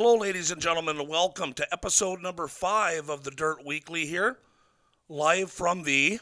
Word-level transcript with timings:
Hello, 0.00 0.14
ladies 0.14 0.52
and 0.52 0.62
gentlemen, 0.62 1.00
and 1.00 1.08
welcome 1.08 1.52
to 1.54 1.66
episode 1.72 2.22
number 2.22 2.46
five 2.46 3.08
of 3.08 3.24
the 3.24 3.32
Dirt 3.32 3.66
Weekly 3.66 4.06
here, 4.06 4.38
live 5.08 5.50
from 5.50 5.82
the. 5.82 6.20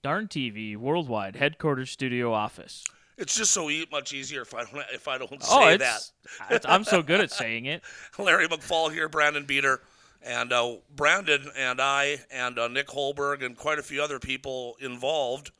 Darn 0.00 0.28
TV 0.28 0.76
Worldwide 0.76 1.34
Headquarters 1.34 1.90
Studio 1.90 2.32
Office. 2.32 2.84
It's 3.18 3.34
just 3.34 3.50
so 3.50 3.68
e- 3.68 3.84
much 3.90 4.12
easier 4.12 4.42
if 4.42 4.54
I 4.54 4.62
don't 4.62 4.84
if 4.94 5.08
I 5.08 5.18
don't 5.18 5.32
oh, 5.32 5.60
say 5.60 5.74
it's, 5.74 6.12
that. 6.38 6.52
it's- 6.54 6.72
I'm 6.72 6.84
so 6.84 7.02
good 7.02 7.20
at 7.20 7.32
saying 7.32 7.64
it. 7.64 7.82
Larry 8.16 8.46
McFall 8.46 8.92
here, 8.92 9.08
Brandon 9.08 9.44
Beater, 9.44 9.80
and 10.22 10.52
uh, 10.52 10.76
Brandon 10.94 11.50
and 11.56 11.80
I 11.80 12.20
and 12.30 12.60
uh, 12.60 12.68
Nick 12.68 12.86
Holberg 12.86 13.44
and 13.44 13.56
quite 13.56 13.80
a 13.80 13.82
few 13.82 14.00
other 14.00 14.20
people 14.20 14.76
involved 14.78 15.50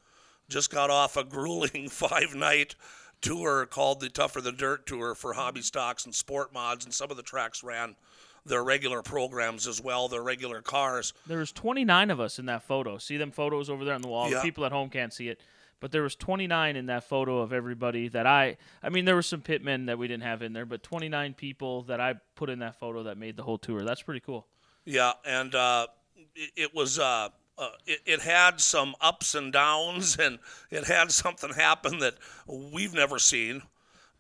just 0.49 0.71
got 0.71 0.89
off 0.89 1.17
a 1.17 1.25
grueling 1.35 1.89
five 1.89 2.33
night 2.33 2.77
tour 3.27 3.67
called 3.67 4.01
the 4.01 4.09
Tougher 4.09 4.41
the 4.41 4.53
Dirt 4.53 4.87
Tour 4.87 5.15
for 5.15 5.33
hobby 5.33 5.63
stocks 5.63 6.05
and 6.05 6.15
sport 6.15 6.53
mods, 6.53 6.85
and 6.85 6.95
some 6.95 7.11
of 7.11 7.17
the 7.17 7.23
tracks 7.23 7.63
ran 7.63 7.97
their 8.45 8.63
regular 8.63 9.03
programs 9.03 9.67
as 9.67 9.81
well, 9.81 10.09
their 10.09 10.23
regular 10.23 10.63
cars. 10.63 11.13
There 11.27 11.39
was 11.39 11.53
29 11.53 12.11
of 12.11 12.21
us 12.21 12.39
in 12.39 12.47
that 12.47 12.63
photo. 12.63 12.99
See 12.99 13.17
them 13.17 13.33
photos 13.33 13.69
over 13.69 13.85
there 13.85 13.95
on 13.95 14.03
the 14.03 14.09
wall. 14.09 14.31
Yeah. 14.31 14.37
The 14.37 14.43
people 14.43 14.65
at 14.65 14.73
home 14.73 14.89
can't 14.89 15.13
see 15.13 15.29
it, 15.29 15.41
but 15.81 15.91
there 15.91 16.03
was 16.03 16.15
29 16.15 16.77
in 16.77 16.87
that 16.87 17.05
photo 17.05 17.41
of 17.41 17.53
everybody 17.53 18.09
that 18.09 18.27
I. 18.27 18.57
I 18.83 18.89
mean, 18.89 19.05
there 19.05 19.17
were 19.17 19.23
some 19.23 19.43
pitmen 19.43 19.87
that 19.87 19.99
we 19.99 20.07
didn't 20.07 20.23
have 20.23 20.43
in 20.43 20.53
there, 20.53 20.67
but 20.67 20.83
29 20.83 21.35
people 21.35 21.83
that 21.85 22.01
I 22.01 22.15
put 22.37 22.51
in 22.51 22.61
that 22.61 22.79
photo 22.79 23.05
that 23.05 23.19
made 23.19 23.37
the 23.37 23.43
whole 23.43 23.59
tour. 23.59 23.83
That's 23.83 24.03
pretty 24.03 24.21
cool. 24.21 24.47
Yeah, 24.85 25.13
and 25.25 25.55
uh, 25.55 25.89
it, 26.37 26.51
it 26.57 26.75
was 26.75 27.01
uh, 27.01 27.31
uh, 27.59 27.71
it, 27.87 28.01
it 28.07 28.21
had 28.21 28.61
some 28.61 28.95
ups 29.01 29.35
and 29.35 29.53
downs, 29.53 30.17
and 30.21 30.39
it 30.71 30.85
had 30.85 31.11
something 31.13 31.51
happen 31.53 31.99
that 32.01 32.15
we've 32.47 32.95
never 32.95 33.19
seen 33.19 33.63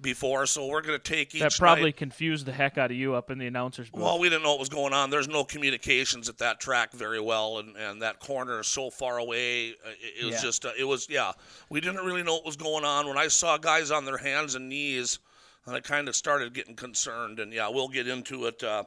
before. 0.00 0.44
So 0.46 0.66
we're 0.66 0.82
going 0.82 0.98
to 0.98 1.02
take 1.02 1.34
each 1.34 1.40
That 1.40 1.54
probably 1.58 1.84
night- 1.84 1.96
confused 1.96 2.44
the 2.46 2.52
heck 2.52 2.76
out 2.76 2.90
of 2.90 2.96
you 2.96 3.14
up 3.14 3.30
in 3.30 3.38
the 3.38 3.46
announcers 3.46 3.88
booth. 3.88 4.02
Well, 4.02 4.18
we 4.18 4.28
didn't 4.28 4.42
know 4.42 4.50
what 4.50 4.60
was 4.60 4.68
going 4.68 4.92
on. 4.92 5.08
There's 5.10 5.28
no 5.28 5.42
communications 5.44 6.28
at 6.28 6.38
that 6.38 6.60
track 6.60 6.92
very 6.92 7.20
well, 7.20 7.58
and, 7.58 7.76
and 7.76 8.02
that 8.02 8.20
corner 8.20 8.60
is 8.60 8.66
so 8.66 8.90
far 8.90 9.18
away. 9.18 9.70
uh, 9.70 9.90
It, 10.00 10.22
it 10.22 10.24
was 10.26 10.34
Yeah. 10.34 10.40
just, 10.42 10.66
uh, 10.66 10.72
it 10.78 10.84
was, 10.84 11.08
yeah. 11.08 11.32
We 11.70 11.80
didn't 11.80 12.04
really 12.04 12.22
know 12.22 12.34
what 12.34 12.44
was 12.44 12.56
going 12.56 12.84
on. 12.84 13.06
When 13.08 13.16
I 13.18 13.28
saw 13.28 13.56
guys 13.56 13.90
on 13.90 14.04
their 14.04 14.18
hands 14.18 14.54
and 14.54 14.68
knees, 14.68 15.18
and 15.64 15.74
I 15.74 15.80
kind 15.80 16.08
of 16.08 16.14
started 16.14 16.52
getting 16.54 16.76
concerned. 16.76 17.40
And 17.40 17.52
yeah, 17.52 17.68
we'll 17.68 17.88
get 17.88 18.06
into 18.06 18.46
it. 18.46 18.62
Uh, 18.62 18.84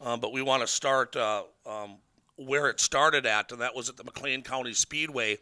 uh, 0.00 0.16
but 0.16 0.32
we 0.32 0.42
want 0.42 0.60
to 0.60 0.66
start 0.66 1.16
uh, 1.16 1.42
um, 1.66 1.96
where 2.38 2.68
it 2.68 2.80
started 2.80 3.26
at, 3.26 3.52
and 3.52 3.60
that 3.60 3.74
was 3.74 3.88
at 3.88 3.96
the 3.96 4.04
McLean 4.04 4.42
County 4.42 4.72
Speedway 4.72 5.38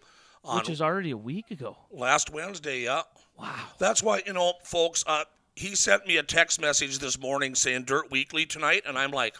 on 0.46 0.58
which 0.58 0.70
is 0.70 0.80
already 0.80 1.10
a 1.10 1.16
week 1.16 1.50
ago. 1.50 1.76
last 1.90 2.30
Wednesday. 2.30 2.84
Yeah. 2.84 3.02
Wow. 3.38 3.54
That's 3.78 4.02
why, 4.02 4.22
you 4.26 4.32
know, 4.32 4.54
folks, 4.64 5.04
uh, 5.06 5.24
he 5.54 5.74
sent 5.74 6.06
me 6.06 6.16
a 6.16 6.22
text 6.22 6.60
message 6.60 6.98
this 6.98 7.18
morning 7.18 7.54
saying 7.54 7.84
Dirt 7.84 8.10
Weekly 8.10 8.46
tonight, 8.46 8.82
and 8.86 8.96
I'm 8.96 9.10
like, 9.10 9.36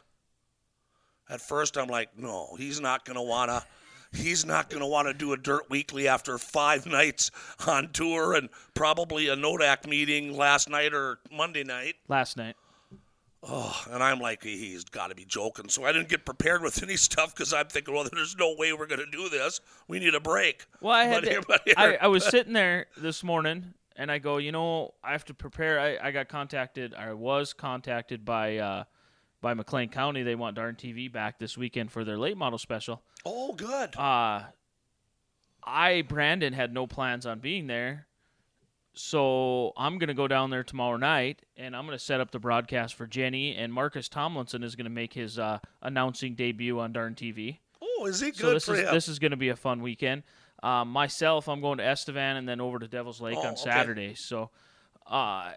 at 1.29 1.41
first, 1.41 1.77
I'm 1.77 1.89
like, 1.89 2.17
no, 2.19 2.55
he's 2.59 2.81
not 2.81 3.05
going 3.05 3.17
to 3.17 3.23
want 3.23 3.51
to. 3.51 3.65
He's 4.13 4.47
not 4.47 4.71
going 4.71 4.81
to 4.81 4.87
want 4.87 5.09
to 5.09 5.15
do 5.15 5.33
a 5.33 5.37
Dirt 5.37 5.69
Weekly 5.69 6.09
after 6.09 6.39
five 6.39 6.87
nights 6.87 7.31
on 7.67 7.91
tour 7.93 8.35
and 8.35 8.49
probably 8.75 9.29
a 9.29 9.37
Nodak 9.37 9.87
meeting 9.87 10.37
last 10.37 10.71
night 10.71 10.95
or 10.95 11.19
Monday 11.31 11.65
night. 11.65 11.95
Last 12.09 12.37
night. 12.37 12.57
Oh, 13.43 13.85
and 13.91 14.03
I'm 14.03 14.19
like, 14.19 14.43
he's 14.43 14.85
got 14.85 15.09
to 15.09 15.15
be 15.15 15.25
joking. 15.25 15.69
So 15.69 15.85
I 15.85 15.93
didn't 15.93 16.09
get 16.09 16.25
prepared 16.25 16.63
with 16.63 16.83
any 16.83 16.97
stuff 16.97 17.35
because 17.35 17.53
I'm 17.53 17.67
thinking, 17.67 17.95
well, 17.95 18.09
there's 18.11 18.37
no 18.37 18.55
way 18.59 18.73
we're 18.73 18.87
going 18.87 19.01
to 19.01 19.11
do 19.11 19.29
this. 19.29 19.61
We 19.89 19.99
need 19.99 20.15
a 20.15 20.21
break. 20.21 20.67
Well, 20.81 20.95
I 20.95 21.05
had 21.05 21.25
to, 21.25 21.43
I, 21.77 21.97
I 22.03 22.07
was 22.09 22.25
sitting 22.25 22.53
there 22.53 22.87
this 22.97 23.23
morning 23.23 23.75
and 23.97 24.11
I 24.11 24.19
go, 24.19 24.39
you 24.39 24.53
know, 24.53 24.95
I 25.03 25.13
have 25.13 25.25
to 25.27 25.35
prepare. 25.35 25.81
I, 25.81 26.09
I 26.09 26.11
got 26.11 26.29
contacted. 26.29 26.95
I 26.95 27.13
was 27.13 27.53
contacted 27.53 28.25
by 28.25 28.59
uh, 28.59 28.85
by 29.41 29.55
McLean 29.55 29.89
County. 29.89 30.23
They 30.23 30.35
want 30.35 30.57
Darn 30.57 30.75
TV 30.75 31.11
back 31.11 31.39
this 31.39 31.57
weekend 31.57 31.91
for 31.93 32.05
their 32.05 32.19
late 32.19 32.37
model 32.37 32.59
special. 32.59 33.03
Oh, 33.25 33.53
good. 33.55 33.97
Uh, 33.97 34.43
I 35.65 36.03
Brandon 36.03 36.53
had 36.53 36.73
no 36.73 36.87
plans 36.87 37.27
on 37.27 37.41
being 37.41 37.67
there, 37.67 38.06
so 38.97 39.73
I'm 39.77 39.99
gonna 39.99 40.15
go 40.15 40.27
down 40.27 40.51
there 40.51 40.65
tomorrow 40.65 40.97
night 40.97 41.43
and 41.57 41.77
I'm 41.77 41.85
gonna 41.85 41.99
set 41.99 42.21
up 42.21 42.31
the 42.31 42.39
broadcast 42.39 42.95
for 42.95 43.07
Jenny 43.07 43.55
and 43.55 43.73
Marcus 43.73 44.09
Tomlinson 44.09 44.63
is 44.63 44.75
gonna 44.75 44.91
make 44.91 45.13
his 45.13 45.39
uh, 45.39 45.59
announcing 45.83 46.35
debut 46.35 46.81
on 46.81 46.93
Darn 46.93 47.15
TV. 47.15 47.59
Oh, 47.83 48.07
is 48.07 48.21
he 48.21 48.27
good 48.31 48.37
So 48.37 48.51
this 48.55 48.65
for 48.65 48.75
is 48.75 48.81
him? 48.81 48.95
this 48.95 49.09
is 49.09 49.19
going 49.19 49.31
to 49.31 49.37
be 49.37 49.49
a 49.51 49.57
fun 49.57 49.81
weekend. 49.83 50.23
Um, 50.63 50.89
myself, 50.91 51.49
I'm 51.49 51.61
going 51.61 51.79
to 51.79 51.85
Estevan 51.85 52.37
and 52.37 52.49
then 52.49 52.61
over 52.61 52.79
to 52.79 52.89
Devil's 52.89 53.21
Lake 53.21 53.37
Oh, 53.39 53.43
on 53.43 53.47
okay. 53.49 53.57
Saturday. 53.63 54.15
So, 54.15 54.51
uh, 55.11 55.15
I, 55.15 55.55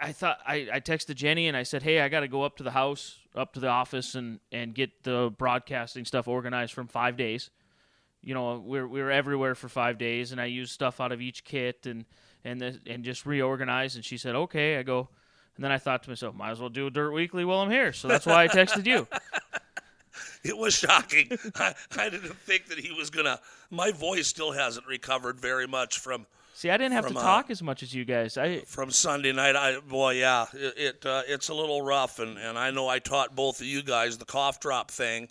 I 0.00 0.12
thought 0.12 0.38
I, 0.46 0.68
I 0.72 0.80
texted 0.80 1.14
Jenny 1.16 1.48
and 1.48 1.56
I 1.56 1.62
said, 1.64 1.82
"Hey, 1.82 2.00
I 2.00 2.08
got 2.08 2.20
to 2.20 2.28
go 2.28 2.42
up 2.42 2.56
to 2.58 2.62
the 2.62 2.70
house, 2.70 3.18
up 3.34 3.54
to 3.54 3.60
the 3.60 3.68
office, 3.68 4.14
and 4.14 4.40
and 4.52 4.74
get 4.74 5.02
the 5.02 5.34
broadcasting 5.38 6.04
stuff 6.04 6.28
organized 6.28 6.72
from 6.74 6.86
five 6.88 7.16
days. 7.16 7.50
You 8.22 8.34
know, 8.34 8.62
we're 8.64 8.86
we 8.86 9.02
were 9.02 9.10
everywhere 9.10 9.54
for 9.54 9.68
five 9.68 9.98
days, 9.98 10.32
and 10.32 10.40
I 10.40 10.46
used 10.46 10.72
stuff 10.72 11.00
out 11.00 11.12
of 11.12 11.20
each 11.20 11.44
kit 11.44 11.86
and 11.86 12.04
and 12.44 12.60
this, 12.60 12.78
and 12.86 13.04
just 13.04 13.26
reorganized. 13.26 13.96
And 13.96 14.04
she 14.04 14.16
said, 14.16 14.34
"Okay." 14.34 14.78
I 14.78 14.82
go. 14.82 15.08
And 15.56 15.62
then 15.62 15.70
I 15.70 15.76
thought 15.76 16.02
to 16.04 16.08
myself, 16.08 16.34
might 16.34 16.50
as 16.50 16.60
well 16.60 16.70
do 16.70 16.86
a 16.86 16.90
Dirt 16.90 17.12
Weekly 17.12 17.44
while 17.44 17.58
I'm 17.58 17.70
here. 17.70 17.92
So 17.92 18.08
that's 18.08 18.24
why 18.24 18.44
I 18.44 18.48
texted 18.48 18.86
you. 18.86 19.06
It 20.44 20.58
was 20.58 20.74
shocking. 20.74 21.38
I, 21.54 21.72
I 21.96 22.08
didn't 22.08 22.36
think 22.36 22.66
that 22.66 22.78
he 22.78 22.90
was 22.92 23.10
gonna. 23.10 23.38
My 23.70 23.92
voice 23.92 24.26
still 24.26 24.50
hasn't 24.50 24.86
recovered 24.86 25.40
very 25.40 25.68
much 25.68 26.00
from 26.00 26.26
See, 26.54 26.70
I 26.70 26.76
didn't 26.76 26.92
have 26.92 27.04
From, 27.04 27.14
to 27.14 27.18
uh, 27.20 27.22
talk 27.22 27.50
as 27.50 27.62
much 27.62 27.82
as 27.82 27.94
you 27.94 28.04
guys. 28.04 28.36
I 28.36 28.60
from 28.60 28.90
Sunday 28.90 29.32
night. 29.32 29.56
I 29.56 29.80
boy, 29.80 30.12
yeah, 30.12 30.46
it, 30.52 30.74
it 30.76 31.06
uh, 31.06 31.22
it's 31.26 31.48
a 31.48 31.54
little 31.54 31.80
rough, 31.82 32.18
and 32.18 32.36
and 32.38 32.58
I 32.58 32.70
know 32.70 32.88
I 32.88 32.98
taught 32.98 33.34
both 33.34 33.60
of 33.60 33.66
you 33.66 33.82
guys 33.82 34.18
the 34.18 34.24
cough 34.24 34.60
drop 34.60 34.90
thing, 34.90 35.28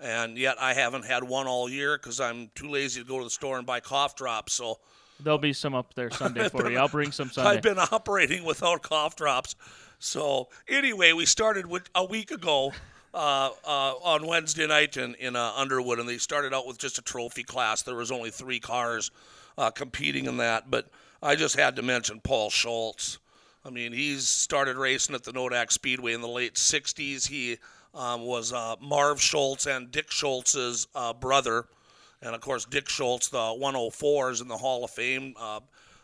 and 0.00 0.36
yet 0.36 0.56
I 0.60 0.74
haven't 0.74 1.04
had 1.04 1.24
one 1.24 1.46
all 1.46 1.68
year 1.68 1.96
because 1.96 2.20
I'm 2.20 2.50
too 2.54 2.68
lazy 2.68 3.02
to 3.02 3.06
go 3.06 3.18
to 3.18 3.24
the 3.24 3.30
store 3.30 3.58
and 3.58 3.66
buy 3.66 3.80
cough 3.80 4.16
drops. 4.16 4.52
So 4.52 4.78
There'll 5.20 5.38
be 5.38 5.52
some 5.52 5.74
up 5.74 5.94
there 5.94 6.10
Sunday 6.10 6.48
for 6.50 6.70
you. 6.70 6.78
I'll 6.78 6.88
bring 6.88 7.12
some 7.12 7.30
Sunday. 7.30 7.50
I've 7.50 7.62
been 7.62 7.78
operating 7.78 8.44
without 8.44 8.82
cough 8.82 9.16
drops. 9.16 9.54
So 9.98 10.48
anyway, 10.68 11.12
we 11.12 11.24
started 11.24 11.66
with 11.66 11.88
a 11.94 12.04
week 12.04 12.30
ago 12.30 12.72
uh, 13.14 13.50
uh, 13.64 13.94
on 14.02 14.26
Wednesday 14.26 14.66
night 14.66 14.96
in 14.96 15.14
in 15.14 15.36
uh, 15.36 15.52
Underwood, 15.56 15.98
and 15.98 16.08
they 16.08 16.18
started 16.18 16.52
out 16.52 16.66
with 16.66 16.78
just 16.78 16.98
a 16.98 17.02
trophy 17.02 17.44
class. 17.44 17.82
There 17.82 17.94
was 17.94 18.10
only 18.10 18.30
three 18.30 18.60
cars 18.60 19.10
uh, 19.56 19.70
competing 19.70 20.26
in 20.26 20.38
that, 20.38 20.70
but 20.70 20.88
I 21.22 21.36
just 21.36 21.56
had 21.56 21.76
to 21.76 21.82
mention 21.82 22.20
Paul 22.20 22.50
Schultz. 22.50 23.18
I 23.64 23.70
mean, 23.70 23.92
he's 23.92 24.28
started 24.28 24.76
racing 24.76 25.14
at 25.14 25.24
the 25.24 25.32
Nodak 25.32 25.72
Speedway 25.72 26.12
in 26.12 26.20
the 26.20 26.28
late 26.28 26.54
'60s. 26.54 27.28
He 27.28 27.58
um, 27.94 28.22
was 28.22 28.52
uh, 28.52 28.76
Marv 28.80 29.20
Schultz 29.20 29.66
and 29.66 29.90
Dick 29.90 30.10
Schultz's 30.10 30.86
uh, 30.94 31.12
brother. 31.12 31.66
And 32.22 32.34
of 32.34 32.40
course, 32.40 32.64
Dick 32.64 32.88
Schultz, 32.88 33.28
the 33.28 33.52
104, 33.52 34.30
is 34.30 34.40
in 34.40 34.48
the 34.48 34.56
Hall 34.56 34.84
of 34.84 34.90
Fame. 34.90 35.34
Uh, 35.38 35.60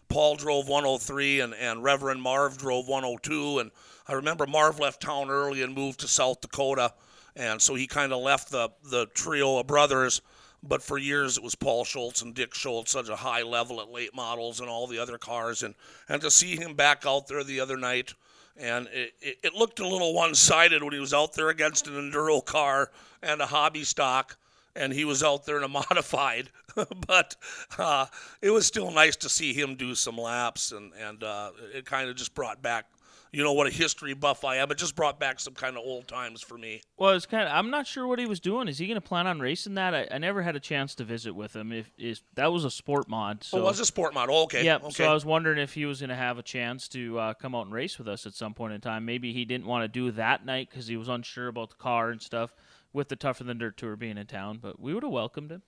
Paul 0.09 0.37
drove 0.37 0.69
103, 0.69 1.41
and, 1.41 1.55
and 1.55 1.83
Reverend 1.83 2.21
Marv 2.21 2.59
drove 2.59 2.89
102. 2.89 3.61
And 3.61 3.71
I 4.09 4.15
remember 4.15 4.47
Marv 4.47 4.79
left 4.79 5.01
town 5.01 5.31
early 5.31 5.63
and 5.63 5.75
moved 5.75 6.01
to 6.01 6.09
South 6.09 6.41
Dakota. 6.41 6.93
And 7.37 7.63
so 7.63 7.75
he 7.75 7.87
kind 7.87 8.13
of 8.13 8.21
left 8.21 8.51
the, 8.51 8.71
the 8.85 9.07
trio 9.15 9.59
of 9.59 9.67
brothers. 9.67 10.21
But 10.63 10.83
for 10.83 10.99
years, 10.99 11.39
it 11.39 11.43
was 11.43 11.55
Paul 11.55 11.85
Schultz 11.85 12.21
and 12.21 12.35
Dick 12.35 12.55
Schultz, 12.55 12.91
such 12.91 13.09
a 13.09 13.17
high 13.17 13.43
level 13.43 13.81
at 13.81 13.91
late 13.91 14.15
models 14.15 14.61
and 14.61 14.69
all 14.69 14.87
the 14.87 14.99
other 14.99 15.17
cars. 15.17 15.63
And, 15.63 15.75
and 16.09 16.21
to 16.21 16.31
see 16.31 16.57
him 16.57 16.75
back 16.75 17.05
out 17.07 17.29
there 17.29 17.43
the 17.43 17.61
other 17.61 17.79
night, 17.79 18.13
and 18.61 18.89
it, 18.93 19.39
it, 19.43 19.55
looked 19.55 19.81
a 19.81 19.89
little 19.89 20.15
one 20.15 20.35
sided 20.35 20.83
when 20.83 20.93
he 20.93 21.01
was 21.01 21.15
out 21.15 21.33
there 21.33 21.49
against 21.49 21.87
an 21.87 21.95
enduro 21.95 22.45
car 22.45 22.91
and 23.23 23.41
a 23.41 23.47
hobby 23.47 23.85
stock 23.85 24.37
and 24.77 24.93
he 24.93 25.05
was 25.05 25.23
out 25.23 25.45
there 25.47 25.59
in 25.59 25.65
a 25.65 25.69
modified. 25.91 26.51
but 27.07 27.37
uh, 27.79 28.07
it 28.41 28.51
was 28.51 28.67
still 28.67 28.91
nice 28.91 29.17
to 29.17 29.29
see 29.29 29.53
him 29.53 29.75
do 29.75 29.95
some 29.95 30.17
laps, 30.17 30.73
and 30.73 30.93
and 30.95 31.23
uh, 31.25 31.51
it 31.75 31.85
kind 31.85 32.09
of 32.09 32.17
just 32.17 32.35
brought 32.35 32.63
back, 32.63 32.87
you 33.33 33.45
know, 33.45 33.53
what 33.53 33.67
a 33.67 33.71
history 33.71 34.15
buff 34.15 34.45
I 34.45 34.57
am. 34.57 34.71
It 34.71 34.79
just 34.79 34.97
brought 34.97 35.21
back 35.21 35.39
some 35.41 35.55
kind 35.55 35.77
of 35.77 35.85
old 35.85 36.09
times 36.09 36.43
for 36.43 36.59
me. 36.59 36.83
well, 36.97 37.11
it's 37.11 37.27
kind 37.27 37.47
of. 37.47 37.55
I'm 37.55 37.71
not 37.71 37.87
sure 37.87 38.07
what 38.07 38.19
he 38.19 38.27
was 38.27 38.41
doing. 38.41 38.69
Is 38.69 38.79
he 38.79 38.87
going 38.87 38.97
to 38.97 39.01
plan 39.01 39.27
on 39.27 39.41
racing 39.41 39.75
that? 39.75 39.95
I, 39.95 40.09
I 40.11 40.19
never 40.19 40.43
had 40.43 40.57
a 40.57 40.61
chance 40.61 40.95
to 40.97 41.05
visit 41.05 41.35
with 41.35 41.55
him. 41.55 41.73
If 41.73 41.91
is 41.97 42.23
that 42.35 42.53
was 42.53 42.65
a 42.65 42.71
sport 42.71 43.09
mod. 43.09 43.45
So 43.45 43.59
oh, 43.59 43.61
it 43.61 43.65
was 43.65 43.81
a 43.81 43.87
sport 43.87 44.15
model. 44.15 44.37
Okay. 44.45 44.65
yeah. 44.65 44.77
Okay. 44.77 44.91
So 44.91 45.05
I 45.05 45.15
was 45.15 45.25
wondering 45.25 45.59
if 45.59 45.75
he 45.75 45.87
was 45.87 46.01
going 46.01 46.11
to 46.11 46.17
have 46.17 46.39
a 46.39 46.43
chance 46.43 46.89
to 46.89 47.19
uh, 47.19 47.35
come 47.35 47.55
out 47.55 47.67
and 47.67 47.75
race 47.75 47.99
with 47.99 48.09
us 48.09 48.27
at 48.27 48.35
some 48.35 48.55
point 48.55 48.73
in 48.73 48.81
time. 48.81 49.05
Maybe 49.05 49.33
he 49.33 49.45
didn't 49.45 49.67
want 49.67 49.85
to 49.85 49.89
do 49.89 50.11
that 50.13 50.45
night 50.45 50.69
because 50.71 50.87
he 50.87 50.97
was 50.97 51.09
unsure 51.09 51.49
about 51.49 51.71
the 51.71 51.77
car 51.77 52.11
and 52.11 52.21
stuff. 52.21 52.55
With 52.93 53.09
the 53.09 53.15
tougher 53.15 53.45
than 53.45 53.59
dirt 53.59 53.77
tour 53.77 53.95
being 53.95 54.19
in 54.19 54.27
town, 54.27 54.59
but 54.61 54.81
we 54.81 54.93
would 54.93 55.05
have 55.05 55.13
welcomed 55.13 55.53
him. 55.53 55.63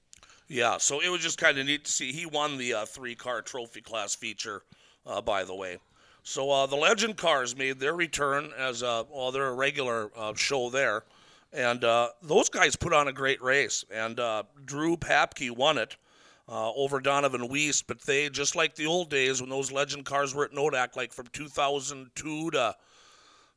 Yeah, 0.49 0.79
so 0.79 1.01
it 1.01 1.09
was 1.09 1.21
just 1.21 1.39
kind 1.39 1.57
of 1.57 1.67
neat 1.67 1.85
to 1.85 1.93
see. 1.93 2.11
He 2.11 2.27
won 2.27 2.59
the 2.59 2.75
uh, 2.75 2.85
three 2.85 3.15
car 3.15 3.43
trophy 3.43 3.81
class 3.81 4.17
feature, 4.17 4.65
uh, 5.07 5.21
by 5.21 5.45
the 5.45 5.55
way. 5.55 5.79
So 6.23 6.51
uh, 6.51 6.67
the 6.67 6.77
Legend 6.77 7.17
cars 7.17 7.57
made 7.57 7.81
their 7.81 7.95
return 7.95 8.51
as 8.57 8.83
a, 8.83 9.05
well, 9.11 9.33
they're 9.33 9.49
a 9.49 9.55
regular 9.55 10.11
uh, 10.17 10.35
show 10.35 10.71
there. 10.71 11.05
And 11.53 11.85
uh, 11.85 12.11
those 12.23 12.49
guys 12.49 12.77
put 12.77 12.93
on 12.93 13.09
a 13.09 13.13
great 13.13 13.43
race. 13.43 13.85
And 13.91 14.19
uh, 14.19 14.45
Drew 14.65 14.97
Papke 14.97 15.51
won 15.51 15.79
it 15.79 15.97
uh, 16.49 16.73
over 16.73 17.01
Donovan 17.01 17.49
Weiss. 17.49 17.83
But 17.83 18.01
they, 18.03 18.31
just 18.31 18.57
like 18.57 18.75
the 18.75 18.87
old 18.87 19.11
days 19.11 19.41
when 19.41 19.51
those 19.51 19.73
Legend 19.73 20.05
cars 20.05 20.35
were 20.35 20.45
at 20.45 20.53
Nodak, 20.53 20.97
like 20.97 21.13
from 21.13 21.27
2002 21.33 22.51
to 22.53 22.77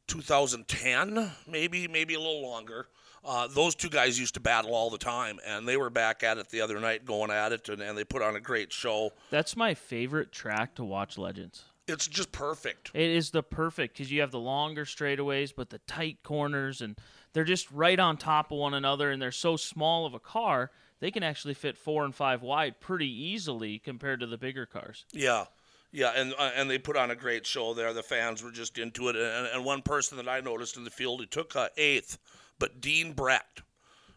2010, 0.07 1.31
maybe 1.47 1.87
maybe 1.87 2.13
a 2.13 2.19
little 2.19 2.41
longer. 2.41 2.87
Uh, 3.23 3.47
those 3.47 3.73
two 3.73 3.89
guys 3.89 4.19
used 4.19 4.35
to 4.35 4.39
battle 4.39 4.75
all 4.75 4.91
the 4.91 4.99
time, 4.99 5.39
and 5.47 5.67
they 5.67 5.77
were 5.77 5.89
back 5.89 6.21
at 6.21 6.37
it 6.37 6.47
the 6.49 6.61
other 6.61 6.79
night, 6.79 7.05
going 7.05 7.31
at 7.31 7.51
it, 7.51 7.67
and, 7.69 7.81
and 7.81 7.97
they 7.97 8.03
put 8.03 8.21
on 8.21 8.35
a 8.35 8.39
great 8.39 8.71
show. 8.71 9.11
That's 9.31 9.55
my 9.55 9.73
favorite 9.73 10.31
track 10.31 10.75
to 10.75 10.83
watch 10.83 11.17
Legends. 11.17 11.63
It's 11.87 12.07
just 12.07 12.31
perfect. 12.31 12.91
It 12.93 13.11
is 13.11 13.31
the 13.31 13.43
perfect 13.43 13.95
because 13.95 14.11
you 14.11 14.21
have 14.21 14.31
the 14.31 14.39
longer 14.39 14.85
straightaways, 14.85 15.53
but 15.55 15.69
the 15.69 15.79
tight 15.79 16.23
corners, 16.23 16.81
and 16.81 16.97
they're 17.33 17.43
just 17.43 17.69
right 17.71 17.99
on 17.99 18.17
top 18.17 18.51
of 18.51 18.57
one 18.57 18.73
another, 18.73 19.11
and 19.11 19.21
they're 19.21 19.31
so 19.31 19.55
small 19.55 20.05
of 20.05 20.13
a 20.13 20.19
car 20.19 20.71
they 20.99 21.11
can 21.11 21.23
actually 21.23 21.53
fit 21.53 21.77
four 21.77 22.05
and 22.05 22.15
five 22.15 22.41
wide 22.41 22.79
pretty 22.79 23.09
easily 23.09 23.79
compared 23.79 24.21
to 24.21 24.27
the 24.27 24.37
bigger 24.37 24.65
cars. 24.65 25.05
Yeah. 25.11 25.45
Yeah, 25.91 26.11
and 26.13 26.33
uh, 26.37 26.51
and 26.55 26.69
they 26.69 26.77
put 26.77 26.97
on 26.97 27.11
a 27.11 27.15
great 27.15 27.45
show 27.45 27.73
there. 27.73 27.93
The 27.93 28.03
fans 28.03 28.43
were 28.43 28.51
just 28.51 28.77
into 28.77 29.07
it, 29.07 29.15
and, 29.15 29.47
and 29.47 29.63
one 29.63 29.81
person 29.81 30.17
that 30.17 30.27
I 30.27 30.41
noticed 30.41 30.75
in 30.75 30.83
the 30.83 30.89
field, 30.89 31.21
he 31.21 31.25
took 31.25 31.55
uh, 31.55 31.69
eighth, 31.77 32.17
but 32.59 32.81
Dean 32.81 33.13
Brecht. 33.13 33.61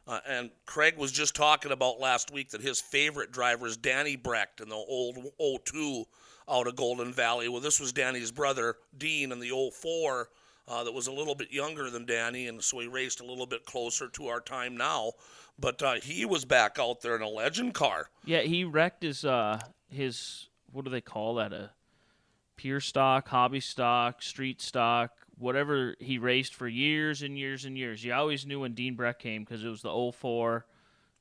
Uh, 0.04 0.18
and 0.26 0.50
Craig 0.66 0.96
was 0.96 1.12
just 1.12 1.36
talking 1.36 1.70
about 1.70 2.00
last 2.00 2.32
week 2.32 2.50
that 2.50 2.62
his 2.62 2.80
favorite 2.80 3.30
driver 3.30 3.66
is 3.66 3.76
Danny 3.76 4.16
Brecht 4.16 4.60
in 4.60 4.68
the 4.68 4.74
old 4.74 5.18
02 5.38 6.04
out 6.50 6.66
of 6.66 6.76
Golden 6.76 7.12
Valley. 7.12 7.48
Well, 7.48 7.60
this 7.60 7.80
was 7.80 7.92
Danny's 7.92 8.30
brother, 8.30 8.76
Dean, 8.96 9.32
in 9.32 9.40
the 9.40 9.50
04 9.50 10.28
uh, 10.68 10.84
that 10.84 10.92
was 10.92 11.06
a 11.06 11.12
little 11.12 11.34
bit 11.34 11.50
younger 11.50 11.90
than 11.90 12.04
Danny, 12.04 12.46
and 12.46 12.62
so 12.62 12.78
he 12.78 12.86
raced 12.86 13.20
a 13.20 13.24
little 13.24 13.46
bit 13.46 13.64
closer 13.64 14.08
to 14.08 14.26
our 14.26 14.40
time 14.40 14.76
now. 14.76 15.12
But 15.58 15.82
uh, 15.82 15.94
he 15.94 16.24
was 16.24 16.44
back 16.44 16.78
out 16.78 17.00
there 17.00 17.16
in 17.16 17.22
a 17.22 17.28
legend 17.28 17.74
car. 17.74 18.10
Yeah, 18.24 18.40
he 18.40 18.64
wrecked 18.64 19.02
his 19.02 19.24
uh, 19.24 19.58
his 19.90 20.48
what 20.72 20.84
do 20.84 20.90
they 20.90 21.00
call 21.00 21.36
that? 21.36 21.52
A 21.52 21.70
pure 22.56 22.80
stock, 22.80 23.28
hobby 23.28 23.60
stock, 23.60 24.22
street 24.22 24.60
stock, 24.60 25.12
whatever 25.38 25.96
he 25.98 26.18
raced 26.18 26.54
for 26.54 26.68
years 26.68 27.22
and 27.22 27.38
years 27.38 27.64
and 27.64 27.76
years. 27.76 28.04
You 28.04 28.12
always 28.12 28.46
knew 28.46 28.60
when 28.60 28.74
Dean 28.74 28.94
Brecht 28.94 29.20
came 29.20 29.44
because 29.44 29.64
it 29.64 29.68
was 29.68 29.82
the 29.82 30.12
04. 30.12 30.66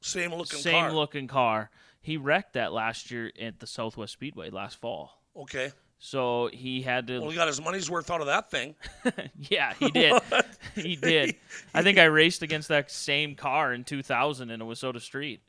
Same 0.01 0.31
looking 0.31 0.59
same 0.59 0.83
car. 0.85 0.93
looking 0.93 1.27
car. 1.27 1.71
He 2.07 2.15
wrecked 2.15 2.53
that 2.53 2.71
last 2.71 3.11
year 3.11 3.33
at 3.37 3.59
the 3.59 3.67
Southwest 3.67 4.13
Speedway 4.13 4.49
last 4.49 4.79
fall. 4.79 5.21
Okay. 5.35 5.73
So 5.99 6.49
he 6.53 6.81
had 6.81 7.07
to. 7.07 7.19
Well, 7.19 7.31
he 7.31 7.35
got 7.35 7.49
his 7.49 7.59
money's 7.59 7.91
worth 7.91 8.09
out 8.09 8.21
of 8.21 8.27
that 8.27 8.49
thing. 8.49 8.75
yeah, 9.37 9.73
he 9.73 9.91
did. 9.91 10.13
he 10.75 10.95
did. 10.95 11.35
I 11.73 11.83
think 11.83 11.97
I 11.97 12.05
raced 12.05 12.43
against 12.43 12.69
that 12.69 12.89
same 12.89 13.35
car 13.35 13.73
in 13.73 13.83
2000 13.83 14.49
in 14.49 14.61
a 14.61 14.65
Wissota 14.65 15.01
Street. 15.01 15.41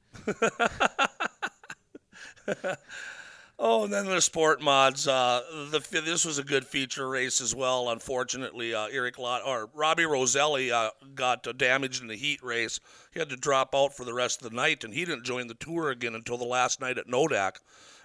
Oh, 3.61 3.83
and 3.83 3.93
then 3.93 4.07
the 4.07 4.21
sport 4.21 4.61
mods. 4.61 5.09
Uh, 5.09 5.43
the 5.73 5.81
this 6.01 6.25
was 6.25 6.39
a 6.39 6.45
good 6.45 6.65
feature 6.65 7.09
race 7.09 7.41
as 7.41 7.57
well. 7.57 7.91
Unfortunately, 7.91 8.73
uh, 8.73 8.87
Eric 8.87 9.19
Lot 9.19 9.43
or 9.45 9.69
Robbie 9.75 10.07
Roselli 10.07 10.71
uh, 10.71 10.91
got 11.17 11.45
uh, 11.45 11.51
damaged 11.51 12.01
in 12.01 12.07
the 12.07 12.15
heat 12.15 12.41
race. 12.41 12.79
He 13.13 13.19
had 13.19 13.31
to 13.31 13.37
drop 13.37 13.75
out 13.75 13.97
for 13.97 14.05
the 14.05 14.15
rest 14.15 14.41
of 14.41 14.49
the 14.49 14.55
night, 14.55 14.85
and 14.85 14.95
he 14.95 15.05
didn't 15.05 15.25
join 15.25 15.49
the 15.49 15.55
tour 15.55 15.91
again 15.91 16.15
until 16.15 16.37
the 16.37 16.45
last 16.45 16.81
night 16.81 16.99
at 16.99 17.09
Nodak. 17.09 17.57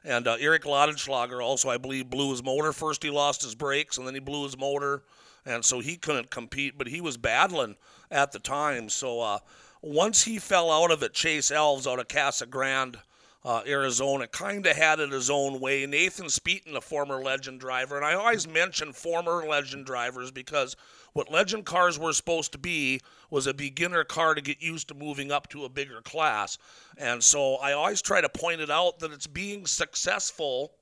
And 0.04 0.28
uh, 0.28 0.38
Eric 0.40 0.64
Lautenschlager 0.64 1.42
also, 1.44 1.70
I 1.70 1.78
believe, 1.78 2.10
blew 2.10 2.32
his 2.32 2.44
motor. 2.44 2.74
First, 2.74 3.04
he 3.04 3.12
lost 3.12 3.44
his 3.44 3.54
brakes, 3.54 4.00
and 4.00 4.08
then 4.08 4.16
he 4.16 4.20
blew 4.20 4.46
his 4.46 4.58
motor, 4.58 5.04
and 5.46 5.64
so 5.64 5.80
he 5.82 5.98
couldn't 5.98 6.32
compete. 6.32 6.80
But 6.80 6.88
he 6.88 7.00
was 7.00 7.16
battling 7.16 7.76
at 8.10 8.32
the 8.32 8.40
time. 8.40 8.90
So 8.90 9.22
uh, 9.22 9.40
once 9.84 10.24
he 10.24 10.40
fell 10.40 10.72
out 10.72 10.90
of 10.90 11.04
it, 11.04 11.14
Chase 11.14 11.52
Elves 11.52 11.86
out 11.86 12.00
of 12.00 12.08
Casa 12.08 12.48
Grande 12.48 12.98
uh, 13.46 13.62
Arizona, 13.68 14.28
kind 14.28 14.66
of 14.66 14.76
had 14.76 15.00
it 15.00 15.12
his 15.12 15.30
own 15.30 15.60
way. 15.60 15.86
Nathan 15.86 16.28
Speeton, 16.28 16.76
a 16.76 16.82
former 16.82 17.22
legend 17.22 17.60
driver, 17.60 17.98
and 17.98 18.06
I 18.06 18.14
always 18.14 18.48
mention 18.48 18.94
former 18.94 19.46
legend 19.46 19.86
drivers 19.86 20.32
because 20.32 20.76
what 21.12 21.32
legend 21.32 21.66
cars 21.66 22.00
were 22.00 22.14
supposed 22.14 22.54
to 22.54 22.58
be 22.58 23.02
was 23.30 23.46
a 23.46 23.54
beginner 23.54 24.04
car 24.06 24.34
to 24.34 24.42
get 24.42 24.62
used 24.62 24.88
to 24.88 24.94
moving 24.94 25.32
up 25.32 25.50
to 25.50 25.66
a 25.66 25.70
bigger 25.70 26.02
class. 26.02 26.58
And 26.98 27.24
so 27.24 27.56
I 27.56 27.74
always 27.74 28.02
try 28.02 28.22
to 28.22 28.30
point 28.30 28.62
it 28.62 28.70
out 28.70 29.00
that 29.00 29.12
it's 29.12 29.28
being 29.28 29.66
successful. 29.66 30.74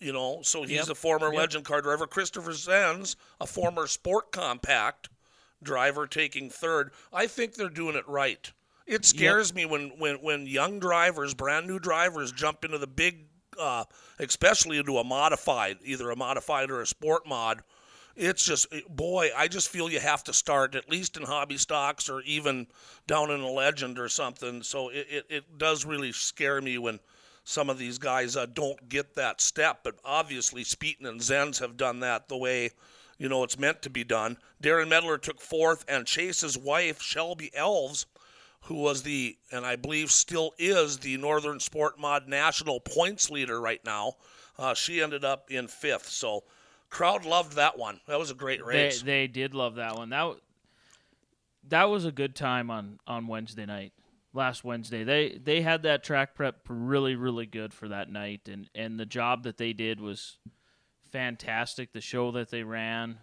You 0.00 0.12
know, 0.12 0.40
so 0.42 0.62
he's 0.64 0.78
Yep. 0.78 0.88
a 0.88 0.94
former 0.96 1.26
Yep. 1.28 1.36
legend 1.36 1.64
car 1.64 1.80
driver. 1.80 2.06
Christopher 2.08 2.50
Zenz, 2.50 3.14
a 3.40 3.46
former 3.46 3.86
sport 3.86 4.32
compact 4.32 5.08
driver, 5.62 6.08
taking 6.08 6.50
third. 6.50 6.92
I 7.12 7.28
think 7.28 7.54
they're 7.54 7.68
doing 7.68 7.94
it 7.94 8.06
right. 8.08 8.50
It 8.86 9.04
scares 9.04 9.52
me 9.52 9.66
when, 9.66 9.90
when, 9.98 10.16
when 10.16 10.46
young 10.46 10.78
drivers, 10.78 11.34
brand 11.34 11.66
new 11.66 11.78
drivers, 11.78 12.30
jump 12.30 12.64
into 12.64 12.78
the 12.78 12.86
big, 12.86 13.26
uh, 13.58 13.84
especially 14.18 14.78
into 14.78 14.98
a 14.98 15.04
modified, 15.04 15.78
either 15.84 16.10
a 16.10 16.16
modified 16.16 16.70
or 16.70 16.80
a 16.80 16.86
sport 16.86 17.26
mod. 17.26 17.62
It's 18.14 18.44
just, 18.44 18.68
boy, 18.88 19.30
I 19.36 19.48
just 19.48 19.68
feel 19.68 19.90
you 19.90 20.00
have 20.00 20.24
to 20.24 20.32
start 20.32 20.74
at 20.74 20.88
least 20.88 21.16
in 21.16 21.24
hobby 21.24 21.58
stocks 21.58 22.08
or 22.08 22.22
even 22.22 22.66
down 23.06 23.30
in 23.30 23.40
a 23.40 23.50
legend 23.50 23.98
or 23.98 24.08
something. 24.08 24.62
So 24.62 24.88
it, 24.88 25.06
it, 25.10 25.26
it 25.28 25.58
does 25.58 25.84
really 25.84 26.12
scare 26.12 26.62
me 26.62 26.78
when 26.78 27.00
some 27.44 27.68
of 27.68 27.78
these 27.78 27.98
guys 27.98 28.36
uh, 28.36 28.46
don't 28.46 28.88
get 28.88 29.14
that 29.14 29.40
step. 29.40 29.80
But 29.84 29.96
obviously, 30.04 30.64
Speeton 30.64 31.06
and 31.06 31.20
Zenz 31.20 31.60
have 31.60 31.76
done 31.76 32.00
that 32.00 32.28
the 32.28 32.36
way 32.36 32.70
you 33.18 33.28
know 33.28 33.44
it's 33.44 33.58
meant 33.58 33.82
to 33.82 33.90
be 33.90 34.04
done. 34.04 34.36
Darren 34.62 34.88
Medler 34.88 35.18
took 35.18 35.40
fourth, 35.40 35.84
and 35.88 36.06
Chase's 36.06 36.58
wife 36.58 37.00
Shelby 37.00 37.50
Elves, 37.54 38.06
who 38.66 38.74
was 38.74 39.02
the 39.02 39.36
and 39.52 39.64
I 39.64 39.76
believe 39.76 40.10
still 40.10 40.52
is 40.58 40.98
the 40.98 41.16
Northern 41.16 41.60
Sport 41.60 41.98
Mod 41.98 42.28
national 42.28 42.80
points 42.80 43.30
leader 43.30 43.60
right 43.60 43.80
now, 43.84 44.14
uh, 44.58 44.74
she 44.74 45.02
ended 45.02 45.24
up 45.24 45.50
in 45.50 45.68
fifth. 45.68 46.08
So 46.08 46.44
crowd 46.90 47.24
loved 47.24 47.54
that 47.54 47.78
one. 47.78 48.00
That 48.06 48.18
was 48.18 48.30
a 48.30 48.34
great 48.34 48.64
race. 48.64 49.02
they 49.02 49.26
did 49.26 49.54
love 49.54 49.76
that 49.76 49.96
one. 49.96 50.10
That 50.10 50.36
that 51.68 51.84
was 51.84 52.04
a 52.04 52.12
good 52.12 52.34
time 52.34 52.70
on 52.70 52.98
on 53.06 53.26
Wednesday 53.26 53.66
night. 53.66 53.92
Last 54.32 54.64
Wednesday, 54.64 55.02
they 55.04 55.40
they 55.42 55.62
had 55.62 55.84
that 55.84 56.04
track 56.04 56.34
prep 56.34 56.56
really 56.68 57.14
really 57.14 57.46
good 57.46 57.72
for 57.72 57.88
that 57.88 58.10
night, 58.10 58.48
and 58.50 58.68
and 58.74 58.98
the 58.98 59.06
job 59.06 59.44
that 59.44 59.56
they 59.56 59.72
did 59.72 60.00
was 60.00 60.38
fantastic. 61.10 61.92
The 61.92 62.00
show 62.00 62.32
that 62.32 62.50
they 62.50 62.62
ran, 62.62 63.18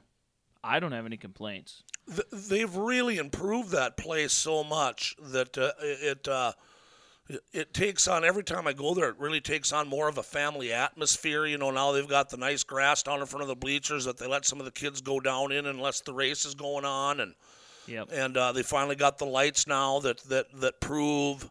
I 0.63 0.79
don't 0.79 0.91
have 0.93 1.05
any 1.05 1.17
complaints. 1.17 1.83
Th- 2.07 2.27
they've 2.49 2.75
really 2.75 3.17
improved 3.17 3.71
that 3.71 3.97
place 3.97 4.33
so 4.33 4.63
much 4.63 5.15
that 5.19 5.57
uh, 5.57 5.71
it 5.79 6.27
uh, 6.27 6.53
it- 7.29 7.43
it 7.53 7.73
takes 7.73 8.07
on 8.07 8.25
every 8.25 8.43
time 8.43 8.67
I 8.67 8.73
go 8.73 8.93
there. 8.93 9.09
It 9.09 9.17
really 9.17 9.39
takes 9.41 9.71
on 9.71 9.87
more 9.87 10.09
of 10.09 10.17
a 10.17 10.23
family 10.23 10.73
atmosphere. 10.73 11.45
You 11.45 11.57
know, 11.57 11.71
now 11.71 11.91
they've 11.93 12.07
got 12.07 12.29
the 12.29 12.37
nice 12.37 12.63
grass 12.63 13.01
down 13.03 13.21
in 13.21 13.25
front 13.25 13.41
of 13.43 13.47
the 13.47 13.55
bleachers 13.55 14.03
that 14.05 14.17
they 14.17 14.27
let 14.27 14.45
some 14.45 14.59
of 14.59 14.65
the 14.65 14.71
kids 14.71 14.99
go 15.01 15.19
down 15.21 15.51
in 15.53 15.65
unless 15.65 16.01
the 16.01 16.13
race 16.13 16.45
is 16.45 16.53
going 16.55 16.85
on, 16.85 17.19
and 17.21 17.33
Yep. 17.87 18.09
and 18.11 18.37
uh, 18.37 18.51
they 18.51 18.63
finally 18.63 18.95
got 18.95 19.17
the 19.17 19.25
lights 19.25 19.67
now 19.67 19.99
that 19.99 20.19
that 20.29 20.47
that 20.61 20.79
prove 20.81 21.49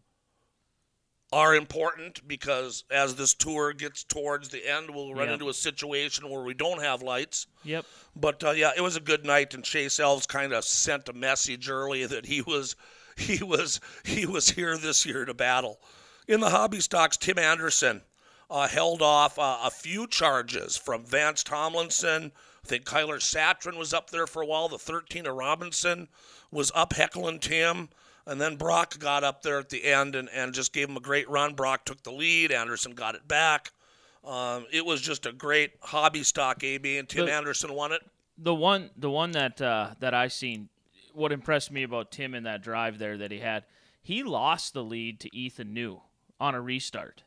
are 1.33 1.55
important 1.55 2.27
because 2.29 2.85
as 2.91 3.15
this 3.15 3.33
tour 3.35 3.73
gets 3.73 4.05
towards 4.05 4.51
the 4.51 4.69
end, 4.71 4.91
we'll 4.91 5.15
run 5.15 5.29
Yeah. 5.29 5.33
into 5.35 5.49
a 5.49 5.55
situation 5.55 6.29
where 6.29 6.43
we 6.43 6.53
don't 6.55 6.83
have 6.83 7.03
lights. 7.03 7.47
Yep. 7.65 7.87
But 8.15 8.45
uh, 8.45 8.51
yeah, 8.51 8.73
it 8.77 8.83
was 8.83 8.97
a 8.97 9.01
good 9.01 9.25
night, 9.25 9.55
and 9.55 9.65
Chase 9.65 9.99
Elves 9.99 10.27
kind 10.27 10.53
of 10.53 10.65
sent 10.65 11.09
a 11.09 11.13
message 11.15 11.69
early 11.71 12.05
that 12.07 12.27
he 12.27 12.43
was 12.43 12.77
he 13.17 13.43
was 13.43 13.81
he 14.05 14.27
was 14.27 14.51
here 14.51 14.77
this 14.77 15.07
year 15.07 15.25
to 15.25 15.35
battle. 15.35 15.81
In 16.29 16.41
the 16.41 16.51
hobby 16.51 16.81
stocks, 16.81 17.17
Tim 17.17 17.39
Anderson 17.39 18.03
uh, 18.51 18.69
held 18.69 19.01
off 19.03 19.39
uh, 19.39 19.59
a 19.65 19.71
few 19.71 20.07
charges 20.07 20.77
from 20.77 21.05
Vance 21.05 21.43
Tomlinson. 21.43 22.33
I 22.65 22.69
think 22.69 22.85
Kyler 22.85 23.17
Satrin 23.19 23.77
was 23.79 23.93
up 23.95 24.11
there 24.11 24.27
for 24.27 24.43
a 24.43 24.47
while. 24.47 24.69
The 24.69 24.79
13 24.79 25.27
of 25.27 25.35
Robinson 25.35 26.09
was 26.51 26.71
up 26.75 26.93
heckling 26.93 27.41
Tim. 27.41 27.89
And 28.27 28.41
then 28.41 28.57
Brock 28.57 28.99
got 28.99 29.25
up 29.25 29.43
there 29.43 29.59
at 29.59 29.69
the 29.69 29.85
end 29.85 30.15
and, 30.15 30.29
and 30.31 30.53
just 30.55 30.73
gave 30.73 30.89
him 30.89 30.97
a 30.97 31.01
great 31.01 31.29
run. 31.29 31.55
Brock 31.55 31.85
took 31.85 32.03
the 32.03 32.13
lead. 32.13 32.53
Anderson 32.53 32.93
got 32.93 33.15
it 33.17 33.27
back. 33.27 33.73
Um, 34.25 34.67
it 34.73 34.87
was 34.87 35.01
just 35.01 35.27
a 35.27 35.33
great 35.33 35.73
hobby 35.81 36.23
stock 36.23 36.63
AB, 36.63 36.99
and 36.99 37.09
Tim 37.09 37.27
The- 37.27 37.33
Anderson 37.33 37.73
won 37.75 37.91
it. 37.93 38.03
the 38.39 38.55
one 38.55 38.91
the 38.97 39.11
one 39.11 39.33
that 39.33 39.61
uh, 39.61 39.91
that 39.99 40.15
I 40.15 40.29
seen 40.29 40.69
what 41.13 41.33
impressed 41.33 41.73
me 41.73 41.83
about 41.83 42.13
Tim 42.13 42.35
in 42.35 42.45
that 42.45 42.63
drive 42.63 42.99
there 42.99 43.19
that 43.19 43.33
he 43.33 43.41
had 43.41 43.65
he 44.01 44.23
lost 44.23 44.75
the 44.75 44.85
lead 44.85 45.19
to 45.21 45.37
Ethan 45.37 45.75
New 45.75 46.01
on 46.41 46.55
a 46.55 46.61
restart 46.61 47.25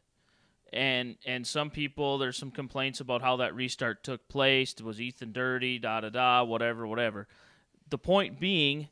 and 0.74 1.18
and 1.26 1.46
some 1.46 1.70
people 1.70 2.18
there's 2.18 2.38
some 2.38 2.50
complaints 2.52 3.00
about 3.00 3.22
how 3.22 3.36
that 3.38 3.54
restart 3.54 4.04
took 4.04 4.28
place 4.28 4.74
It 4.74 4.82
was 4.82 5.00
Ethan 5.00 5.32
dirty 5.34 5.78
da 5.78 6.02
da 6.02 6.10
da 6.10 6.44
whatever 6.44 6.88
whatever 6.88 7.28
the 7.90 7.98
point 8.00 8.40
being 8.40 8.88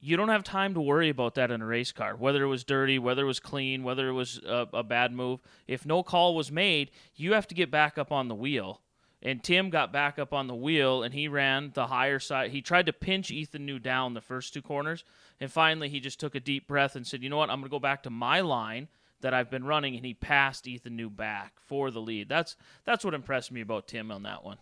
you 0.00 0.16
don't 0.16 0.28
have 0.28 0.44
time 0.44 0.74
to 0.74 0.80
worry 0.80 1.08
about 1.08 1.34
that 1.34 1.50
in 1.50 1.62
a 1.62 1.66
race 1.66 1.92
car 1.92 2.16
whether 2.16 2.42
it 2.42 2.48
was 2.48 2.64
dirty 2.64 2.98
whether 2.98 3.22
it 3.22 3.26
was 3.26 3.40
clean 3.40 3.82
whether 3.82 4.08
it 4.08 4.12
was 4.12 4.40
a, 4.46 4.66
a 4.72 4.82
bad 4.82 5.12
move 5.12 5.40
if 5.66 5.86
no 5.86 6.02
call 6.02 6.34
was 6.34 6.50
made 6.52 6.90
you 7.14 7.32
have 7.32 7.46
to 7.46 7.54
get 7.54 7.70
back 7.70 7.98
up 7.98 8.12
on 8.12 8.28
the 8.28 8.34
wheel 8.34 8.80
and 9.22 9.42
Tim 9.42 9.70
got 9.70 9.92
back 9.92 10.18
up 10.18 10.32
on 10.32 10.46
the 10.46 10.54
wheel 10.54 11.02
and 11.02 11.12
he 11.12 11.26
ran 11.26 11.72
the 11.74 11.86
higher 11.86 12.18
side. 12.18 12.50
He 12.50 12.60
tried 12.60 12.86
to 12.86 12.92
pinch 12.92 13.30
Ethan 13.30 13.64
New 13.64 13.78
down 13.78 14.14
the 14.14 14.20
first 14.20 14.54
two 14.54 14.62
corners, 14.62 15.04
and 15.40 15.50
finally 15.50 15.88
he 15.88 16.00
just 16.00 16.20
took 16.20 16.34
a 16.34 16.40
deep 16.40 16.68
breath 16.68 16.94
and 16.96 17.06
said, 17.06 17.22
"You 17.22 17.30
know 17.30 17.38
what? 17.38 17.50
I'm 17.50 17.60
going 17.60 17.68
to 17.68 17.74
go 17.74 17.80
back 17.80 18.02
to 18.04 18.10
my 18.10 18.40
line 18.40 18.88
that 19.22 19.34
I've 19.34 19.50
been 19.50 19.64
running." 19.64 19.96
And 19.96 20.04
he 20.04 20.14
passed 20.14 20.68
Ethan 20.68 20.96
New 20.96 21.10
back 21.10 21.54
for 21.58 21.90
the 21.90 22.00
lead. 22.00 22.28
That's 22.28 22.56
that's 22.84 23.04
what 23.04 23.14
impressed 23.14 23.50
me 23.50 23.62
about 23.62 23.88
Tim 23.88 24.12
on 24.12 24.22
that 24.24 24.44
one. 24.44 24.58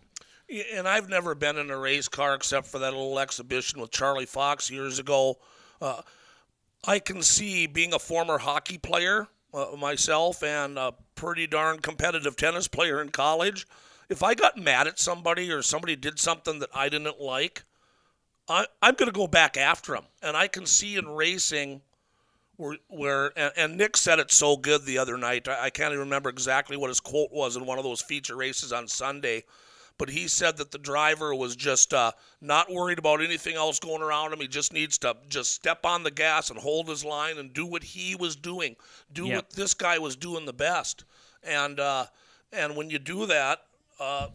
And 0.49 0.87
I've 0.87 1.09
never 1.09 1.33
been 1.33 1.57
in 1.57 1.71
a 1.71 1.77
race 1.77 2.07
car 2.07 2.35
except 2.35 2.67
for 2.67 2.79
that 2.79 2.91
little 2.91 3.19
exhibition 3.19 3.81
with 3.81 3.91
Charlie 3.91 4.25
Fox 4.25 4.69
years 4.69 4.99
ago. 4.99 5.37
Uh, 5.81 6.01
I 6.87 6.99
can 6.99 7.21
see 7.23 7.65
being 7.65 7.93
a 7.93 7.99
former 7.99 8.37
hockey 8.37 8.77
player 8.77 9.27
uh, 9.53 9.67
myself 9.77 10.43
and 10.43 10.77
a 10.77 10.93
pretty 11.15 11.47
darn 11.47 11.79
competitive 11.79 12.35
tennis 12.35 12.67
player 12.67 13.01
in 13.01 13.09
college. 13.09 13.65
If 14.07 14.21
I 14.21 14.35
got 14.35 14.57
mad 14.57 14.87
at 14.87 14.99
somebody 14.99 15.51
or 15.51 15.63
somebody 15.63 15.95
did 15.95 16.19
something 16.19 16.59
that 16.59 16.69
I 16.75 16.89
didn't 16.89 17.19
like, 17.19 17.63
I, 18.47 18.67
I'm 18.81 18.93
going 18.93 19.11
to 19.11 19.17
go 19.17 19.27
back 19.27 19.57
after 19.57 19.93
them. 19.93 20.05
And 20.21 20.37
I 20.37 20.47
can 20.47 20.67
see 20.67 20.95
in 20.95 21.07
racing 21.07 21.81
where, 22.57 22.77
where 22.87 23.31
and, 23.37 23.51
and 23.57 23.77
Nick 23.77 23.97
said 23.97 24.19
it 24.19 24.31
so 24.31 24.57
good 24.57 24.85
the 24.85 24.99
other 24.99 25.17
night. 25.17 25.47
I, 25.47 25.65
I 25.65 25.69
can't 25.71 25.91
even 25.91 26.05
remember 26.05 26.29
exactly 26.29 26.77
what 26.77 26.89
his 26.89 26.99
quote 26.99 27.31
was 27.31 27.55
in 27.55 27.65
one 27.65 27.79
of 27.79 27.83
those 27.83 28.01
feature 28.01 28.35
races 28.35 28.71
on 28.71 28.87
Sunday 28.87 29.43
but 29.97 30.09
he 30.09 30.27
said 30.27 30.57
that 30.57 30.71
the 30.71 30.77
driver 30.77 31.33
was 31.33 31.55
just 31.55 31.93
uh, 31.93 32.11
not 32.41 32.71
worried 32.71 32.99
about 32.99 33.21
anything 33.21 33.55
else 33.55 33.79
going 33.79 34.01
around 34.01 34.33
him. 34.33 34.39
He 34.39 34.47
just 34.47 34.73
needs 34.73 34.97
to 34.99 35.15
just 35.29 35.53
step 35.53 35.85
on 35.85 36.03
the 36.03 36.11
gas 36.11 36.49
and 36.49 36.59
hold 36.59 36.89
his 36.89 37.05
line 37.05 37.37
and 37.37 37.53
do 37.53 37.65
what 37.65 37.83
he 37.83 38.15
was 38.15 38.35
doing, 38.35 38.75
do 39.13 39.25
Yep. 39.27 39.35
what 39.35 39.49
this 39.51 39.73
guy 39.73 39.97
was 39.99 40.15
doing 40.15 40.45
the 40.45 40.53
best. 40.53 41.05
And 41.43 41.79
uh, 41.79 42.05
and 42.51 42.75
when 42.75 42.89
you 42.89 42.99
do 42.99 43.25
that, 43.27 43.59
uh, 43.99 44.27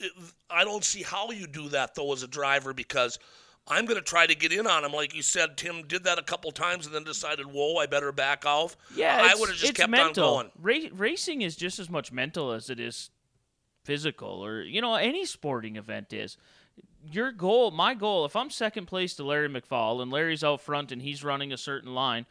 it, 0.00 0.12
I 0.50 0.64
don't 0.64 0.84
see 0.84 1.02
how 1.02 1.30
you 1.30 1.46
do 1.46 1.68
that 1.70 1.94
though 1.94 2.12
as 2.12 2.22
a 2.22 2.28
driver 2.28 2.72
because. 2.74 3.18
I'm 3.66 3.86
going 3.86 3.96
to 3.96 4.04
try 4.04 4.26
to 4.26 4.34
get 4.34 4.52
in 4.52 4.66
on 4.66 4.84
him, 4.84 4.92
like 4.92 5.14
you 5.14 5.22
said. 5.22 5.56
Tim 5.56 5.86
did 5.86 6.04
that 6.04 6.18
a 6.18 6.22
couple 6.22 6.50
times 6.50 6.84
and 6.84 6.94
then 6.94 7.02
decided, 7.02 7.46
"Whoa, 7.46 7.76
I 7.78 7.86
better 7.86 8.12
back 8.12 8.44
off." 8.44 8.76
Yeah, 8.94 9.18
I 9.18 9.34
would 9.40 9.48
have 9.48 9.56
just 9.56 9.74
kept 9.74 9.88
mental. 9.90 10.34
on 10.36 10.50
going. 10.60 10.82
Ra- 10.82 10.90
racing 10.92 11.40
is 11.40 11.56
just 11.56 11.78
as 11.78 11.88
much 11.88 12.12
mental 12.12 12.52
as 12.52 12.68
it 12.68 12.78
is 12.78 13.08
physical, 13.84 14.44
or 14.44 14.62
you 14.62 14.80
know, 14.80 14.94
any 14.94 15.24
sporting 15.26 15.76
event 15.76 16.12
is. 16.12 16.36
Your 17.12 17.30
goal, 17.32 17.70
my 17.70 17.94
goal, 17.94 18.24
if 18.24 18.34
I'm 18.34 18.50
second 18.50 18.86
place 18.86 19.14
to 19.16 19.24
Larry 19.24 19.48
McFall 19.48 20.00
and 20.02 20.10
Larry's 20.10 20.42
out 20.42 20.62
front 20.62 20.90
and 20.90 21.02
he's 21.02 21.22
running 21.22 21.52
a 21.52 21.58
certain 21.58 21.94
line, 21.94 22.24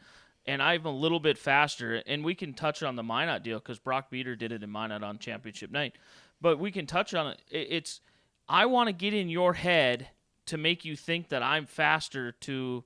and 0.46 0.60
I'm 0.62 0.84
a 0.84 0.90
little 0.90 1.20
bit 1.20 1.38
faster, 1.38 2.02
and 2.06 2.24
we 2.24 2.34
can 2.34 2.52
touch 2.52 2.82
on 2.82 2.96
the 2.96 3.02
Minot 3.02 3.42
deal 3.44 3.58
because 3.60 3.78
Brock 3.78 4.10
Beater 4.10 4.34
did 4.36 4.52
it 4.52 4.62
in 4.62 4.70
Minot 4.70 5.02
on 5.04 5.18
championship 5.18 5.70
night, 5.70 5.94
but 6.40 6.58
we 6.58 6.70
can 6.72 6.86
touch 6.86 7.14
on 7.14 7.28
it. 7.28 7.40
It- 7.50 7.68
It's 7.70 8.00
I 8.48 8.66
want 8.66 8.88
to 8.88 8.92
get 8.92 9.14
in 9.14 9.30
your 9.30 9.54
head 9.54 10.08
to 10.46 10.58
make 10.58 10.84
you 10.84 10.96
think 10.96 11.30
that 11.30 11.42
I'm 11.42 11.64
faster 11.64 12.32
to 12.32 12.84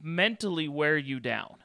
mentally 0.00 0.66
wear 0.68 0.96
you 0.96 1.20
down. 1.20 1.61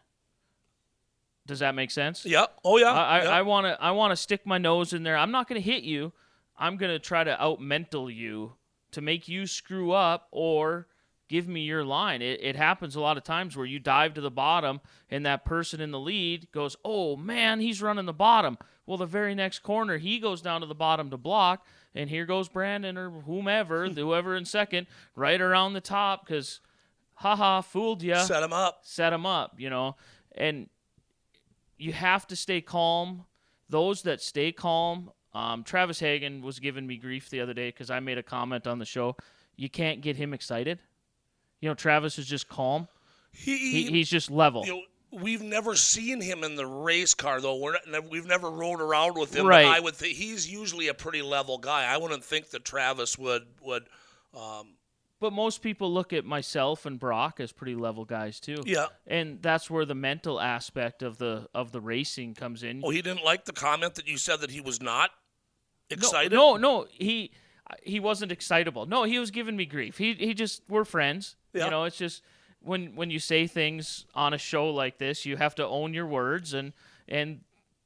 Does 1.47 1.59
that 1.59 1.73
make 1.73 1.89
sense? 1.91 2.25
Yeah. 2.25 2.45
Oh 2.63 2.77
yeah. 2.77 2.91
I. 2.91 3.19
I, 3.19 3.39
I 3.39 3.41
want 3.41 3.65
to 3.65 3.81
I 3.81 3.91
want 3.91 4.11
to 4.11 4.15
stick 4.15 4.45
my 4.45 4.57
nose 4.57 4.93
in 4.93 5.03
there. 5.03 5.17
I'm 5.17 5.31
not 5.31 5.47
going 5.47 5.61
to 5.61 5.67
hit 5.67 5.83
you. 5.83 6.13
I'm 6.57 6.77
going 6.77 6.91
to 6.91 6.99
try 6.99 7.23
to 7.23 7.41
out 7.41 7.61
mental 7.61 8.09
you 8.09 8.53
to 8.91 9.01
make 9.01 9.27
you 9.27 9.47
screw 9.47 9.91
up 9.91 10.27
or 10.31 10.87
give 11.27 11.47
me 11.47 11.61
your 11.61 11.83
line. 11.83 12.21
It, 12.21 12.39
it 12.41 12.55
happens 12.55 12.95
a 12.95 13.01
lot 13.01 13.17
of 13.17 13.23
times 13.23 13.55
where 13.55 13.65
you 13.65 13.79
dive 13.79 14.13
to 14.15 14.21
the 14.21 14.31
bottom 14.31 14.81
and 15.09 15.25
that 15.25 15.45
person 15.45 15.81
in 15.81 15.91
the 15.91 15.99
lead 15.99 16.51
goes, 16.51 16.75
"Oh 16.83 17.15
man, 17.15 17.59
he's 17.59 17.81
running 17.81 18.05
the 18.05 18.13
bottom." 18.13 18.57
Well, 18.85 18.97
the 18.97 19.05
very 19.05 19.35
next 19.35 19.59
corner, 19.59 19.97
he 19.97 20.19
goes 20.19 20.41
down 20.41 20.61
to 20.61 20.67
the 20.67 20.75
bottom 20.75 21.09
to 21.09 21.17
block, 21.17 21.65
and 21.93 22.09
here 22.09 22.25
goes 22.25 22.47
Brandon 22.47 22.97
or 22.97 23.09
whomever, 23.09 23.87
whoever 23.89 24.35
in 24.35 24.45
second, 24.45 24.87
right 25.15 25.41
around 25.41 25.73
the 25.73 25.81
top 25.81 26.25
because, 26.25 26.61
haha, 27.15 27.61
fooled 27.61 28.01
you. 28.01 28.15
Set 28.15 28.43
him 28.43 28.53
up. 28.53 28.79
set 28.83 29.11
him 29.11 29.25
up, 29.25 29.55
you 29.57 29.69
know. 29.69 29.97
And 30.35 30.69
you 31.77 31.93
have 31.93 32.27
to 32.27 32.35
stay 32.35 32.61
calm. 32.61 33.25
Those 33.69 34.03
that 34.03 34.21
stay 34.21 34.51
calm, 34.51 35.11
um, 35.33 35.63
Travis 35.63 35.99
Hagen 35.99 36.41
was 36.41 36.59
giving 36.59 36.87
me 36.87 36.97
grief 36.97 37.29
the 37.29 37.41
other 37.41 37.53
day 37.53 37.69
because 37.69 37.89
I 37.89 37.99
made 37.99 38.17
a 38.17 38.23
comment 38.23 38.65
on 38.65 38.79
the 38.79 38.85
show. 38.85 39.15
You 39.55 39.69
can't 39.69 40.01
get 40.01 40.15
him 40.15 40.33
excited. 40.33 40.79
You 41.59 41.69
know, 41.69 41.75
Travis 41.75 42.17
is 42.17 42.27
just 42.27 42.47
calm. 42.47 42.87
He, 43.31 43.57
He, 43.57 43.83
he's 43.91 44.09
just 44.09 44.31
level. 44.31 44.65
you 44.65 44.73
know, 44.73 45.21
we've 45.21 45.41
never 45.41 45.75
seen 45.75 46.21
him 46.21 46.43
in 46.43 46.55
the 46.55 46.65
race 46.65 47.13
car 47.13 47.41
though. 47.41 47.57
We're 47.57 47.75
not, 47.87 48.09
we've 48.09 48.25
never 48.25 48.49
rode 48.49 48.79
around 48.81 49.17
with 49.17 49.35
him. 49.35 49.45
Right. 49.45 49.65
I 49.65 49.79
would 49.79 49.95
think 49.95 50.15
he's 50.15 50.49
usually 50.49 50.87
a 50.87 50.93
pretty 50.93 51.21
level 51.21 51.57
guy. 51.57 51.85
I 51.85 51.97
wouldn't 51.97 52.23
think 52.23 52.51
that 52.51 52.63
Travis 52.63 53.17
would 53.17 53.43
would. 53.61 53.83
Um, 54.35 54.75
But 55.19 55.33
most 55.33 55.63
people 55.63 55.91
look 55.91 56.13
at 56.13 56.25
myself 56.25 56.85
and 56.85 56.99
Brock 56.99 57.39
as 57.39 57.51
pretty 57.51 57.73
level 57.75 58.05
guys 58.05 58.39
too. 58.39 58.57
yeah. 58.65 58.85
And 59.07 59.41
that's 59.41 59.67
where 59.69 59.83
the 59.85 59.95
mental 59.95 60.39
aspect 60.39 61.01
of 61.01 61.17
the 61.17 61.47
of 61.55 61.71
the 61.71 61.81
racing 61.81 62.35
comes 62.35 62.61
in. 62.63 62.81
Oh, 62.83 62.91
he 62.91 63.01
didn't 63.01 63.23
like 63.25 63.45
the 63.45 63.53
comment 63.53 63.95
that 63.95 64.07
you 64.07 64.17
said 64.17 64.41
that 64.41 64.51
he 64.51 64.61
was 64.61 64.79
not 64.81 65.09
excited. 65.89 66.31
No, 66.31 66.55
no, 66.57 66.81
no, 66.81 66.87
he 66.91 67.31
he 67.83 67.99
wasn't 67.99 68.31
excitable. 68.31 68.85
No, 68.85 69.03
he 69.03 69.17
was 69.19 69.31
giving 69.31 69.55
me 69.55 69.65
grief. 69.65 69.97
He 69.97 70.13
he 70.13 70.33
just 70.33 70.61
we're 70.69 70.85
friends. 70.85 71.35
Yeah. 71.53 71.65
You 71.65 71.71
know, 71.71 71.83
it's 71.85 71.97
just 71.97 72.21
when 72.61 72.95
when 72.95 73.09
you 73.09 73.19
say 73.19 73.47
things 73.47 74.05
on 74.13 74.33
a 74.33 74.37
show 74.37 74.69
like 74.69 74.99
this, 74.99 75.25
you 75.25 75.37
have 75.37 75.55
to 75.55 75.65
own 75.65 75.93
your 75.93 76.05
words 76.05 76.53
and 76.53 76.73
and 77.07 77.41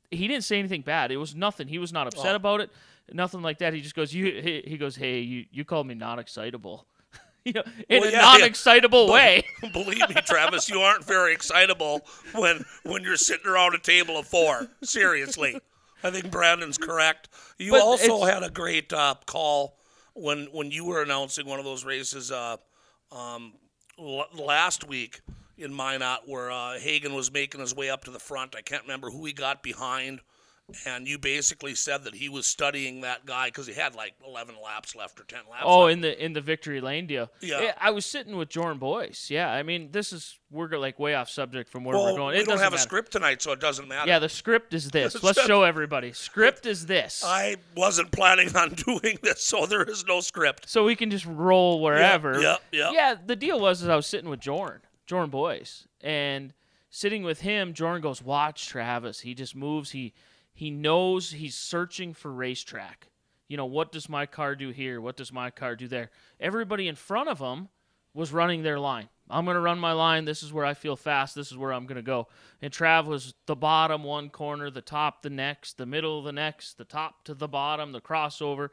he 0.10 0.28
didn't 0.28 0.44
say 0.44 0.60
anything 0.60 0.82
bad. 0.82 1.12
It 1.12 1.18
was 1.18 1.34
nothing. 1.34 1.70
He 1.70 1.80
was 1.80 1.94
not 1.94 2.08
upset 2.08 2.34
Oh. 2.34 2.36
about 2.36 2.60
it. 2.60 2.70
Nothing 3.14 3.42
like 3.42 3.60
that. 3.60 3.74
He 3.74 3.82
just 3.82 3.96
goes, 3.96 4.14
"You." 4.14 4.26
He, 4.42 4.64
he 4.68 4.78
goes, 4.78 4.96
"Hey, 4.96 5.20
you 5.20 5.46
you 5.52 5.64
called 5.66 5.88
me 5.88 5.96
not 5.96 6.20
excitable." 6.20 6.86
you 7.46 7.54
know, 7.54 7.64
in 7.90 8.02
Well, 8.02 8.10
a 8.10 8.12
yeah, 8.12 8.22
non-excitable 8.22 9.08
But- 9.08 9.14
way. 9.14 9.44
Believe 9.74 10.08
me, 10.10 10.16
Travis, 10.26 10.70
you 10.70 10.80
aren't 10.82 11.06
very 11.06 11.34
excitable 11.34 12.02
when 12.34 12.64
when 12.84 13.04
you're 13.04 13.18
sitting 13.18 13.48
around 13.48 13.76
a 13.76 13.80
table 13.80 14.18
of 14.18 14.28
four. 14.28 14.68
Seriously, 14.84 15.60
I 16.04 16.12
think 16.12 16.32
Brandon's 16.32 16.78
correct. 16.78 17.30
You 17.58 17.72
But 17.72 17.82
also 17.82 18.24
had 18.26 18.44
a 18.44 18.50
great 18.50 18.92
uh, 18.94 19.16
call 19.26 19.78
when 20.14 20.46
when 20.52 20.72
you 20.72 20.86
were 20.86 21.02
announcing 21.02 21.46
one 21.48 21.60
of 21.60 21.66
those 21.66 21.86
races 21.86 22.32
uh, 22.32 22.58
um, 23.12 23.54
l- 24.00 24.28
last 24.34 24.88
week 24.88 25.22
in 25.58 25.74
Minot, 25.74 26.28
where 26.28 26.52
uh, 26.52 26.80
Hagen 26.80 27.14
was 27.14 27.32
making 27.32 27.62
his 27.62 27.76
way 27.76 27.90
up 27.90 28.04
to 28.06 28.12
the 28.12 28.20
front. 28.20 28.56
I 28.56 28.62
can't 28.62 28.82
remember 28.84 29.10
who 29.10 29.26
he 29.26 29.34
got 29.34 29.62
behind. 29.64 30.22
And 30.86 31.08
you 31.08 31.18
basically 31.18 31.76
said 31.76 32.04
that 32.06 32.14
he 32.16 32.30
was 32.30 32.46
studying 32.46 33.02
that 33.02 33.26
guy 33.26 33.48
because 33.48 33.68
he 33.68 33.74
had 33.74 33.96
like 33.96 34.14
11 34.26 34.56
laps 34.64 34.96
left 34.96 35.20
or 35.20 35.24
10 35.24 35.40
laps 35.50 35.64
Oh, 35.66 35.82
left. 35.86 35.94
in 35.94 36.02
the 36.02 36.26
in 36.26 36.34
the 36.34 36.42
victory 36.42 36.82
lane 36.82 37.08
deal. 37.08 37.30
Yeah. 37.42 37.74
I 37.80 37.92
was 37.92 38.06
sitting 38.06 38.36
with 38.38 38.50
Jordan 38.50 38.78
Boyce. 38.78 39.30
Yeah, 39.30 39.52
I 39.52 39.64
mean, 39.64 39.90
this 39.92 40.12
is 40.14 40.38
we're 40.50 40.68
like 40.78 41.00
way 41.00 41.16
off 41.16 41.30
subject 41.30 41.70
from 41.70 41.84
where 41.86 41.96
well, 41.96 42.06
we're 42.12 42.18
going. 42.18 42.34
we 42.36 42.42
it 42.42 42.46
don't 42.46 42.56
doesn't 42.56 42.64
have 42.64 42.74
a 42.74 42.78
script 42.78 43.12
tonight, 43.12 43.42
so 43.42 43.52
it 43.54 43.60
doesn't 43.60 43.88
matter. 43.88 44.08
Yeah, 44.10 44.20
the 44.20 44.30
script 44.30 44.74
is 44.74 44.90
this. 44.90 45.22
Let's 45.24 45.42
show 45.46 45.64
everybody. 45.64 46.12
Script 46.14 46.66
is 46.66 46.86
this. 46.86 47.24
I 47.26 47.56
wasn't 47.76 48.12
planning 48.12 48.56
on 48.56 48.70
doing 48.74 49.18
this, 49.22 49.42
so 49.44 49.66
there 49.66 49.84
is 49.84 50.06
no 50.06 50.20
script. 50.20 50.70
so 50.70 50.84
we 50.84 50.96
can 50.96 51.10
just 51.10 51.26
roll 51.26 51.82
wherever. 51.82 52.42
Yeah, 52.42 52.58
yeah. 52.72 52.92
Yeah, 52.92 53.16
the 53.26 53.36
deal 53.36 53.60
was 53.60 53.82
is 53.82 53.88
I 53.88 53.96
was 53.96 54.08
sitting 54.08 54.30
with 54.30 54.40
Jordan, 54.42 54.82
Jordan 55.08 55.30
Boyce, 55.30 55.88
and 56.02 56.54
sitting 56.90 57.24
with 57.24 57.42
him, 57.42 57.74
Jordan 57.74 58.02
goes, 58.02 58.22
"Watch 58.22 58.68
Travis. 58.68 59.22
He 59.22 59.34
just 59.34 59.56
moves. 59.56 59.92
He 59.92 60.14
he 60.62 60.70
knows 60.70 61.32
he's 61.32 61.56
searching 61.56 62.14
for 62.14 62.32
racetrack. 62.32 63.08
You 63.48 63.58
know, 63.58 63.66
what 63.66 63.92
does 63.92 64.08
my 64.08 64.28
car 64.28 64.56
do 64.56 64.70
here? 64.70 65.02
What 65.02 65.18
does 65.18 65.34
my 65.34 65.50
car 65.50 65.76
do 65.76 65.88
there? 65.88 66.12
Everybody 66.40 66.88
in 66.88 66.94
front 66.96 67.30
of 67.30 67.40
him 67.40 67.70
was 68.14 68.32
running 68.32 68.62
their 68.62 68.78
line. 68.78 69.10
I'm 69.28 69.44
going 69.46 69.56
to 69.56 69.60
run 69.62 69.80
my 69.80 69.94
line. 69.94 70.26
This 70.26 70.44
is 70.44 70.54
where 70.54 70.64
I 70.64 70.76
feel 70.76 70.96
fast. 70.96 71.34
This 71.34 71.50
is 71.52 71.58
where 71.58 71.74
I'm 71.74 71.88
going 71.88 71.96
to 71.96 72.04
go. 72.04 72.28
And 72.62 72.72
Trav 72.72 73.06
was 73.08 73.34
the 73.48 73.56
bottom 73.56 74.04
one 74.04 74.30
corner, 74.30 74.70
the 74.70 74.82
top 74.84 75.24
the 75.24 75.32
next, 75.32 75.80
the 75.80 75.88
middle 75.88 76.22
the 76.22 76.32
next, 76.32 76.78
the 76.78 76.86
top 76.86 77.24
to 77.24 77.34
the 77.34 77.48
bottom, 77.48 77.92
the 77.92 78.00
crossover. 78.02 78.70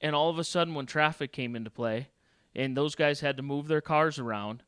And 0.00 0.14
all 0.14 0.30
of 0.30 0.38
a 0.38 0.44
sudden, 0.44 0.74
when 0.76 0.86
traffic 0.86 1.32
came 1.32 1.56
into 1.56 1.70
play, 1.70 2.06
and 2.54 2.76
those 2.76 2.94
guys 2.94 3.18
had 3.18 3.36
to 3.38 3.42
move 3.42 3.66
their 3.66 3.80
cars 3.80 4.20
around, 4.20 4.62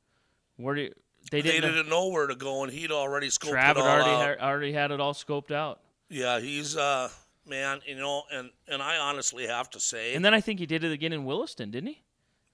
where 0.56 0.74
do 0.74 0.88
they 1.30 1.40
They 1.40 1.52
didn't? 1.52 1.70
didn't 1.72 1.88
know 1.88 2.08
where 2.08 2.26
to 2.26 2.34
go, 2.34 2.64
and 2.64 2.72
he'd 2.72 2.90
already 2.90 3.28
scoped 3.28 3.52
Trav 3.52 3.70
it 3.70 3.76
had 3.76 3.76
all 3.76 3.86
already 3.86 4.10
out. 4.10 4.38
ha- 4.40 4.46
already 4.48 4.72
had 4.72 4.90
it 4.90 4.98
all 5.00 5.14
scoped 5.14 5.52
out. 5.52 5.80
Yeah, 6.10 6.40
he's 6.40 6.76
uh 6.76 7.08
man, 7.46 7.80
you 7.86 7.96
know, 7.96 8.24
and 8.32 8.50
and 8.68 8.82
I 8.82 8.98
honestly 8.98 9.46
have 9.46 9.70
to 9.70 9.80
say, 9.80 10.14
And 10.14 10.24
then 10.24 10.34
I 10.34 10.40
think 10.40 10.60
he 10.60 10.66
did 10.66 10.84
it 10.84 10.92
again 10.92 11.12
in 11.12 11.24
Williston, 11.24 11.70
didn't 11.70 11.88
he? 11.88 12.02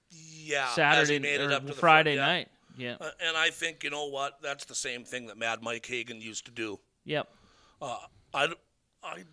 yeah, 0.09 0.67
Saturday 0.69 1.19
made 1.19 1.41
it 1.41 1.51
or 1.51 1.53
up 1.53 1.61
to 1.63 1.67
the 1.67 1.73
Friday 1.73 2.15
front, 2.15 2.27
yeah. 2.27 2.33
night. 2.33 2.47
Yeah. 2.77 2.95
Uh, 3.01 3.11
and 3.25 3.35
I 3.35 3.49
think 3.49 3.83
you 3.83 3.89
know 3.89 4.07
what? 4.07 4.41
That's 4.41 4.65
the 4.65 4.75
same 4.75 5.03
thing 5.03 5.27
that 5.27 5.37
Mad 5.37 5.61
Mike 5.61 5.85
Hagen 5.85 6.21
used 6.21 6.45
to 6.45 6.51
do. 6.51 6.79
Yep. 7.05 7.27
Uh, 7.81 7.97
I, 8.33 8.47
I, 9.03 9.23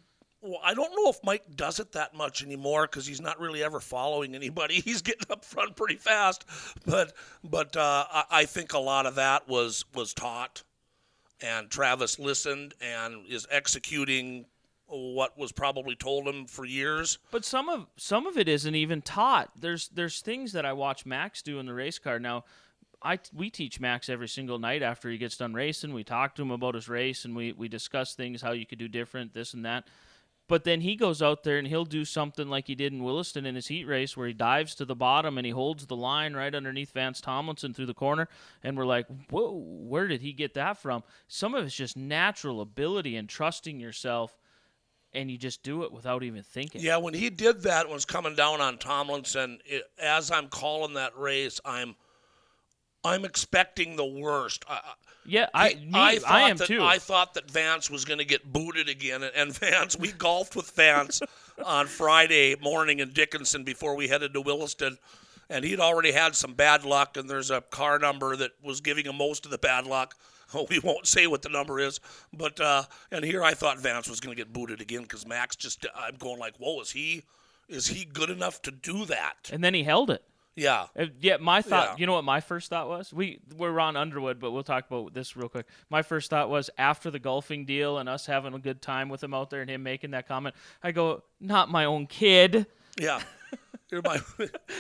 well, 0.41 0.61
I 0.63 0.75
don't 0.75 0.95
know 0.95 1.11
if 1.11 1.19
Mike 1.23 1.45
does 1.55 1.79
it 1.79 1.93
that 1.93 2.15
much 2.15 2.43
anymore 2.43 2.87
because 2.87 3.07
he's 3.07 3.21
not 3.21 3.39
really 3.41 3.63
ever 3.63 3.81
following 3.81 4.35
anybody. 4.35 4.75
He's 4.81 5.03
getting 5.03 5.31
up 5.31 5.45
front 5.45 5.77
pretty 5.77 5.97
fast, 5.97 6.45
but 6.87 7.13
but 7.43 7.77
uh, 7.77 8.05
I, 8.11 8.25
I 8.31 8.45
think 8.45 8.73
a 8.73 8.79
lot 8.79 9.07
of 9.07 9.15
that 9.15 9.49
was 9.49 9.85
was 9.95 10.13
taught, 10.15 10.63
and 11.45 11.71
Travis 11.71 12.19
listened 12.19 12.75
and 12.81 13.27
is 13.29 13.47
executing 13.51 14.47
what 14.87 15.37
was 15.39 15.53
probably 15.53 15.95
told 15.95 16.27
him 16.27 16.47
for 16.47 16.65
years. 16.65 17.19
But 17.31 17.45
some 17.45 17.69
of 17.69 17.87
some 17.97 18.27
of 18.27 18.39
it 18.39 18.49
isn't 18.49 18.75
even 18.75 19.03
taught. 19.03 19.51
There's 19.61 19.89
there's 19.89 20.21
things 20.21 20.53
that 20.53 20.65
I 20.65 20.73
watch 20.73 21.05
Max 21.05 21.43
do 21.43 21.59
in 21.59 21.67
the 21.67 21.75
race 21.75 21.99
car. 21.99 22.19
Now, 22.19 22.45
I 23.03 23.19
we 23.35 23.51
teach 23.51 23.81
Max 23.81 24.09
every 24.09 24.29
single 24.29 24.59
night 24.59 24.83
after 24.83 25.11
he 25.11 25.19
gets 25.19 25.37
done 25.37 25.55
racing. 25.55 25.93
We 25.93 26.05
talk 26.05 26.35
to 26.37 26.43
him 26.43 26.51
about 26.51 26.75
his 26.75 26.89
race 26.89 27.25
and 27.25 27.37
we 27.37 27.53
we 27.53 27.69
discuss 27.69 28.15
things 28.15 28.41
how 28.41 28.53
you 28.53 28.67
could 28.67 28.79
do 28.79 28.89
different, 28.89 29.35
this 29.35 29.55
and 29.55 29.65
that. 29.65 29.85
But 30.47 30.65
then 30.65 30.83
he 30.83 30.95
goes 30.95 31.23
out 31.23 31.43
there 31.43 31.57
and 31.57 31.67
he'll 31.67 31.87
do 31.87 32.05
something 32.05 32.49
like 32.49 32.67
he 32.67 32.75
did 32.75 32.93
in 32.93 33.03
Williston 33.03 33.47
in 33.47 33.55
his 33.55 33.69
heat 33.69 33.87
race 33.87 34.15
where 34.15 34.27
he 34.27 34.35
dives 34.35 34.75
to 34.75 34.85
the 34.85 34.95
bottom 34.95 35.39
and 35.39 35.47
he 35.47 35.53
holds 35.53 35.87
the 35.87 35.97
line 35.97 36.35
right 36.35 36.55
underneath 36.55 36.93
Vance 36.93 37.21
Tomlinson 37.21 37.73
through 37.73 37.87
the 37.87 37.95
corner. 37.95 38.29
And 38.63 38.77
we're 38.77 38.85
like, 38.85 39.07
whoa, 39.31 39.53
where 39.53 40.07
did 40.07 40.21
he 40.21 40.35
get 40.35 40.53
that 40.55 40.77
from? 40.77 41.03
Some 41.29 41.55
of 41.55 41.65
it's 41.65 41.75
just 41.75 41.97
natural 41.97 42.61
ability 42.61 43.17
and 43.17 43.27
trusting 43.27 43.81
yourself. 43.81 44.37
And 45.15 45.31
you 45.31 45.39
just 45.39 45.63
do 45.63 45.85
it 45.85 45.93
without 45.93 46.25
even 46.25 46.43
thinking. 46.43 46.83
Yeah, 46.83 46.97
when 46.97 47.15
he 47.15 47.31
did 47.31 47.63
that, 47.63 47.89
was 47.89 48.05
coming 48.05 48.35
down 48.35 48.61
on 48.61 48.79
Tomlinson. 48.79 49.61
It, 49.65 49.85
as 49.97 50.31
I'm 50.31 50.49
calling 50.49 50.95
that 50.95 51.17
race, 51.17 51.61
I'm 51.65 51.95
I'm 53.05 53.25
expecting 53.25 53.95
the 53.95 54.05
worst. 54.05 54.65
I, 54.69 54.81
Yeah, 55.27 55.49
I, 55.55 55.71
He- 55.71 55.87
me, 55.87 55.91
I, 55.95 56.09
I, 56.09 56.19
thought 56.19 56.51
am 56.51 56.57
that, 56.59 56.67
too. 56.67 56.83
I 56.83 56.99
thought 56.99 57.35
that 57.35 57.51
Vance 57.51 57.91
was 57.91 58.05
going 58.05 58.19
to 58.19 58.25
get 58.25 58.53
booted 58.53 58.89
again, 58.89 59.23
and, 59.23 59.55
Vance. 59.59 59.99
We 59.99 60.13
golfed 60.13 60.57
with 60.57 60.71
Vance 60.73 61.23
on 61.65 61.87
Friday 61.87 62.57
morning 62.61 63.01
in 63.01 63.11
Dickinson 63.11 63.65
before 63.65 63.97
we 63.97 64.09
headed 64.09 64.35
to 64.35 64.41
Williston, 64.41 64.99
and 65.49 65.65
he'd 65.65 65.81
already 65.81 66.13
had 66.13 66.35
some 66.35 66.55
bad 66.55 66.85
luck. 66.85 67.17
And 67.17 67.29
there's 67.29 67.51
a 67.51 67.61
car 67.61 67.99
number 67.99 68.37
that 68.37 68.53
was 68.63 68.81
giving 68.81 69.07
him 69.07 69.17
most 69.17 69.45
of 69.45 69.51
the 69.51 69.59
bad 69.59 69.87
luck. 69.87 70.15
We 70.69 70.79
won't 70.79 71.07
say 71.09 71.27
what 71.27 71.43
the 71.43 71.49
number 71.49 71.81
is, 71.81 71.99
but 72.33 72.61
uh, 72.61 72.85
and 73.11 73.25
here 73.25 73.43
I 73.43 73.55
thought 73.55 73.81
Vance 73.81 74.09
was 74.09 74.21
going 74.21 74.37
to 74.37 74.41
get 74.41 74.53
booted 74.53 74.81
again 74.81 75.03
because 75.03 75.27
Max 75.27 75.57
just. 75.57 75.85
I'm 75.97 76.15
going 76.15 76.39
like, 76.39 76.55
whoa, 76.59 76.81
is 76.81 76.93
he? 76.93 77.25
Is 77.69 77.89
he 77.89 78.05
good 78.05 78.31
enough 78.31 78.63
to 78.63 78.71
do 78.71 79.05
that? 79.07 79.51
and 79.53 79.65
then 79.65 79.75
he 79.75 79.83
held 79.83 80.11
it. 80.11 80.23
Yeah. 80.57 80.87
Yeah, 81.21 81.39
my 81.39 81.63
thought. 81.63 81.91
Yeah. 81.91 81.97
You 81.99 82.07
know 82.07 82.13
what 82.15 82.25
my 82.25 82.41
first 82.41 82.71
thought 82.71 82.89
was? 82.89 83.13
We 83.13 83.41
we're 83.57 83.79
on 83.81 83.97
Underwood, 83.97 84.39
but 84.39 84.53
we'll 84.53 84.63
talk 84.63 84.87
about 84.89 85.13
this 85.13 85.37
real 85.37 85.49
quick. 85.49 85.67
My 85.91 86.03
first 86.03 86.31
thought 86.31 86.49
was 86.49 86.71
after 86.79 87.11
the 87.11 87.19
golfing 87.19 87.65
deal 87.65 87.99
and 87.99 88.09
us 88.09 88.27
having 88.27 88.55
a 88.55 88.59
good 88.59 88.81
time 88.81 89.09
with 89.09 89.23
him 89.23 89.35
out 89.35 89.51
there 89.51 89.63
and 89.63 89.71
him 89.71 89.83
making 89.83 90.13
that 90.13 90.29
comment. 90.29 90.55
I 90.83 90.93
go, 90.93 91.25
not 91.41 91.71
my 91.71 91.85
own 91.87 92.07
kid, 92.07 92.67
Yeah. 92.99 93.21
My, 94.03 94.19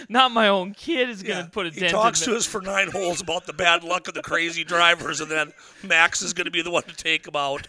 not 0.08 0.32
my 0.32 0.48
own 0.48 0.74
kid 0.74 1.08
is 1.08 1.22
gonna 1.22 1.40
Yeah, 1.40 1.46
put 1.46 1.66
a 1.66 1.70
he 1.70 1.78
dent. 1.80 1.92
talks 1.92 2.22
to 2.22 2.34
us 2.34 2.46
for 2.46 2.60
nine 2.60 2.90
holes 2.90 3.20
about 3.20 3.46
the 3.46 3.52
bad 3.52 3.84
luck 3.84 4.08
of 4.08 4.14
the 4.14 4.22
crazy 4.22 4.64
drivers, 4.64 5.20
and 5.20 5.30
then 5.30 5.52
Max 5.84 6.20
is 6.20 6.32
going 6.32 6.46
to 6.46 6.50
be 6.50 6.62
the 6.62 6.70
one 6.72 6.82
to 6.84 6.96
take 6.96 7.28
him 7.28 7.36
out. 7.36 7.68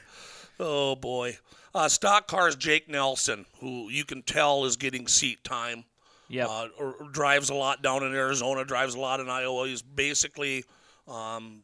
Oh 0.60 0.96
boy! 0.96 1.38
Uh, 1.76 1.88
stock 1.88 2.28
cars 2.28 2.56
Jake 2.56 2.90
Nelson, 2.90 3.46
who 3.60 3.90
you 3.92 4.06
can 4.06 4.24
tell 4.24 4.66
is 4.66 4.76
getting 4.76 5.08
seat 5.08 5.44
time, 5.44 5.84
Yep. 6.28 6.48
uh, 6.50 6.68
or, 6.80 6.94
or 6.94 7.10
drives 7.10 7.50
a 7.50 7.54
lot 7.54 7.82
down 7.82 8.04
in 8.04 8.14
Arizona, 8.14 8.66
drives 8.66 8.96
a 8.96 9.00
lot 9.00 9.20
in 9.20 9.30
Iowa. 9.30 9.68
He's 9.68 9.82
basically, 9.82 10.64
um, 11.08 11.64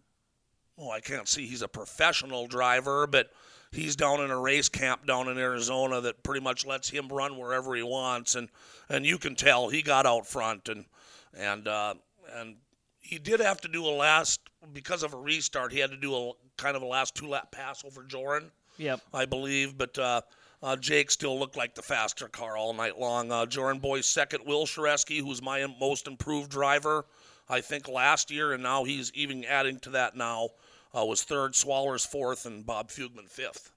oh, 0.77 0.91
I 0.91 0.99
can't 0.99 1.27
see 1.27 1.47
he's 1.47 1.61
a 1.61 1.67
professional 1.67 2.47
driver, 2.47 3.07
but 3.07 3.31
he's 3.71 3.95
down 3.95 4.21
in 4.21 4.29
a 4.31 4.37
race 4.37 4.69
camp 4.69 5.05
down 5.07 5.27
in 5.29 5.37
Arizona 5.37 6.01
that 6.01 6.23
pretty 6.23 6.41
much 6.41 6.65
lets 6.65 6.89
him 6.89 7.07
run 7.07 7.37
wherever 7.37 7.75
he 7.75 7.83
wants, 7.83 8.35
and 8.35 8.49
and 8.89 9.05
you 9.05 9.17
can 9.17 9.35
tell 9.35 9.69
he 9.69 9.81
got 9.81 10.05
out 10.05 10.27
front 10.27 10.69
and 10.69 10.85
and 11.33 11.67
uh, 11.67 11.93
and 12.35 12.55
he 12.99 13.17
did 13.17 13.39
have 13.39 13.61
to 13.61 13.67
do 13.67 13.85
a 13.85 13.91
last 13.91 14.41
because 14.73 15.03
of 15.03 15.13
a 15.13 15.17
restart. 15.17 15.71
He 15.71 15.79
had 15.79 15.91
to 15.91 15.97
do 15.97 16.15
a 16.15 16.31
kind 16.57 16.75
of 16.75 16.81
a 16.81 16.85
last 16.85 17.15
two 17.15 17.27
lap 17.27 17.51
pass 17.51 17.83
over 17.83 18.03
Jordan. 18.03 18.51
yep. 18.77 19.01
I 19.13 19.25
believe, 19.25 19.77
but 19.77 19.97
uh, 19.97 20.21
uh, 20.63 20.75
Jake 20.75 21.09
still 21.11 21.39
looked 21.39 21.57
like 21.57 21.75
the 21.75 21.81
faster 21.81 22.27
car 22.27 22.57
all 22.57 22.73
night 22.73 22.97
long. 22.99 23.31
Uh, 23.31 23.45
Jordan 23.45 23.79
Boyce 23.79 24.05
second, 24.07 24.45
Will 24.45 24.65
Shareski, 24.65 25.19
who's 25.19 25.41
my 25.41 25.65
most 25.79 26.07
improved 26.07 26.51
driver, 26.51 27.05
I 27.49 27.61
think 27.61 27.87
last 27.87 28.29
year, 28.31 28.53
and 28.53 28.61
now 28.63 28.83
he's 28.83 29.11
even 29.13 29.43
adding 29.45 29.79
to 29.81 29.89
that 29.91 30.15
now, 30.15 30.49
uh, 30.95 31.05
was 31.05 31.23
third, 31.23 31.53
Swallers 31.53 32.05
fourth, 32.07 32.45
and 32.45 32.65
Bob 32.65 32.89
Fugman 32.89 33.29
fifth. 33.29 33.71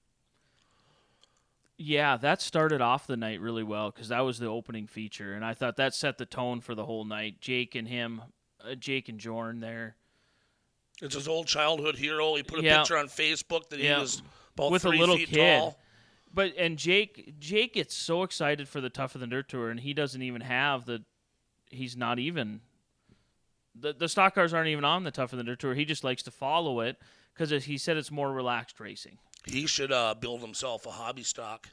Yeah, 1.77 2.15
that 2.17 2.41
started 2.41 2.79
off 2.79 3.05
the 3.05 3.17
night 3.17 3.41
really 3.41 3.63
well 3.63 3.91
because 3.91 4.07
that 4.07 4.21
was 4.21 4.39
the 4.39 4.47
opening 4.47 4.87
feature, 4.87 5.33
and 5.33 5.43
I 5.43 5.53
thought 5.53 5.75
that 5.75 5.93
set 5.93 6.17
the 6.17 6.25
tone 6.25 6.61
for 6.61 6.73
the 6.73 6.85
whole 6.85 7.03
night. 7.03 7.41
Jake 7.41 7.75
and 7.75 7.85
him, 7.87 8.21
uh, 8.63 8.75
Jake 8.75 9.09
and 9.09 9.19
Jorn 9.19 9.59
there 9.59 9.95
It's 11.01 11.15
his 11.15 11.27
old 11.27 11.47
childhood 11.47 11.97
hero. 11.97 12.35
He 12.35 12.43
put 12.43 12.59
a 12.59 12.63
Yeah. 12.63 12.77
picture 12.77 12.97
on 12.97 13.07
Facebook 13.07 13.67
that 13.67 13.79
he 13.79 13.87
Yeah. 13.87 13.99
was 13.99 14.21
about 14.53 14.71
With 14.71 14.85
a 14.85 14.89
little 14.89 15.17
feet 15.17 15.27
kid. 15.27 15.59
tall. 15.59 15.77
But 16.35 16.53
and 16.57 16.77
Jake 16.77 17.39
Jake 17.39 17.73
gets 17.73 17.95
so 17.95 18.21
excited 18.23 18.67
for 18.67 18.81
the 18.81 18.89
Tougher 18.89 19.17
Than 19.17 19.29
Dirt 19.29 19.47
tour, 19.47 19.69
and 19.69 19.79
he 19.79 19.93
doesn't 19.93 20.21
even 20.21 20.41
have 20.41 20.85
the. 20.85 21.03
He's 21.69 21.95
not 21.95 22.19
even. 22.19 22.59
The 23.73 23.93
the 23.93 24.09
stock 24.09 24.35
cars 24.35 24.53
aren't 24.53 24.67
even 24.67 24.83
on 24.83 25.05
the 25.05 25.11
Tougher 25.11 25.37
Than 25.37 25.45
Dirt 25.45 25.59
tour. 25.59 25.73
He 25.73 25.85
just 25.85 26.03
likes 26.03 26.21
to 26.23 26.31
follow 26.31 26.81
it 26.81 26.97
because 27.33 27.63
he 27.63 27.77
said 27.77 27.95
it's 27.95 28.11
more 28.11 28.33
relaxed 28.33 28.79
racing. 28.81 29.17
He 29.45 29.65
should 29.65 29.91
uh, 29.93 30.13
build 30.13 30.41
himself 30.41 30.85
a 30.85 30.91
hobby 30.91 31.23
stock 31.23 31.69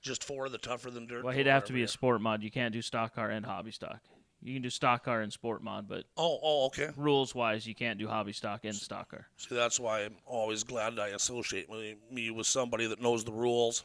just 0.00 0.24
for 0.24 0.48
the 0.48 0.58
tougher 0.58 0.90
than 0.90 1.06
dirt. 1.06 1.24
Well, 1.24 1.34
he'd 1.34 1.46
have 1.46 1.64
to 1.64 1.72
be 1.72 1.82
a 1.82 1.88
sport 1.88 2.20
mod. 2.20 2.42
You 2.42 2.50
can't 2.50 2.72
do 2.72 2.80
stock 2.80 3.14
car 3.14 3.30
and 3.30 3.44
hobby 3.44 3.72
stock. 3.72 4.00
You 4.40 4.54
can 4.54 4.62
do 4.62 4.70
stock 4.70 5.04
car 5.04 5.22
and 5.22 5.32
sport 5.32 5.62
mod, 5.64 5.88
but 5.88 6.04
Oh, 6.16 6.38
oh, 6.42 6.66
okay. 6.66 6.90
rules 6.96 7.34
wise, 7.34 7.66
you 7.66 7.74
can't 7.74 7.98
do 7.98 8.06
hobby 8.06 8.32
stock 8.32 8.64
and 8.64 8.74
stock 8.74 9.10
car. 9.10 9.26
See, 9.36 9.56
that's 9.56 9.80
why 9.80 10.04
I'm 10.04 10.14
always 10.24 10.62
glad 10.62 10.98
I 11.00 11.08
associate 11.08 11.68
me, 11.68 11.96
me 12.12 12.30
with 12.30 12.46
somebody 12.46 12.86
that 12.86 13.02
knows 13.02 13.24
the 13.24 13.32
rules. 13.32 13.84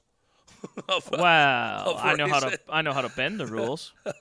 of- 0.89 1.09
Well, 1.11 1.89
of 1.91 1.97
I 1.97 2.13
know 2.15 2.27
how 2.27 2.39
to. 2.39 2.59
I 2.69 2.81
know 2.81 2.93
how 2.93 3.01
to 3.01 3.09
bend 3.09 3.39
the 3.39 3.47
rules. 3.47 3.93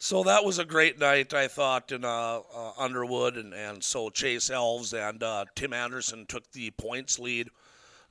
So 0.00 0.22
that 0.22 0.44
was 0.44 0.60
a 0.60 0.64
great 0.64 1.00
night, 1.00 1.34
I 1.34 1.48
thought, 1.48 1.90
in 1.90 2.04
uh, 2.04 2.40
uh, 2.54 2.72
Underwood, 2.78 3.36
and, 3.36 3.52
and 3.52 3.82
so 3.82 4.10
Chase 4.10 4.48
Elves 4.48 4.94
and 4.94 5.20
uh, 5.24 5.44
Tim 5.56 5.72
Anderson 5.72 6.24
took 6.26 6.48
the 6.52 6.70
points 6.70 7.18
lead 7.18 7.48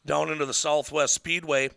down 0.06 0.30
into 0.30 0.46
the 0.46 0.54
Southwest 0.54 1.14
Speedway. 1.14 1.70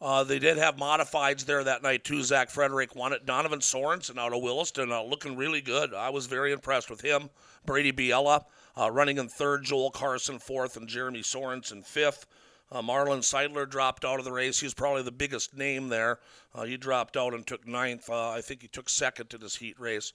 Uh, 0.00 0.24
they 0.24 0.38
did 0.38 0.56
have 0.56 0.76
modifieds 0.76 1.44
there 1.44 1.62
that 1.62 1.82
night 1.82 2.04
too. 2.04 2.22
Zach 2.22 2.48
Frederick 2.48 2.96
won 2.96 3.12
it. 3.12 3.26
Donovan 3.26 3.58
Sorensen 3.60 4.16
out 4.16 4.32
of 4.32 4.42
Williston, 4.42 4.90
uh, 4.90 5.02
looking 5.02 5.36
really 5.36 5.60
good. 5.60 5.92
I 5.92 6.08
was 6.08 6.24
very 6.24 6.52
impressed 6.52 6.88
with 6.88 7.02
him. 7.02 7.28
Brady 7.66 7.92
Biella 7.92 8.44
uh, 8.78 8.90
running 8.90 9.18
in 9.18 9.28
third. 9.28 9.64
Joel 9.64 9.90
Carson 9.90 10.38
fourth, 10.38 10.78
and 10.78 10.88
Jeremy 10.88 11.20
Sorensen 11.20 11.84
fifth. 11.84 12.24
Uh, 12.72 12.82
Marlon 12.82 13.18
Seidler 13.18 13.68
dropped 13.68 14.04
out 14.04 14.18
of 14.18 14.24
the 14.24 14.32
race. 14.32 14.60
He 14.60 14.66
was 14.66 14.74
probably 14.74 15.02
the 15.02 15.10
biggest 15.10 15.56
name 15.56 15.88
there. 15.88 16.20
Uh, 16.54 16.62
he 16.62 16.76
dropped 16.76 17.16
out 17.16 17.34
and 17.34 17.46
took 17.46 17.66
ninth. 17.66 18.08
Uh, 18.08 18.30
I 18.30 18.40
think 18.40 18.62
he 18.62 18.68
took 18.68 18.88
second 18.88 19.34
in 19.34 19.40
his 19.40 19.56
heat 19.56 19.78
race. 19.80 20.12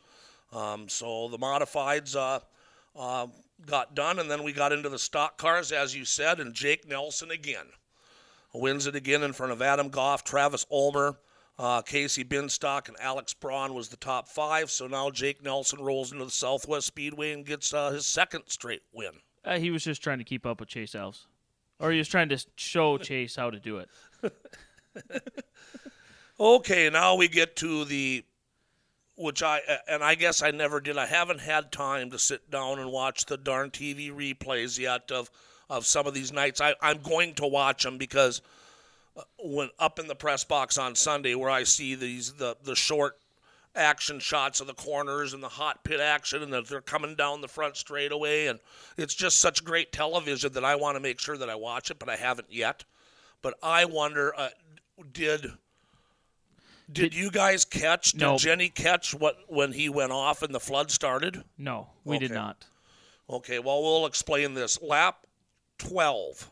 Um, 0.53 0.87
so 0.87 1.27
the 1.27 1.37
modifieds 1.37 2.15
uh, 2.15 2.39
uh, 2.97 3.27
got 3.65 3.93
done, 3.93 4.19
and 4.19 4.31
then 4.31 4.43
we 4.43 4.53
got 4.53 4.71
into 4.71 4.89
the 4.89 4.99
stock 4.99 5.37
cars, 5.37 5.71
as 5.71 5.95
you 5.95 6.05
said, 6.05 6.39
and 6.39 6.53
Jake 6.53 6.87
Nelson 6.87 7.31
again 7.31 7.65
wins 8.53 8.87
it 8.87 8.95
again 8.95 9.23
in 9.23 9.33
front 9.33 9.51
of 9.51 9.61
Adam 9.61 9.89
Goff, 9.89 10.23
Travis 10.23 10.65
Ulmer, 10.71 11.17
uh, 11.59 11.81
Casey 11.81 12.23
Binstock, 12.23 12.87
and 12.87 12.97
Alex 12.99 13.33
Braun 13.33 13.73
was 13.73 13.89
the 13.89 13.97
top 13.97 14.27
five. 14.27 14.71
So 14.71 14.87
now 14.87 15.09
Jake 15.09 15.43
Nelson 15.43 15.81
rolls 15.81 16.11
into 16.11 16.25
the 16.25 16.31
Southwest 16.31 16.87
Speedway 16.87 17.31
and 17.31 17.45
gets 17.45 17.71
his 17.71 18.05
second 18.05 18.43
straight 18.47 18.83
win. 18.93 19.11
He 19.57 19.71
was 19.71 19.83
just 19.83 20.01
trying 20.01 20.17
to 20.17 20.23
keep 20.23 20.45
up 20.45 20.59
with 20.59 20.69
Chase 20.69 20.95
Elves, 20.95 21.27
or 21.79 21.91
he 21.91 21.97
was 21.97 22.07
trying 22.07 22.29
to 22.29 22.45
show 22.55 22.97
Chase 22.97 23.35
how 23.35 23.49
to 23.49 23.59
do 23.59 23.77
it. 23.77 23.89
Okay, 26.39 26.89
now 26.89 27.15
we 27.15 27.29
get 27.29 27.55
to 27.57 27.85
the, 27.85 28.25
which 29.15 29.41
I 29.41 29.61
and 29.87 30.03
I 30.03 30.15
guess 30.15 30.41
I 30.41 30.51
never 30.51 30.81
did. 30.81 30.97
I 30.97 31.05
haven't 31.05 31.39
had 31.39 31.71
time 31.71 32.11
to 32.11 32.19
sit 32.19 32.51
down 32.51 32.79
and 32.79 32.91
watch 32.91 33.25
the 33.25 33.37
darn 33.37 33.71
TV 33.71 34.11
replays 34.11 34.77
yet 34.77 35.11
of 35.11 35.31
of 35.69 35.85
some 35.85 36.05
of 36.07 36.13
these 36.13 36.33
nights. 36.33 36.59
I, 36.59 36.75
I'm 36.81 37.01
going 37.01 37.35
to 37.35 37.47
watch 37.47 37.83
them 37.83 37.97
because 37.97 38.41
uh, 39.15 39.21
when 39.39 39.69
up 39.79 39.97
in 39.97 40.07
the 40.07 40.15
press 40.15 40.43
box 40.43 40.77
on 40.77 40.95
Sunday, 40.95 41.35
where 41.35 41.49
I 41.49 41.63
see 41.63 41.95
these 41.95 42.33
the 42.33 42.57
the 42.63 42.75
short 42.75 43.17
action 43.75 44.19
shots 44.19 44.61
of 44.61 44.67
the 44.67 44.73
corners 44.73 45.33
and 45.33 45.43
the 45.43 45.49
hot 45.49 45.83
pit 45.83 45.99
action 45.99 46.41
and 46.43 46.51
that 46.53 46.67
they're 46.67 46.81
coming 46.81 47.15
down 47.15 47.41
the 47.41 47.47
front 47.47 47.75
straightaway 47.77 48.47
and 48.47 48.59
it's 48.97 49.13
just 49.13 49.39
such 49.39 49.63
great 49.63 49.91
television 49.91 50.53
that 50.53 50.63
I 50.65 50.75
want 50.75 50.95
to 50.95 50.99
make 51.01 51.19
sure 51.19 51.37
that 51.37 51.49
I 51.49 51.55
watch 51.55 51.91
it 51.91 51.99
but 51.99 52.09
I 52.09 52.15
haven't 52.15 52.47
yet 52.51 52.85
but 53.41 53.53
I 53.61 53.85
wonder 53.85 54.33
uh, 54.37 54.49
did 55.11 55.47
did 56.91 57.13
you 57.15 57.31
guys 57.31 57.65
catch 57.65 58.13
did. 58.13 58.37
Jenny 58.37 58.69
catch 58.69 59.13
what 59.13 59.37
when 59.47 59.71
he 59.71 59.89
went 59.89 60.11
off 60.11 60.41
and 60.43 60.53
the 60.53 60.59
flood 60.59 60.91
started 60.91 61.43
No, 61.57 61.87
we 62.03 62.17
did 62.19 62.31
not. 62.31 62.65
okay 63.29 63.59
well 63.59 63.81
we'll 63.81 64.05
explain 64.05 64.53
this 64.53 64.81
lap 64.81 65.25
12 65.79 66.51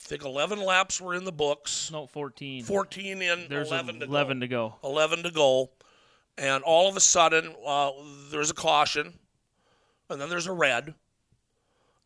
I 0.00 0.04
think 0.08 0.24
11 0.24 0.62
laps 0.64 1.00
were 1.00 1.14
in 1.14 1.24
the 1.24 1.32
books 1.32 1.90
No, 1.92 2.06
fourteen. 2.06 2.62
14 2.64 3.20
in 3.20 3.46
There's 3.50 3.68
11 3.68 4.00
to 4.00 4.06
go. 4.06 4.12
eleven 4.12 4.40
to 4.40 4.46
go. 4.48 4.74
11 4.84 5.22
to 5.24 5.30
go, 5.30 5.70
and 6.38 6.62
all 6.62 6.88
of 6.88 6.96
a 6.96 7.00
sudden 7.00 7.54
uh, 7.66 7.90
there's 8.30 8.50
a 8.50 8.54
caution, 8.54 9.14
and 10.08 10.20
then 10.20 10.28
there's 10.28 10.46
a 10.46 10.52
red, 10.52 10.94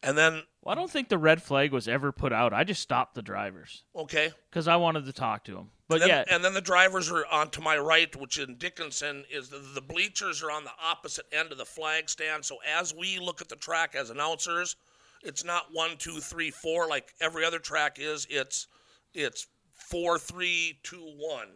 and 0.03 0.17
then 0.17 0.43
Well, 0.63 0.73
I 0.73 0.75
don't 0.75 0.91
think 0.91 1.09
the 1.09 1.19
red 1.19 1.43
flag 1.43 1.73
was 1.73 1.87
ever 1.87 2.11
put 2.13 2.33
out. 2.33 2.53
I 2.53 2.65
just 2.65 2.83
stopped 2.83 3.15
the 3.15 3.23
drivers 3.23 3.85
okay, 3.95 4.33
because 4.51 4.67
I 4.67 4.77
wanted 4.77 5.05
to 5.07 5.13
talk 5.13 5.45
to 5.45 5.55
them. 5.55 5.71
But 5.89 6.03
and 6.03 6.03
then, 6.03 6.09
yeah, 6.09 6.35
and 6.35 6.45
then 6.45 6.55
the 6.55 6.63
drivers 6.63 7.11
are 7.11 7.27
on 7.27 7.51
to 7.51 7.61
my 7.61 7.77
right, 7.77 8.15
which 8.17 8.39
in 8.39 8.57
Dickinson 8.57 9.25
is 9.31 9.51
the, 9.51 9.59
the 9.59 9.83
bleachers 9.83 10.43
are 10.43 10.51
on 10.51 10.65
the 10.65 10.71
opposite 10.83 11.27
end 11.33 11.53
of 11.53 11.59
the 11.59 11.67
flag 11.67 12.09
stand. 12.09 12.45
So 12.45 12.57
as 12.67 12.95
we 12.95 13.19
look 13.19 13.43
at 13.43 13.49
the 13.49 13.57
track 13.57 13.95
as 13.95 14.09
announcers, 14.09 14.77
it's 15.23 15.45
not 15.45 15.67
one, 15.71 15.99
two, 15.99 16.19
three, 16.19 16.51
four 16.51 16.89
like 16.89 17.13
every 17.21 17.45
other 17.45 17.59
track 17.59 17.99
is. 18.01 18.27
It's 18.31 18.67
it's 19.13 19.47
four, 19.75 20.19
three, 20.19 20.79
two, 20.83 21.13
one. 21.19 21.49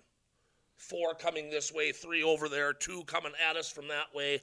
Four 0.76 1.14
coming 1.14 1.50
this 1.50 1.72
way, 1.72 1.92
three 1.92 2.22
over 2.22 2.48
there, 2.48 2.72
two 2.72 3.02
coming 3.04 3.32
at 3.48 3.56
us 3.56 3.70
from 3.70 3.88
that 3.88 4.14
way. 4.14 4.42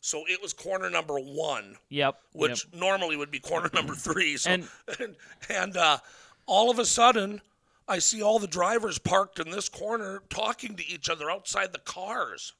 So 0.00 0.24
it 0.26 0.40
was 0.42 0.52
corner 0.52 0.90
number 0.90 1.18
one, 1.18 1.76
Yep. 1.90 2.20
which 2.32 2.64
yep. 2.72 2.80
normally 2.80 3.16
would 3.16 3.30
be 3.30 3.38
corner 3.38 3.70
number 3.72 3.94
three. 3.94 4.36
So, 4.36 4.50
And- 4.50 4.68
and 4.98 5.16
and, 5.48 5.76
uh, 5.76 5.98
all 6.46 6.70
of 6.70 6.78
a 6.78 6.84
sudden, 6.84 7.40
I 7.86 7.98
see 7.98 8.22
all 8.22 8.38
the 8.38 8.46
drivers 8.48 8.98
parked 8.98 9.38
in 9.38 9.50
this 9.50 9.68
corner 9.68 10.22
talking 10.28 10.76
to 10.76 10.86
each 10.86 11.08
other 11.08 11.30
outside 11.30 11.72
the 11.72 11.78
cars. 11.78 12.52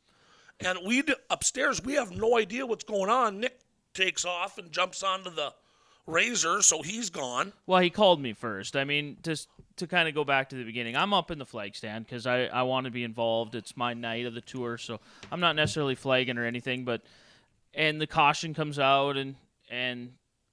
And 0.61 0.79
we 0.85 1.03
upstairs, 1.31 1.83
we 1.83 1.95
have 1.95 2.13
no 2.13 2.39
idea 2.39 2.67
what's 2.67 2.85
going 2.85 3.11
on. 3.11 3.41
Nick 3.41 3.59
takes 3.95 4.25
off 4.25 4.59
and 4.59 4.71
jumps 4.71 5.03
onto 5.03 5.31
the 5.31 5.53
razor, 6.07 6.63
so 6.63 6.83
he's 6.83 7.11
gone. 7.11 7.53
Well, 7.67 7.81
he 7.81 7.91
called 7.91 8.21
me 8.21 8.33
first. 8.33 8.77
I 8.77 8.85
mean, 8.85 9.17
just 9.23 9.49
to 9.77 9.87
kind 9.87 10.09
of 10.09 10.15
go 10.15 10.25
back 10.25 10.49
to 10.51 10.57
the 10.57 10.65
beginning, 10.65 10.97
I'm 10.97 11.13
up 11.13 11.31
in 11.31 11.39
the 11.39 11.47
flag 11.47 11.75
stand 11.75 12.07
because 12.07 12.27
I, 12.27 12.45
I 12.45 12.63
want 12.63 12.85
to 12.85 12.91
be 12.91 13.05
involved. 13.05 13.55
It's 13.55 13.77
my 13.77 13.95
night 13.95 14.27
of 14.27 14.35
the 14.35 14.41
tour, 14.41 14.79
so 14.79 15.01
I'm 15.31 15.41
not 15.41 15.57
necessarily 15.57 15.95
flagging 15.95 16.39
or 16.39 16.45
anything. 16.45 16.85
But 16.85 17.03
and 17.75 18.01
the 18.01 18.07
caution 18.07 18.55
comes 18.55 18.79
out, 18.79 19.17
and 19.17 19.37
and 19.71 20.13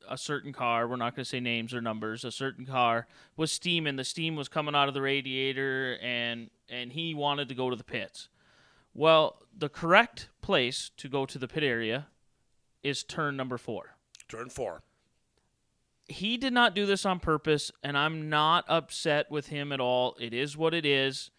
a 0.10 0.18
certain 0.18 0.54
car, 0.54 0.88
we're 0.88 0.96
not 0.96 1.16
going 1.16 1.24
to 1.24 1.30
say 1.30 1.40
names 1.40 1.74
or 1.74 1.82
numbers, 1.82 2.26
a 2.26 2.32
certain 2.32 2.66
car 2.66 3.08
was 3.38 3.52
steaming. 3.52 3.96
The 3.96 4.04
steam 4.04 4.36
was 4.36 4.48
coming 4.48 4.76
out 4.76 4.88
of 4.88 4.94
the 4.94 5.02
radiator, 5.02 5.98
and 6.02 6.50
and 6.70 6.92
he 6.92 7.14
wanted 7.14 7.50
to 7.50 7.56
go 7.56 7.70
to 7.70 7.76
the 7.76 7.84
pits. 7.84 8.30
Well, 8.94 9.38
the 9.56 9.70
correct 9.70 10.30
place 10.42 10.92
to 10.98 11.08
go 11.08 11.26
to 11.26 11.38
the 11.38 11.48
pit 11.48 11.64
area 11.64 12.08
is 12.82 13.04
turn 13.04 13.38
number 13.38 13.58
four 13.58 13.96
Turn 14.30 14.50
four. 14.50 14.84
He 16.10 16.38
did 16.38 16.54
not 16.54 16.76
do 16.76 16.86
this 16.86 17.06
on 17.06 17.20
purpose, 17.20 17.72
and 17.84 17.98
I'm 17.98 18.30
not 18.30 18.66
upset 18.68 19.30
with 19.30 19.48
him 19.48 19.72
at 19.72 19.80
all. 19.80 20.16
It 20.20 20.34
is 20.34 20.58
what 20.58 20.74
it 20.74 20.86
is. 20.86 21.32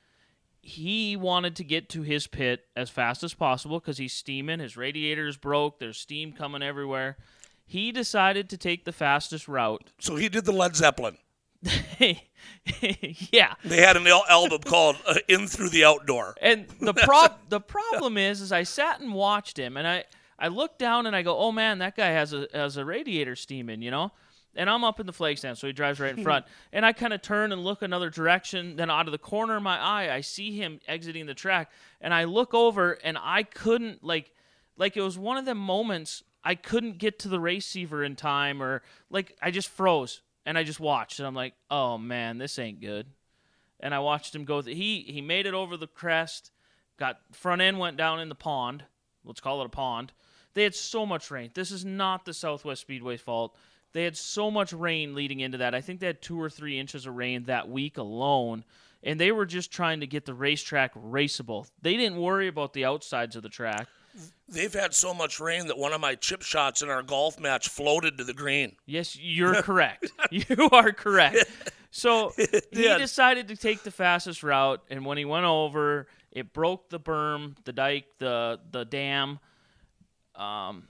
He 0.62 1.16
wanted 1.16 1.56
to 1.56 1.64
get 1.64 1.88
to 1.90 2.02
his 2.02 2.26
pit 2.26 2.66
as 2.76 2.90
fast 2.90 3.22
as 3.22 3.34
possible 3.34 3.80
because 3.80 3.98
he's 3.98 4.12
steaming. 4.12 4.60
His 4.60 4.76
radiator's 4.76 5.36
broke. 5.36 5.78
There's 5.78 5.98
steam 5.98 6.32
coming 6.32 6.62
everywhere. 6.62 7.16
He 7.64 7.92
decided 7.92 8.50
to 8.50 8.56
take 8.56 8.84
the 8.84 8.92
fastest 8.92 9.48
route. 9.48 9.90
So 9.98 10.16
he 10.16 10.28
did 10.28 10.44
the 10.44 10.52
Led 10.52 10.76
Zeppelin. 10.76 11.16
yeah, 12.00 13.54
They 13.64 13.80
had 13.82 13.96
an 13.96 14.06
album 14.06 14.60
called 14.60 14.96
uh, 15.06 15.16
"In 15.28 15.46
Through 15.46 15.68
the 15.68 15.84
Outdoor." 15.84 16.34
And 16.40 16.66
the 16.80 16.94
prob 16.94 17.32
the 17.50 17.60
problem 17.60 18.16
is, 18.16 18.40
is 18.40 18.50
I 18.50 18.62
sat 18.62 19.00
and 19.00 19.12
watched 19.12 19.58
him, 19.58 19.76
and 19.76 19.86
I 19.86 20.04
I 20.38 20.48
looked 20.48 20.78
down 20.78 21.06
and 21.06 21.14
I 21.14 21.20
go, 21.22 21.36
oh 21.36 21.52
man, 21.52 21.78
that 21.78 21.96
guy 21.96 22.08
has 22.08 22.32
a 22.32 22.48
has 22.54 22.78
a 22.78 22.84
radiator 22.84 23.36
steaming, 23.36 23.82
you 23.82 23.90
know. 23.90 24.12
And 24.56 24.68
I'm 24.68 24.82
up 24.82 24.98
in 24.98 25.06
the 25.06 25.12
flag 25.12 25.38
stand, 25.38 25.58
so 25.58 25.66
he 25.66 25.72
drives 25.72 26.00
right 26.00 26.16
in 26.16 26.24
front. 26.24 26.44
And 26.72 26.84
I 26.84 26.92
kind 26.92 27.12
of 27.12 27.22
turn 27.22 27.52
and 27.52 27.62
look 27.62 27.82
another 27.82 28.10
direction. 28.10 28.76
Then 28.76 28.90
out 28.90 29.06
of 29.06 29.12
the 29.12 29.18
corner 29.18 29.56
of 29.56 29.62
my 29.62 29.78
eye, 29.78 30.12
I 30.12 30.20
see 30.22 30.56
him 30.56 30.80
exiting 30.88 31.26
the 31.26 31.34
track, 31.34 31.70
and 32.00 32.12
I 32.12 32.24
look 32.24 32.52
over, 32.54 32.92
and 33.04 33.16
I 33.20 33.44
couldn't 33.44 34.02
like, 34.02 34.32
like 34.76 34.96
it 34.96 35.02
was 35.02 35.16
one 35.18 35.36
of 35.36 35.44
them 35.44 35.58
moments 35.58 36.22
I 36.42 36.54
couldn't 36.54 36.98
get 36.98 37.18
to 37.20 37.28
the 37.28 37.38
receiver 37.38 38.02
in 38.02 38.16
time, 38.16 38.62
or 38.62 38.82
like 39.08 39.36
I 39.40 39.50
just 39.50 39.68
froze, 39.68 40.22
and 40.44 40.58
I 40.58 40.64
just 40.64 40.80
watched, 40.80 41.18
and 41.18 41.26
I'm 41.28 41.34
like, 41.34 41.54
oh 41.70 41.98
man, 41.98 42.38
this 42.38 42.58
ain't 42.58 42.80
good 42.80 43.06
and 43.80 43.94
I 43.94 43.98
watched 43.98 44.34
him 44.34 44.44
go. 44.44 44.62
Th- 44.62 44.76
he 44.76 45.00
he 45.08 45.20
made 45.20 45.46
it 45.46 45.54
over 45.54 45.76
the 45.76 45.86
crest, 45.86 46.50
got 46.98 47.18
front 47.32 47.62
end 47.62 47.78
went 47.78 47.96
down 47.96 48.20
in 48.20 48.28
the 48.28 48.34
pond. 48.34 48.84
Let's 49.24 49.40
call 49.40 49.60
it 49.62 49.66
a 49.66 49.70
pond. 49.70 50.12
They 50.54 50.62
had 50.62 50.74
so 50.74 51.06
much 51.06 51.30
rain. 51.30 51.50
This 51.54 51.70
is 51.70 51.84
not 51.84 52.24
the 52.24 52.34
Southwest 52.34 52.80
Speedway's 52.80 53.20
fault. 53.20 53.56
They 53.92 54.04
had 54.04 54.16
so 54.16 54.50
much 54.50 54.72
rain 54.72 55.14
leading 55.14 55.40
into 55.40 55.58
that. 55.58 55.74
I 55.74 55.80
think 55.80 56.00
they 56.00 56.06
had 56.06 56.22
two 56.22 56.40
or 56.40 56.48
three 56.48 56.78
inches 56.78 57.06
of 57.06 57.16
rain 57.16 57.44
that 57.44 57.68
week 57.68 57.98
alone, 57.98 58.64
and 59.02 59.18
they 59.18 59.32
were 59.32 59.46
just 59.46 59.72
trying 59.72 60.00
to 60.00 60.06
get 60.06 60.26
the 60.26 60.34
racetrack 60.34 60.94
raceable. 60.94 61.68
They 61.82 61.96
didn't 61.96 62.20
worry 62.20 62.48
about 62.48 62.72
the 62.72 62.84
outsides 62.84 63.36
of 63.36 63.42
the 63.42 63.48
track. 63.48 63.88
They've 64.48 64.72
had 64.72 64.92
so 64.94 65.14
much 65.14 65.38
rain 65.38 65.68
that 65.68 65.78
one 65.78 65.92
of 65.92 66.00
my 66.00 66.16
chip 66.16 66.42
shots 66.42 66.82
in 66.82 66.90
our 66.90 67.02
golf 67.02 67.38
match 67.38 67.68
floated 67.68 68.18
to 68.18 68.24
the 68.24 68.34
green. 68.34 68.76
Yes, 68.86 69.16
you're 69.16 69.62
correct. 69.62 70.10
you 70.30 70.68
are 70.72 70.92
correct. 70.92 71.44
So 71.90 72.32
he 72.36 72.82
decided 72.98 73.48
to 73.48 73.56
take 73.56 73.82
the 73.82 73.90
fastest 73.90 74.42
route, 74.42 74.82
and 74.90 75.04
when 75.04 75.18
he 75.18 75.24
went 75.24 75.46
over, 75.46 76.06
it 76.32 76.52
broke 76.52 76.90
the 76.90 77.00
berm, 77.00 77.56
the 77.64 77.72
dike, 77.72 78.06
the 78.18 78.60
the 78.70 78.84
dam, 78.84 79.38
um, 80.34 80.88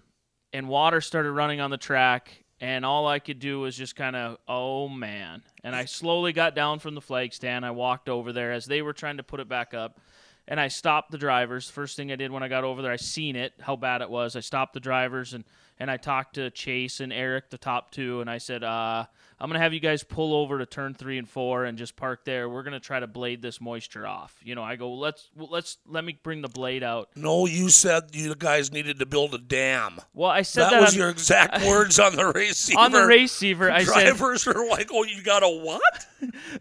and 0.52 0.68
water 0.68 1.00
started 1.00 1.32
running 1.32 1.60
on 1.60 1.70
the 1.70 1.78
track. 1.78 2.39
And 2.60 2.84
all 2.84 3.06
I 3.06 3.20
could 3.20 3.38
do 3.38 3.60
was 3.60 3.76
just 3.76 3.96
kind 3.96 4.14
of, 4.14 4.36
oh 4.46 4.88
man. 4.88 5.42
And 5.64 5.74
I 5.74 5.86
slowly 5.86 6.32
got 6.32 6.54
down 6.54 6.78
from 6.78 6.94
the 6.94 7.00
flag 7.00 7.32
stand. 7.32 7.64
I 7.64 7.70
walked 7.70 8.08
over 8.08 8.32
there 8.32 8.52
as 8.52 8.66
they 8.66 8.82
were 8.82 8.92
trying 8.92 9.16
to 9.16 9.22
put 9.22 9.40
it 9.40 9.48
back 9.48 9.72
up. 9.72 9.98
And 10.46 10.60
I 10.60 10.68
stopped 10.68 11.10
the 11.10 11.18
drivers. 11.18 11.70
First 11.70 11.96
thing 11.96 12.12
I 12.12 12.16
did 12.16 12.30
when 12.30 12.42
I 12.42 12.48
got 12.48 12.64
over 12.64 12.82
there, 12.82 12.92
I 12.92 12.96
seen 12.96 13.36
it, 13.36 13.54
how 13.60 13.76
bad 13.76 14.02
it 14.02 14.10
was. 14.10 14.36
I 14.36 14.40
stopped 14.40 14.74
the 14.74 14.80
drivers 14.80 15.32
and, 15.32 15.44
and 15.80 15.90
I 15.90 15.96
talked 15.96 16.34
to 16.34 16.50
Chase 16.50 17.00
and 17.00 17.12
Eric, 17.12 17.50
the 17.50 17.58
top 17.58 17.90
two, 17.90 18.20
and 18.20 18.28
I 18.28 18.38
said, 18.38 18.62
uh, 18.62 19.06
I'm 19.40 19.48
going 19.48 19.58
to 19.58 19.62
have 19.62 19.72
you 19.72 19.80
guys 19.80 20.04
pull 20.04 20.34
over 20.34 20.58
to 20.58 20.66
turn 20.66 20.92
three 20.92 21.16
and 21.16 21.26
four 21.26 21.64
and 21.64 21.78
just 21.78 21.96
park 21.96 22.26
there. 22.26 22.50
We're 22.50 22.62
going 22.62 22.74
to 22.74 22.80
try 22.80 23.00
to 23.00 23.06
blade 23.06 23.40
this 23.40 23.58
moisture 23.58 24.06
off. 24.06 24.38
You 24.44 24.54
know, 24.54 24.62
I 24.62 24.76
go, 24.76 24.92
let's, 24.92 25.30
let's, 25.34 25.78
let 25.86 26.04
me 26.04 26.18
bring 26.22 26.42
the 26.42 26.48
blade 26.48 26.82
out. 26.82 27.08
No, 27.16 27.46
you 27.46 27.70
said 27.70 28.10
you 28.12 28.34
guys 28.34 28.70
needed 28.70 28.98
to 28.98 29.06
build 29.06 29.32
a 29.32 29.38
dam. 29.38 29.98
Well, 30.12 30.30
I 30.30 30.42
said 30.42 30.64
That, 30.64 30.70
that, 30.72 30.80
was 30.82 30.92
on, 30.92 30.98
your 30.98 31.08
exact 31.08 31.64
words 31.66 31.98
on 31.98 32.14
the 32.14 32.26
receiver. 32.26 32.78
on 32.78 32.92
the 32.92 33.06
receiver. 33.06 33.70
I 33.70 33.84
said, 33.84 33.94
Drivers 33.94 34.46
are 34.46 34.68
like, 34.68 34.90
"Oh, 34.92 35.04
you 35.04 35.22
got 35.22 35.42
a 35.42 35.48
what?" 35.48 36.06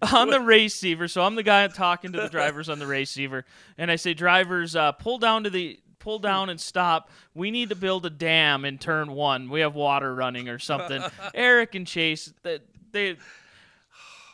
on 0.13 0.29
the 0.29 0.39
race 0.39 0.69
receiver. 0.75 1.09
So 1.09 1.21
I'm 1.21 1.35
the 1.35 1.43
guy 1.43 1.67
talking 1.67 2.13
to 2.13 2.21
the 2.21 2.29
drivers 2.29 2.69
on 2.69 2.79
the 2.79 2.87
receiver, 2.87 3.43
and 3.77 3.91
I 3.91 3.97
say, 3.97 4.13
drivers, 4.13 4.75
uh, 4.75 4.93
pull 4.93 5.17
down 5.17 5.43
to 5.43 5.49
the 5.49 5.79
pull 5.99 6.19
down 6.19 6.49
and 6.49 6.59
stop. 6.59 7.09
We 7.33 7.51
need 7.51 7.69
to 7.69 7.75
build 7.75 8.05
a 8.05 8.09
dam 8.09 8.65
in 8.65 8.77
turn 8.77 9.11
one. 9.11 9.49
We 9.49 9.59
have 9.61 9.75
water 9.75 10.13
running 10.13 10.49
or 10.49 10.59
something. 10.59 11.03
Eric 11.33 11.75
and 11.75 11.85
Chase, 11.85 12.33
that 12.43 12.61
they. 12.91 13.17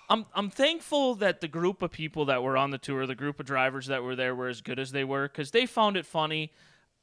I'm 0.07 0.25
I'm 0.35 0.49
thankful 0.49 1.15
that 1.15 1.41
the 1.41 1.47
group 1.47 1.81
of 1.81 1.91
people 1.91 2.25
that 2.25 2.43
were 2.43 2.57
on 2.57 2.71
the 2.71 2.77
tour, 2.77 3.07
the 3.07 3.15
group 3.15 3.39
of 3.39 3.45
drivers 3.45 3.87
that 3.87 4.03
were 4.03 4.15
there, 4.15 4.35
were 4.35 4.47
as 4.47 4.61
good 4.61 4.79
as 4.79 4.91
they 4.91 5.03
were 5.03 5.27
because 5.27 5.51
they 5.51 5.65
found 5.65 5.97
it 5.97 6.05
funny. 6.05 6.51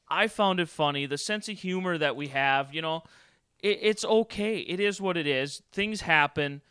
I 0.07 0.27
found 0.27 0.59
it 0.59 0.69
funny. 0.69 1.05
The 1.05 1.17
sense 1.17 1.49
of 1.49 1.59
humor 1.59 1.97
that 1.97 2.15
we 2.15 2.27
have, 2.29 2.73
you 2.73 2.81
know, 2.81 3.03
it, 3.61 3.79
it's 3.81 4.05
okay. 4.05 4.57
It 4.59 4.79
is 4.79 5.01
what 5.01 5.17
it 5.17 5.27
is. 5.27 5.61
Things 5.71 6.01
happen. 6.01 6.61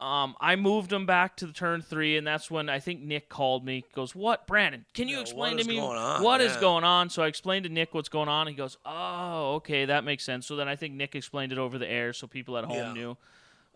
Um, 0.00 0.34
I 0.40 0.56
moved 0.56 0.88
them 0.88 1.04
back 1.04 1.36
to 1.36 1.46
the 1.46 1.52
turn 1.52 1.82
three, 1.82 2.16
and 2.16 2.26
that's 2.26 2.50
when 2.50 2.70
I 2.70 2.80
think 2.80 3.02
Nick 3.02 3.28
called 3.28 3.66
me. 3.66 3.84
Goes, 3.94 4.14
"What, 4.14 4.46
Brandon? 4.46 4.86
Can 4.94 5.08
you 5.08 5.16
Yeah, 5.16 5.22
explain 5.22 5.58
to 5.58 5.64
me 5.64 5.76
going 5.76 5.98
on?" 5.98 6.22
what 6.22 6.40
is 6.40 6.56
going 6.56 6.84
on?" 6.84 7.10
So 7.10 7.22
I 7.22 7.26
explained 7.26 7.64
to 7.64 7.68
Nick 7.68 7.92
what's 7.92 8.08
going 8.08 8.28
on. 8.28 8.46
He 8.46 8.54
goes, 8.54 8.78
"Oh, 8.86 9.56
okay, 9.56 9.84
that 9.84 10.02
makes 10.04 10.24
sense." 10.24 10.46
So 10.46 10.56
then 10.56 10.68
I 10.68 10.76
think 10.76 10.94
Nick 10.94 11.14
explained 11.14 11.52
it 11.52 11.58
over 11.58 11.76
the 11.76 11.86
air, 11.88 12.14
so 12.14 12.26
people 12.26 12.56
at 12.56 12.64
home 12.64 12.76
Yeah. 12.76 12.92
knew. 12.94 13.16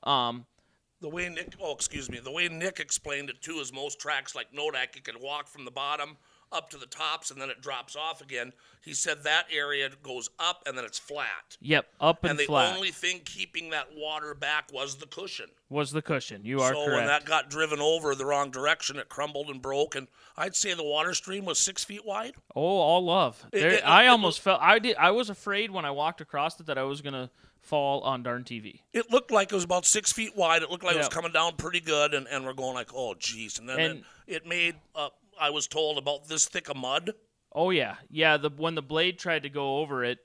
Um, 0.02 0.46
The 1.00 1.10
way 1.10 1.28
Nick, 1.28 1.54
oh, 1.60 1.74
excuse 1.74 2.08
me, 2.08 2.20
the 2.20 2.30
way 2.32 2.48
Nick 2.48 2.80
explained 2.80 3.28
it 3.28 3.42
too 3.42 3.58
is 3.60 3.70
most 3.70 3.98
tracks 3.98 4.34
like 4.34 4.50
Nodak, 4.52 4.96
you 4.96 5.02
can 5.02 5.20
walk 5.20 5.46
from 5.46 5.66
the 5.66 5.70
bottom 5.70 6.16
up 6.52 6.70
to 6.70 6.76
the 6.76 6.86
tops 6.86 7.30
and 7.30 7.40
then 7.40 7.50
it 7.50 7.60
drops 7.60 7.96
off 7.96 8.20
again. 8.20 8.52
He 8.82 8.92
said 8.94 9.24
that 9.24 9.46
area 9.52 9.88
goes 10.02 10.28
up 10.38 10.62
and 10.66 10.76
then 10.76 10.84
it's 10.84 10.98
flat. 10.98 11.56
yep, 11.60 11.86
up 12.00 12.22
and, 12.24 12.32
And 12.32 12.38
the 12.38 12.44
flat 12.44 12.74
only 12.76 12.90
thing 12.90 13.20
keeping 13.24 13.70
that 13.70 13.88
water 13.96 14.34
back 14.34 14.72
was 14.72 14.96
the 14.96 15.06
cushion. 15.06 15.46
was 15.70 15.90
the 15.90 16.02
cushion. 16.02 16.42
You 16.44 16.60
are 16.60 16.72
so 16.74 16.84
correct. 16.84 16.96
when 16.98 17.06
that 17.06 17.24
got 17.24 17.50
driven 17.50 17.80
over 17.80 18.14
the 18.14 18.26
wrong 18.26 18.50
direction, 18.50 18.96
it 18.98 19.08
crumbled 19.08 19.48
and 19.48 19.60
broke. 19.62 19.94
And 19.96 20.06
I'd 20.36 20.54
say 20.54 20.74
the 20.74 20.84
water 20.84 21.14
stream 21.14 21.44
was 21.44 21.58
six 21.58 21.82
feet 21.84 22.04
wide. 22.04 22.34
Oh, 22.54 22.60
all 22.60 23.04
love. 23.04 23.44
There, 23.52 23.70
it- 23.70 23.86
I 23.86 24.04
it 24.04 24.08
almost 24.08 24.40
felt 24.40 24.60
I 24.62 24.78
did. 24.78 24.96
I 24.96 25.10
was 25.12 25.30
afraid 25.30 25.70
when 25.70 25.84
I 25.84 25.90
walked 25.90 26.20
across 26.20 26.60
it 26.60 26.66
that 26.66 26.76
I 26.78 26.82
was 26.84 27.00
gonna 27.00 27.30
fall 27.62 28.02
on 28.02 28.22
darn 28.22 28.44
TV. 28.44 28.80
It 28.92 29.10
looked 29.10 29.30
like 29.30 29.50
it 29.50 29.54
was 29.54 29.64
about 29.64 29.86
six 29.86 30.12
feet 30.12 30.36
wide. 30.36 30.62
It 30.62 30.70
looked 30.70 30.84
like 30.84 30.96
it 30.96 30.98
was 30.98 31.08
coming 31.08 31.32
down 31.32 31.56
pretty 31.56 31.80
good, 31.80 32.12
and, 32.12 32.28
and 32.28 32.44
we're 32.44 32.52
going 32.52 32.74
like, 32.74 32.90
oh, 32.94 33.14
geez. 33.18 33.58
And 33.58 33.66
then 33.66 33.80
And- 33.80 33.98
it, 34.26 34.34
it 34.36 34.46
made, 34.46 34.74
uh, 34.94 35.08
I 35.40 35.50
was 35.50 35.66
told, 35.66 35.98
about 35.98 36.28
this 36.28 36.46
thick 36.46 36.68
of 36.68 36.76
mud. 36.76 37.12
Oh 37.52 37.70
yeah, 37.70 37.96
yeah. 38.10 38.36
The 38.36 38.50
when 38.50 38.74
the 38.74 38.82
blade 38.82 39.18
tried 39.18 39.42
to 39.44 39.48
go 39.48 39.78
over 39.78 40.04
it, 40.04 40.18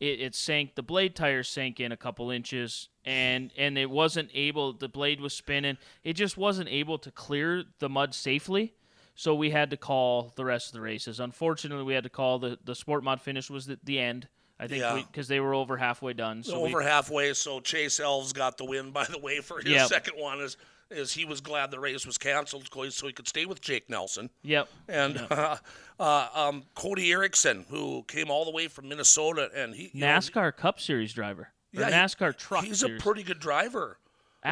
it, 0.00 0.20
it 0.20 0.34
sank. 0.34 0.74
The 0.76 0.82
blade 0.82 1.16
tire 1.16 1.42
sank 1.42 1.80
in 1.80 1.90
a 1.92 1.96
couple 1.96 2.30
inches, 2.30 2.88
and 3.04 3.50
and 3.56 3.76
it 3.76 3.90
wasn't 3.90 4.30
able. 4.34 4.72
The 4.72 4.88
blade 4.88 5.20
was 5.20 5.34
spinning. 5.34 5.78
It 6.04 6.12
just 6.12 6.36
wasn't 6.36 6.68
able 6.68 6.98
to 6.98 7.10
clear 7.10 7.64
the 7.80 7.88
mud 7.88 8.14
safely. 8.14 8.74
So 9.16 9.34
we 9.34 9.50
had 9.50 9.70
to 9.70 9.76
call 9.76 10.32
the 10.36 10.44
rest 10.44 10.68
of 10.68 10.74
the 10.74 10.80
races. 10.80 11.18
Unfortunately, 11.18 11.82
we 11.84 11.94
had 11.94 12.04
to 12.04 12.10
call 12.10 12.38
the 12.38 12.58
the 12.64 12.76
sport 12.76 13.02
mod 13.02 13.20
finish 13.20 13.50
was 13.50 13.66
the, 13.66 13.78
the 13.82 13.98
end. 13.98 14.28
I 14.60 14.66
think 14.68 14.80
Yeah. 14.82 15.02
because 15.06 15.26
they 15.28 15.40
were 15.40 15.54
over 15.54 15.76
halfway 15.76 16.12
done. 16.12 16.42
So 16.44 16.60
we- 16.62 16.68
over 16.68 16.82
halfway. 16.82 17.32
So 17.32 17.58
Chase 17.60 17.98
Elves 17.98 18.32
got 18.32 18.58
the 18.58 18.64
win, 18.64 18.90
by 18.92 19.04
the 19.04 19.18
way, 19.18 19.40
for 19.40 19.58
his 19.60 19.70
Yep. 19.72 19.88
second 19.88 20.14
one. 20.16 20.40
Is 20.40 20.56
is 20.90 21.12
he 21.12 21.24
was 21.24 21.40
glad 21.40 21.70
the 21.70 21.80
race 21.80 22.06
was 22.06 22.18
canceled 22.18 22.68
so 22.90 23.06
he 23.06 23.12
could 23.12 23.28
stay 23.28 23.46
with 23.46 23.60
Jake 23.60 23.88
Nelson 23.90 24.30
yep. 24.42 24.68
and 24.88 25.18
uh, 25.30 25.56
uh, 26.00 26.28
um, 26.34 26.64
Cody 26.74 27.12
Erickson, 27.12 27.66
who 27.68 28.04
came 28.08 28.30
all 28.30 28.44
the 28.44 28.50
way 28.50 28.68
from 28.68 28.88
Minnesota, 28.88 29.50
and 29.54 29.74
he 29.74 29.90
you 29.92 30.00
know, 30.00 30.06
NASCAR 30.06 30.56
Cup 30.56 30.80
Series 30.80 31.12
driver. 31.12 31.48
Yeah, 31.72 31.90
NASCAR 31.90 32.36
Truck 32.36 32.64
he's 32.64 32.82
a 32.82 32.90
pretty 32.98 33.22
good 33.22 33.40
driver. 33.40 33.98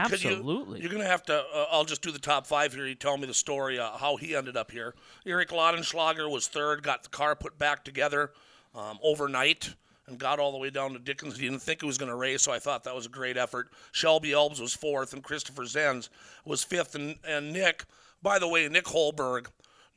Could 0.08 0.24
you- 0.24 0.30
Absolutely. 0.30 0.80
you're 0.80 0.90
going 0.90 1.02
to 1.02 1.08
have 1.08 1.22
to. 1.24 1.38
Uh, 1.38 1.66
I'll 1.70 1.84
just 1.84 2.02
do 2.02 2.10
the 2.10 2.18
top 2.18 2.46
five 2.46 2.74
here. 2.74 2.86
You 2.86 2.96
tell 2.96 3.16
me 3.16 3.26
the 3.26 3.34
story, 3.34 3.78
uh, 3.78 3.96
how 3.96 4.16
he 4.16 4.34
ended 4.34 4.56
up 4.56 4.72
here. 4.72 4.94
Eric 5.24 5.50
Lautenschlager 5.50 6.30
was 6.30 6.48
third, 6.48 6.82
got 6.82 7.04
the 7.04 7.08
car 7.08 7.36
put 7.36 7.56
back 7.56 7.84
together 7.84 8.32
um, 8.74 8.98
overnight 9.02 9.74
and 10.06 10.18
got 10.18 10.38
all 10.38 10.52
the 10.52 10.58
way 10.58 10.70
down 10.70 10.92
to 10.92 10.98
Dickinson. 10.98 11.40
He 11.40 11.48
didn't 11.48 11.62
think 11.62 11.82
it 11.82 11.86
was 11.86 11.98
going 11.98 12.10
to 12.10 12.16
race, 12.16 12.42
so 12.42 12.52
I 12.52 12.58
thought 12.58 12.84
that 12.84 12.94
was 12.94 13.06
a 13.06 13.10
great 13.10 13.36
effort. 13.36 13.70
Shelby 13.92 14.32
Elves 14.32 14.60
was 14.60 14.74
fourth, 14.74 15.12
and 15.12 15.22
Christopher 15.22 15.64
Zenz 15.64 16.08
was 16.44 16.62
fifth. 16.62 16.94
And, 16.94 17.16
and 17.26 17.52
Nick, 17.52 17.84
by 18.22 18.38
the 18.38 18.48
way, 18.48 18.68
Nick 18.68 18.84
Holberg 18.84 19.46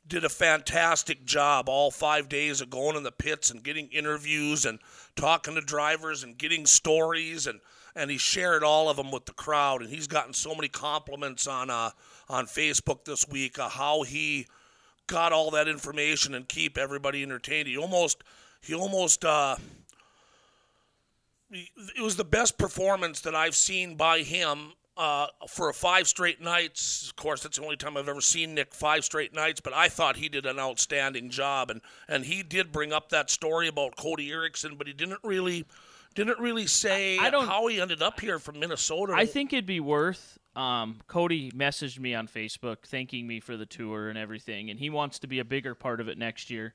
did 0.06 0.24
a 0.24 0.28
fantastic 0.28 1.24
job 1.24 1.68
all 1.68 1.90
five 1.90 2.28
days 2.28 2.60
of 2.60 2.70
going 2.70 2.96
in 2.96 3.02
the 3.02 3.12
pits 3.12 3.50
and 3.50 3.62
getting 3.62 3.86
interviews 3.88 4.64
and 4.64 4.78
talking 5.14 5.54
to 5.54 5.60
drivers 5.60 6.22
and 6.22 6.36
getting 6.36 6.66
stories 6.66 7.46
and 7.46 7.60
and 7.96 8.10
he 8.10 8.18
shared 8.18 8.62
all 8.62 8.88
of 8.88 8.96
them 8.96 9.10
with 9.10 9.26
the 9.26 9.32
crowd 9.32 9.82
and 9.82 9.90
he's 9.90 10.06
gotten 10.06 10.32
so 10.32 10.54
many 10.54 10.68
compliments 10.68 11.46
on 11.46 11.70
uh 11.70 11.90
on 12.28 12.46
Facebook 12.46 13.04
this 13.04 13.28
week 13.28 13.58
uh, 13.58 13.68
how 13.68 14.02
he 14.02 14.46
got 15.06 15.32
all 15.32 15.50
that 15.50 15.68
information 15.68 16.34
and 16.34 16.48
keep 16.48 16.78
everybody 16.78 17.22
entertained 17.22 17.68
he 17.68 17.76
almost 17.76 18.24
he 18.62 18.74
almost 18.74 19.24
uh 19.24 19.56
he- 19.56 19.79
it 21.50 22.02
was 22.02 22.16
the 22.16 22.24
best 22.24 22.58
performance 22.58 23.20
that 23.20 23.34
I've 23.34 23.54
seen 23.56 23.96
by 23.96 24.20
him 24.20 24.72
uh, 24.96 25.26
for 25.48 25.72
five 25.72 26.06
straight 26.06 26.40
nights. 26.40 27.08
Of 27.08 27.16
course, 27.16 27.42
that's 27.42 27.56
the 27.58 27.64
only 27.64 27.76
time 27.76 27.96
I've 27.96 28.08
ever 28.08 28.20
seen 28.20 28.54
Nick 28.54 28.74
five 28.74 29.04
straight 29.04 29.34
nights. 29.34 29.60
But 29.60 29.72
I 29.72 29.88
thought 29.88 30.16
he 30.16 30.28
did 30.28 30.46
an 30.46 30.58
outstanding 30.58 31.30
job, 31.30 31.70
and 31.70 31.80
and 32.08 32.24
he 32.24 32.42
did 32.42 32.70
bring 32.72 32.92
up 32.92 33.08
that 33.10 33.30
story 33.30 33.68
about 33.68 33.96
Cody 33.96 34.30
Erickson, 34.30 34.76
but 34.76 34.86
he 34.86 34.92
didn't 34.92 35.20
really 35.24 35.64
didn't 36.14 36.38
really 36.38 36.66
say 36.66 37.18
I 37.18 37.30
don't- 37.30 37.46
how 37.46 37.66
he 37.68 37.80
ended 37.80 38.02
up 38.02 38.20
here 38.20 38.38
from 38.38 38.58
Minnesota. 38.58 39.14
I 39.16 39.26
think 39.26 39.52
it'd 39.52 39.64
be 39.66 39.80
worth. 39.80 40.38
Um, 40.56 40.98
Cody 41.06 41.52
messaged 41.52 42.00
me 42.00 42.14
on 42.14 42.26
Facebook 42.26 42.78
thanking 42.84 43.26
me 43.26 43.38
for 43.38 43.56
the 43.56 43.66
tour 43.66 44.08
and 44.08 44.18
everything, 44.18 44.70
and 44.70 44.78
he 44.78 44.90
wants 44.90 45.20
to 45.20 45.28
be 45.28 45.38
a 45.38 45.44
bigger 45.44 45.76
part 45.76 46.00
of 46.00 46.08
it 46.08 46.18
next 46.18 46.50
year. 46.50 46.74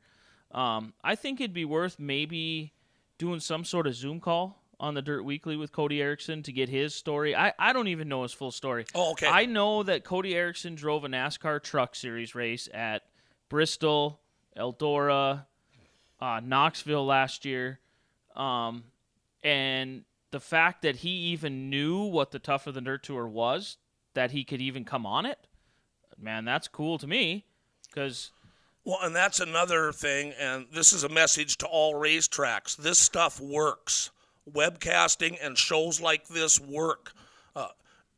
Um, 0.51 0.93
I 1.03 1.15
think 1.15 1.41
it'd 1.41 1.53
be 1.53 1.65
worth 1.65 1.99
maybe 1.99 2.71
doing 3.17 3.41
some 3.41 3.65
sort 3.65 3.85
of 3.87 3.93
Zoom 3.93 4.21
call 4.21 4.63
on 4.79 4.93
the 4.93 5.01
Dirt 5.01 5.23
Weekly 5.23 5.55
with 5.55 5.71
Cody 5.71 6.01
Erickson 6.01 6.43
to 6.43 6.51
get 6.51 6.69
his 6.69 6.93
story. 6.93 7.35
I, 7.35 7.53
I 7.57 7.73
don't 7.73 7.87
even 7.87 8.09
know 8.09 8.23
his 8.23 8.33
full 8.33 8.51
story. 8.51 8.85
Oh, 8.93 9.11
okay. 9.11 9.27
I 9.27 9.45
know 9.45 9.83
that 9.83 10.03
Cody 10.03 10.35
Erickson 10.35 10.75
drove 10.75 11.03
a 11.03 11.07
NASCAR 11.07 11.61
Truck 11.63 11.95
Series 11.95 12.35
race 12.35 12.67
at 12.73 13.03
Bristol, 13.49 14.19
Eldora, 14.57 15.45
uh, 16.19 16.41
Knoxville 16.43 17.05
last 17.05 17.45
year. 17.45 17.79
Um, 18.35 18.85
and 19.43 20.03
the 20.31 20.39
fact 20.39 20.81
that 20.81 20.97
he 20.97 21.09
even 21.09 21.69
knew 21.69 22.03
what 22.03 22.31
the 22.31 22.39
Tough 22.39 22.67
of 22.67 22.73
the 22.73 22.81
Dirt 22.81 23.03
Tour 23.03 23.27
was, 23.27 23.77
that 24.13 24.31
he 24.31 24.43
could 24.43 24.61
even 24.61 24.83
come 24.83 25.05
on 25.05 25.25
it, 25.25 25.39
man, 26.19 26.45
that's 26.45 26.67
cool 26.67 26.97
to 26.97 27.07
me. 27.07 27.45
Because 27.89 28.31
Well, 28.83 28.99
and 29.01 29.15
that's 29.15 29.39
another 29.39 29.91
thing, 29.91 30.33
and 30.39 30.65
this 30.73 30.91
is 30.91 31.03
a 31.03 31.09
message 31.09 31.57
to 31.59 31.67
all 31.67 31.93
racetracks. 31.93 32.75
This 32.75 32.99
stuff 32.99 33.39
works. 33.39 34.11
Webcasting 34.51 35.37
and 35.41 35.57
shows 35.57 35.99
like 35.99 36.27
this 36.27 36.59
work. 36.59 37.13
Uh, 37.55 37.67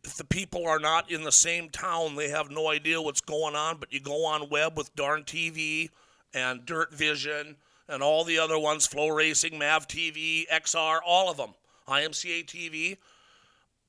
if 0.03 0.15
the 0.15 0.23
people 0.23 0.67
are 0.67 0.79
not 0.79 1.11
in 1.11 1.23
the 1.23 1.31
same 1.31 1.69
town, 1.69 2.15
they 2.15 2.29
have 2.29 2.49
no 2.49 2.69
idea 2.69 3.01
what's 3.01 3.21
going 3.21 3.55
on, 3.55 3.77
but 3.77 3.91
you 3.91 3.99
go 3.99 4.25
on 4.25 4.49
web 4.49 4.77
with 4.77 4.95
Darn 4.95 5.23
TV 5.23 5.89
and 6.33 6.65
Dirt 6.65 6.93
Vision 6.93 7.55
and 7.89 8.03
all 8.03 8.23
the 8.23 8.39
other 8.39 8.59
ones, 8.59 8.87
FloRacing, 8.87 9.57
Mav 9.57 9.87
TV, 9.87 10.45
XR, 10.51 10.99
all 11.05 11.31
of 11.31 11.37
them, 11.37 11.53
IMCA 11.87 12.45
TV 12.45 12.97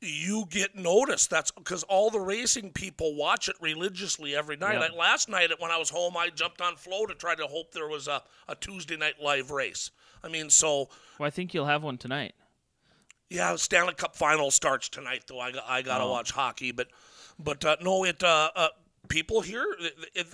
you 0.01 0.47
get 0.49 0.77
noticed. 0.77 1.31
That's 1.31 1.51
because 1.51 1.83
all 1.85 2.11
the 2.11 2.21
racing 2.21 2.73
people 2.73 3.17
watch 3.17 3.49
it 3.49 3.57
religiously 3.61 4.37
every 4.37 4.57
night. 4.57 4.79
Like 4.79 4.95
last 4.95 5.29
night, 5.29 5.51
when 5.59 5.71
I 5.71 5.77
was 5.77 5.91
home, 5.91 6.17
I 6.17 6.31
jumped 6.31 6.61
on 6.61 6.77
Flo 6.77 7.07
to 7.07 7.15
try 7.15 7.35
to 7.35 7.47
hope 7.47 7.73
there 7.73 7.89
was 7.89 8.07
a, 8.07 8.23
a 8.49 8.55
Tuesday 8.55 8.97
night 8.97 9.15
live 9.23 9.51
race. 9.51 9.91
I 10.23 10.29
mean, 10.29 10.51
so 10.51 10.89
well, 11.19 11.27
I 11.27 11.31
think 11.31 11.55
you'll 11.55 11.67
have 11.67 11.83
one 11.83 11.99
tonight. 11.99 12.35
yeah, 13.31 13.57
Stanley 13.57 13.95
Cup 13.95 14.17
final 14.17 14.51
starts 14.51 14.89
tonight, 14.89 15.25
though. 15.27 15.41
I, 15.41 15.53
I 15.67 15.83
got 15.83 15.99
to 15.99 16.05
Oh. 16.05 16.11
watch 16.11 16.31
hockey, 16.33 16.73
but 16.73 16.89
but 17.39 17.65
uh, 17.65 17.77
no, 17.83 18.05
it 18.05 18.23
uh, 18.25 18.51
uh, 18.57 18.69
people 19.09 19.41
here. 19.43 19.67
It, 19.81 19.95
it, 20.15 20.27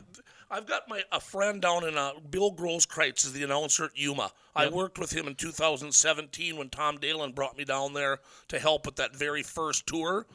I've 0.51 0.67
got 0.67 0.89
my 0.89 1.03
a 1.11 1.21
friend 1.21 1.61
down 1.61 1.87
in 1.87 1.97
uh, 1.99 2.13
Bill 2.31 2.53
Grosskreitz 2.53 3.25
is 3.25 3.33
the 3.33 3.43
announcer 3.43 3.85
at 3.87 3.97
Yuma. 3.99 4.31
I 4.55 4.69
worked 4.69 4.99
with 4.99 5.11
him 5.13 5.27
in 5.27 5.35
2017 5.35 6.57
when 6.57 6.69
Tom 6.71 6.99
Dalen 6.99 7.33
brought 7.33 7.57
me 7.59 7.65
down 7.65 7.93
there 7.95 8.21
to 8.49 8.59
help 8.59 8.87
with 8.87 8.97
that 8.97 9.17
very 9.17 9.43
first 9.43 9.87
tour. 9.87 10.27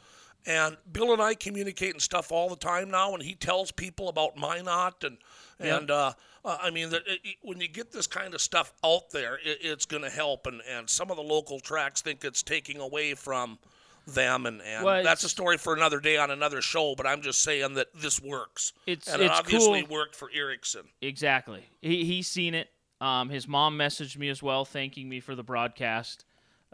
And 0.45 0.77
Bill 0.91 1.13
and 1.13 1.21
I 1.21 1.33
communicate 1.35 1.91
and 1.93 2.01
stuff 2.01 2.31
all 2.31 2.49
the 2.49 2.55
time 2.55 2.89
now, 2.89 3.13
and 3.13 3.21
he 3.21 3.35
tells 3.35 3.71
people 3.71 4.09
about 4.09 4.37
Minot 4.37 5.03
and 5.03 5.17
Yep. 5.61 5.81
and 5.81 5.91
uh, 5.91 6.13
uh, 6.45 6.57
I 6.61 6.69
mean, 6.69 6.89
that 6.91 7.01
it, 7.05 7.19
it- 7.23 7.35
when 7.41 7.59
you 7.59 7.67
get 7.67 7.91
this 7.91 8.07
kind 8.07 8.33
of 8.33 8.39
stuff 8.41 8.71
out 8.85 9.09
there, 9.11 9.35
it, 9.43 9.57
it's 9.61 9.85
going 9.85 10.03
to 10.03 10.09
help. 10.09 10.47
And, 10.47 10.61
and 10.69 10.89
some 10.89 11.11
of 11.11 11.17
the 11.17 11.23
local 11.23 11.59
tracks 11.59 12.01
think 12.01 12.23
it's 12.23 12.41
taking 12.41 12.79
away 12.79 13.13
from 13.13 13.59
them, 14.07 14.45
and, 14.45 14.61
and 14.61 14.85
Well, 14.85 15.03
that's 15.03 15.25
a 15.25 15.29
story 15.29 15.57
for 15.57 15.73
another 15.75 15.99
day 15.99 16.15
on 16.17 16.31
another 16.31 16.61
show. 16.61 16.95
But 16.95 17.05
I'm 17.07 17.21
just 17.21 17.41
saying 17.41 17.73
that 17.73 17.87
this 17.93 18.21
works, 18.21 18.71
It's 18.87 19.07
and 19.11 19.21
it 19.21 19.25
it's 19.25 19.37
obviously 19.39 19.81
cool. 19.83 19.97
worked 19.97 20.15
for 20.15 20.31
Erickson. 20.33 20.83
Exactly. 21.01 21.65
He 21.81 22.05
he's 22.05 22.27
seen 22.29 22.55
it. 22.55 22.69
Um, 23.01 23.29
his 23.29 23.45
mom 23.47 23.77
messaged 23.77 24.17
me 24.17 24.29
as 24.29 24.41
well, 24.41 24.63
thanking 24.65 25.09
me 25.09 25.19
for 25.19 25.35
the 25.35 25.43
broadcast. 25.43 26.23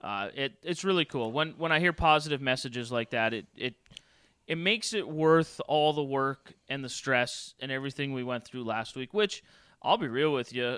Uh, 0.04 0.30
it 0.36 0.54
it's 0.64 0.84
really 0.84 1.06
cool 1.06 1.32
when 1.32 1.52
when 1.58 1.72
I 1.72 1.80
hear 1.80 1.94
positive 1.94 2.42
messages 2.42 2.92
like 2.92 3.12
that. 3.12 3.34
It 3.34 3.46
it 3.56 3.76
it 4.48 4.58
makes 4.58 4.94
it 4.94 5.08
worth 5.08 5.60
all 5.68 5.94
the 5.94 6.04
work 6.04 6.54
and 6.70 6.84
the 6.84 6.90
stress 6.90 7.54
and 7.60 7.72
everything 7.72 8.14
we 8.14 8.24
went 8.24 8.46
through 8.46 8.64
last 8.64 8.96
week. 8.96 9.14
Which 9.14 9.44
I'll 9.82 9.98
be 9.98 10.08
real 10.08 10.34
with 10.34 10.54
you, 10.54 10.78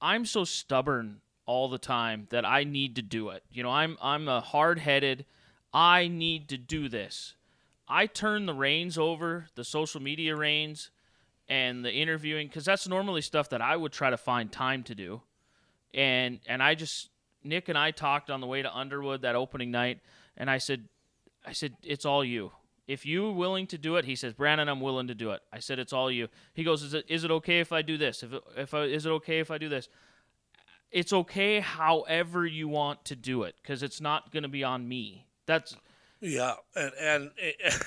I'm 0.00 0.26
so 0.26 0.44
stubborn 0.44 1.20
all 1.46 1.68
the 1.68 1.78
time 1.78 2.26
that 2.30 2.44
I 2.44 2.64
need 2.64 2.96
to 2.96 3.02
do 3.02 3.30
it. 3.30 3.42
You 3.50 3.62
know, 3.62 3.70
I'm 3.70 3.96
I'm 4.02 4.28
a 4.28 4.40
hard 4.40 4.78
headed. 4.78 5.24
I 5.72 6.08
need 6.08 6.48
to 6.50 6.58
do 6.58 6.88
this. 6.88 7.34
I 7.88 8.06
turn 8.06 8.46
the 8.46 8.54
reins 8.54 8.98
over, 8.98 9.46
the 9.54 9.64
social 9.64 10.00
media 10.00 10.36
reins, 10.36 10.90
and 11.48 11.84
the 11.84 11.92
interviewing, 11.92 12.48
because 12.48 12.64
that's 12.66 12.86
normally 12.86 13.22
stuff 13.22 13.48
that 13.50 13.62
I 13.62 13.76
would 13.76 13.92
try 13.92 14.10
to 14.10 14.18
find 14.18 14.52
time 14.52 14.82
to 14.84 14.94
do. 14.94 15.22
And 15.94 16.40
and 16.46 16.62
I 16.62 16.74
just 16.74 17.08
Nick 17.44 17.68
and 17.68 17.78
I 17.78 17.90
talked 17.90 18.30
on 18.30 18.40
the 18.40 18.46
way 18.46 18.62
to 18.62 18.74
Underwood 18.74 19.22
that 19.22 19.34
opening 19.34 19.70
night, 19.70 20.00
and 20.36 20.50
I 20.50 20.58
said, 20.58 20.88
I 21.46 21.52
said 21.52 21.74
it's 21.82 22.04
all 22.04 22.24
you. 22.24 22.52
If 22.86 23.04
you're 23.04 23.32
willing 23.32 23.66
to 23.68 23.78
do 23.78 23.96
it, 23.96 24.06
he 24.06 24.16
says, 24.16 24.32
Brandon, 24.32 24.68
I'm 24.68 24.80
willing 24.80 25.08
to 25.08 25.14
do 25.14 25.32
it. 25.32 25.40
I 25.52 25.58
said, 25.58 25.78
it's 25.78 25.92
all 25.92 26.10
you. 26.10 26.28
He 26.54 26.64
goes, 26.64 26.82
is 26.82 26.94
it 26.94 27.04
is 27.08 27.24
it 27.24 27.30
okay 27.30 27.60
if 27.60 27.72
I 27.72 27.82
do 27.82 27.98
this? 27.98 28.22
If 28.22 28.32
if 28.56 28.74
I, 28.74 28.84
is 28.84 29.06
it 29.06 29.10
okay 29.10 29.40
if 29.40 29.50
I 29.50 29.58
do 29.58 29.68
this? 29.68 29.88
It's 30.90 31.12
okay 31.12 31.60
however 31.60 32.46
you 32.46 32.66
want 32.66 33.04
to 33.06 33.16
do 33.16 33.42
it, 33.42 33.56
because 33.62 33.82
it's 33.82 34.00
not 34.00 34.32
going 34.32 34.42
to 34.42 34.48
be 34.48 34.64
on 34.64 34.88
me. 34.88 35.26
That's 35.44 35.76
Yeah, 36.20 36.54
and, 36.74 36.92
and 36.98 37.30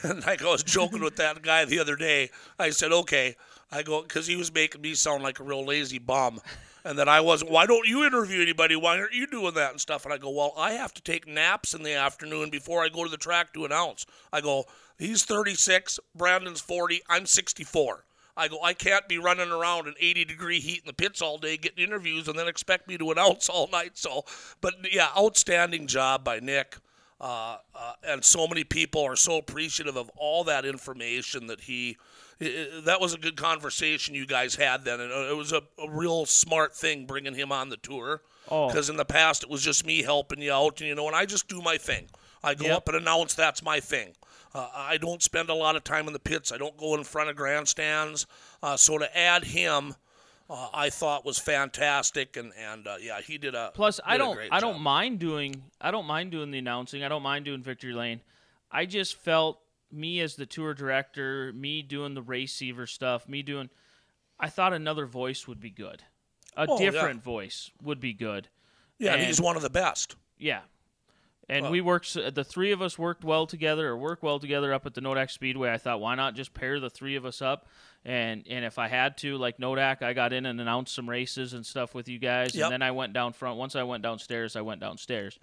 and 0.03 0.25
like 0.25 0.41
I 0.45 0.51
was 0.51 0.63
joking 0.63 1.01
with 1.01 1.15
that 1.15 1.41
guy 1.41 1.65
the 1.65 1.79
other 1.79 1.95
day. 1.95 2.29
I 2.59 2.69
said, 2.69 2.91
"Okay," 2.91 3.35
I 3.71 3.83
go 3.83 4.01
because 4.01 4.27
he 4.27 4.35
was 4.35 4.53
making 4.53 4.81
me 4.81 4.93
sound 4.93 5.23
like 5.23 5.39
a 5.39 5.43
real 5.43 5.65
lazy 5.65 5.99
bum, 5.99 6.41
and 6.83 6.97
that 6.99 7.07
I 7.07 7.21
wasn't. 7.21 7.51
Why 7.51 7.65
don't 7.65 7.87
you 7.87 8.05
interview 8.05 8.41
anybody? 8.41 8.75
Why 8.75 8.97
aren't 8.97 9.13
you 9.13 9.27
doing 9.27 9.53
that 9.55 9.71
and 9.71 9.81
stuff? 9.81 10.05
And 10.05 10.13
I 10.13 10.17
go, 10.17 10.29
"Well, 10.29 10.53
I 10.57 10.71
have 10.73 10.93
to 10.95 11.01
take 11.01 11.27
naps 11.27 11.73
in 11.73 11.83
the 11.83 11.93
afternoon 11.93 12.49
before 12.49 12.83
I 12.83 12.89
go 12.89 13.03
to 13.03 13.09
the 13.09 13.17
track 13.17 13.53
to 13.53 13.65
announce." 13.65 14.05
I 14.33 14.41
go, 14.41 14.65
"He's 14.97 15.23
36, 15.23 15.99
Brandon's 16.15 16.61
40, 16.61 17.01
I'm 17.09 17.25
64." 17.25 18.05
I 18.37 18.47
go, 18.47 18.61
I 18.63 18.73
can't 18.73 19.07
be 19.07 19.17
running 19.17 19.51
around 19.51 19.87
in 19.87 19.93
80 19.99 20.25
degree 20.25 20.59
heat 20.59 20.79
in 20.79 20.87
the 20.87 20.93
pits 20.93 21.21
all 21.21 21.37
day 21.37 21.57
getting 21.57 21.83
interviews 21.83 22.27
and 22.27 22.39
then 22.39 22.47
expect 22.47 22.87
me 22.87 22.97
to 22.97 23.11
announce 23.11 23.49
all 23.49 23.67
night. 23.71 23.97
So, 23.97 24.23
but 24.61 24.75
yeah, 24.91 25.09
outstanding 25.17 25.87
job 25.87 26.23
by 26.23 26.39
Nick. 26.39 26.77
Uh, 27.19 27.57
uh, 27.75 27.93
and 28.03 28.25
so 28.25 28.47
many 28.47 28.63
people 28.63 29.03
are 29.03 29.15
so 29.15 29.37
appreciative 29.37 29.95
of 29.95 30.09
all 30.15 30.43
that 30.45 30.65
information 30.65 31.47
that 31.47 31.61
he. 31.61 31.97
That 32.41 32.97
was 32.99 33.13
a 33.13 33.17
good 33.17 33.37
conversation 33.37 34.15
you 34.15 34.25
guys 34.25 34.55
had 34.55 34.83
then, 34.83 34.99
and 34.99 35.11
uh, 35.11 35.29
it 35.29 35.37
was 35.37 35.51
a, 35.51 35.61
a 35.77 35.89
real 35.89 36.25
smart 36.25 36.75
thing 36.75 37.05
bringing 37.05 37.35
him 37.35 37.51
on 37.51 37.69
the 37.69 37.77
tour. 37.77 38.21
Oh. 38.49 38.67
Because 38.67 38.89
in 38.89 38.97
the 38.97 39.05
past 39.05 39.43
it 39.43 39.49
was 39.49 39.61
just 39.61 39.85
me 39.85 40.01
helping 40.01 40.41
you 40.41 40.51
out, 40.51 40.79
and 40.81 40.87
you 40.87 40.95
know, 40.95 41.07
and 41.07 41.15
I 41.15 41.25
just 41.25 41.47
do 41.47 41.61
my 41.61 41.77
thing. 41.77 42.07
I 42.43 42.55
go 42.55 42.65
Yep. 42.65 42.77
up 42.77 42.87
and 42.87 42.97
announce 42.97 43.35
that's 43.35 43.63
my 43.63 43.79
thing. 43.79 44.13
Uh, 44.53 44.67
I 44.73 44.97
don't 44.97 45.21
spend 45.21 45.49
a 45.49 45.53
lot 45.53 45.75
of 45.75 45.83
time 45.83 46.07
in 46.07 46.13
the 46.13 46.19
pits. 46.19 46.51
I 46.51 46.57
don't 46.57 46.75
go 46.75 46.95
in 46.95 47.03
front 47.03 47.29
of 47.29 47.35
grandstands. 47.35 48.25
Uh, 48.61 48.75
so 48.75 48.97
to 48.97 49.17
add 49.17 49.45
him, 49.45 49.95
uh, 50.49 50.67
I 50.73 50.89
thought 50.89 51.23
was 51.23 51.37
fantastic, 51.37 52.35
and 52.35 52.51
and 52.57 52.87
uh, 52.87 52.95
yeah, 52.99 53.21
he 53.21 53.37
did 53.37 53.53
a 53.53 53.71
Plus, 53.75 53.99
I 54.03 54.17
don't, 54.17 54.39
I 54.51 54.59
don't 54.59 54.81
mind 54.81 55.19
doing, 55.19 55.63
I 55.79 55.91
don't 55.91 56.07
mind 56.07 56.31
doing 56.31 56.49
the 56.49 56.57
announcing. 56.57 57.03
I 57.03 57.07
don't 57.07 57.23
mind 57.23 57.45
doing 57.45 57.61
victory 57.61 57.93
lane. 57.93 58.21
I 58.71 58.85
just 58.85 59.15
felt 59.15 59.59
me 59.91 60.19
as 60.21 60.35
the 60.35 60.45
tour 60.45 60.73
director, 60.73 61.51
me 61.53 61.81
doing 61.81 62.13
the 62.13 62.21
receiver 62.21 62.87
stuff, 62.87 63.27
me 63.27 63.41
doing. 63.41 63.69
I 64.39 64.49
thought 64.49 64.73
another 64.73 65.05
voice 65.05 65.47
would 65.47 65.59
be 65.59 65.69
good. 65.69 66.03
A 66.57 66.65
Oh, 66.67 66.79
yeah. 66.79 66.89
different 66.91 67.23
voice 67.23 67.71
would 67.81 67.99
be 67.99 68.13
good. 68.13 68.47
Yeah, 68.97 69.13
and 69.13 69.23
he's 69.23 69.39
one 69.41 69.55
of 69.55 69.61
the 69.61 69.69
best. 69.69 70.15
Yeah. 70.37 70.61
And 71.49 71.63
Well- 71.63 71.71
we 71.71 71.81
worked. 71.81 72.13
The 72.13 72.43
three 72.43 72.71
of 72.71 72.81
us 72.81 72.97
worked 72.97 73.23
well 73.23 73.45
together, 73.47 73.89
or 73.89 73.97
work 73.97 74.23
well 74.23 74.39
together 74.39 74.73
up 74.73 74.85
at 74.85 74.93
the 74.93 75.01
Nodak 75.01 75.31
Speedway. 75.31 75.71
I 75.71 75.77
thought, 75.77 75.99
why 75.99 76.15
not 76.15 76.35
just 76.35 76.53
pair 76.53 76.79
the 76.79 76.89
three 76.89 77.15
of 77.15 77.25
us 77.25 77.41
up? 77.41 77.67
And 78.05 78.45
and 78.47 78.63
if 78.65 78.77
I 78.79 78.87
had 78.87 79.17
to, 79.19 79.37
like 79.37 79.57
Nodak, 79.57 80.01
I 80.01 80.13
got 80.13 80.33
in 80.33 80.45
and 80.45 80.61
announced 80.61 80.93
some 80.93 81.09
races 81.09 81.53
and 81.53 81.65
stuff 81.65 81.93
with 81.93 82.07
you 82.07 82.19
guys. 82.19 82.55
Yep. 82.55 82.65
And 82.65 82.73
then 82.73 82.81
I 82.81 82.91
went 82.91 83.13
down 83.13 83.33
front. 83.33 83.57
Once 83.57 83.75
I 83.75 83.83
went 83.83 84.01
downstairs, 84.03 84.55
I 84.55 84.61
went 84.61 84.81
downstairs, 84.81 85.39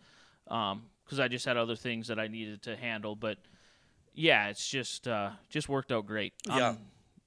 um, 0.48 0.88
because 1.04 1.20
I 1.20 1.28
just 1.28 1.44
had 1.44 1.56
other 1.56 1.76
things 1.76 2.08
that 2.08 2.18
I 2.18 2.26
needed 2.28 2.62
to 2.62 2.76
handle. 2.76 3.14
But 3.14 3.38
yeah, 4.18 4.48
it's 4.48 4.68
just 4.68 5.07
uh, 5.07 5.31
just 5.48 5.68
worked 5.68 5.92
out 5.92 6.07
great. 6.07 6.33
Yeah. 6.46 6.70
Um, 6.70 6.78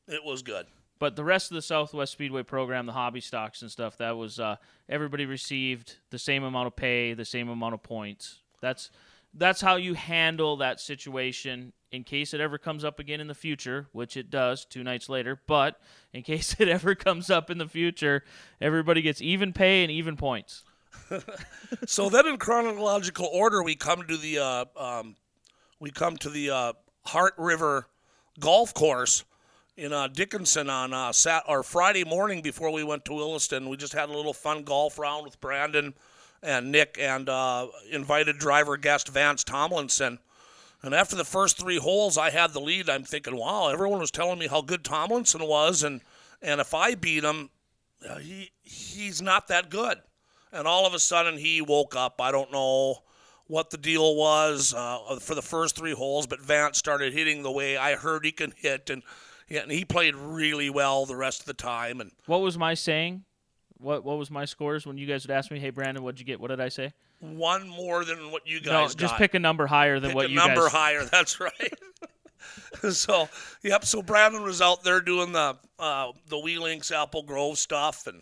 It 0.07 0.23
was 0.23 0.41
good. 0.41 0.65
but 0.99 1.15
the 1.15 1.23
rest 1.23 1.49
of 1.49 1.55
the 1.55 1.61
Southwest 1.61 2.11
Speedway 2.11 2.43
program, 2.43 2.85
the 2.85 2.91
hobby 2.91 3.21
stocks 3.21 3.61
and 3.61 3.71
stuff, 3.71 3.97
that 3.97 4.17
was 4.17 4.39
uh, 4.39 4.57
everybody 4.89 5.25
received 5.25 5.95
the 6.09 6.19
same 6.19 6.43
amount 6.43 6.67
of 6.67 6.75
pay, 6.75 7.13
the 7.13 7.25
same 7.25 7.49
amount 7.49 7.73
of 7.73 7.81
points. 7.81 8.39
That's 8.61 8.91
that's 9.33 9.61
how 9.61 9.77
you 9.77 9.93
handle 9.93 10.57
that 10.57 10.81
situation 10.81 11.71
in 11.93 12.03
case 12.03 12.33
it 12.33 12.41
ever 12.41 12.57
comes 12.57 12.83
up 12.83 12.99
again 12.99 13.21
in 13.21 13.27
the 13.27 13.33
future, 13.33 13.87
which 13.93 14.17
it 14.17 14.29
does 14.29 14.65
two 14.65 14.83
nights 14.83 15.07
later. 15.07 15.39
But 15.47 15.79
in 16.13 16.23
case 16.31 16.57
it 16.59 16.67
ever 16.67 16.93
comes 16.95 17.29
up 17.29 17.49
in 17.49 17.57
the 17.57 17.67
future, 17.69 18.23
everybody 18.59 19.01
gets 19.01 19.21
even 19.21 19.53
pay 19.53 19.83
and 19.83 19.91
even 19.91 20.17
points. 20.17 20.63
so 21.87 22.09
then, 22.09 22.27
in 22.27 22.37
chronological 22.37 23.29
order, 23.31 23.63
we 23.63 23.75
come 23.75 24.03
to 24.07 24.17
the 24.17 24.39
uh, 24.39 24.65
um, 24.75 25.15
we 25.81 25.89
come 25.89 26.15
to 26.15 26.29
the 26.29 26.51
uh, 26.51 26.73
Heart 27.07 27.33
River 27.37 27.87
Golf 28.39 28.73
Course 28.73 29.25
in 29.75 29.91
uh, 29.91 30.07
Dickinson 30.07 30.69
on 30.69 30.93
uh, 30.93 31.11
Sat 31.11 31.43
or 31.47 31.63
Friday 31.63 32.05
morning 32.05 32.41
before 32.43 32.71
we 32.71 32.83
went 32.83 33.03
to 33.05 33.13
Williston. 33.13 33.67
We 33.67 33.77
just 33.77 33.93
had 33.93 34.09
a 34.09 34.13
little 34.13 34.33
fun 34.33 34.61
golf 34.61 34.99
round 34.99 35.25
with 35.25 35.41
Brandon 35.41 35.95
and 36.43 36.71
Nick 36.71 36.97
and 36.99 37.27
uh, 37.27 37.67
invited 37.91 38.37
driver 38.37 38.77
guest 38.77 39.09
Vance 39.09 39.43
Tomlinson. 39.43 40.19
And 40.83 40.93
after 40.93 41.15
the 41.15 41.25
first 41.25 41.59
three 41.59 41.77
holes, 41.77 42.15
I 42.15 42.29
had 42.29 42.53
the 42.53 42.61
lead. 42.61 42.87
I'm 42.87 43.03
thinking, 43.03 43.35
wow, 43.35 43.69
everyone 43.69 43.99
was 43.99 44.11
telling 44.11 44.37
me 44.37 44.47
how 44.47 44.61
good 44.61 44.83
Tomlinson 44.83 45.45
was, 45.47 45.83
and 45.83 46.01
and 46.43 46.59
if 46.59 46.73
I 46.73 46.95
beat 46.95 47.23
him, 47.23 47.49
uh, 48.07 48.17
he 48.17 48.51
he's 48.61 49.21
not 49.21 49.47
that 49.47 49.69
good. 49.69 49.99
And 50.51 50.67
all 50.67 50.85
of 50.85 50.93
a 50.93 50.99
sudden, 50.99 51.37
he 51.37 51.61
woke 51.61 51.95
up. 51.95 52.19
I 52.19 52.31
don't 52.31 52.51
know 52.51 53.03
what 53.51 53.69
the 53.69 53.77
deal 53.77 54.15
was 54.15 54.73
uh, 54.73 55.19
for 55.19 55.35
the 55.35 55.41
first 55.41 55.75
three 55.75 55.91
holes, 55.91 56.25
but 56.25 56.39
Vance 56.39 56.77
started 56.77 57.11
hitting 57.11 57.43
the 57.43 57.51
way 57.51 57.75
I 57.75 57.95
heard 57.95 58.23
he 58.23 58.31
can 58.31 58.53
hit, 58.55 58.89
and, 58.89 59.03
yeah, 59.49 59.63
and 59.63 59.71
he 59.71 59.83
played 59.83 60.15
really 60.15 60.69
well 60.69 61.05
the 61.05 61.17
rest 61.17 61.41
of 61.41 61.45
the 61.47 61.53
time. 61.53 61.99
And 61.99 62.11
What 62.27 62.39
was 62.39 62.57
my 62.57 62.73
saying? 62.75 63.25
What 63.77 64.05
what 64.05 64.17
was 64.17 64.31
my 64.31 64.45
scores 64.45 64.85
when 64.85 64.97
you 64.97 65.05
guys 65.05 65.27
would 65.27 65.31
ask 65.31 65.51
me, 65.51 65.59
"Hey 65.59 65.71
Brandon, 65.71 66.03
what'd 66.03 66.19
you 66.19 66.25
get?" 66.25 66.39
What 66.39 66.47
did 66.49 66.61
I 66.61 66.69
say? 66.69 66.93
one 67.19 67.67
more 67.67 68.05
than 68.05 68.31
what 68.31 68.47
you 68.47 68.59
guys. 68.59 68.93
No, 68.93 68.99
just 68.99 69.13
got. 69.13 69.17
pick 69.17 69.33
a 69.33 69.39
number 69.39 69.67
higher 69.67 69.99
than 69.99 70.11
Pick 70.11 70.15
what 70.15 70.29
you 70.29 70.37
guys. 70.37 70.45
a 70.45 70.47
number 70.47 70.69
higher. 70.69 71.03
That's 71.11 71.39
right. 71.39 71.73
so, 72.91 73.27
yep. 73.63 73.85
So 73.85 74.01
Brandon 74.01 74.43
was 74.43 74.61
out 74.61 74.83
there 74.83 75.01
doing 75.01 75.31
the 75.31 75.57
uh, 75.79 76.11
the 76.29 76.39
Wee 76.39 76.57
Links 76.57 76.91
Apple 76.91 77.23
Grove 77.23 77.57
stuff 77.57 78.07
and 78.07 78.21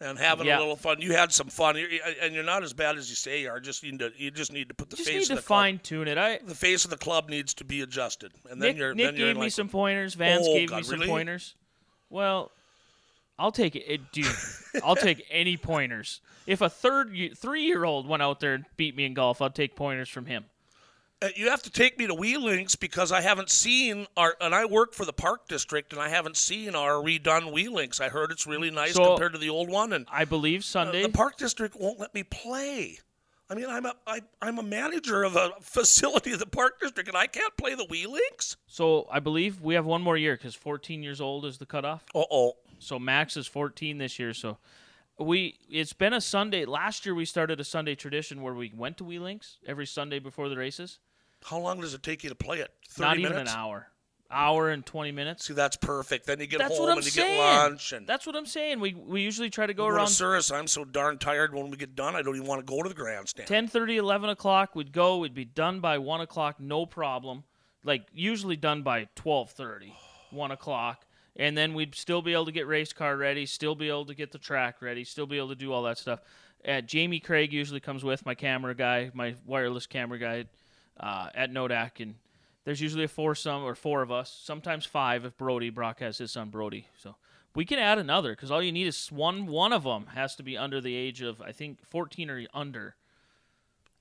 and 0.00 0.18
having 0.18 0.46
Yeah. 0.46 0.58
a 0.58 0.60
little 0.60 0.76
fun. 0.76 1.00
You 1.00 1.12
had 1.12 1.32
some 1.32 1.48
fun, 1.48 1.76
and 2.22 2.34
you're 2.34 2.44
not 2.44 2.62
as 2.62 2.72
bad 2.72 2.96
as 2.96 3.10
you 3.10 3.16
say 3.16 3.42
you 3.42 3.50
are. 3.50 3.58
Just 3.60 3.82
need 3.82 3.98
to 3.98 4.12
you 4.16 4.30
just 4.30 4.52
need 4.52 4.68
to 4.68 4.74
put 4.74 4.90
the 4.90 4.96
just 4.96 5.08
face 5.08 5.14
need 5.16 5.22
of 5.22 5.28
to 5.28 5.34
the 5.36 5.46
club. 5.46 5.58
fine 5.58 5.78
tune 5.80 6.08
it. 6.08 6.16
I 6.18 6.38
The 6.38 6.54
face 6.54 6.84
of 6.84 6.90
the 6.90 6.96
club 6.96 7.28
needs 7.28 7.54
to 7.54 7.64
be 7.64 7.80
adjusted, 7.82 8.32
and 8.50 8.62
then 8.62 8.70
Nick, 8.70 8.76
you're 8.78 8.94
Nick 8.94 9.06
then 9.06 9.16
you're 9.16 9.28
gave 9.28 9.36
in 9.36 9.42
me 9.42 9.50
some 9.50 9.68
pointers. 9.68 10.14
Vance 10.14 10.46
Oh, 10.48 10.54
gave 10.54 10.68
God, 10.70 10.76
me 10.78 10.82
some 10.84 10.94
really? 11.00 11.06
pointers. 11.08 11.54
Well, 12.10 12.50
I'll 13.38 13.52
take 13.52 13.76
it, 13.76 13.84
it 13.86 14.12
dude. 14.12 14.26
I'll 14.84 14.96
take 14.96 15.24
any 15.30 15.56
pointers. 15.56 16.20
If 16.46 16.60
a 16.60 16.68
third, 16.70 17.12
three-year-old 17.36 18.08
went 18.08 18.22
out 18.22 18.40
there 18.40 18.54
and 18.54 18.64
beat 18.76 18.96
me 18.96 19.04
in 19.04 19.14
golf, 19.14 19.42
I'll 19.42 19.50
take 19.50 19.76
pointers 19.76 20.08
from 20.08 20.26
him. 20.26 20.46
Uh, 21.20 21.28
You 21.36 21.50
have 21.50 21.62
to 21.62 21.70
take 21.70 21.98
me 21.98 22.06
to 22.06 22.14
Wee 22.14 22.36
Links 22.36 22.76
because 22.76 23.10
I 23.10 23.20
haven't 23.20 23.50
seen 23.50 24.06
our, 24.16 24.36
and 24.40 24.54
I 24.54 24.64
work 24.66 24.94
for 24.94 25.04
the 25.04 25.12
park 25.12 25.48
district, 25.48 25.92
and 25.92 26.00
I 26.00 26.08
haven't 26.08 26.36
seen 26.36 26.74
our 26.74 26.92
redone 26.94 27.52
Wee 27.52 27.68
Links. 27.68 28.00
I 28.00 28.08
heard 28.08 28.30
it's 28.30 28.46
really 28.46 28.70
nice 28.70 28.94
So- 28.94 29.04
compared 29.04 29.32
to 29.32 29.38
the 29.38 29.50
old 29.50 29.68
one, 29.68 29.92
and 29.92 30.06
I 30.10 30.24
believe 30.24 30.64
Sunday. 30.64 31.02
the 31.02 31.08
park 31.08 31.36
district 31.36 31.74
won't 31.76 31.98
let 31.98 32.14
me 32.14 32.22
play. 32.22 32.98
I 33.50 33.54
mean, 33.54 33.64
I'm 33.66 33.86
a 33.86 33.94
I, 34.06 34.20
I'm 34.42 34.58
a 34.58 34.62
manager 34.62 35.24
of 35.24 35.34
a 35.34 35.52
facility 35.62 36.32
of 36.32 36.38
the 36.38 36.46
park 36.46 36.80
district, 36.80 37.08
and 37.08 37.16
I 37.16 37.26
can't 37.26 37.56
play 37.56 37.74
the 37.74 37.86
Wee 37.86 38.06
Links. 38.06 38.56
so 38.66 39.08
I 39.10 39.20
believe 39.20 39.62
we 39.62 39.74
have 39.74 39.86
one 39.86 40.02
more 40.02 40.18
year 40.18 40.36
because 40.36 40.54
14 40.54 41.02
years 41.02 41.18
old 41.20 41.46
is 41.46 41.56
the 41.58 41.64
cutoff. 41.66 42.04
Uh 42.14 42.24
oh. 42.30 42.56
So 42.78 42.98
Max 42.98 43.36
is 43.38 43.46
14 43.46 43.96
this 43.98 44.18
year. 44.18 44.34
So 44.34 44.58
we 45.18 45.58
it's 45.70 45.94
been 45.94 46.12
a 46.12 46.20
Sunday. 46.20 46.66
Last 46.66 47.06
year 47.06 47.14
we 47.14 47.24
started 47.24 47.58
a 47.58 47.64
Sunday 47.64 47.94
tradition 47.94 48.42
where 48.42 48.52
we 48.54 48.70
went 48.76 48.98
to 48.98 49.04
Wee 49.04 49.18
Links 49.18 49.56
every 49.66 49.86
Sunday 49.86 50.18
before 50.18 50.50
the 50.50 50.56
races. 50.58 50.98
How 51.44 51.58
long 51.58 51.80
does 51.80 51.94
it 51.94 52.02
take 52.02 52.22
you 52.24 52.30
to 52.30 52.34
play 52.34 52.58
it? 52.58 52.70
30 52.90 53.06
Not 53.08 53.16
minutes? 53.16 53.32
even 53.32 53.42
an 53.42 53.48
hour. 53.48 53.86
Hour 54.30 54.68
and 54.68 54.84
20 54.84 55.10
minutes. 55.12 55.46
See, 55.46 55.54
that's 55.54 55.76
perfect. 55.76 56.26
Then 56.26 56.38
you 56.38 56.46
get 56.46 56.58
That's 56.58 56.76
home 56.76 56.90
and 56.90 57.02
you 57.02 57.10
saying. 57.10 57.36
get 57.38 57.62
lunch 57.62 57.92
and. 57.94 58.06
That's 58.06 58.26
what 58.26 58.36
I'm 58.36 58.44
saying. 58.44 58.78
We 58.78 58.92
we 58.92 59.22
usually 59.22 59.48
try 59.48 59.66
to 59.66 59.72
go 59.72 59.86
around 59.86 60.08
Cirrus, 60.08 60.50
I'm 60.50 60.66
so 60.66 60.84
darn 60.84 61.16
tired 61.16 61.54
when 61.54 61.70
we 61.70 61.78
get 61.78 61.94
done. 61.94 62.14
I 62.14 62.20
don't 62.20 62.36
even 62.36 62.46
want 62.46 62.60
to 62.60 62.70
go 62.70 62.82
to 62.82 62.88
the 62.90 62.94
grandstand. 62.94 63.48
10, 63.48 63.70
11 63.74 64.28
o'clock. 64.28 64.74
We'd 64.76 64.92
go. 64.92 65.16
We'd 65.16 65.32
be 65.32 65.46
done 65.46 65.80
by 65.80 65.96
1 65.96 66.20
o'clock, 66.20 66.60
no 66.60 66.84
problem. 66.84 67.44
Like, 67.84 68.06
usually 68.12 68.56
done 68.56 68.82
by 68.82 69.08
12.30, 69.16 69.92
1 70.30 70.50
o'clock. 70.50 71.06
And 71.36 71.56
then 71.56 71.72
we'd 71.72 71.94
still 71.94 72.20
be 72.20 72.34
able 72.34 72.46
to 72.46 72.52
get 72.52 72.66
race 72.66 72.92
car 72.92 73.16
ready, 73.16 73.46
still 73.46 73.74
be 73.76 73.88
able 73.88 74.04
to 74.06 74.14
get 74.14 74.32
the 74.32 74.38
track 74.38 74.82
ready, 74.82 75.04
still 75.04 75.26
be 75.26 75.38
able 75.38 75.50
to 75.50 75.54
do 75.54 75.72
all 75.72 75.84
that 75.84 75.96
stuff. 75.96 76.20
Uh, 76.66 76.80
Jamie 76.82 77.20
Craig 77.20 77.52
usually 77.52 77.80
comes 77.80 78.04
with 78.04 78.26
my 78.26 78.34
camera 78.34 78.74
guy, 78.74 79.10
my 79.14 79.36
wireless 79.46 79.86
camera 79.86 80.18
guy 80.18 80.44
uh, 81.00 81.30
at 81.34 81.50
Nodak. 81.50 82.00
And 82.00 82.16
there's 82.64 82.80
usually 82.80 83.04
a 83.04 83.08
foursome 83.08 83.64
or 83.64 83.74
four 83.74 84.02
of 84.02 84.10
us, 84.10 84.40
sometimes 84.44 84.84
five 84.84 85.24
if 85.24 85.36
Brody, 85.36 85.70
Brock 85.70 86.00
has 86.00 86.18
his 86.18 86.32
son 86.32 86.50
Brody. 86.50 86.88
So 86.98 87.16
we 87.54 87.64
can 87.64 87.78
add 87.78 87.98
another 87.98 88.32
because 88.32 88.50
all 88.50 88.62
you 88.62 88.72
need 88.72 88.86
is 88.86 89.10
one. 89.10 89.46
One 89.46 89.72
of 89.72 89.84
them 89.84 90.06
has 90.14 90.36
to 90.36 90.42
be 90.42 90.56
under 90.56 90.80
the 90.80 90.94
age 90.94 91.22
of, 91.22 91.40
I 91.40 91.52
think, 91.52 91.78
14 91.88 92.30
or 92.30 92.44
under. 92.52 92.96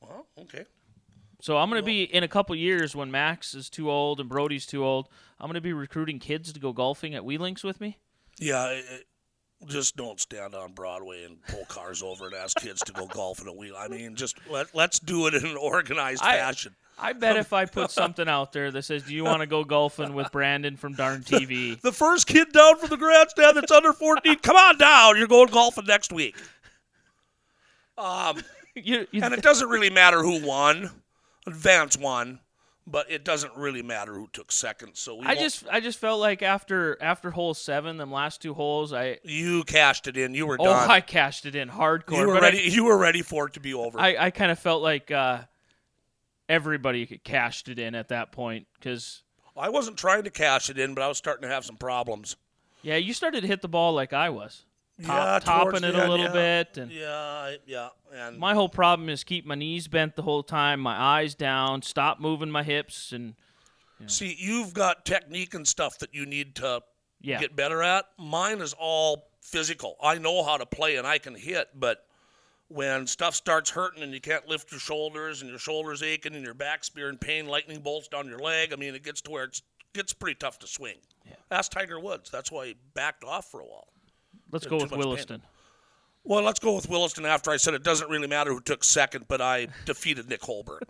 Well, 0.02 0.28
okay. 0.42 0.66
So 1.40 1.58
I'm 1.58 1.70
going 1.70 1.82
to 1.82 1.86
be 1.86 2.04
in 2.04 2.24
a 2.24 2.28
couple 2.28 2.56
years 2.56 2.96
when 2.96 3.12
Max 3.12 3.54
is 3.54 3.70
too 3.70 3.92
old 3.92 4.20
and 4.20 4.28
Brody's 4.28 4.66
too 4.66 4.84
old. 4.84 5.08
I'm 5.40 5.48
going 5.48 5.56
to 5.56 5.62
be 5.62 5.74
recruiting 5.74 6.20
kids 6.20 6.52
to 6.52 6.60
go 6.60 6.74
golfing 6.74 7.14
at 7.14 7.24
Wee 7.24 7.38
Links 7.38 7.64
with 7.64 7.80
me. 7.80 7.98
Yeah, 8.40 8.80
just 9.66 9.96
don't 9.96 10.20
stand 10.20 10.54
on 10.54 10.74
Broadway 10.74 11.24
and 11.24 11.42
pull 11.48 11.66
cars 11.66 12.04
over 12.04 12.28
and 12.28 12.36
ask 12.36 12.58
kids 12.60 12.82
to 12.82 12.92
go 12.94 13.08
golfing 13.08 13.48
a 13.48 13.54
wheel. 13.54 13.76
I 13.78 13.88
mean, 13.88 14.16
just 14.16 14.38
let 14.50 14.74
let's 14.76 15.00
do 15.00 15.28
it 15.28 15.34
in 15.34 15.46
an 15.46 15.58
organized 15.58 16.24
I- 16.24 16.38
fashion. 16.38 16.76
I 17.00 17.14
bet 17.14 17.38
if 17.38 17.54
I 17.54 17.66
put 17.66 17.92
something 17.92 18.28
out 18.28 18.54
there 18.54 18.72
that 18.72 18.82
says, 18.84 19.04
"Do 19.04 19.14
you 19.14 19.24
want 19.24 19.42
to 19.42 19.46
go 19.46 19.64
golfing 19.64 20.16
with 20.16 20.32
Brandon 20.32 20.78
from 20.78 20.94
Darn 20.94 21.22
TV?" 21.22 21.80
The 21.82 21.92
first 21.92 22.26
kid 22.26 22.52
down 22.52 22.78
from 22.80 22.90
the 22.90 22.98
grandstand 22.98 23.56
that's 23.56 23.72
under 23.72 23.94
14, 23.94 24.38
come 24.40 24.56
on 24.56 24.80
down. 24.80 25.16
You're 25.16 25.28
going 25.28 25.50
golfing 25.50 25.86
next 25.86 26.12
week. 26.12 26.36
Um, 28.00 28.42
you, 28.76 29.06
you, 29.12 29.22
and 29.22 29.32
it 29.34 29.44
doesn't 29.44 29.70
really 29.70 29.92
matter 29.92 30.24
who 30.24 30.44
won. 30.44 30.90
Vance 31.48 31.98
won, 31.98 32.40
but 32.90 33.12
it 33.12 33.26
doesn't 33.26 33.54
really 33.58 33.84
matter 33.84 34.14
who 34.14 34.30
took 34.32 34.52
second. 34.52 34.96
So 34.96 35.16
we 35.16 35.26
I 35.26 35.30
won't- 35.30 35.40
just 35.40 35.66
I 35.70 35.80
just 35.82 36.00
felt 36.00 36.20
like 36.22 36.42
after 36.42 36.98
after 37.02 37.32
hole 37.32 37.54
seven, 37.54 37.98
them 37.98 38.12
last 38.12 38.42
two 38.42 38.54
holes, 38.54 38.94
I 38.94 39.20
you 39.24 39.64
cashed 39.66 40.08
it 40.08 40.16
in. 40.18 40.34
You 40.34 40.48
were 40.48 40.58
oh 40.60 40.64
done. 40.66 40.90
I 40.90 41.02
cashed 41.02 41.46
it 41.46 41.56
in 41.56 41.70
hardcore. 41.70 42.20
you 42.22 42.28
were 42.28 42.40
ready. 42.42 42.60
you 42.60 42.86
were 42.86 42.98
ready 42.98 43.22
for 43.22 43.48
it 43.48 43.54
to 43.54 43.60
be 43.60 43.74
over. 43.74 44.00
I 44.00 44.14
I, 44.14 44.26
I 44.28 44.32
kind 44.32 44.52
of 44.52 44.58
felt 44.60 44.82
like 44.82 45.12
uh, 45.12 45.42
everybody 46.50 47.06
cashed 47.24 47.68
it 47.70 47.80
in 47.80 47.94
at 47.96 48.08
that 48.10 48.32
point 48.32 48.68
because 48.80 49.22
I 49.56 49.70
wasn't 49.70 49.98
trying 49.98 50.24
to 50.24 50.30
cash 50.30 50.70
it 50.70 50.78
in, 50.80 50.94
but 50.94 51.04
I 51.04 51.08
was 51.08 51.18
starting 51.18 51.42
to 51.48 51.54
have 51.54 51.66
some 51.66 51.78
problems. 51.78 52.36
yeah, 52.84 52.96
you 52.96 53.14
started 53.14 53.42
to 53.42 53.48
hit 53.48 53.62
the 53.62 53.68
ball 53.68 53.94
like 53.94 54.14
I 54.14 54.30
was, 54.30 54.64
top, 55.04 55.46
yeah, 55.46 55.54
topping 55.54 55.84
it 55.84 55.92
the 55.92 56.00
a 56.00 56.02
end, 56.02 56.10
little 56.10 56.26
yeah. 56.26 56.64
bit 56.64 56.78
and. 56.78 56.92
Yeah, 56.92 57.56
yeah, 57.66 57.90
and 58.14 58.38
My 58.38 58.54
whole 58.54 58.70
problem 58.70 59.10
is 59.10 59.24
keep 59.24 59.46
my 59.46 59.56
knees 59.56 59.88
bent 59.88 60.16
the 60.16 60.24
whole 60.24 60.44
time, 60.44 60.80
my 60.80 61.00
eyes 61.00 61.36
down, 61.36 61.82
stop 61.82 62.20
moving 62.20 62.50
my 62.50 62.64
hips, 62.64 63.12
and 63.12 63.36
see, 64.08 64.36
you've 64.38 64.74
got 64.74 65.06
technique 65.06 65.54
and 65.54 65.68
stuff 65.68 66.00
that 66.00 66.14
you 66.14 66.26
need 66.26 66.56
to 66.56 66.82
yeah, 67.22 67.40
get 67.40 67.56
better 67.56 67.82
at. 67.84 68.06
Mine 68.18 68.62
is 68.62 68.74
all 68.78 69.30
physical. 69.42 69.96
I 70.02 70.18
know 70.18 70.44
how 70.44 70.58
to 70.58 70.66
play 70.66 70.98
and 70.98 71.08
I 71.08 71.18
can 71.18 71.36
hit, 71.36 71.70
but 71.76 72.06
when 72.70 73.08
stuff 73.08 73.34
starts 73.34 73.70
hurting 73.70 74.04
and 74.04 74.14
you 74.14 74.22
can't 74.22 74.48
lift 74.48 74.72
your 74.72 74.80
shoulders 74.80 75.42
and 75.42 75.50
your 75.50 75.60
shoulders 75.60 76.04
aching 76.04 76.36
and 76.36 76.44
your 76.44 76.54
back 76.54 76.84
spearing 76.84 77.18
pain, 77.18 77.48
lightning 77.48 77.80
bolts 77.80 78.08
down 78.08 78.28
your 78.28 78.40
leg, 78.40 78.74
I 78.74 78.76
mean, 78.76 78.94
it 78.94 79.04
gets 79.04 79.22
to 79.22 79.32
where 79.32 79.46
it 79.46 79.62
gets 79.94 80.14
pretty 80.14 80.36
tough 80.36 80.60
to 80.60 80.68
swing. 80.68 80.98
Yeah. 81.26 81.36
That's 81.50 81.70
Tiger 81.70 82.00
Woods. 82.00 82.30
That's 82.30 82.52
why 82.52 82.68
he 82.68 82.76
backed 82.94 83.24
off 83.24 83.50
for 83.50 83.62
a 83.62 83.66
while. 83.66 83.88
Let's 84.52 84.66
go 84.66 84.76
with 84.76 84.86
much 84.86 84.92
pain. 84.92 85.00
Williston. 85.00 85.42
Well, 86.24 86.44
let's 86.44 86.60
go 86.60 86.76
with 86.76 86.90
Williston 86.90 87.26
after 87.26 87.52
I 87.52 87.58
said 87.58 87.74
it 87.74 87.84
doesn't 87.84 88.10
really 88.10 88.28
matter 88.28 88.52
who 88.52 88.60
took 88.60 88.84
second, 88.84 89.26
but 89.28 89.42
I 89.42 89.68
defeated 89.86 90.30
Nick 90.30 90.42
Holbert. 90.42 90.82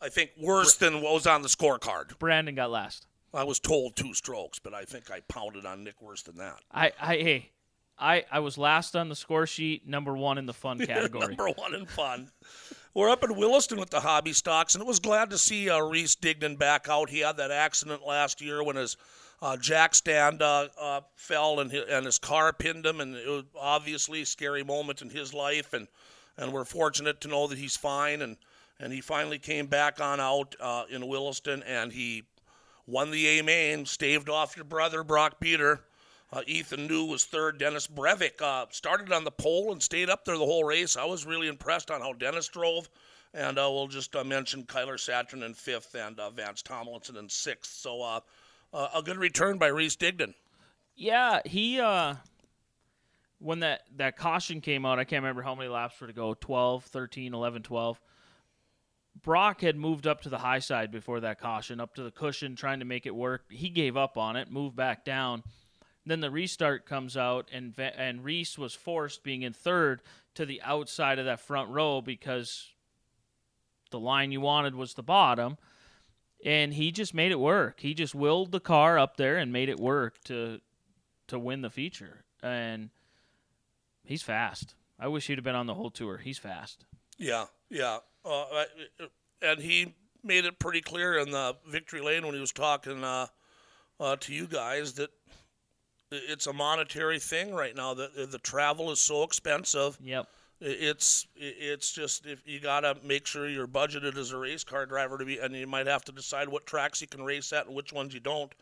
I 0.00 0.08
think 0.08 0.30
worse 0.40 0.76
than 0.76 1.00
what 1.02 1.12
was 1.12 1.26
on 1.26 1.42
the 1.42 1.48
scorecard. 1.48 2.18
Brandon 2.18 2.54
got 2.54 2.70
last. 2.70 3.06
I 3.34 3.44
was 3.44 3.58
told 3.58 3.96
two 3.96 4.14
strokes, 4.14 4.58
but 4.58 4.72
I 4.72 4.84
think 4.84 5.10
I 5.10 5.20
pounded 5.28 5.66
on 5.66 5.84
Nick 5.84 6.00
worse 6.00 6.22
than 6.22 6.36
that. 6.36 6.60
I, 6.72 6.92
I, 7.00 7.16
hey, 7.16 7.50
I, 7.98 8.24
I 8.30 8.38
was 8.40 8.56
last 8.56 8.94
on 8.94 9.08
the 9.08 9.16
score 9.16 9.46
sheet, 9.46 9.86
number 9.86 10.16
one 10.16 10.38
in 10.38 10.46
the 10.46 10.54
fun 10.54 10.78
category. 10.86 11.34
Number 11.34 11.50
one 11.50 11.74
in 11.74 11.84
fun. 11.86 12.30
we're 12.94 13.10
up 13.10 13.24
in 13.24 13.36
Williston 13.36 13.78
with 13.78 13.90
the 13.90 14.00
hobby 14.00 14.32
stocks, 14.32 14.74
and 14.74 14.82
it 14.82 14.86
was 14.86 15.00
glad 15.00 15.30
to 15.30 15.38
see 15.38 15.68
uh, 15.68 15.80
Reese 15.80 16.16
Dignan 16.16 16.58
back 16.58 16.88
out. 16.88 17.10
He 17.10 17.20
had 17.20 17.36
that 17.38 17.50
accident 17.50 18.06
last 18.06 18.40
year 18.40 18.62
when 18.62 18.76
his 18.76 18.96
uh, 19.40 19.56
jack 19.56 19.94
stand 19.94 20.42
uh, 20.42 20.68
uh, 20.80 21.00
fell 21.14 21.60
and 21.60 21.70
his, 21.70 21.84
and 21.88 22.04
his 22.04 22.18
car 22.18 22.52
pinned 22.52 22.84
him, 22.84 23.00
and 23.00 23.14
it 23.14 23.28
was 23.28 23.44
obviously 23.58 24.22
a 24.22 24.26
scary 24.26 24.64
moment 24.64 25.02
in 25.02 25.10
his 25.10 25.32
life. 25.32 25.72
And 25.72 25.86
and 26.36 26.52
we're 26.52 26.64
fortunate 26.64 27.20
to 27.22 27.28
know 27.28 27.46
that 27.46 27.58
he's 27.58 27.76
fine, 27.76 28.22
and 28.22 28.36
and 28.80 28.92
he 28.92 29.00
finally 29.00 29.38
came 29.38 29.66
back 29.66 30.00
on 30.00 30.20
out 30.20 30.54
uh, 30.60 30.84
in 30.90 31.06
Williston, 31.06 31.62
and 31.64 31.92
he 31.92 32.24
won 32.86 33.10
the 33.10 33.38
A 33.38 33.42
main, 33.42 33.86
staved 33.86 34.28
off 34.28 34.56
your 34.56 34.64
brother 34.64 35.04
Brock 35.04 35.40
Peter. 35.40 35.80
Uh, 36.30 36.42
Ethan 36.46 36.86
New 36.86 37.06
was 37.06 37.24
third. 37.24 37.58
Dennis 37.58 37.86
Brevik 37.86 38.42
uh, 38.42 38.66
started 38.70 39.12
on 39.12 39.24
the 39.24 39.30
pole 39.30 39.72
and 39.72 39.82
stayed 39.82 40.10
up 40.10 40.24
there 40.24 40.36
the 40.36 40.44
whole 40.44 40.64
race. 40.64 40.96
I 40.96 41.06
was 41.06 41.24
really 41.24 41.48
impressed 41.48 41.90
on 41.90 42.02
how 42.02 42.12
Dennis 42.12 42.48
drove. 42.48 42.88
And 43.32 43.56
we'll 43.56 43.88
just 43.88 44.14
mention 44.24 44.64
Kyler 44.64 44.96
Satrin 44.96 45.44
in 45.44 45.54
fifth 45.54 45.94
and 45.94 46.18
Vance 46.34 46.62
Tomlinson 46.62 47.16
in 47.16 47.28
sixth. 47.28 47.72
So 47.72 48.20
uh, 48.72 48.88
a 48.94 49.02
good 49.02 49.16
return 49.16 49.58
by 49.58 49.68
Reese 49.68 49.96
Dignan. 49.96 50.34
Yeah, 50.94 51.40
he 51.44 51.76
when 53.38 53.60
that 53.60 53.82
that 53.96 54.16
caution 54.16 54.60
came 54.60 54.84
out, 54.84 54.98
I 54.98 55.04
can't 55.04 55.22
remember 55.22 55.42
how 55.42 55.54
many 55.54 55.68
laps 55.68 56.00
were 56.00 56.06
to 56.08 56.12
go 56.12 56.34
12, 56.34 56.84
13, 56.84 57.34
11, 57.34 57.62
12. 57.62 58.00
Brock 59.22 59.60
had 59.62 59.76
moved 59.76 60.06
up 60.06 60.20
to 60.22 60.28
the 60.28 60.38
high 60.38 60.60
side 60.60 60.92
before 60.92 61.20
that 61.20 61.40
caution, 61.40 61.80
up 61.80 61.94
to 61.96 62.02
the 62.02 62.10
cushion, 62.10 62.54
trying 62.54 62.78
to 62.78 62.84
make 62.84 63.04
it 63.06 63.14
work. 63.14 63.44
He 63.50 63.68
gave 63.68 63.96
up 63.96 64.16
on 64.16 64.36
it, 64.36 64.50
moved 64.50 64.76
back 64.76 65.04
down 65.04 65.42
then 66.08 66.20
the 66.20 66.30
restart 66.30 66.86
comes 66.86 67.16
out, 67.16 67.48
and 67.52 67.74
and 67.78 68.24
Reese 68.24 68.58
was 68.58 68.74
forced, 68.74 69.22
being 69.22 69.42
in 69.42 69.52
third, 69.52 70.00
to 70.34 70.46
the 70.46 70.62
outside 70.62 71.18
of 71.18 71.26
that 71.26 71.40
front 71.40 71.70
row 71.70 72.00
because 72.00 72.72
the 73.90 74.00
line 74.00 74.32
you 74.32 74.40
wanted 74.40 74.74
was 74.74 74.94
the 74.94 75.02
bottom, 75.02 75.58
and 76.44 76.74
he 76.74 76.92
just 76.92 77.14
made 77.14 77.32
it 77.32 77.40
work. 77.40 77.80
He 77.80 77.94
just 77.94 78.14
willed 78.14 78.52
the 78.52 78.60
car 78.60 78.98
up 78.98 79.16
there 79.16 79.36
and 79.36 79.52
made 79.52 79.68
it 79.68 79.80
work 79.80 80.22
to 80.24 80.60
to 81.28 81.38
win 81.38 81.62
the 81.62 81.70
feature, 81.70 82.24
and 82.42 82.90
he's 84.04 84.22
fast. 84.22 84.74
I 84.98 85.08
wish 85.08 85.26
he'd 85.26 85.38
have 85.38 85.44
been 85.44 85.54
on 85.54 85.66
the 85.66 85.74
whole 85.74 85.90
tour. 85.90 86.18
He's 86.18 86.38
fast. 86.38 86.84
Yeah, 87.18 87.46
yeah, 87.70 87.98
uh, 88.24 88.64
and 89.42 89.60
he 89.60 89.94
made 90.22 90.44
it 90.44 90.58
pretty 90.58 90.80
clear 90.80 91.18
in 91.18 91.30
the 91.30 91.56
victory 91.66 92.00
lane 92.00 92.24
when 92.24 92.34
he 92.34 92.40
was 92.40 92.52
talking 92.52 93.04
uh, 93.04 93.26
uh, 94.00 94.16
to 94.16 94.34
you 94.34 94.46
guys 94.46 94.94
that 94.94 95.10
it's 96.10 96.46
a 96.46 96.52
monetary 96.52 97.18
thing 97.18 97.54
right 97.54 97.74
now. 97.74 97.94
The 97.94 98.28
the 98.30 98.38
travel 98.38 98.90
is 98.90 99.00
so 99.00 99.22
expensive. 99.22 99.98
Yep. 100.02 100.26
It's 100.60 101.26
it's 101.36 101.92
just 101.92 102.26
if 102.26 102.42
you 102.44 102.58
gotta 102.58 102.96
make 103.04 103.26
sure 103.26 103.48
you're 103.48 103.68
budgeted 103.68 104.16
as 104.16 104.32
a 104.32 104.38
race 104.38 104.64
car 104.64 104.86
driver 104.86 105.16
to 105.16 105.24
be, 105.24 105.38
and 105.38 105.54
you 105.54 105.66
might 105.68 105.86
have 105.86 106.04
to 106.06 106.12
decide 106.12 106.48
what 106.48 106.66
tracks 106.66 107.00
you 107.00 107.06
can 107.06 107.22
race 107.22 107.52
at 107.52 107.66
and 107.66 107.76
which 107.76 107.92
ones 107.92 108.12
you 108.12 108.20
don't. 108.20 108.52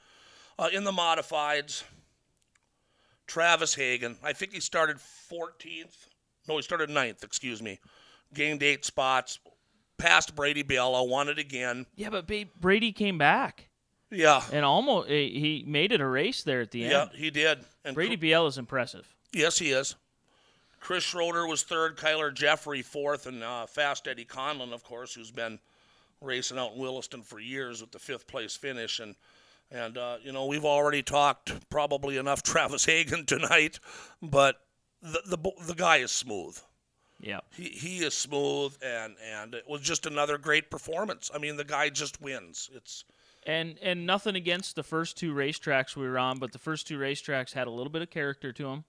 Uh, 0.58 0.68
in 0.72 0.84
the 0.84 0.92
modifieds, 0.92 1.84
Travis 3.26 3.74
Hagen, 3.74 4.16
I 4.22 4.32
think 4.32 4.52
he 4.52 4.60
started 4.60 4.96
14th. 4.98 6.08
No, 6.48 6.56
he 6.56 6.62
started 6.62 6.90
9th. 6.90 7.24
Excuse 7.24 7.62
me. 7.62 7.80
Gained 8.32 8.62
eight 8.62 8.84
spots. 8.84 9.38
Passed 9.98 10.34
Brady 10.34 10.62
Biella. 10.62 11.06
Won 11.08 11.28
it 11.28 11.38
again. 11.38 11.86
Yeah, 11.96 12.10
but 12.10 12.30
Brady 12.60 12.92
came 12.92 13.18
back. 13.18 13.68
Yeah. 14.10 14.42
And 14.52 14.64
almost 14.64 15.08
he 15.08 15.64
made 15.66 15.92
it 15.92 16.00
a 16.00 16.06
race 16.06 16.42
there 16.44 16.60
at 16.60 16.70
the 16.70 16.84
end. 16.84 16.92
Yeah, 16.92 17.08
he 17.14 17.30
did. 17.30 17.58
And 17.84 17.94
Brady 17.94 18.16
Biel 18.16 18.46
is 18.46 18.58
impressive. 18.58 19.14
Yes, 19.32 19.58
he 19.58 19.70
is. 19.72 19.96
Chris 20.86 21.02
Schroeder 21.02 21.48
was 21.48 21.64
third, 21.64 21.96
Kyler 21.96 22.32
Jeffrey 22.32 22.80
fourth, 22.80 23.26
and 23.26 23.42
uh, 23.42 23.66
Fast 23.66 24.06
Eddie 24.06 24.24
Conlon, 24.24 24.72
of 24.72 24.84
course, 24.84 25.12
who's 25.12 25.32
been 25.32 25.58
racing 26.20 26.58
out 26.58 26.74
in 26.74 26.78
Williston 26.78 27.22
for 27.22 27.40
years 27.40 27.80
with 27.80 27.90
the 27.90 27.98
fifth 27.98 28.28
place 28.28 28.54
finish. 28.54 29.00
And 29.00 29.16
and 29.72 29.98
uh, 29.98 30.18
you 30.22 30.30
know 30.30 30.46
we've 30.46 30.64
already 30.64 31.02
talked 31.02 31.68
probably 31.70 32.18
enough 32.18 32.40
Travis 32.44 32.84
Hagen 32.84 33.26
tonight, 33.26 33.80
but 34.22 34.60
the 35.02 35.20
the 35.26 35.52
the 35.66 35.74
guy 35.74 35.96
is 35.96 36.12
smooth. 36.12 36.56
Yeah, 37.18 37.40
he 37.56 37.64
he 37.64 37.98
is 38.04 38.14
smooth, 38.14 38.76
and 38.80 39.16
and 39.28 39.54
it 39.54 39.64
was 39.68 39.80
just 39.80 40.06
another 40.06 40.38
great 40.38 40.70
performance. 40.70 41.32
I 41.34 41.38
mean, 41.38 41.56
the 41.56 41.64
guy 41.64 41.88
just 41.88 42.22
wins. 42.22 42.70
It's 42.72 43.04
and 43.44 43.76
and 43.82 44.06
nothing 44.06 44.36
against 44.36 44.76
the 44.76 44.84
first 44.84 45.18
two 45.18 45.34
racetracks 45.34 45.96
we 45.96 46.06
were 46.06 46.20
on, 46.20 46.38
but 46.38 46.52
the 46.52 46.60
first 46.60 46.86
two 46.86 46.96
racetracks 46.96 47.54
had 47.54 47.66
a 47.66 47.72
little 47.72 47.90
bit 47.90 48.02
of 48.02 48.10
character 48.10 48.52
to 48.52 48.62
them. 48.62 48.84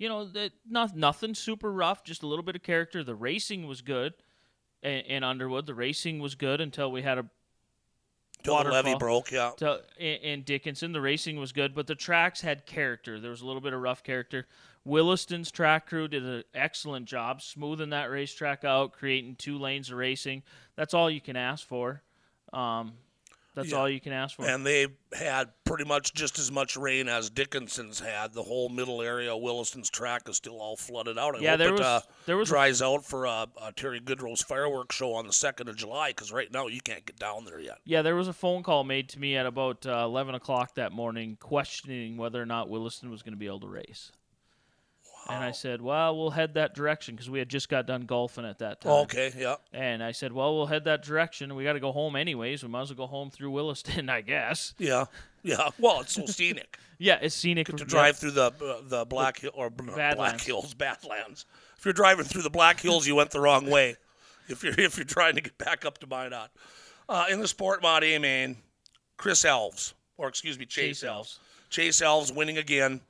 You 0.00 0.08
know, 0.08 0.24
that 0.24 0.52
not 0.66 0.96
nothing 0.96 1.34
super 1.34 1.70
rough, 1.70 2.04
just 2.04 2.22
a 2.22 2.26
little 2.26 2.42
bit 2.42 2.56
of 2.56 2.62
character. 2.62 3.04
The 3.04 3.14
racing 3.14 3.66
was 3.66 3.82
good 3.82 4.14
in, 4.82 5.00
in 5.00 5.22
Underwood. 5.22 5.66
The 5.66 5.74
racing 5.74 6.20
was 6.20 6.34
good 6.34 6.62
until 6.62 6.90
we 6.90 7.02
had 7.02 7.18
a 7.18 7.26
Till 8.42 8.64
the 8.64 8.70
levee 8.70 8.94
broke, 8.98 9.30
yeah. 9.30 9.50
To, 9.58 9.82
in, 9.98 10.14
in 10.22 10.42
Dickinson, 10.44 10.92
the 10.92 11.02
racing 11.02 11.38
was 11.38 11.52
good, 11.52 11.74
but 11.74 11.86
the 11.86 11.94
tracks 11.94 12.40
had 12.40 12.64
character. 12.64 13.20
There 13.20 13.30
was 13.30 13.42
a 13.42 13.46
little 13.46 13.60
bit 13.60 13.74
of 13.74 13.82
rough 13.82 14.02
character. 14.02 14.46
Williston's 14.86 15.50
track 15.50 15.86
crew 15.86 16.08
did 16.08 16.24
an 16.24 16.44
excellent 16.54 17.04
job 17.04 17.42
smoothing 17.42 17.90
that 17.90 18.10
racetrack 18.10 18.64
out, 18.64 18.92
creating 18.92 19.36
two 19.36 19.58
lanes 19.58 19.90
of 19.90 19.98
racing. 19.98 20.42
That's 20.76 20.94
all 20.94 21.10
you 21.10 21.20
can 21.20 21.36
ask 21.36 21.66
for. 21.66 22.02
Um, 22.54 22.94
that's 23.54 23.70
yeah. 23.70 23.76
all 23.76 23.88
you 23.88 24.00
can 24.00 24.12
ask 24.12 24.36
for. 24.36 24.46
And 24.46 24.64
they 24.64 24.86
had 25.12 25.50
pretty 25.64 25.84
much 25.84 26.14
just 26.14 26.38
as 26.38 26.52
much 26.52 26.76
rain 26.76 27.08
as 27.08 27.30
Dickinson's 27.30 28.00
had. 28.00 28.32
The 28.32 28.42
whole 28.42 28.68
middle 28.68 29.02
area 29.02 29.34
of 29.34 29.42
Williston's 29.42 29.90
track 29.90 30.28
is 30.28 30.36
still 30.36 30.60
all 30.60 30.76
flooded 30.76 31.18
out. 31.18 31.36
I 31.36 31.40
yeah, 31.40 31.56
there 31.56 31.68
it, 31.68 31.72
was, 31.72 31.80
uh, 31.80 32.00
there 32.26 32.36
was 32.36 32.48
dries 32.48 32.80
out 32.80 33.04
for 33.04 33.26
uh, 33.26 33.46
uh, 33.60 33.72
Terry 33.74 34.00
Goodrow's 34.00 34.42
fireworks 34.42 34.96
show 34.96 35.12
on 35.14 35.26
the 35.26 35.32
second 35.32 35.68
of 35.68 35.76
July 35.76 36.10
because 36.10 36.32
right 36.32 36.50
now 36.52 36.68
you 36.68 36.80
can't 36.80 37.04
get 37.04 37.18
down 37.18 37.44
there 37.44 37.60
yet. 37.60 37.78
Yeah, 37.84 38.02
there 38.02 38.16
was 38.16 38.28
a 38.28 38.32
phone 38.32 38.62
call 38.62 38.84
made 38.84 39.08
to 39.10 39.18
me 39.18 39.36
at 39.36 39.46
about 39.46 39.84
uh, 39.86 40.02
eleven 40.04 40.34
o'clock 40.34 40.74
that 40.76 40.92
morning, 40.92 41.36
questioning 41.40 42.16
whether 42.16 42.40
or 42.40 42.46
not 42.46 42.68
Williston 42.68 43.10
was 43.10 43.22
going 43.22 43.32
to 43.32 43.38
be 43.38 43.46
able 43.46 43.60
to 43.60 43.68
race. 43.68 44.12
And 45.28 45.44
I 45.44 45.52
said, 45.52 45.80
well, 45.80 46.16
we'll 46.16 46.30
head 46.30 46.54
that 46.54 46.74
direction 46.74 47.14
because 47.14 47.30
we 47.30 47.38
had 47.38 47.48
just 47.48 47.68
got 47.68 47.86
done 47.86 48.02
golfing 48.02 48.44
at 48.44 48.58
that 48.58 48.80
time. 48.80 48.92
Okay, 49.02 49.32
yeah. 49.36 49.56
And 49.72 50.02
I 50.02 50.12
said, 50.12 50.32
well, 50.32 50.56
we'll 50.56 50.66
head 50.66 50.84
that 50.84 51.02
direction. 51.02 51.54
We 51.54 51.64
got 51.64 51.74
to 51.74 51.80
go 51.80 51.92
home 51.92 52.16
anyways. 52.16 52.62
We 52.62 52.68
might 52.68 52.82
as 52.82 52.88
well 52.90 53.06
go 53.06 53.10
home 53.10 53.30
through 53.30 53.50
Williston, 53.50 54.08
I 54.10 54.22
guess. 54.22 54.74
Yeah, 54.78 55.04
yeah. 55.42 55.70
Well, 55.78 56.00
it's 56.00 56.14
so 56.14 56.26
scenic. 56.26 56.78
yeah, 56.98 57.18
it's 57.20 57.34
scenic. 57.34 57.66
to 57.68 57.84
drive 57.84 58.16
through 58.16 58.32
the 58.32 58.46
uh, 58.46 58.80
the 58.82 59.04
Black 59.04 59.38
Hill 59.38 59.52
or 59.54 59.70
Badlands. 59.70 60.16
Black 60.16 60.40
Hills, 60.40 60.74
Badlands. 60.74 61.46
If 61.78 61.84
you're 61.84 61.94
driving 61.94 62.24
through 62.24 62.42
the 62.42 62.50
Black 62.50 62.80
Hills, 62.80 63.06
you 63.06 63.14
went 63.14 63.30
the 63.30 63.40
wrong 63.40 63.70
way. 63.70 63.96
If 64.48 64.64
you're 64.64 64.78
if 64.78 64.96
you're 64.96 65.04
trying 65.04 65.36
to 65.36 65.40
get 65.40 65.56
back 65.58 65.84
up 65.84 65.98
to 65.98 66.06
Minot, 66.06 66.50
uh, 67.08 67.26
in 67.30 67.40
the 67.40 67.48
Sport 67.48 67.82
Mod 67.82 68.02
A 68.04 68.18
main, 68.18 68.56
Chris 69.16 69.44
Elves, 69.44 69.94
or 70.16 70.28
excuse 70.28 70.58
me, 70.58 70.66
Chase, 70.66 71.00
Chase 71.00 71.04
Elves. 71.04 71.38
Chase 71.68 72.02
Elves 72.02 72.32
winning 72.32 72.58
again 72.58 73.00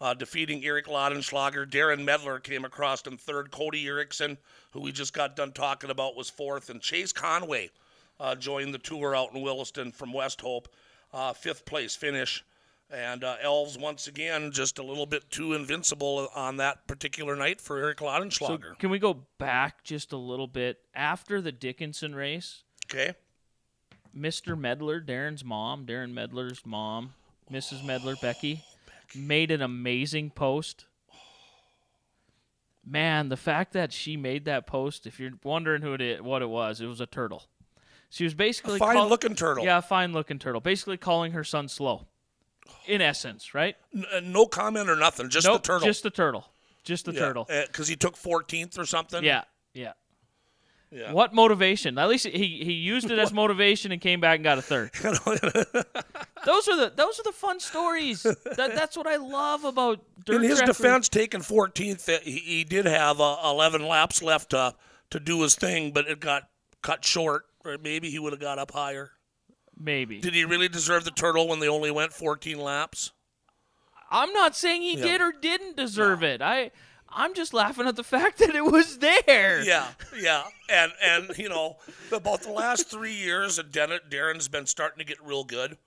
uh, 0.00 0.14
defeating 0.14 0.64
Eric 0.64 0.86
Lautenschlager. 0.86 1.68
Darren 1.68 2.04
Medler 2.04 2.38
came 2.38 2.64
across 2.64 3.02
in 3.02 3.16
third. 3.16 3.50
Cody 3.50 3.86
Erickson, 3.86 4.38
who 4.72 4.80
we 4.80 4.92
just 4.92 5.12
got 5.12 5.36
done 5.36 5.52
talking 5.52 5.90
about, 5.90 6.16
was 6.16 6.30
fourth. 6.30 6.70
And 6.70 6.80
Chase 6.80 7.12
Conway 7.12 7.70
uh, 8.20 8.34
joined 8.34 8.74
the 8.74 8.78
tour 8.78 9.14
out 9.14 9.34
in 9.34 9.42
Williston 9.42 9.92
from 9.92 10.12
West 10.12 10.40
Hope. 10.40 10.68
Uh, 11.12 11.32
fifth 11.32 11.64
place 11.64 11.96
finish. 11.96 12.44
And 12.90 13.22
uh, 13.22 13.36
Elves, 13.42 13.76
once 13.76 14.06
again, 14.06 14.50
just 14.50 14.78
a 14.78 14.82
little 14.82 15.04
bit 15.04 15.30
too 15.30 15.52
invincible 15.52 16.28
on 16.34 16.56
that 16.56 16.86
particular 16.86 17.36
night 17.36 17.60
for 17.60 17.76
Eric 17.76 17.98
Lautenschlager. 17.98 18.70
So 18.70 18.74
can 18.78 18.88
we 18.88 18.98
go 18.98 19.24
back 19.36 19.84
just 19.84 20.12
a 20.12 20.16
little 20.16 20.46
bit? 20.46 20.78
After 20.94 21.42
the 21.42 21.52
Dickinson 21.52 22.14
race, 22.14 22.62
okay. 22.86 23.14
Mr. 24.16 24.58
Medler, 24.58 25.02
Darren's 25.02 25.44
mom, 25.44 25.84
Darren 25.84 26.14
Medler's 26.14 26.64
mom, 26.64 27.12
Mrs. 27.52 27.84
Medler, 27.84 28.16
Becky, 28.22 28.64
made 29.14 29.50
an 29.50 29.62
amazing 29.62 30.30
post. 30.30 30.86
Man, 32.84 33.28
the 33.28 33.36
fact 33.36 33.72
that 33.74 33.92
she 33.92 34.16
made 34.16 34.46
that 34.46 34.66
post, 34.66 35.06
if 35.06 35.20
you're 35.20 35.32
wondering 35.42 35.82
who 35.82 35.92
it 35.92 36.00
is, 36.00 36.22
what 36.22 36.40
it 36.40 36.48
was, 36.48 36.80
it 36.80 36.86
was 36.86 37.00
a 37.00 37.06
turtle. 37.06 37.44
She 38.10 38.24
was 38.24 38.34
basically 38.34 38.76
a 38.76 38.78
fine 38.78 38.96
call- 38.96 39.08
looking 39.08 39.34
turtle. 39.34 39.64
Yeah, 39.64 39.80
fine 39.80 40.12
looking 40.12 40.38
turtle. 40.38 40.60
Basically 40.60 40.96
calling 40.96 41.32
her 41.32 41.44
son 41.44 41.68
slow. 41.68 42.06
In 42.86 43.00
essence, 43.00 43.54
right? 43.54 43.76
N- 43.94 44.06
uh, 44.12 44.20
no 44.20 44.46
comment 44.46 44.88
or 44.88 44.96
nothing. 44.96 45.28
Just 45.28 45.46
nope, 45.46 45.62
the 45.62 45.66
turtle. 45.66 45.86
Just 45.86 46.02
the 46.02 46.10
turtle. 46.10 46.46
Just 46.84 47.04
the 47.04 47.12
yeah, 47.12 47.18
turtle. 47.20 47.44
Because 47.44 47.88
uh, 47.88 47.90
he 47.90 47.96
took 47.96 48.16
14th 48.16 48.78
or 48.78 48.86
something. 48.86 49.22
Yeah, 49.22 49.44
yeah. 49.74 49.92
Yeah. 50.90 51.12
What 51.12 51.34
motivation? 51.34 51.98
At 51.98 52.08
least 52.08 52.26
he, 52.26 52.64
he 52.64 52.72
used 52.72 53.10
it 53.10 53.18
as 53.18 53.32
motivation 53.32 53.92
and 53.92 54.00
came 54.00 54.20
back 54.20 54.36
and 54.36 54.44
got 54.44 54.58
a 54.58 54.62
third. 54.62 54.90
those 55.02 56.68
are 56.68 56.76
the 56.76 56.92
those 56.96 57.20
are 57.20 57.24
the 57.24 57.32
fun 57.34 57.60
stories. 57.60 58.22
That, 58.22 58.72
that's 58.74 58.96
what 58.96 59.06
I 59.06 59.16
love 59.16 59.64
about. 59.64 60.00
Dirt 60.24 60.36
In 60.36 60.42
his 60.42 60.60
defense, 60.62 61.08
taking 61.08 61.40
14th, 61.40 62.08
uh, 62.08 62.20
he, 62.22 62.38
he 62.38 62.64
did 62.64 62.86
have 62.86 63.20
uh, 63.20 63.36
11 63.44 63.86
laps 63.86 64.22
left 64.22 64.50
to 64.50 64.74
to 65.10 65.20
do 65.20 65.42
his 65.42 65.54
thing, 65.54 65.92
but 65.92 66.06
it 66.06 66.20
got 66.20 66.48
cut 66.82 67.04
short. 67.04 67.44
Or 67.64 67.76
maybe 67.76 68.08
he 68.08 68.18
would 68.18 68.32
have 68.32 68.40
got 68.40 68.58
up 68.58 68.70
higher. 68.70 69.12
Maybe. 69.78 70.20
Did 70.20 70.34
he 70.34 70.44
really 70.44 70.68
deserve 70.68 71.04
the 71.04 71.10
turtle 71.10 71.48
when 71.48 71.60
they 71.60 71.68
only 71.68 71.90
went 71.90 72.12
14 72.12 72.58
laps? 72.58 73.12
I'm 74.10 74.32
not 74.32 74.56
saying 74.56 74.82
he 74.82 74.96
yeah. 74.96 75.04
did 75.04 75.20
or 75.20 75.32
didn't 75.32 75.76
deserve 75.76 76.22
no. 76.22 76.28
it. 76.28 76.42
I 76.42 76.70
I'm 77.10 77.34
just 77.34 77.54
laughing 77.54 77.86
at 77.86 77.96
the 77.96 78.04
fact 78.04 78.38
that 78.38 78.54
it 78.54 78.64
was 78.64 78.98
there. 78.98 79.62
Yeah, 79.64 79.86
yeah, 80.18 80.44
and 80.68 80.92
and 81.02 81.38
you 81.38 81.48
know 81.48 81.76
about 82.12 82.42
the 82.42 82.52
last 82.52 82.90
three 82.90 83.14
years, 83.14 83.58
and 83.58 83.70
Darren's 83.72 84.48
been 84.48 84.66
starting 84.66 84.98
to 84.98 85.04
get 85.04 85.22
real 85.24 85.44
good. 85.44 85.78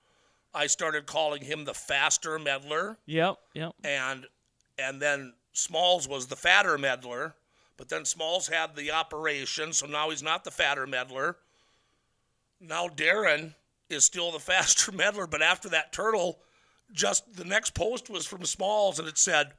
I 0.54 0.68
started 0.68 1.06
calling 1.06 1.44
him 1.44 1.64
the 1.66 1.74
faster 1.74 2.38
meddler, 2.38 2.98
Yep. 3.06 3.38
Yep. 3.54 3.74
and 3.84 4.26
and 4.78 5.02
then 5.02 5.34
Smalls 5.54 6.08
was 6.08 6.28
the 6.28 6.36
fatter 6.36 6.78
meddler, 6.78 7.36
but 7.78 7.88
then 7.90 8.04
Smalls 8.06 8.48
had 8.48 8.76
the 8.76 8.92
operation, 8.92 9.74
so 9.74 9.86
now 9.86 10.10
he's 10.10 10.24
not 10.24 10.44
the 10.44 10.52
fatter 10.52 10.86
meddler. 10.88 11.38
Now 12.60 12.88
Darren 12.88 13.56
is 13.90 14.04
still 14.06 14.32
the 14.32 14.40
faster 14.52 14.92
meddler, 14.92 15.28
but 15.28 15.42
after 15.42 15.70
that 15.70 15.94
turtle, 15.94 16.40
just 16.94 17.36
the 17.36 17.46
next 17.46 17.74
post 17.74 18.10
was 18.10 18.26
from 18.26 18.44
Smalls, 18.46 19.00
and 19.00 19.08
it 19.08 19.18
said, 19.18 19.54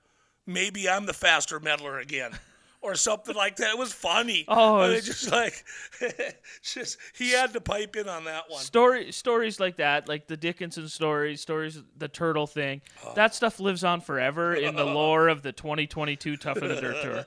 "Maybe 0.46 0.88
I'm 0.88 1.06
the 1.06 1.12
faster 1.14 1.60
meddler 1.60 1.98
again." 1.98 2.32
Or 2.84 2.96
something 2.96 3.36
like 3.36 3.54
that. 3.58 3.70
It 3.74 3.78
was 3.78 3.92
funny. 3.92 4.44
Oh, 4.48 4.78
I 4.78 4.86
it 4.86 4.88
mean, 4.88 4.94
was- 4.96 5.06
just 5.06 5.30
like, 5.30 5.64
just 6.64 6.98
he 7.16 7.30
had 7.30 7.52
to 7.52 7.60
pipe 7.60 7.94
in 7.94 8.08
on 8.08 8.24
that 8.24 8.50
one. 8.50 8.60
Story 8.60 9.12
stories 9.12 9.60
like 9.60 9.76
that, 9.76 10.08
like 10.08 10.26
the 10.26 10.36
Dickinson 10.36 10.88
stories, 10.88 11.40
stories 11.40 11.80
the 11.96 12.08
turtle 12.08 12.48
thing, 12.48 12.80
Oh. 13.06 13.12
that 13.14 13.36
stuff 13.36 13.60
lives 13.60 13.84
on 13.84 14.00
forever 14.00 14.52
in 14.56 14.74
the 14.74 14.84
lore 14.98 15.28
of 15.28 15.42
the 15.42 15.52
2022 15.52 16.36
Tougher 16.36 16.66
Than 16.66 16.82
Dirt 16.82 17.02
Tour. 17.04 17.24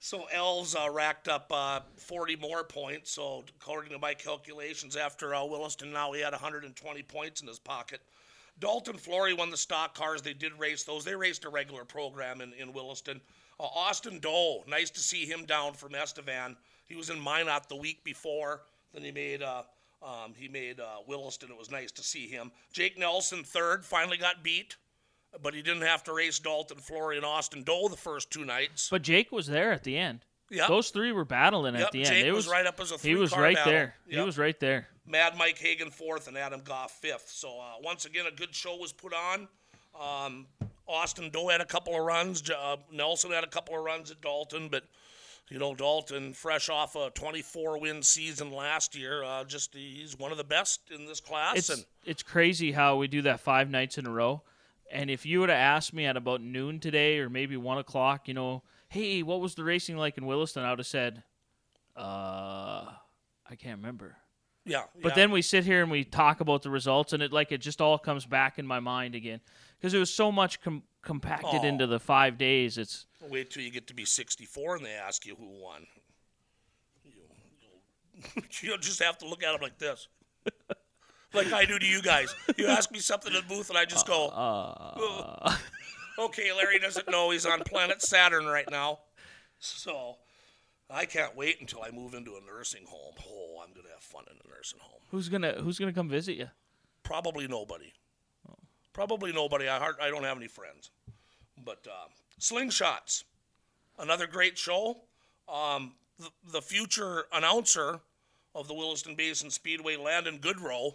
So 0.00 0.24
Elves 0.32 0.74
uh, 0.74 0.88
racked 0.90 1.28
up 1.28 1.52
uh, 1.54 1.80
40 1.96 2.36
more 2.36 2.64
points. 2.64 3.10
So 3.10 3.44
according 3.60 3.92
to 3.92 3.98
my 3.98 4.14
calculations, 4.14 4.96
after 4.96 5.34
uh, 5.34 5.44
Williston, 5.44 5.92
now 5.92 6.12
he 6.12 6.22
had 6.22 6.32
120 6.32 7.02
points 7.02 7.42
in 7.42 7.46
his 7.48 7.58
pocket. 7.58 8.00
Dalton 8.60 8.96
Flory 8.96 9.34
won 9.34 9.50
the 9.50 9.56
stock 9.56 9.94
cars. 9.94 10.22
They 10.22 10.34
did 10.34 10.52
race 10.58 10.84
those. 10.84 11.04
They 11.04 11.14
raced 11.14 11.44
a 11.44 11.48
regular 11.48 11.84
program 11.84 12.40
in, 12.40 12.52
in 12.54 12.72
Williston. 12.72 13.20
Uh, 13.60 13.64
Austin 13.64 14.18
Doe, 14.20 14.64
nice 14.66 14.90
to 14.90 15.00
see 15.00 15.24
him 15.24 15.44
down 15.44 15.74
from 15.74 15.94
Estevan. 15.94 16.56
He 16.86 16.96
was 16.96 17.10
in 17.10 17.20
Minot 17.20 17.68
the 17.68 17.76
week 17.76 18.02
before. 18.04 18.62
Then 18.92 19.02
he 19.02 19.12
made 19.12 19.42
uh, 19.42 19.62
um, 20.02 20.34
he 20.36 20.48
made 20.48 20.80
uh, 20.80 20.98
Williston. 21.06 21.50
It 21.50 21.58
was 21.58 21.70
nice 21.70 21.90
to 21.92 22.02
see 22.02 22.28
him. 22.28 22.52
Jake 22.72 22.98
Nelson 22.98 23.42
third, 23.42 23.84
finally 23.84 24.16
got 24.16 24.44
beat, 24.44 24.76
but 25.42 25.54
he 25.54 25.62
didn't 25.62 25.82
have 25.82 26.04
to 26.04 26.12
race 26.12 26.38
Dalton 26.38 26.78
Flory 26.78 27.16
and 27.16 27.26
Austin 27.26 27.62
Doe 27.64 27.88
the 27.88 27.96
first 27.96 28.30
two 28.30 28.44
nights. 28.44 28.88
But 28.90 29.02
Jake 29.02 29.32
was 29.32 29.46
there 29.46 29.72
at 29.72 29.84
the 29.84 29.96
end. 29.96 30.24
Yep. 30.50 30.68
Those 30.68 30.90
three 30.90 31.12
were 31.12 31.24
battling 31.24 31.74
Yep, 31.74 31.82
at 31.86 31.92
the 31.92 32.00
end. 32.00 32.08
Jake 32.08 32.24
it 32.26 32.32
was, 32.32 32.48
right 32.48 32.66
up 32.66 32.80
as 32.80 32.90
a 32.90 32.98
three. 32.98 33.10
He 33.10 33.16
was 33.16 33.36
right 33.36 33.54
battle. 33.54 33.72
there. 33.72 33.94
He 34.08 34.20
was 34.20 34.38
right 34.38 34.58
there. 34.58 34.88
Mad 35.06 35.36
Mike 35.36 35.58
Hagan 35.58 35.90
fourth 35.90 36.28
and 36.28 36.36
Adam 36.36 36.60
Goff 36.64 36.92
fifth. 36.92 37.30
So 37.30 37.48
uh, 37.60 37.74
once 37.82 38.04
again, 38.04 38.26
a 38.26 38.30
good 38.30 38.54
show 38.54 38.76
was 38.76 38.92
put 38.92 39.12
on. 39.14 39.48
Um, 39.98 40.46
Austin 40.86 41.30
Doe 41.30 41.48
had 41.48 41.60
a 41.60 41.66
couple 41.66 41.94
of 41.94 42.04
runs. 42.04 42.48
Uh, 42.50 42.76
Nelson 42.92 43.30
had 43.30 43.44
a 43.44 43.48
couple 43.48 43.76
of 43.76 43.84
runs 43.84 44.10
at 44.10 44.20
Dalton, 44.20 44.68
but 44.68 44.84
you 45.48 45.58
know 45.58 45.74
Dalton, 45.74 46.32
fresh 46.34 46.68
off 46.68 46.94
a 46.96 47.10
24 47.10 47.78
win 47.80 48.02
season 48.02 48.52
last 48.52 48.94
year, 48.94 49.22
uh, 49.24 49.44
just 49.44 49.74
he's 49.74 50.18
one 50.18 50.30
of 50.30 50.38
the 50.38 50.44
best 50.44 50.80
in 50.94 51.06
this 51.06 51.20
class. 51.20 51.56
It's 51.56 51.70
and 51.70 51.84
it's 52.04 52.22
crazy 52.22 52.72
how 52.72 52.96
we 52.96 53.08
do 53.08 53.22
that 53.22 53.40
five 53.40 53.70
nights 53.70 53.98
in 53.98 54.06
a 54.06 54.10
row. 54.10 54.42
And 54.90 55.10
if 55.10 55.26
you 55.26 55.40
would 55.40 55.50
have 55.50 55.58
asked 55.58 55.92
me 55.92 56.06
at 56.06 56.16
about 56.16 56.40
noon 56.40 56.80
today 56.80 57.18
or 57.18 57.28
maybe 57.28 57.56
one 57.58 57.76
o'clock, 57.76 58.26
you 58.26 58.32
know, 58.32 58.62
hey, 58.88 59.22
what 59.22 59.40
was 59.40 59.54
the 59.54 59.64
racing 59.64 59.96
like 59.96 60.18
in 60.18 60.26
Williston? 60.26 60.64
I 60.64 60.70
would 60.70 60.78
have 60.80 60.86
said, 60.86 61.22
uh, 61.96 62.00
I 63.50 63.54
can't 63.58 63.78
remember. 63.78 64.16
yeah, 64.64 64.84
But 65.02 65.10
yeah. 65.10 65.14
then 65.14 65.30
we 65.30 65.42
sit 65.42 65.64
here 65.64 65.82
and 65.82 65.90
we 65.90 66.04
talk 66.04 66.40
about 66.40 66.62
the 66.62 66.70
results, 66.70 67.12
and 67.12 67.22
it 67.22 67.32
like 67.32 67.52
it 67.52 67.58
just 67.58 67.80
all 67.80 67.98
comes 67.98 68.26
back 68.26 68.58
in 68.58 68.66
my 68.66 68.80
mind 68.80 69.14
again 69.14 69.40
because 69.78 69.94
it 69.94 69.98
was 69.98 70.12
so 70.12 70.30
much 70.32 70.60
com- 70.60 70.82
compacted 71.02 71.60
Oh. 71.62 71.66
into 71.66 71.86
the 71.86 71.98
five 72.00 72.38
days. 72.38 72.78
It's 72.78 73.06
wait 73.28 73.50
till 73.50 73.62
you 73.62 73.70
get 73.70 73.86
to 73.88 73.94
be 73.94 74.04
64 74.04 74.76
and 74.76 74.84
they 74.86 74.92
ask 74.92 75.26
you 75.26 75.34
who 75.36 75.46
won. 75.48 75.86
You, 77.04 77.12
you'll, 77.60 78.42
you'll 78.62 78.78
just 78.78 79.02
have 79.02 79.18
to 79.18 79.28
look 79.28 79.42
at 79.42 79.52
them 79.52 79.60
like 79.60 79.78
this. 79.78 80.08
like 81.34 81.52
I 81.52 81.64
do 81.64 81.78
to 81.78 81.86
you 81.86 82.00
guys. 82.02 82.34
You 82.56 82.68
ask 82.68 82.90
me 82.90 83.00
something 83.00 83.32
in 83.34 83.40
the 83.40 83.46
booth 83.46 83.68
and 83.70 83.78
I 83.78 83.84
just 83.84 84.06
go, 84.06 84.28
uh, 84.28 85.54
okay, 86.18 86.52
Larry 86.52 86.78
doesn't 86.78 87.10
know 87.10 87.30
he's 87.30 87.46
on 87.46 87.60
planet 87.60 88.02
Saturn 88.02 88.46
right 88.46 88.70
now. 88.70 89.00
So 89.58 90.16
I 90.90 91.04
can't 91.04 91.36
wait 91.36 91.60
until 91.60 91.82
I 91.82 91.90
move 91.90 92.14
into 92.14 92.32
a 92.32 92.40
nursing 92.46 92.84
home. 92.88 93.14
Oh, 93.28 93.60
I'm 93.62 93.72
going 93.72 93.86
to 93.86 93.92
have 93.92 94.02
fun 94.02 94.24
in 94.30 94.36
a 94.44 94.54
nursing 94.54 94.78
home. 94.80 95.00
who's 95.10 95.28
gonna 95.28 95.54
who's 95.62 95.78
gonna 95.78 95.92
come 95.92 96.08
visit 96.08 96.36
you? 96.36 96.48
Probably 97.02 97.46
nobody. 97.48 97.92
Probably 98.92 99.32
nobody. 99.32 99.68
I, 99.68 99.78
hard, 99.78 99.96
I 100.02 100.10
don't 100.10 100.24
have 100.24 100.36
any 100.36 100.48
friends. 100.48 100.90
But 101.64 101.86
uh, 101.88 102.08
Slingshots, 102.40 103.24
another 103.98 104.26
great 104.26 104.58
show. 104.58 105.02
Um, 105.48 105.92
the, 106.18 106.30
the 106.52 106.62
future 106.62 107.26
announcer 107.32 108.00
of 108.54 108.66
the 108.66 108.74
Williston 108.74 109.14
Basin 109.14 109.50
Speedway, 109.50 109.96
Landon 109.96 110.38
Goodrow, 110.38 110.94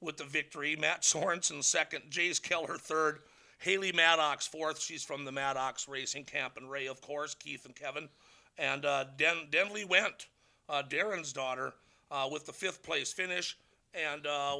with 0.00 0.16
the 0.16 0.24
victory. 0.24 0.74
Matt 0.74 1.02
Sorensen 1.02 1.62
second, 1.62 2.02
Jace 2.10 2.42
Keller 2.42 2.78
third, 2.78 3.20
Haley 3.58 3.92
Maddox 3.92 4.46
fourth. 4.46 4.80
She's 4.80 5.02
from 5.02 5.24
the 5.24 5.32
Maddox 5.32 5.88
Racing 5.88 6.24
Camp 6.24 6.56
and 6.56 6.70
Ray, 6.70 6.86
of 6.86 7.00
course, 7.00 7.34
Keith 7.34 7.64
and 7.64 7.74
Kevin. 7.74 8.08
And 8.58 8.84
uh, 8.84 9.04
Den- 9.16 9.48
Denley 9.50 9.84
Went, 9.84 10.26
uh, 10.68 10.82
Darren's 10.88 11.32
daughter, 11.32 11.74
uh, 12.10 12.28
with 12.30 12.46
the 12.46 12.52
fifth 12.52 12.82
place 12.82 13.12
finish. 13.12 13.56
And 13.94 14.26
uh, 14.26 14.58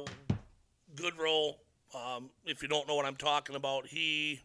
Goodrow, 0.95 1.55
um, 1.95 2.29
if 2.45 2.61
you 2.61 2.67
don't 2.67 2.87
know 2.87 2.95
what 2.95 3.05
I'm 3.05 3.15
talking 3.15 3.55
about, 3.55 3.87
he 3.87 4.41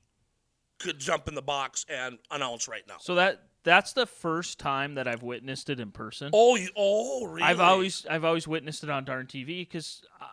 could 0.79 0.99
jump 0.99 1.29
in 1.29 1.35
the 1.35 1.43
box 1.43 1.87
and 1.89 2.19
announce 2.31 2.69
right 2.69 2.83
now. 2.89 2.97
So 3.01 3.15
that 3.15 3.43
that's 3.65 3.93
the 3.93 4.07
first 4.07 4.59
time 4.59 4.97
that 4.97 5.07
I've 5.07 5.23
witnessed 5.23 5.71
it 5.71 5.79
in 5.79 5.93
person. 5.93 6.31
Oh, 6.33 6.57
you, 6.57 6.69
oh, 6.77 7.27
really? 7.27 7.43
I've 7.43 7.61
always 7.61 8.05
I've 8.11 8.25
always 8.25 8.49
witnessed 8.49 8.83
it 8.83 8.91
on 8.91 9.05
Darn 9.05 9.27
TV 9.27 9.61
because 9.61 10.03
uh, 10.21 10.27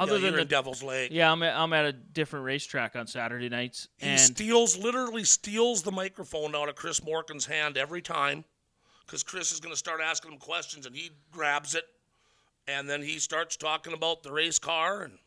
other 0.00 0.18
yeah, 0.18 0.30
than 0.30 0.36
the 0.36 0.44
Devil's 0.44 0.82
Lake. 0.82 1.10
yeah, 1.12 1.30
I'm 1.30 1.42
at, 1.42 1.56
I'm 1.56 1.72
at 1.72 1.84
a 1.84 1.92
different 1.92 2.44
racetrack 2.44 2.96
on 2.96 3.06
Saturday 3.06 3.48
nights, 3.48 3.88
He 3.98 4.16
steals, 4.18 4.76
literally 4.76 5.24
steals 5.24 5.82
the 5.82 5.92
microphone 5.92 6.54
out 6.54 6.68
of 6.68 6.74
Chris 6.74 7.02
Morgan's 7.04 7.46
hand 7.46 7.76
every 7.76 8.02
time, 8.02 8.44
because 9.06 9.22
Chris 9.22 9.52
is 9.52 9.60
going 9.60 9.72
to 9.72 9.78
start 9.78 10.00
asking 10.02 10.32
him 10.32 10.38
questions, 10.38 10.86
and 10.86 10.94
he 10.94 11.10
grabs 11.32 11.74
it, 11.74 11.84
and 12.66 12.88
then 12.88 13.02
he 13.02 13.18
starts 13.18 13.56
talking 13.56 13.92
about 13.92 14.22
the 14.22 14.32
race 14.32 14.58
car 14.58 15.02
and 15.02 15.18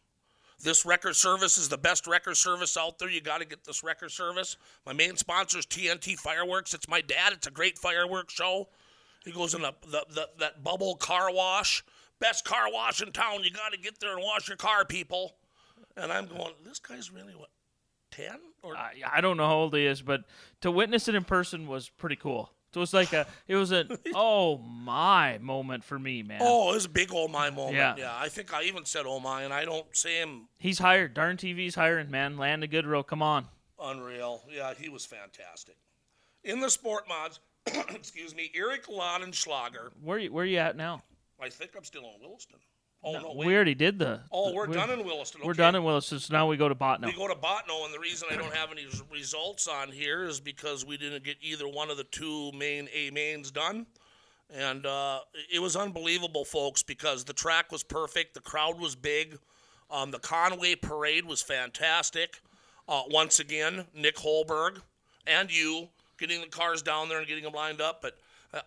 this 0.63 0.86
record 0.86 1.15
service 1.15 1.57
is 1.57 1.67
the 1.67 1.78
best 1.78 2.07
record 2.07 2.38
service 2.38 2.78
out 2.78 2.97
there. 2.97 3.09
You 3.09 3.19
got 3.19 3.39
to 3.39 3.45
get 3.45 3.65
this 3.65 3.84
record 3.84 4.11
service. 4.11 4.55
My 4.86 4.93
main 4.93 5.17
sponsor 5.17 5.59
is 5.59 5.65
TNT 5.65 6.17
Fireworks. 6.17 6.74
It's 6.74 6.88
my 6.88 7.01
dad. 7.01 7.34
It's 7.34 7.47
a 7.47 7.51
great 7.51 7.78
fireworks 7.78 8.34
show. 8.34 8.69
He 9.26 9.32
goes 9.32 9.53
in 9.53 9.61
the, 9.61 9.74
the, 9.84 10.05
the 10.09 10.30
that 10.39 10.63
bubble 10.63 10.95
car 10.95 11.34
wash, 11.34 11.84
best 12.20 12.45
car 12.45 12.72
wash 12.72 13.01
in 13.01 13.11
town. 13.11 13.43
You 13.43 13.51
got 13.51 13.74
to 13.74 13.78
get 13.78 13.99
there 13.99 14.14
and 14.16 14.24
wash 14.24 14.47
your 14.47 14.57
car, 14.57 14.86
people. 14.86 15.36
And 15.95 16.11
I'm 16.11 16.28
going, 16.28 16.53
this 16.66 16.80
guy's 16.80 17.11
really 17.11 17.34
what, 17.34 17.49
ten 18.11 18.39
or 18.64 18.76
I, 18.76 18.93
I 19.11 19.22
don't 19.22 19.38
know 19.38 19.45
how 19.45 19.55
old 19.55 19.76
he 19.76 19.86
is, 19.86 20.01
but 20.01 20.24
to 20.61 20.72
witness 20.72 21.07
it 21.07 21.16
in 21.16 21.24
person 21.24 21.68
was 21.68 21.89
pretty 21.89 22.16
cool. 22.16 22.51
So 22.74 22.80
it 22.80 22.82
was 22.82 22.93
like 22.93 23.14
a 23.14 23.28
it 23.47 23.55
was 23.55 23.72
a 23.72 23.86
oh 24.16 24.57
my 24.57 25.38
moment 25.38 25.84
for 25.84 25.99
me, 25.99 26.24
man. 26.24 26.39
Oh, 26.41 26.72
it 26.72 26.76
was 26.76 26.86
a 26.86 26.89
big 26.89 27.11
oh 27.14 27.28
my 27.28 27.51
moment. 27.51 27.76
Yeah. 27.76 27.95
Yeah. 27.97 28.16
I 28.18 28.30
think 28.30 28.51
I 28.53 28.64
even 28.64 28.86
said 28.86 29.03
oh 29.05 29.20
my, 29.20 29.43
and 29.43 29.53
I 29.53 29.66
don't 29.66 29.86
say 29.95 30.18
him 30.20 30.47
He's 30.57 30.80
hired. 30.80 31.14
Darn 31.14 31.38
TV's 31.38 31.76
hiring, 31.76 32.09
man. 32.09 32.38
Landon 32.38 32.70
Goodrow. 32.70 33.05
Come 33.05 33.22
on. 33.22 33.45
unreal. 33.80 34.41
Yeah, 34.51 34.74
he 34.76 34.89
was 34.89 35.05
fantastic. 35.05 35.76
In 36.43 36.59
the 36.61 36.70
sport 36.70 37.07
mods, 37.07 37.39
excuse 37.89 38.34
me, 38.36 38.51
Eric 38.55 38.88
Lautenschlager. 38.88 39.89
Where 40.01 40.18
are 40.18 40.20
you 40.20 40.34
where 40.34 40.43
are 40.43 40.47
you 40.47 40.57
at 40.57 40.76
now? 40.76 41.03
I 41.44 41.50
think 41.50 41.72
I'm 41.76 41.84
still 41.84 42.04
in 42.04 42.22
Williston. 42.22 42.58
Oh 43.06 43.12
no, 43.12 43.34
wait. 43.36 43.48
we 43.48 43.56
already 43.56 43.76
did 43.76 44.00
the. 44.00 44.22
oh, 44.32 44.54
we're, 44.54 44.66
we- 44.66 44.76
done 44.76 44.89
in 44.89 45.04
Williston. 45.04 45.41
We're 45.44 45.54
done 45.54 45.76
in 45.76 45.84
Williston, 45.84 46.20
so 46.20 46.34
now 46.34 46.48
we 46.48 46.56
go 46.56 46.70
to 46.70 46.76
Bottineau. 46.76 47.08
We 47.08 47.14
go 47.14 47.28
to 47.28 47.36
Bottineau, 47.36 47.84
and 47.84 47.94
the 47.94 48.00
reason 48.00 48.30
I 48.32 48.38
don't 48.38 48.54
have 48.54 48.72
any 48.72 48.86
results 49.12 49.68
on 49.68 49.91
here 49.91 50.24
is 50.24 50.39
because 50.39 50.86
we 50.86 50.96
didn't 50.96 51.24
get 51.24 51.36
either 51.41 51.68
one 51.68 51.89
of 51.89 51.98
the 51.98 52.06
two 52.06 52.52
main 52.54 52.88
A 52.94 53.10
mains 53.12 53.52
done. 53.52 53.86
And 54.54 54.86
uh, 54.86 55.20
it 55.52 55.60
was 55.60 55.76
unbelievable, 55.76 56.46
folks, 56.46 56.84
because 56.84 57.26
the 57.26 57.34
track 57.34 57.72
was 57.72 57.84
perfect, 57.84 58.36
the 58.36 58.41
crowd 58.41 58.80
was 58.80 58.96
big, 58.96 59.39
um, 59.89 60.12
the 60.12 60.20
Conway 60.20 60.76
parade 60.76 61.26
was 61.26 61.41
fantastic. 61.41 62.39
Uh, 62.88 63.02
once 63.10 63.39
again, 63.39 63.86
Nick 63.96 64.16
Holberg 64.18 64.82
and 65.26 65.52
you 65.52 65.89
getting 66.18 66.41
the 66.41 66.48
cars 66.48 66.82
down 66.82 67.10
there 67.10 67.20
and 67.20 67.28
getting 67.28 67.44
them 67.44 67.54
lined 67.54 67.82
up. 67.82 68.02
But 68.02 68.18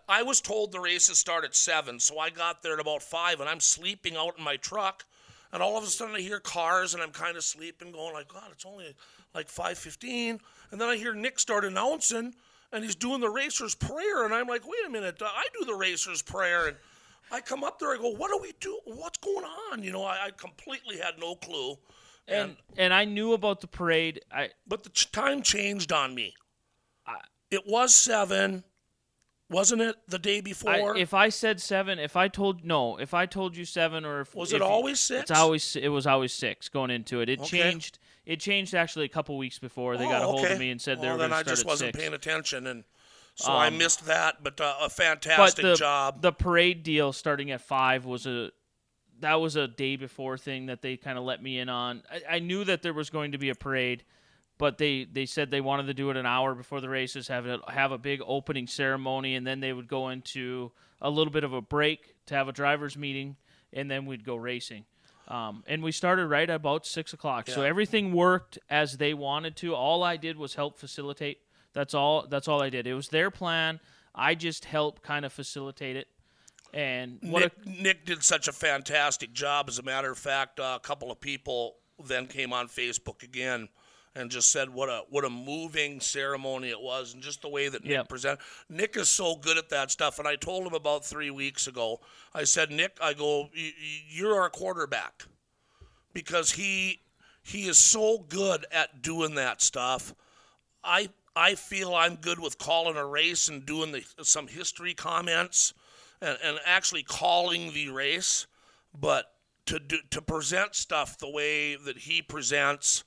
I 0.07 0.23
was 0.23 0.41
told 0.41 0.71
the 0.71 0.79
races 0.79 1.17
start 1.17 1.45
at 1.45 1.55
seven, 1.55 1.99
so 1.99 2.19
I 2.19 2.29
got 2.29 2.61
there 2.61 2.73
at 2.73 2.79
about 2.79 3.01
five, 3.01 3.39
and 3.39 3.49
I'm 3.49 3.61
sleeping 3.61 4.17
out 4.17 4.37
in 4.37 4.43
my 4.43 4.57
truck. 4.57 5.05
And 5.53 5.63
all 5.63 5.77
of 5.77 5.83
a 5.83 5.87
sudden, 5.87 6.15
I 6.15 6.19
hear 6.19 6.41
cars, 6.41 6.93
and 6.93 7.01
I'm 7.01 7.11
kind 7.11 7.37
of 7.37 7.43
sleeping, 7.43 7.93
going 7.93 8.13
like, 8.13 8.27
"God, 8.27 8.49
it's 8.51 8.65
only 8.65 8.95
like 9.33 9.47
5:15." 9.49 10.41
And 10.71 10.81
then 10.81 10.89
I 10.89 10.97
hear 10.97 11.13
Nick 11.13 11.39
start 11.39 11.63
announcing, 11.63 12.35
and 12.73 12.83
he's 12.83 12.95
doing 12.95 13.21
the 13.21 13.29
racer's 13.29 13.75
prayer, 13.75 14.25
and 14.25 14.33
I'm 14.33 14.47
like, 14.47 14.67
"Wait 14.67 14.85
a 14.85 14.89
minute, 14.89 15.21
I 15.21 15.45
do 15.57 15.65
the 15.65 15.75
racer's 15.75 16.21
prayer." 16.21 16.67
And 16.67 16.77
I 17.31 17.39
come 17.39 17.63
up 17.63 17.79
there, 17.79 17.93
I 17.93 17.97
go, 17.97 18.09
"What 18.09 18.29
do 18.29 18.39
we 18.41 18.53
do? 18.59 18.77
What's 18.83 19.19
going 19.19 19.45
on?" 19.45 19.83
You 19.83 19.93
know, 19.93 20.03
I, 20.03 20.25
I 20.25 20.31
completely 20.31 20.97
had 20.97 21.17
no 21.17 21.35
clue. 21.35 21.77
And, 22.27 22.49
and 22.49 22.57
and 22.77 22.93
I 22.93 23.05
knew 23.05 23.31
about 23.31 23.61
the 23.61 23.67
parade. 23.67 24.19
I 24.29 24.49
but 24.67 24.83
the 24.83 24.89
ch- 24.89 25.09
time 25.13 25.41
changed 25.41 25.93
on 25.93 26.13
me. 26.13 26.35
I, 27.05 27.19
It 27.51 27.65
was 27.65 27.95
seven, 27.95 28.65
wasn't 29.49 29.81
it? 29.81 29.95
The 30.07 30.19
day 30.19 30.37
I, 30.37 30.41
before. 30.41 30.97
if 30.97 31.13
I 31.13 31.29
said 31.29 31.61
seven, 31.61 31.99
if 31.99 32.15
I 32.15 32.27
told 32.27 32.63
no, 32.65 32.97
if 32.97 33.13
I 33.13 33.25
told 33.25 33.55
you 33.55 33.65
seven, 33.65 34.05
or 34.05 34.21
if 34.21 34.35
was 34.35 34.51
if 34.51 34.57
it 34.57 34.61
always 34.61 34.99
six? 34.99 35.21
It's 35.29 35.31
always 35.39 35.75
it 35.75 35.89
was 35.89 36.05
always 36.07 36.33
six 36.33 36.69
going 36.69 36.89
into 36.91 37.21
it. 37.21 37.29
It 37.29 37.39
Okay. 37.39 37.47
changed. 37.71 37.99
It 38.25 38.39
changed 38.41 38.73
actually 38.75 39.05
a 39.05 39.09
couple 39.09 39.37
weeks 39.37 39.57
before 39.59 39.95
they 39.95 40.03
got 40.03 40.21
a 40.21 40.25
Oh, 40.25 40.31
hold 40.31 40.45
of 40.45 40.59
me 40.59 40.69
and 40.71 40.81
said 40.81 40.97
they 40.97 41.07
well, 41.07 41.13
were 41.13 41.19
then 41.23 41.29
going 41.29 41.39
I 41.39 41.43
to 41.43 41.45
start 41.45 41.57
just 41.57 41.61
at 41.61 41.67
wasn't 41.67 41.87
six. 41.93 41.99
paying 41.99 42.13
attention, 42.13 42.67
and 42.67 42.83
so 43.35 43.53
I 43.53 43.67
Um, 43.67 43.77
missed 43.77 44.05
that. 44.05 44.43
But 44.43 44.59
uh, 44.59 44.75
a 44.79 44.83
but 44.83 44.91
fantastic 44.91 45.63
the 45.63 45.75
job. 45.75 46.21
the 46.21 46.31
parade 46.33 46.83
deal 46.83 47.13
starting 47.13 47.51
at 47.51 47.61
five 47.61 48.05
was 48.05 48.25
a 48.25 48.51
that 49.19 49.35
was 49.35 49.55
a 49.55 49.67
day 49.67 49.95
before 49.95 50.37
thing 50.37 50.67
that 50.67 50.81
they 50.81 50.95
kind 50.97 51.17
of 51.17 51.23
let 51.23 51.41
me 51.41 51.57
in 51.57 51.69
on. 51.69 52.03
I, 52.11 52.35
I 52.35 52.39
knew 52.39 52.63
that 52.65 52.81
there 52.81 52.93
was 52.93 53.09
going 53.09 53.31
to 53.31 53.37
be 53.37 53.49
a 53.49 53.55
parade, 53.55 54.03
but 54.57 54.77
they 54.77 55.05
they 55.05 55.25
said 55.25 55.51
they 55.51 55.61
wanted 55.61 55.87
to 55.87 55.93
do 55.93 56.09
it 56.09 56.17
an 56.17 56.25
hour 56.25 56.55
before 56.55 56.81
the 56.81 56.89
races, 56.89 57.27
have 57.27 57.45
a 57.45 57.59
have 57.67 57.91
a 57.91 57.97
big 57.97 58.21
opening 58.25 58.67
ceremony, 58.67 59.35
and 59.35 59.45
then 59.45 59.59
they 59.59 59.73
would 59.73 59.87
go 59.87 60.09
into 60.09 60.71
a 61.01 61.09
little 61.09 61.31
bit 61.31 61.43
of 61.43 61.53
a 61.53 61.61
break 61.61 62.15
to 62.25 62.35
have 62.35 62.47
a 62.47 62.51
drivers 62.51 62.97
meeting, 62.97 63.35
and 63.71 63.89
then 63.89 64.05
we'd 64.05 64.23
go 64.23 64.35
racing. 64.35 64.85
Um, 65.27 65.63
and 65.67 65.83
we 65.83 65.91
started 65.91 66.27
right 66.27 66.49
at 66.49 66.55
about 66.55 66.85
six 66.85 67.11
o'clock. 67.11 67.49
So 67.49 67.61
everything 67.61 68.13
worked 68.13 68.59
as 68.69 68.97
they 68.97 69.13
wanted 69.13 69.57
to. 69.57 69.75
All 69.75 70.01
I 70.01 70.15
did 70.15 70.37
was 70.37 70.55
help 70.55 70.79
facilitate. 70.79 71.39
That's 71.73 71.93
all. 71.93 72.25
That's 72.27 72.47
all 72.47 72.61
I 72.61 72.69
did. 72.69 72.87
It 72.87 72.93
was 72.93 73.09
their 73.09 73.29
plan. 73.29 73.79
I 74.15 74.35
just 74.35 74.65
helped 74.65 75.03
kind 75.03 75.25
of 75.25 75.33
facilitate 75.33 75.97
it. 75.97 76.07
And 76.73 77.19
what 77.21 77.41
Nick, 77.41 77.53
a, 77.65 77.83
Nick 77.83 78.05
did 78.05 78.23
such 78.23 78.47
a 78.47 78.51
fantastic 78.51 79.33
job. 79.33 79.67
As 79.67 79.79
a 79.79 79.83
matter 79.83 80.11
of 80.11 80.17
fact, 80.17 80.59
uh, 80.59 80.77
a 80.77 80.79
couple 80.79 81.11
of 81.11 81.19
people 81.19 81.75
then 82.05 82.27
came 82.27 82.53
on 82.53 82.67
Facebook 82.67 83.23
again 83.23 83.69
and 84.17 84.31
just 84.31 84.49
said 84.51 84.69
what 84.69 84.89
a 84.89 85.03
what 85.09 85.23
a 85.23 85.29
moving 85.29 85.99
ceremony 85.99 86.69
it 86.69 86.81
was, 86.81 87.13
and 87.13 87.21
just 87.21 87.41
the 87.41 87.49
way 87.49 87.69
that 87.69 87.83
Nick 87.83 87.91
Yep. 87.91 88.09
presented. 88.09 88.39
Nick 88.69 88.97
is 88.97 89.09
so 89.09 89.35
good 89.35 89.57
at 89.57 89.69
that 89.69 89.91
stuff, 89.91 90.19
and 90.19 90.27
I 90.27 90.35
told 90.35 90.65
him 90.65 90.73
about 90.73 91.05
three 91.05 91.29
weeks 91.29 91.67
ago. 91.67 91.99
I 92.33 92.43
said, 92.43 92.71
Nick, 92.71 92.97
I 93.01 93.13
go, 93.13 93.41
"Y- 93.41 93.49
y- 93.55 93.73
you're 94.09 94.39
our 94.41 94.49
quarterback 94.49 95.25
because 96.13 96.51
he 96.53 97.01
he 97.41 97.67
is 97.67 97.77
so 97.77 98.17
good 98.19 98.65
at 98.71 99.01
doing 99.01 99.35
that 99.35 99.61
stuff. 99.61 100.13
I 100.83 101.09
I 101.35 101.55
feel 101.55 101.93
I'm 101.93 102.15
good 102.15 102.39
with 102.39 102.57
calling 102.57 102.97
a 102.97 103.05
race 103.05 103.47
and 103.47 103.65
doing 103.65 103.91
the, 103.91 104.03
some 104.23 104.47
history 104.47 104.93
comments 104.95 105.73
and, 106.19 106.37
and 106.43 106.59
actually 106.65 107.03
calling 107.03 107.71
the 107.73 107.89
race, 107.89 108.47
but 108.99 109.25
to 109.67 109.79
do, 109.79 109.97
to 110.09 110.21
present 110.21 110.73
stuff 110.73 111.17
the 111.19 111.29
way 111.29 111.75
that 111.75 111.97
he 111.99 112.21
presents, 112.23 113.03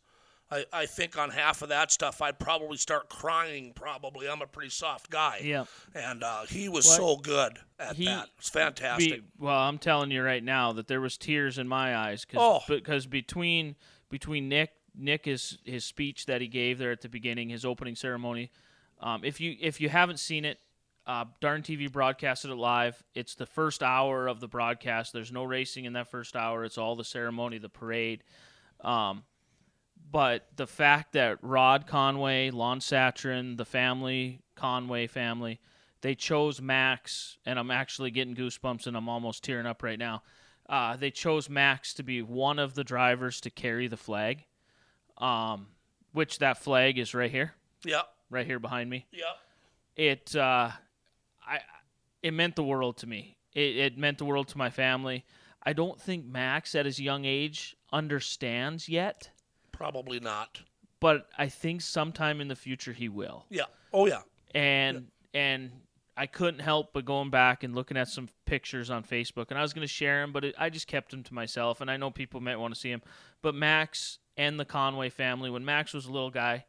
I, 0.52 0.64
I 0.72 0.86
think 0.86 1.16
on 1.16 1.30
half 1.30 1.62
of 1.62 1.68
that 1.68 1.92
stuff 1.92 2.20
I'd 2.20 2.38
probably 2.38 2.76
start 2.76 3.08
crying. 3.08 3.72
Probably 3.74 4.28
I'm 4.28 4.42
a 4.42 4.46
pretty 4.46 4.70
soft 4.70 5.10
guy. 5.10 5.40
Yeah. 5.44 5.64
And 5.94 6.22
uh, 6.24 6.42
he 6.48 6.68
was 6.68 6.86
What? 6.86 6.96
so 6.96 7.16
good 7.16 7.58
at 7.78 7.96
He- 7.96 8.06
that. 8.06 8.28
It's 8.38 8.48
fantastic. 8.48 9.12
be, 9.22 9.22
well, 9.38 9.58
I'm 9.58 9.78
telling 9.78 10.10
you 10.10 10.22
right 10.22 10.42
now 10.42 10.72
that 10.72 10.88
there 10.88 11.00
was 11.00 11.16
tears 11.16 11.58
in 11.58 11.68
my 11.68 11.96
eyes 11.96 12.26
Oh. 12.34 12.60
because 12.66 12.80
because 12.80 13.06
between 13.06 13.76
between 14.08 14.48
Nick 14.48 14.70
Nick 14.96 15.26
is 15.28 15.58
his 15.64 15.84
speech 15.84 16.26
that 16.26 16.40
he 16.40 16.48
gave 16.48 16.78
there 16.78 16.90
at 16.90 17.00
the 17.00 17.08
beginning, 17.08 17.48
his 17.48 17.64
opening 17.64 17.94
ceremony. 17.94 18.50
Um, 19.00 19.24
if 19.24 19.40
you 19.40 19.56
if 19.60 19.80
you 19.80 19.88
haven't 19.88 20.18
seen 20.18 20.44
it, 20.44 20.58
uh, 21.06 21.26
Darn 21.40 21.62
TV 21.62 21.90
broadcasted 21.90 22.50
it 22.50 22.56
live. 22.56 23.00
It's 23.14 23.36
the 23.36 23.46
first 23.46 23.82
hour 23.84 24.26
of 24.26 24.40
the 24.40 24.48
broadcast. 24.48 25.12
There's 25.12 25.30
no 25.30 25.44
racing 25.44 25.84
in 25.84 25.92
that 25.92 26.10
first 26.10 26.34
hour. 26.34 26.64
It's 26.64 26.76
all 26.76 26.96
the 26.96 27.04
ceremony, 27.04 27.58
the 27.58 27.68
parade. 27.68 28.24
Um, 28.80 29.22
but 30.10 30.48
the 30.56 30.66
fact 30.66 31.12
that 31.12 31.38
Rod 31.42 31.86
Conway, 31.86 32.50
Lon 32.50 32.80
Satrin, 32.80 33.56
the 33.56 33.64
family, 33.64 34.40
Conway 34.56 35.06
family, 35.06 35.60
they 36.02 36.14
chose 36.14 36.60
Max, 36.60 37.38
and 37.44 37.58
I'm 37.58 37.70
actually 37.70 38.10
getting 38.10 38.34
goosebumps 38.34 38.86
and 38.86 38.96
I'm 38.96 39.08
almost 39.08 39.44
tearing 39.44 39.66
up 39.66 39.82
right 39.82 39.98
now. 39.98 40.22
Uh, 40.68 40.96
they 40.96 41.10
chose 41.10 41.48
Max 41.50 41.94
to 41.94 42.02
be 42.02 42.22
one 42.22 42.58
of 42.58 42.74
the 42.74 42.84
drivers 42.84 43.40
to 43.42 43.50
carry 43.50 43.88
the 43.88 43.96
flag, 43.96 44.44
um, 45.18 45.66
which 46.12 46.38
that 46.38 46.58
flag 46.58 46.98
is 46.98 47.14
right 47.14 47.30
here, 47.30 47.54
yeah. 47.84 48.02
right 48.30 48.46
here 48.46 48.58
behind 48.58 48.88
me. 48.88 49.06
Yeah. 49.12 49.32
It, 49.96 50.34
uh, 50.34 50.70
I, 51.46 51.60
it 52.22 52.32
meant 52.32 52.56
the 52.56 52.62
world 52.62 52.98
to 52.98 53.06
me. 53.06 53.36
It, 53.52 53.76
it 53.76 53.98
meant 53.98 54.18
the 54.18 54.24
world 54.24 54.48
to 54.48 54.58
my 54.58 54.70
family. 54.70 55.24
I 55.62 55.72
don't 55.72 56.00
think 56.00 56.24
Max, 56.24 56.74
at 56.74 56.86
his 56.86 57.00
young 57.00 57.24
age, 57.24 57.76
understands 57.92 58.88
yet 58.88 59.30
Probably 59.80 60.20
not. 60.20 60.60
but 61.00 61.28
I 61.38 61.48
think 61.48 61.80
sometime 61.80 62.40
in 62.40 62.48
the 62.48 62.54
future 62.56 62.92
he 62.92 63.08
will. 63.08 63.46
Yeah. 63.48 63.64
Oh 63.92 64.06
yeah. 64.06 64.20
And 64.54 65.06
and 65.32 65.70
I 66.16 66.26
couldn't 66.26 66.60
help 66.60 66.92
but 66.92 67.06
going 67.06 67.30
back 67.30 67.64
and 67.64 67.74
looking 67.74 67.96
at 67.96 68.08
some 68.08 68.28
pictures 68.44 68.90
on 68.90 69.02
Facebook, 69.04 69.46
and 69.48 69.58
I 69.58 69.62
was 69.62 69.72
going 69.72 69.86
to 69.86 69.92
share 69.92 70.20
them, 70.20 70.32
but 70.32 70.44
it, 70.44 70.54
I 70.58 70.68
just 70.68 70.86
kept 70.86 71.12
them 71.12 71.22
to 71.22 71.34
myself. 71.34 71.80
And 71.80 71.90
I 71.90 71.96
know 71.96 72.10
people 72.10 72.40
might 72.42 72.56
want 72.56 72.74
to 72.74 72.80
see 72.80 72.90
them, 72.90 73.00
but 73.40 73.54
Max 73.54 74.18
and 74.36 74.60
the 74.60 74.66
Conway 74.66 75.08
family, 75.08 75.48
when 75.48 75.64
Max 75.64 75.94
was 75.94 76.04
a 76.04 76.12
little 76.12 76.30
guy, 76.30 76.66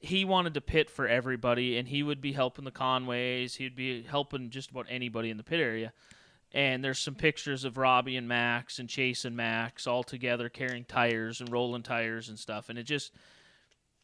he 0.00 0.26
wanted 0.26 0.52
to 0.52 0.60
pit 0.60 0.90
for 0.90 1.08
everybody, 1.08 1.78
and 1.78 1.88
he 1.88 2.02
would 2.02 2.20
be 2.20 2.32
helping 2.32 2.66
the 2.66 2.70
Conways. 2.70 3.54
He'd 3.54 3.74
be 3.74 4.02
helping 4.02 4.50
just 4.50 4.70
about 4.70 4.86
anybody 4.90 5.30
in 5.30 5.38
the 5.38 5.44
pit 5.44 5.60
area. 5.60 5.94
And 6.54 6.82
there's 6.84 7.00
some 7.00 7.16
pictures 7.16 7.64
of 7.64 7.76
Robbie 7.76 8.16
and 8.16 8.28
Max 8.28 8.78
and 8.78 8.88
Chase 8.88 9.24
and 9.24 9.36
Max 9.36 9.86
all 9.88 10.04
together 10.04 10.48
carrying 10.48 10.84
tires 10.84 11.40
and 11.40 11.50
rolling 11.50 11.82
tires 11.82 12.28
and 12.28 12.38
stuff. 12.38 12.68
And 12.68 12.78
it 12.78 12.84
just 12.84 13.12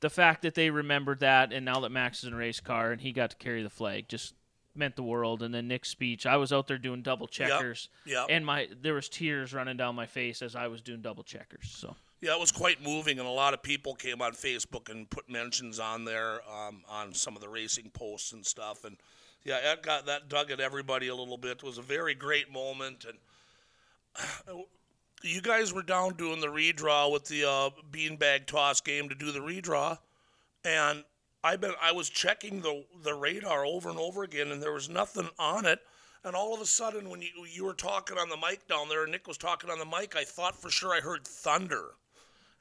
the 0.00 0.10
fact 0.10 0.42
that 0.42 0.54
they 0.54 0.68
remembered 0.70 1.20
that, 1.20 1.52
and 1.52 1.64
now 1.64 1.78
that 1.80 1.90
Max 1.90 2.18
is 2.18 2.24
in 2.24 2.32
a 2.34 2.36
race 2.36 2.58
car 2.60 2.90
and 2.90 3.00
he 3.00 3.12
got 3.12 3.30
to 3.30 3.36
carry 3.36 3.62
the 3.62 3.70
flag, 3.70 4.08
just 4.08 4.34
meant 4.74 4.96
the 4.96 5.02
world. 5.02 5.42
And 5.44 5.54
then 5.54 5.68
Nick's 5.68 5.90
speech, 5.90 6.26
I 6.26 6.38
was 6.38 6.52
out 6.52 6.66
there 6.66 6.78
doing 6.78 7.02
double 7.02 7.28
checkers, 7.28 7.88
Yep. 8.04 8.26
and 8.30 8.44
my 8.44 8.68
there 8.82 8.94
was 8.94 9.08
tears 9.08 9.54
running 9.54 9.76
down 9.76 9.94
my 9.94 10.06
face 10.06 10.42
as 10.42 10.56
I 10.56 10.66
was 10.66 10.80
doing 10.82 11.02
double 11.02 11.22
checkers. 11.22 11.70
So 11.70 11.94
Yeah, 12.20 12.34
it 12.34 12.40
was 12.40 12.50
quite 12.50 12.82
moving, 12.82 13.18
and 13.20 13.28
a 13.28 13.32
lot 13.32 13.54
of 13.54 13.62
people 13.62 13.94
came 13.94 14.20
on 14.22 14.32
Facebook 14.32 14.88
and 14.90 15.08
put 15.08 15.28
mentions 15.30 15.78
on 15.78 16.04
there 16.04 16.40
um, 16.50 16.82
on 16.88 17.14
some 17.14 17.36
of 17.36 17.42
the 17.42 17.48
racing 17.48 17.90
posts 17.90 18.32
and 18.32 18.44
stuff. 18.44 18.84
And 18.84 18.96
yeah, 19.44 19.60
that 19.62 19.82
got 19.82 20.06
that 20.06 20.28
dug 20.28 20.50
at 20.50 20.60
everybody 20.60 21.08
a 21.08 21.14
little 21.14 21.38
bit. 21.38 21.58
It 21.58 21.62
was 21.62 21.78
a 21.78 21.82
very 21.82 22.14
great 22.14 22.52
moment, 22.52 23.06
and 23.06 24.64
you 25.22 25.40
guys 25.40 25.72
were 25.72 25.82
down 25.82 26.14
doing 26.14 26.40
the 26.40 26.48
redraw 26.48 27.10
with 27.12 27.26
the 27.26 27.44
uh, 27.44 27.70
beanbag 27.90 28.46
toss 28.46 28.80
game 28.80 29.08
to 29.08 29.14
do 29.14 29.32
the 29.32 29.40
redraw, 29.40 29.98
and 30.64 31.04
I've 31.42 31.60
been 31.60 31.72
I 31.80 31.92
was 31.92 32.10
checking 32.10 32.60
the 32.60 32.84
the 33.02 33.14
radar 33.14 33.64
over 33.64 33.88
and 33.88 33.98
over 33.98 34.22
again, 34.22 34.50
and 34.50 34.62
there 34.62 34.72
was 34.72 34.88
nothing 34.88 35.28
on 35.38 35.64
it. 35.64 35.80
And 36.22 36.36
all 36.36 36.52
of 36.52 36.60
a 36.60 36.66
sudden, 36.66 37.08
when 37.08 37.22
you 37.22 37.30
you 37.50 37.64
were 37.64 37.74
talking 37.74 38.18
on 38.18 38.28
the 38.28 38.36
mic 38.36 38.68
down 38.68 38.88
there, 38.88 39.04
and 39.04 39.12
Nick 39.12 39.26
was 39.26 39.38
talking 39.38 39.70
on 39.70 39.78
the 39.78 39.86
mic, 39.86 40.16
I 40.16 40.24
thought 40.24 40.60
for 40.60 40.70
sure 40.70 40.94
I 40.94 41.00
heard 41.00 41.26
thunder. 41.26 41.94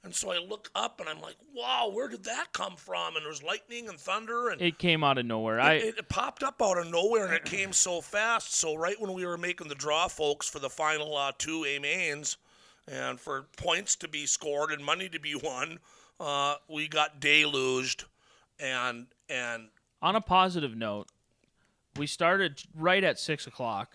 And 0.04 0.16
so 0.16 0.32
I 0.32 0.38
look 0.38 0.70
up 0.76 1.02
and 1.02 1.10
I'm 1.10 1.20
like, 1.22 1.36
wow, 1.54 1.92
where 1.94 2.08
did 2.08 2.24
that 2.24 2.54
come 2.54 2.78
from? 2.78 3.18
And 3.18 3.26
there's 3.26 3.44
lightning 3.44 3.90
and 3.90 4.00
thunder 4.00 4.50
and 4.50 4.62
it 4.62 4.80
came 4.80 5.04
out 5.04 5.18
of 5.18 5.26
nowhere. 5.26 5.60
I 5.60 5.74
it, 5.74 5.98
it 5.98 6.10
popped 6.10 6.42
up 6.42 6.62
out 6.62 6.78
of 6.78 6.90
nowhere 6.90 7.26
and 7.26 7.34
it 7.34 7.44
came 7.44 7.74
so 7.74 8.00
fast. 8.00 8.56
So 8.56 8.76
right 8.76 9.00
when 9.00 9.14
we 9.14 9.26
were 9.26 9.38
making 9.38 9.68
the 9.68 9.76
draw, 9.76 10.08
folks, 10.08 10.48
for 10.48 10.60
the 10.60 10.70
final 10.70 11.18
uh, 11.18 11.34
two 11.38 11.66
A 11.66 11.80
mains, 11.80 12.38
and 12.88 13.20
for 13.20 13.48
points 13.58 13.96
to 13.98 14.08
be 14.08 14.26
scored 14.26 14.72
and 14.72 14.84
money 14.84 15.10
to 15.10 15.20
be 15.20 15.36
won, 15.36 15.80
uh, 16.20 16.56
we 16.68 16.88
got 16.88 17.20
deluged, 17.20 18.06
and 18.60 19.08
and 19.30 19.68
on 20.02 20.16
a 20.16 20.22
positive 20.22 20.76
note, 20.76 21.08
we 21.98 22.08
started 22.08 22.64
right 22.74 23.04
at 23.04 23.20
six 23.20 23.48
o'clock, 23.48 23.92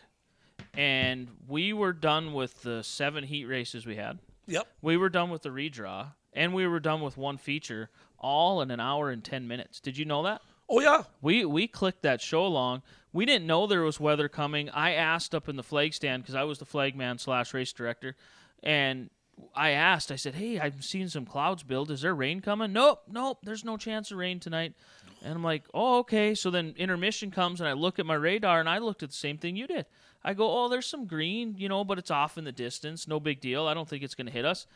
and 0.74 1.28
we 1.48 1.72
were 1.72 1.92
done 1.92 2.32
with 2.32 2.62
the 2.62 2.82
seven 2.82 3.24
heat 3.24 3.46
races 3.46 3.86
we 3.86 3.96
had. 3.96 4.18
Yep, 4.46 4.66
We 4.82 4.96
were 4.96 5.08
done 5.08 5.30
with 5.30 5.42
the 5.42 5.50
redraw, 5.50 6.12
and 6.32 6.54
we 6.54 6.66
were 6.66 6.80
done 6.80 7.00
with 7.00 7.16
one 7.16 7.38
feature, 7.38 7.90
all 8.18 8.60
in 8.60 8.70
an 8.70 8.80
hour 8.80 9.10
and 9.10 9.22
ten 9.24 9.46
minutes. 9.48 9.80
Did 9.80 9.96
you 9.98 10.04
know 10.04 10.22
that? 10.24 10.40
oh 10.68 10.80
yeah, 10.80 11.02
We 11.20 11.44
we 11.44 11.66
clicked 11.66 12.02
that 12.02 12.20
show 12.22 12.44
along. 12.46 12.82
We 13.12 13.26
didn't 13.26 13.46
know 13.46 13.66
there 13.66 13.82
was 13.82 14.00
weather 14.00 14.28
coming. 14.28 14.70
I 14.70 14.94
asked 14.94 15.34
up 15.34 15.48
in 15.48 15.56
the 15.56 15.62
flag 15.62 15.94
stand 15.94 16.22
because 16.22 16.34
I 16.34 16.44
was 16.44 16.58
the 16.58 16.64
flag 16.64 16.96
man 16.96 17.18
slash 17.18 17.52
race 17.54 17.72
director, 17.72 18.16
and 18.62 19.10
I 19.54 19.70
asked. 19.70 20.10
I 20.10 20.16
said, 20.16 20.34
"Hey, 20.34 20.58
I'm 20.58 20.80
seeing 20.80 21.08
some 21.08 21.26
clouds 21.26 21.62
build. 21.62 21.90
Is 21.90 22.00
there 22.00 22.14
rain 22.14 22.40
coming?" 22.40 22.72
Nope, 22.72 23.02
nope. 23.10 23.38
There's 23.42 23.64
no 23.64 23.76
chance 23.76 24.10
of 24.10 24.16
rain 24.18 24.40
tonight. 24.40 24.74
And 25.22 25.34
I'm 25.34 25.44
like, 25.44 25.64
"Oh, 25.74 25.98
okay." 26.00 26.34
So 26.34 26.50
then 26.50 26.74
intermission 26.76 27.30
comes, 27.30 27.60
and 27.60 27.68
I 27.68 27.72
look 27.72 27.98
at 27.98 28.06
my 28.06 28.14
radar, 28.14 28.58
and 28.60 28.68
I 28.68 28.78
looked 28.78 29.02
at 29.02 29.10
the 29.10 29.16
same 29.16 29.38
thing 29.38 29.56
you 29.56 29.66
did. 29.66 29.86
I 30.24 30.34
go, 30.34 30.50
"Oh, 30.64 30.68
there's 30.68 30.86
some 30.86 31.06
green, 31.06 31.54
you 31.58 31.68
know, 31.68 31.84
but 31.84 31.98
it's 31.98 32.10
off 32.10 32.38
in 32.38 32.44
the 32.44 32.52
distance. 32.52 33.06
No 33.06 33.20
big 33.20 33.40
deal. 33.40 33.66
I 33.66 33.74
don't 33.74 33.88
think 33.88 34.02
it's 34.02 34.14
going 34.14 34.26
to 34.26 34.32
hit 34.32 34.44
us." 34.44 34.66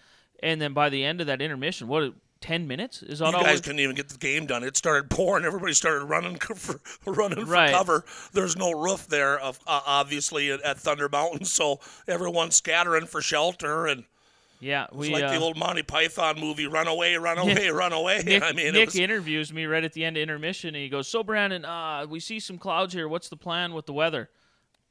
And 0.42 0.60
then 0.60 0.72
by 0.72 0.88
the 0.88 1.04
end 1.04 1.20
of 1.20 1.26
that 1.28 1.40
intermission, 1.42 1.88
what? 1.88 2.12
Ten 2.40 2.68
minutes 2.68 3.02
is 3.02 3.18
that 3.18 3.30
you 3.32 3.36
all? 3.36 3.42
guys 3.42 3.56
we- 3.58 3.62
couldn't 3.62 3.80
even 3.80 3.96
get 3.96 4.10
the 4.10 4.16
game 4.16 4.46
done. 4.46 4.62
It 4.62 4.76
started 4.76 5.10
pouring. 5.10 5.44
Everybody 5.44 5.72
started 5.74 6.04
running 6.04 6.36
for 6.54 6.78
running 7.04 7.44
for 7.44 7.50
Right. 7.50 7.72
cover. 7.72 8.04
There's 8.32 8.56
no 8.56 8.70
roof 8.70 9.08
there, 9.08 9.40
of 9.40 9.58
uh, 9.66 9.80
obviously 9.84 10.52
at, 10.52 10.60
at 10.62 10.78
Thunder 10.78 11.08
Mountain, 11.08 11.46
so 11.46 11.80
everyone's 12.06 12.54
scattering 12.54 13.06
for 13.06 13.20
shelter 13.20 13.88
and. 13.88 14.04
Yeah, 14.60 14.84
It's 14.86 14.94
we 14.96 15.10
like 15.10 15.22
uh, 15.24 15.30
the 15.32 15.38
old 15.40 15.56
Monty 15.56 15.82
Python 15.84 16.38
movie, 16.40 16.66
Run 16.66 16.86
Away, 16.88 17.14
Run 17.16 17.38
Away, 17.50 17.68
Run 17.70 17.92
Away. 17.92 18.22
Nick, 18.26 18.42
I 18.42 18.52
mean, 18.52 18.66
it 18.66 18.74
Nick 18.74 18.86
was, 18.86 18.96
interviews 18.96 19.52
me 19.52 19.66
right 19.66 19.82
at 19.84 19.92
the 19.92 20.04
end 20.04 20.16
of 20.16 20.22
intermission, 20.22 20.74
and 20.74 20.82
he 20.82 20.88
goes, 20.88 21.06
"So 21.08 21.22
Brandon, 21.24 21.64
uh, 21.64 22.06
we 22.08 22.18
see 22.20 22.38
some 22.40 22.58
clouds 22.58 22.92
here. 22.94 23.08
What's 23.08 23.28
the 23.28 23.36
plan 23.36 23.72
with 23.72 23.86
the 23.86 23.92
weather? 23.92 24.30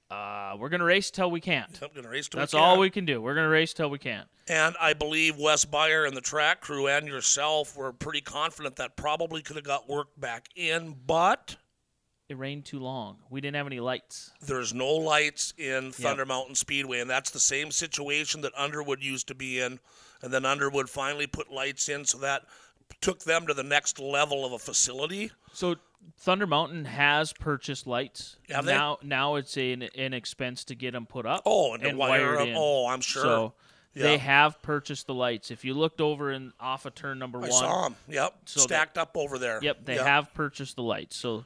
Uh, 0.10 0.56
we're 0.58 0.70
gonna 0.70 0.86
race 0.86 1.12
till 1.12 1.30
we 1.30 1.42
can't. 1.42 1.80
I'm 1.84 1.90
gonna 1.94 2.10
race 2.10 2.30
to 2.30 2.38
a 2.38 2.40
That's 2.42 2.54
can. 2.54 2.62
all 2.62 2.80
we 2.80 2.90
can 2.90 3.06
do. 3.06 3.22
We're 3.22 3.36
gonna 3.36 3.50
race 3.50 3.74
till 3.74 3.90
we 3.90 4.00
can't." 4.00 4.28
And 4.48 4.76
I 4.80 4.94
believe 4.94 5.38
Wes 5.38 5.66
Beyer 5.66 6.06
and 6.06 6.16
the 6.16 6.22
track 6.22 6.62
crew 6.62 6.88
and 6.88 7.08
yourself 7.08 7.76
were 7.76 7.92
pretty 7.92 8.22
confident 8.22 8.78
that 8.78 8.96
probably 8.96 9.42
could 9.42 9.58
have 9.58 9.66
got 9.66 9.90
work 9.90 10.08
back 10.18 10.48
in, 10.56 10.96
but 11.06 11.58
It 12.30 12.38
rained 12.38 12.66
too 12.66 12.80
long. 12.80 13.20
We 13.30 13.40
didn't 13.42 13.56
have 13.56 13.68
any 13.68 13.80
lights. 13.80 14.32
there's 14.42 14.74
no 14.74 14.88
lights 14.94 15.54
in 15.58 15.92
Thunder 15.94 16.26
Mountain 16.26 16.56
Speedway, 16.56 17.00
and 17.00 17.10
that's 17.10 17.30
the 17.30 17.40
same 17.40 17.72
situation 17.72 18.42
that 18.42 18.52
Underwood 18.58 19.02
used 19.02 19.28
to 19.30 19.36
be 19.36 19.60
in. 19.62 19.80
And 20.22 20.34
then 20.34 20.44
Underwood 20.46 20.90
finally 20.90 21.28
put 21.28 21.52
lights 21.52 21.88
in, 21.88 22.04
so 22.06 22.18
that 22.20 22.44
took 23.02 23.20
them 23.24 23.48
to 23.48 23.54
the 23.54 23.64
next 23.64 23.98
level 24.00 24.46
of 24.46 24.52
a 24.52 24.60
facility. 24.60 25.32
So 25.54 25.76
Thunder 26.20 26.48
Mountain 26.48 26.86
has 26.86 27.32
purchased 27.34 27.86
lights. 27.88 28.38
Have 28.50 28.66
they? 28.66 28.74
now, 28.74 28.98
now 29.04 29.36
it's 29.36 29.56
an, 29.58 29.84
an 29.96 30.14
expense 30.14 30.64
to 30.66 30.76
get 30.76 30.92
them 30.94 31.06
put 31.06 31.26
up. 31.26 31.44
Oh, 31.46 31.74
and, 31.74 31.84
and 31.84 31.98
wire 31.98 32.38
them. 32.38 32.50
in. 32.50 32.56
Oh, 32.58 32.88
I'm 32.88 33.02
sure. 33.02 33.22
So 33.24 33.54
Yeah. 33.94 34.04
they 34.04 34.18
have 34.18 34.62
purchased 34.62 35.08
the 35.08 35.14
lights. 35.14 35.52
If 35.52 35.64
you 35.64 35.74
looked 35.74 36.02
over 36.02 36.32
and 36.32 36.54
off 36.60 36.86
of 36.86 36.96
turn 36.96 37.20
number 37.20 37.38
I 37.40 37.42
one, 37.42 37.52
saw 37.52 37.84
them. 37.84 37.96
Yep, 38.10 38.34
So 38.46 38.62
stacked 38.62 38.98
up 38.98 39.16
over 39.16 39.38
there. 39.38 39.60
yep, 39.62 39.86
they 39.86 39.96
Yep. 39.96 40.06
have 40.06 40.34
purchased 40.34 40.76
the 40.76 40.84
lights. 40.84 41.16
So 41.16 41.46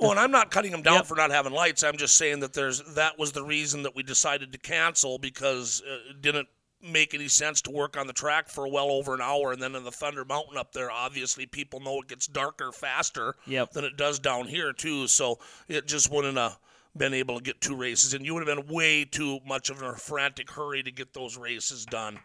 Oh, 0.00 0.10
and 0.10 0.18
I'm 0.18 0.32
not 0.32 0.50
cutting 0.50 0.72
them 0.72 0.82
down 0.82 0.94
Yep. 0.94 1.06
for 1.06 1.14
not 1.16 1.30
having 1.30 1.52
lights. 1.52 1.84
I'm 1.84 1.96
just 1.96 2.16
saying 2.16 2.40
that 2.40 2.54
there's 2.54 2.82
that 2.94 3.18
was 3.20 3.30
the 3.32 3.44
reason 3.44 3.84
that 3.84 3.94
we 3.94 4.02
decided 4.02 4.50
to 4.52 4.58
cancel 4.58 5.18
because 5.18 5.80
uh, 5.88 6.10
it 6.10 6.20
didn't 6.20 6.48
make 6.82 7.14
any 7.14 7.28
sense 7.28 7.60
to 7.62 7.70
work 7.70 7.96
on 7.96 8.06
the 8.06 8.12
track 8.12 8.48
for 8.48 8.66
well 8.68 8.90
over 8.90 9.14
an 9.14 9.20
hour, 9.20 9.52
and 9.52 9.62
then 9.62 9.74
in 9.74 9.84
the 9.84 9.90
Thunder 9.92 10.24
Mountain 10.24 10.56
up 10.56 10.72
there, 10.72 10.90
obviously 10.90 11.46
people 11.46 11.80
know 11.80 12.00
it 12.00 12.08
gets 12.08 12.26
darker 12.26 12.72
faster 12.72 13.34
Yep. 13.46 13.72
than 13.72 13.84
it 13.84 13.96
does 13.96 14.18
down 14.18 14.46
here 14.48 14.72
too. 14.72 15.06
So 15.08 15.38
it 15.68 15.86
just 15.86 16.10
wouldn't 16.10 16.36
have 16.38 16.58
been 16.96 17.14
able 17.14 17.38
to 17.38 17.42
get 17.42 17.60
two 17.60 17.74
races, 17.76 18.14
and 18.14 18.24
you 18.26 18.34
would 18.34 18.46
have 18.46 18.56
been 18.66 18.74
way 18.74 19.04
too 19.04 19.38
much 19.46 19.70
of 19.70 19.80
a 19.82 19.94
frantic 19.94 20.50
hurry 20.50 20.82
to 20.82 20.90
get 20.90 21.14
those 21.14 21.36
races 21.38 21.86
done. 21.86 22.18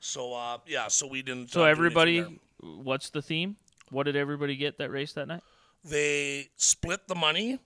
So 0.00 0.34
uh, 0.34 0.58
yeah, 0.66 0.88
so 0.88 1.06
we 1.06 1.22
didn't. 1.22 1.50
so 1.50 1.62
uh, 1.62 1.66
everybody, 1.66 2.40
what's 2.60 3.10
the 3.10 3.22
theme? 3.22 3.56
What 3.90 4.04
did 4.04 4.16
everybody 4.16 4.56
get 4.56 4.78
that 4.78 4.90
race 4.90 5.12
that 5.14 5.26
night? 5.28 5.42
they 5.84 6.48
split 6.56 7.08
the 7.08 7.14
money, 7.14 7.58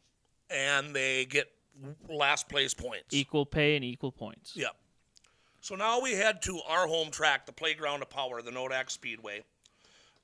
and 0.51 0.95
they 0.95 1.25
get 1.25 1.51
last 2.09 2.49
place 2.49 2.73
points. 2.75 3.07
Equal 3.13 3.45
pay 3.47 3.75
and 3.77 3.85
equal 3.85 4.13
points. 4.13 4.53
Yep. 4.57 4.77
So 5.65 5.77
now 5.77 5.99
we 5.99 6.13
head 6.13 6.43
to 6.43 6.61
our 6.69 6.87
home 6.87 7.11
track, 7.11 7.47
the 7.47 7.53
Playground 7.53 8.03
of 8.03 8.11
Power, 8.11 8.43
the 8.43 8.51
Nodak 8.51 8.91
Speedway. 8.91 9.45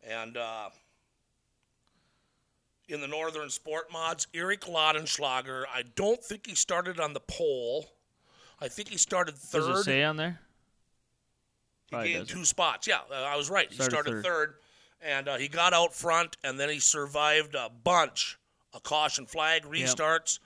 And 0.07 0.37
uh, 0.37 0.69
in 2.91 3.01
the 3.01 3.09
Northern 3.09 3.49
Sport 3.49 3.91
Mods, 3.91 4.27
Eric 4.35 4.67
Lautenschlager, 4.67 5.65
I 5.75 5.85
don't 5.95 6.23
think 6.23 6.47
he 6.47 6.55
started 6.55 7.01
on 7.01 7.15
the 7.15 7.21
pole. 7.21 7.87
I 8.61 8.69
think 8.69 8.89
he 8.91 8.99
started 8.99 9.35
third. 9.39 9.61
Does 9.69 9.81
it 9.81 9.85
say 9.85 10.03
on 10.03 10.19
there? 10.19 10.41
he 11.87 11.91
Probably 11.91 12.13
gained 12.13 12.27
doesn't. 12.27 12.39
two 12.41 12.45
spots. 12.45 12.87
Yeah, 12.87 12.99
uh, 13.11 13.15
I 13.15 13.37
was 13.39 13.49
right. 13.49 13.67
He 13.71 13.77
Started 13.77 13.93
started 13.93 14.11
third. 14.11 14.25
third. 14.25 14.55
and 15.01 15.27
uh, 15.27 15.37
he 15.39 15.49
got 15.49 15.73
out 15.73 15.95
front, 15.95 16.37
and 16.45 16.61
then 16.61 16.69
he 16.69 16.81
survived 16.81 17.55
a 17.55 17.71
bunch 17.83 18.39
of 18.75 18.83
caution 18.83 19.25
flag 19.25 19.63
restarts, 19.63 20.39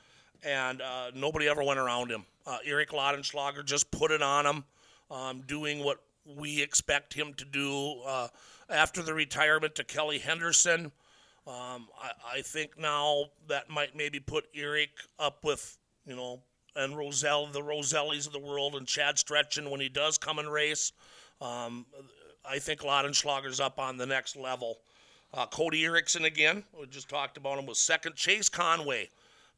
and 0.44 0.80
uh, 0.80 1.10
nobody 1.16 1.48
ever 1.48 1.64
went 1.64 1.80
around 1.80 2.12
him. 2.12 2.24
Uh, 2.46 2.58
Eric 2.64 2.90
Lautenschlager 2.90 3.64
just 3.64 3.90
put 3.90 4.12
it 4.12 4.22
on 4.22 4.46
him, 4.46 4.62
um, 5.10 5.42
doing 5.46 5.84
what 5.84 5.98
we 6.24 6.62
expect 6.62 7.14
him 7.14 7.34
to 7.34 7.44
do. 7.44 8.00
Uh, 8.06 8.28
after 8.70 9.02
the 9.02 9.14
retirement 9.14 9.74
to 9.74 9.84
Kelly 9.84 10.18
Henderson, 10.18 10.92
um, 11.46 11.88
I, 12.00 12.10
I 12.36 12.42
think 12.42 12.78
now 12.78 13.26
that 13.48 13.68
might 13.68 13.94
maybe 13.94 14.20
put 14.20 14.46
Eric 14.54 14.90
up 15.18 15.44
with, 15.44 15.76
you 16.06 16.16
know, 16.16 16.40
and 16.76 16.96
Roselle, 16.96 17.46
the 17.46 17.60
Rosellis 17.60 18.26
of 18.26 18.32
the 18.32 18.38
world, 18.38 18.74
and 18.74 18.86
Chad 18.86 19.16
Stretchen 19.16 19.70
when 19.70 19.80
he 19.80 19.88
does 19.88 20.18
come 20.18 20.38
and 20.38 20.50
race. 20.50 20.92
Um, 21.40 21.86
I 22.44 22.58
think 22.58 22.80
Lautenschlager's 22.80 23.60
up 23.60 23.78
on 23.78 23.96
the 23.96 24.06
next 24.06 24.36
level. 24.36 24.78
Uh, 25.32 25.46
Cody 25.46 25.84
Erickson 25.84 26.24
again, 26.24 26.64
we 26.78 26.86
just 26.86 27.08
talked 27.08 27.36
about 27.36 27.58
him, 27.58 27.66
was 27.66 27.78
second. 27.78 28.14
Chase 28.14 28.48
Conway, 28.48 29.08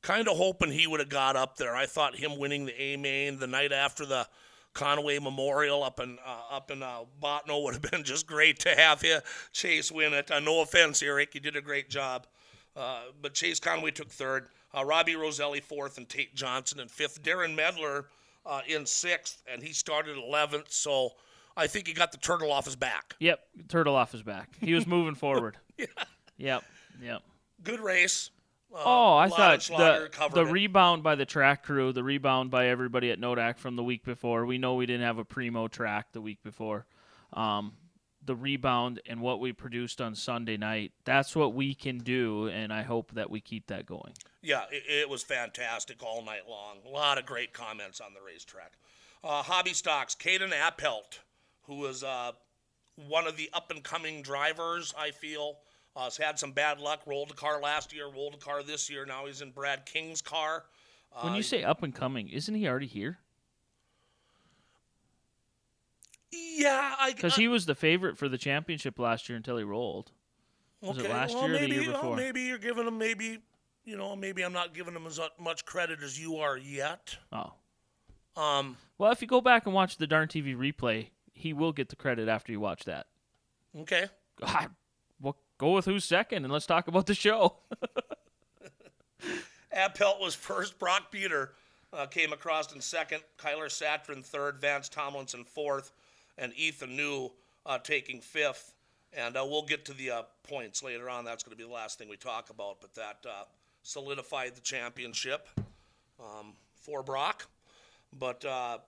kind 0.02 0.28
of 0.28 0.36
hoping 0.36 0.70
he 0.70 0.86
would 0.86 1.00
have 1.00 1.08
got 1.08 1.36
up 1.36 1.56
there. 1.56 1.76
I 1.76 1.86
thought 1.86 2.16
him 2.16 2.38
winning 2.38 2.66
the 2.66 2.80
A 2.80 2.96
main 2.96 3.38
the 3.38 3.46
night 3.46 3.72
after 3.72 4.06
the 4.06 4.26
Conway 4.76 5.18
Memorial 5.18 5.82
up 5.82 6.00
in 6.00 6.18
uh, 6.24 6.54
up 6.54 6.70
in 6.70 6.82
uh, 6.82 7.00
Bottineau 7.20 7.64
would 7.64 7.74
have 7.74 7.90
been 7.90 8.04
just 8.04 8.26
great 8.26 8.58
to 8.60 8.76
have 8.76 9.00
him, 9.00 9.22
Chase 9.50 9.90
win 9.90 10.12
it. 10.12 10.30
Uh, 10.30 10.38
no 10.38 10.60
offense, 10.60 11.02
Eric, 11.02 11.34
you 11.34 11.40
did 11.40 11.56
a 11.56 11.62
great 11.62 11.88
job. 11.88 12.26
Uh, 12.76 13.04
but 13.22 13.32
Chase 13.32 13.58
Conway 13.58 13.90
took 13.90 14.10
third. 14.10 14.48
Uh, 14.76 14.84
Robbie 14.84 15.16
Roselli 15.16 15.60
fourth, 15.60 15.96
and 15.96 16.06
Tate 16.06 16.34
Johnson 16.34 16.78
in 16.78 16.88
fifth. 16.88 17.22
Darren 17.22 17.56
Medler 17.56 18.04
uh, 18.44 18.60
in 18.68 18.84
sixth, 18.84 19.42
and 19.50 19.62
he 19.62 19.72
started 19.72 20.18
eleventh. 20.18 20.70
So 20.70 21.12
I 21.56 21.66
think 21.66 21.86
he 21.86 21.94
got 21.94 22.12
the 22.12 22.18
turtle 22.18 22.52
off 22.52 22.66
his 22.66 22.76
back. 22.76 23.16
Yep, 23.18 23.40
turtle 23.68 23.96
off 23.96 24.12
his 24.12 24.22
back. 24.22 24.50
He 24.60 24.74
was 24.74 24.86
moving 24.86 25.14
forward. 25.14 25.56
yeah. 25.78 25.86
Yep, 26.36 26.64
yep. 27.00 27.22
Good 27.64 27.80
race. 27.80 28.30
Uh, 28.74 28.82
Oh, 28.84 29.16
I 29.16 29.28
thought 29.28 29.60
the 29.60 30.10
the 30.34 30.40
it. 30.46 30.52
rebound 30.52 31.02
by 31.02 31.14
the 31.14 31.24
track 31.24 31.62
crew, 31.64 31.92
the 31.92 32.02
rebound 32.04 32.50
by 32.50 32.66
everybody 32.68 33.10
at 33.10 33.20
Nodak 33.20 33.58
from 33.58 33.76
the 33.76 33.82
week 33.84 34.04
before. 34.04 34.44
We 34.44 34.58
know 34.58 34.74
we 34.74 34.86
didn't 34.86 35.06
have 35.06 35.18
a 35.18 35.24
primo 35.24 35.68
track 35.68 36.12
the 36.12 36.20
week 36.20 36.42
before. 36.42 36.86
Um, 37.32 37.74
the 38.24 38.34
rebound 38.34 39.00
and 39.06 39.20
what 39.20 39.38
we 39.40 39.52
produced 39.52 40.00
on 40.00 40.14
Sunday 40.16 40.56
night. 40.56 40.92
That's 41.04 41.36
what 41.36 41.54
we 41.54 41.74
can 41.74 41.98
do, 41.98 42.48
and 42.48 42.72
I 42.72 42.82
hope 42.82 43.12
that 43.14 43.30
we 43.30 43.40
keep 43.40 43.68
that 43.68 43.86
going. 43.86 44.12
Yeah, 44.42 44.64
it, 44.70 44.82
it 44.88 45.08
was 45.08 45.22
fantastic 45.22 46.02
all 46.02 46.24
night 46.24 46.48
long. 46.48 46.78
A 46.84 46.88
lot 46.88 47.18
of 47.18 47.24
great 47.26 47.52
comments 47.52 48.00
on 48.00 48.14
the 48.14 48.20
racetrack. 48.20 48.72
Uh, 49.22 49.42
hobby 49.42 49.72
stocks, 49.72 50.14
Caden 50.16 50.50
Appelt, 50.52 51.20
who 51.62 51.86
is 51.86 52.02
uh, 52.02 52.32
one 52.96 53.26
of 53.28 53.36
the 53.36 53.48
up 53.52 53.70
and 53.70 53.82
coming 53.82 54.22
drivers, 54.22 54.92
I 54.98 55.12
feel. 55.12 55.58
Uh, 55.96 56.04
has 56.04 56.16
had 56.18 56.38
some 56.38 56.52
bad 56.52 56.78
luck. 56.78 57.00
Rolled 57.06 57.30
a 57.30 57.34
car 57.34 57.60
last 57.60 57.92
year, 57.94 58.06
rolled 58.10 58.34
a 58.34 58.38
car 58.38 58.62
this 58.62 58.90
year. 58.90 59.06
Now 59.06 59.24
he's 59.26 59.40
in 59.40 59.50
Brad 59.50 59.86
King's 59.86 60.20
car. 60.20 60.64
When 61.22 61.32
Uh, 61.32 61.36
you 61.36 61.42
say 61.42 61.62
up 61.64 61.82
and 61.82 61.94
coming, 61.94 62.28
isn't 62.28 62.54
he 62.54 62.68
already 62.68 62.86
here? 62.86 63.18
yeah, 66.32 66.94
I 66.98 67.12
Because 67.12 67.36
he 67.36 67.48
was 67.48 67.66
the 67.66 67.74
favorite 67.74 68.18
for 68.18 68.28
the 68.28 68.36
championship 68.38 68.98
last 68.98 69.28
year 69.28 69.36
until 69.36 69.56
he 69.56 69.64
rolled. 69.64 70.12
was 70.82 70.98
it 70.98 71.08
last 71.08 71.34
well, 71.34 71.46
year 71.48 71.56
or 71.56 71.58
the 71.60 71.68
maybe, 71.68 71.82
year 71.82 71.92
well, 71.92 72.00
before? 72.02 72.16
maybe 72.16 72.42
you're 72.42 72.58
giving 72.58 72.86
him 72.86 72.98
maybe, 72.98 73.38
you 73.84 73.96
know, 73.96 74.14
maybe 74.14 74.42
I'm 74.42 74.52
not 74.52 74.74
giving 74.74 74.94
him 74.94 75.06
as 75.06 75.18
much 75.38 75.64
credit 75.64 76.02
as 76.02 76.20
you 76.20 76.36
are 76.36 76.56
yet. 76.58 77.16
Oh. 77.32 77.54
Um, 78.40 78.76
Well, 78.98 79.10
if 79.12 79.22
you 79.22 79.28
go 79.28 79.40
back 79.40 79.64
and 79.64 79.74
watch 79.74 79.96
the 79.96 80.06
Darn 80.06 80.28
TV 80.28 80.54
replay, 80.54 81.08
he 81.32 81.54
will 81.54 81.72
get 81.72 81.88
the 81.88 81.96
credit 81.96 82.28
after 82.28 82.52
you 82.52 82.60
watch 82.60 82.84
that. 82.84 83.06
okay. 83.80 84.08
God, 84.38 84.50
well, 84.52 84.68
go 85.58 85.72
with 85.72 85.84
who's 85.84 86.04
second, 86.04 86.44
and 86.44 86.52
let's 86.52 86.66
talk 86.66 86.88
about 86.88 87.06
the 87.06 87.14
show. 87.14 87.56
Appelt 89.76 90.20
was 90.20 90.34
first. 90.34 90.78
Brock 90.78 91.10
Peter 91.10 91.52
uh, 91.92 92.06
came 92.06 92.32
across 92.32 92.72
in 92.72 92.80
second. 92.80 93.22
Kyler 93.38 93.66
Satrin 93.66 94.24
third. 94.24 94.60
Vance 94.60 94.88
Tomlinson 94.88 95.44
fourth. 95.44 95.92
And 96.38 96.52
Ethan 96.56 96.96
New 96.96 97.30
uh, 97.64 97.78
taking 97.78 98.20
fifth. 98.20 98.74
And 99.12 99.36
uh, 99.36 99.46
we'll 99.48 99.64
get 99.64 99.84
to 99.86 99.94
the 99.94 100.10
uh, 100.10 100.22
points 100.42 100.82
later 100.82 101.08
on. 101.08 101.24
That's 101.24 101.42
going 101.42 101.56
to 101.56 101.62
be 101.62 101.66
the 101.66 101.74
last 101.74 101.98
thing 101.98 102.08
we 102.08 102.16
talk 102.16 102.50
about. 102.50 102.80
But 102.80 102.94
that 102.94 103.18
uh, 103.26 103.44
solidified 103.82 104.54
the 104.54 104.60
championship 104.60 105.48
um, 106.20 106.54
for 106.74 107.02
Brock. 107.02 107.46
But 108.18 108.44
uh, 108.44 108.78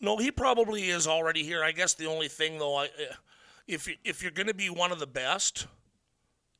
no, 0.00 0.16
he 0.16 0.30
probably 0.30 0.90
is 0.90 1.06
already 1.06 1.42
here. 1.42 1.62
I 1.62 1.72
guess 1.72 1.94
the 1.94 2.06
only 2.06 2.28
thing, 2.28 2.58
though, 2.58 2.76
I, 2.76 2.88
if, 3.66 3.88
if 4.04 4.22
you're 4.22 4.32
going 4.32 4.48
to 4.48 4.54
be 4.54 4.70
one 4.70 4.92
of 4.92 4.98
the 4.98 5.06
best, 5.06 5.66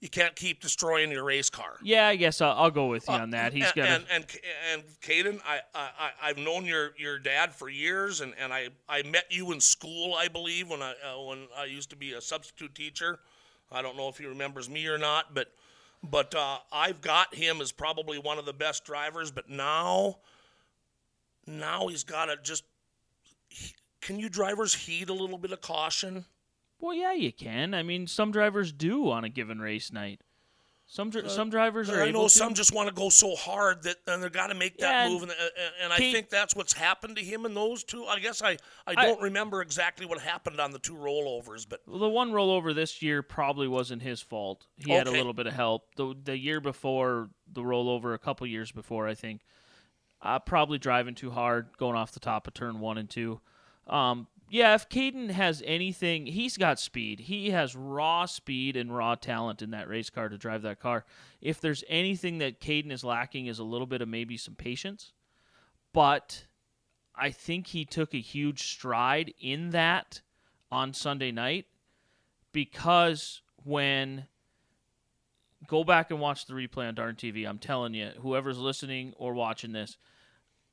you 0.00 0.08
can't 0.08 0.36
keep 0.36 0.60
destroying 0.60 1.10
your 1.10 1.24
race 1.24 1.48
car. 1.48 1.78
yeah, 1.82 2.06
I 2.06 2.16
guess 2.16 2.40
I'll, 2.40 2.52
I'll 2.52 2.70
go 2.70 2.86
with 2.86 3.08
you 3.08 3.14
on 3.14 3.30
that. 3.30 3.52
He's 3.52 3.64
and, 3.64 3.74
got 3.74 3.88
and 3.88 4.04
and 4.10 4.26
and 4.72 4.82
Caden, 5.00 5.40
I, 5.46 5.60
I 5.74 6.10
I've 6.22 6.38
known 6.38 6.66
your 6.66 6.92
your 6.98 7.18
dad 7.18 7.54
for 7.54 7.68
years, 7.68 8.20
and, 8.20 8.34
and 8.38 8.52
I, 8.52 8.68
I 8.88 9.02
met 9.02 9.24
you 9.30 9.52
in 9.52 9.60
school, 9.60 10.14
I 10.14 10.28
believe, 10.28 10.68
when 10.68 10.82
I 10.82 10.92
uh, 10.92 11.22
when 11.22 11.46
I 11.56 11.64
used 11.64 11.90
to 11.90 11.96
be 11.96 12.12
a 12.12 12.20
substitute 12.20 12.74
teacher. 12.74 13.18
I 13.72 13.82
don't 13.82 13.96
know 13.96 14.08
if 14.08 14.18
he 14.18 14.26
remembers 14.26 14.68
me 14.70 14.86
or 14.86 14.98
not, 14.98 15.34
but 15.34 15.48
but 16.02 16.34
uh, 16.34 16.58
I've 16.70 17.00
got 17.00 17.34
him 17.34 17.60
as 17.60 17.72
probably 17.72 18.18
one 18.18 18.38
of 18.38 18.44
the 18.44 18.52
best 18.52 18.84
drivers. 18.84 19.30
But 19.30 19.48
now, 19.48 20.18
now 21.46 21.88
he's 21.88 22.04
got 22.04 22.26
to 22.26 22.36
just. 22.42 22.64
Can 24.02 24.20
you 24.20 24.28
drivers 24.28 24.72
heed 24.72 25.08
a 25.08 25.14
little 25.14 25.38
bit 25.38 25.50
of 25.50 25.60
caution? 25.60 26.26
Well, 26.78 26.94
yeah, 26.94 27.12
you 27.12 27.32
can. 27.32 27.74
I 27.74 27.82
mean, 27.82 28.06
some 28.06 28.30
drivers 28.30 28.72
do 28.72 29.10
on 29.10 29.24
a 29.24 29.28
given 29.28 29.60
race 29.60 29.92
night. 29.92 30.20
Some 30.88 31.10
dri- 31.10 31.28
some 31.28 31.50
drivers 31.50 31.90
are 31.90 32.00
I 32.00 32.12
know 32.12 32.24
to. 32.24 32.30
some 32.30 32.54
just 32.54 32.72
want 32.72 32.88
to 32.88 32.94
go 32.94 33.08
so 33.08 33.34
hard 33.34 33.82
that 33.82 33.96
and 34.06 34.22
they've 34.22 34.30
got 34.30 34.48
to 34.48 34.54
make 34.54 34.78
that 34.78 35.06
Yeah, 35.06 35.12
move, 35.12 35.22
and, 35.22 35.32
and, 35.32 35.72
and 35.82 35.92
I 35.92 35.96
think 35.96 36.28
that's 36.28 36.54
what's 36.54 36.72
happened 36.72 37.16
to 37.16 37.24
him 37.24 37.44
in 37.44 37.54
those 37.54 37.82
two. 37.82 38.04
I 38.04 38.20
guess 38.20 38.40
I, 38.40 38.56
I 38.86 38.94
don't 38.94 39.20
remember 39.20 39.62
exactly 39.62 40.06
what 40.06 40.20
happened 40.20 40.60
on 40.60 40.70
the 40.70 40.78
two 40.78 40.94
rollovers, 40.94 41.66
but 41.68 41.80
the 41.88 42.08
one 42.08 42.30
rollover 42.30 42.72
this 42.72 43.02
year 43.02 43.22
probably 43.24 43.66
wasn't 43.66 44.00
his 44.00 44.20
fault. 44.20 44.68
He 44.76 44.92
had 44.92 45.08
a 45.08 45.10
little 45.10 45.32
bit 45.34 45.48
of 45.48 45.54
help. 45.54 45.92
The 45.96 46.14
the 46.22 46.38
year 46.38 46.60
before, 46.60 47.30
the 47.52 47.62
rollover, 47.62 48.14
a 48.14 48.18
couple 48.18 48.46
years 48.46 48.70
before, 48.70 49.08
I 49.08 49.14
think, 49.14 49.40
uh, 50.22 50.38
probably 50.38 50.78
driving 50.78 51.16
too 51.16 51.32
hard, 51.32 51.66
going 51.78 51.96
off 51.96 52.12
the 52.12 52.20
top 52.20 52.46
of 52.46 52.54
turn 52.54 52.78
one 52.78 52.96
and 52.96 53.10
two. 53.10 53.40
Um, 53.88 54.28
yeah, 54.48 54.74
if 54.74 54.88
Caden 54.88 55.30
has 55.30 55.62
anything, 55.66 56.26
he's 56.26 56.56
got 56.56 56.78
speed. 56.78 57.20
He 57.20 57.50
has 57.50 57.74
raw 57.74 58.26
speed 58.26 58.76
and 58.76 58.94
raw 58.94 59.16
talent 59.16 59.60
in 59.60 59.70
that 59.70 59.88
race 59.88 60.10
car 60.10 60.28
to 60.28 60.38
drive 60.38 60.62
that 60.62 60.80
car. 60.80 61.04
If 61.40 61.60
there's 61.60 61.82
anything 61.88 62.38
that 62.38 62.60
Caden 62.60 62.92
is 62.92 63.02
lacking, 63.02 63.46
is 63.46 63.58
a 63.58 63.64
little 63.64 63.86
bit 63.86 64.02
of 64.02 64.08
maybe 64.08 64.36
some 64.36 64.54
patience. 64.54 65.12
But 65.92 66.46
I 67.14 67.30
think 67.30 67.68
he 67.68 67.84
took 67.84 68.14
a 68.14 68.20
huge 68.20 68.62
stride 68.62 69.34
in 69.40 69.70
that 69.70 70.20
on 70.70 70.92
Sunday 70.92 71.32
night 71.32 71.66
because 72.52 73.42
when 73.64 74.26
go 75.66 75.82
back 75.82 76.10
and 76.10 76.20
watch 76.20 76.46
the 76.46 76.54
replay 76.54 76.86
on 76.86 76.94
Darn 76.94 77.16
TV, 77.16 77.48
I'm 77.48 77.58
telling 77.58 77.94
you, 77.94 78.10
whoever's 78.20 78.58
listening 78.58 79.12
or 79.16 79.34
watching 79.34 79.72
this, 79.72 79.96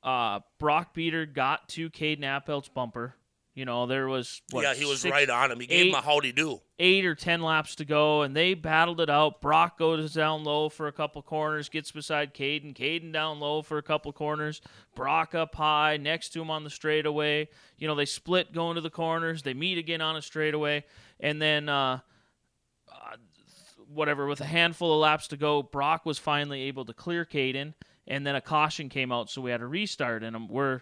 uh, 0.02 0.40
Brock 0.58 0.94
Beater 0.94 1.26
got 1.26 1.68
to 1.70 1.90
Caden 1.90 2.22
Appelt's 2.22 2.68
bumper. 2.68 3.16
You 3.54 3.64
know, 3.64 3.86
there 3.86 4.08
was 4.08 4.42
what, 4.50 4.62
yeah, 4.62 4.74
he 4.74 4.84
was 4.84 5.02
six- 5.02 5.12
right 5.12 5.30
on 5.30 5.52
him. 5.52 5.60
He 5.60 5.66
gave 5.66 5.86
him 5.86 5.94
a 5.94 6.00
howdy 6.00 6.32
do. 6.32 6.60
eight 6.80 7.04
or 7.06 7.14
ten 7.14 7.40
laps 7.40 7.76
to 7.76 7.84
go, 7.84 8.22
and 8.22 8.34
they 8.34 8.54
battled 8.54 9.00
it 9.00 9.08
out. 9.08 9.40
Brock 9.40 9.78
goes 9.78 10.12
down 10.12 10.42
low 10.42 10.68
for 10.68 10.88
a 10.88 10.92
couple 10.92 11.22
corners, 11.22 11.68
gets 11.68 11.92
beside 11.92 12.34
Caden. 12.34 12.74
Caden 12.74 13.12
down 13.12 13.38
low 13.38 13.62
for 13.62 13.78
a 13.78 13.82
couple 13.82 14.12
corners. 14.12 14.60
Brock 14.96 15.36
up 15.36 15.54
high 15.54 15.96
next 15.98 16.30
to 16.30 16.42
him 16.42 16.50
on 16.50 16.64
the 16.64 16.70
straightaway. 16.70 17.48
You 17.78 17.86
know, 17.86 17.94
they 17.94 18.06
split 18.06 18.52
going 18.52 18.74
to 18.74 18.80
the 18.80 18.90
corners. 18.90 19.42
They 19.42 19.54
meet 19.54 19.78
again 19.78 20.00
on 20.00 20.16
a 20.16 20.22
straightaway, 20.22 20.84
and 21.20 21.40
then 21.40 21.68
uh, 21.68 22.00
uh, 22.90 23.16
whatever 23.88 24.26
with 24.26 24.40
a 24.40 24.46
handful 24.46 24.94
of 24.94 24.98
laps 25.00 25.28
to 25.28 25.36
go, 25.36 25.62
Brock 25.62 26.04
was 26.04 26.18
finally 26.18 26.62
able 26.62 26.84
to 26.86 26.92
clear 26.92 27.24
Caden, 27.24 27.74
and 28.08 28.26
then 28.26 28.34
a 28.34 28.40
caution 28.40 28.88
came 28.88 29.12
out, 29.12 29.30
so 29.30 29.40
we 29.40 29.52
had 29.52 29.60
to 29.60 29.66
restart. 29.68 30.24
And 30.24 30.50
we're 30.50 30.80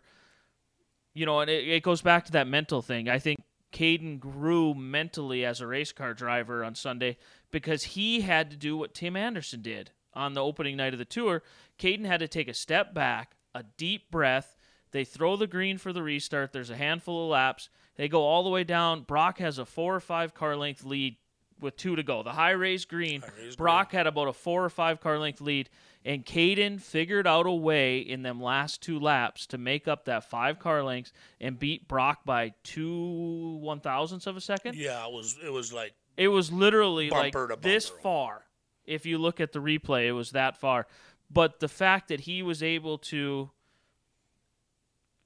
you 1.15 1.27
know, 1.27 1.41
and 1.41 1.51
it, 1.51 1.69
it 1.69 1.83
goes 1.83 2.03
back 2.03 2.25
to 2.27 2.33
that 2.33 2.47
mental 2.47 2.83
thing. 2.83 3.09
I 3.09 3.19
think 3.19 3.43
Caden 3.73 4.21
grew 4.21 4.75
mentally 4.75 5.45
as 5.45 5.61
a 5.61 5.67
race 5.67 5.93
car 5.93 6.15
driver 6.15 6.65
on 6.65 6.75
Sunday 6.75 7.17
because 7.51 7.83
he 7.83 8.21
had 8.21 8.51
to 8.51 8.57
do 8.57 8.77
what 8.77 8.95
Tim 8.95 9.17
Anderson 9.17 9.63
did 9.63 9.91
on 10.15 10.35
the 10.35 10.43
opening 10.43 10.77
night 10.77 10.93
of 10.93 10.99
the 10.99 11.05
tour. 11.05 11.43
Caden 11.79 12.07
had 12.07 12.21
to 12.21 12.29
take 12.29 12.49
a 12.49 12.55
step 12.55 12.95
back, 12.95 13.33
a 13.55 13.65
deep 13.77 14.11
breath. 14.11 14.57
They 14.93 15.05
throw 15.05 15.37
the 15.37 15.47
green 15.47 15.79
for 15.79 15.93
the 15.93 16.03
restart. 16.03 16.53
There's 16.53 16.71
a 16.71 16.77
handful 16.77 17.25
of 17.25 17.31
laps. 17.31 17.71
They 17.97 18.09
go 18.09 18.23
all 18.23 18.43
the 18.43 18.51
way 18.51 18.65
down. 18.65 19.03
Brock 19.03 19.39
has 19.39 19.59
a 19.59 19.65
four 19.65 19.95
or 19.95 20.01
five 20.01 20.35
car 20.35 20.57
length 20.57 20.85
lead 20.85 21.17
with 21.61 21.77
two 21.77 21.97
to 21.97 22.03
go. 22.03 22.23
The 22.23 22.33
high 22.33 22.51
raised 22.51 22.89
green. 22.89 23.23
High 23.23 23.29
raised 23.39 23.59
Brock 23.59 23.93
had 23.93 24.07
about 24.07 24.29
a 24.29 24.33
four 24.33 24.65
or 24.65 24.71
five 24.71 25.01
car 25.01 25.19
length 25.19 25.41
lead, 25.41 25.71
and 26.05 26.25
Caden 26.25 26.81
figured 26.81 27.27
out 27.27 27.47
a 27.47 27.53
way 27.53 27.99
in 27.99 28.23
them 28.23 28.41
last 28.41 28.83
two 28.83 28.99
laps 28.99 29.47
to 29.47 29.59
make 29.59 29.87
up 29.87 30.07
that 30.07 30.25
five 30.29 30.59
car 30.59 30.83
lengths 30.83 31.13
and 31.41 31.59
beat 31.59 31.87
Brock 31.89 32.25
by 32.25 32.55
two 32.65 33.59
one 33.61 33.81
thousandths 33.81 34.27
of 34.27 34.37
a 34.37 34.41
second. 34.41 34.77
Yeah, 34.77 35.07
it 35.07 35.13
was 35.13 35.39
it 35.45 35.53
was 35.53 35.73
like 35.73 35.95
It 36.17 36.29
was 36.29 36.53
literally 36.53 37.11
like 37.11 37.35
this 37.61 37.89
far. 37.89 38.43
If 38.85 39.07
you 39.07 39.19
look 39.19 39.41
at 39.41 39.53
the 39.53 39.61
replay, 39.61 40.07
it 40.07 40.13
was 40.13 40.33
that 40.33 40.57
far. 40.57 40.87
But 41.31 41.61
the 41.61 41.69
fact 41.69 42.09
that 42.09 42.21
he 42.21 42.43
was 42.43 42.63
able 42.63 42.99
to, 42.99 43.51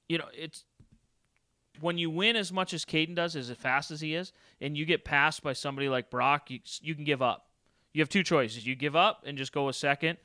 you 0.07 0.17
know, 0.17 0.27
it's 0.33 0.63
when 1.79 1.97
you 1.97 2.09
win 2.09 2.35
as 2.35 2.51
much 2.53 2.73
as 2.73 2.85
Caden 2.85 3.15
does, 3.15 3.35
as 3.35 3.49
fast 3.51 3.91
as 3.91 4.01
he 4.01 4.13
is, 4.15 4.31
and 4.61 4.77
you 4.77 4.85
get 4.85 5.03
passed 5.03 5.43
by 5.43 5.53
somebody 5.53 5.89
like 5.89 6.09
Brock, 6.09 6.49
you, 6.49 6.59
you 6.81 6.95
can 6.95 7.03
give 7.03 7.21
up. 7.21 7.47
You 7.93 8.01
have 8.01 8.09
two 8.09 8.23
choices. 8.23 8.65
You 8.65 8.75
give 8.75 8.95
up 8.95 9.23
and 9.25 9.37
just 9.37 9.51
go 9.51 9.69
a 9.69 9.73
second, 9.73 10.17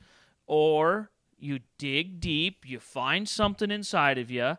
or 0.47 1.11
you 1.37 1.59
dig 1.77 2.19
deep, 2.19 2.65
you 2.65 2.79
find 2.79 3.27
something 3.27 3.69
inside 3.71 4.17
of 4.17 4.31
you, 4.31 4.57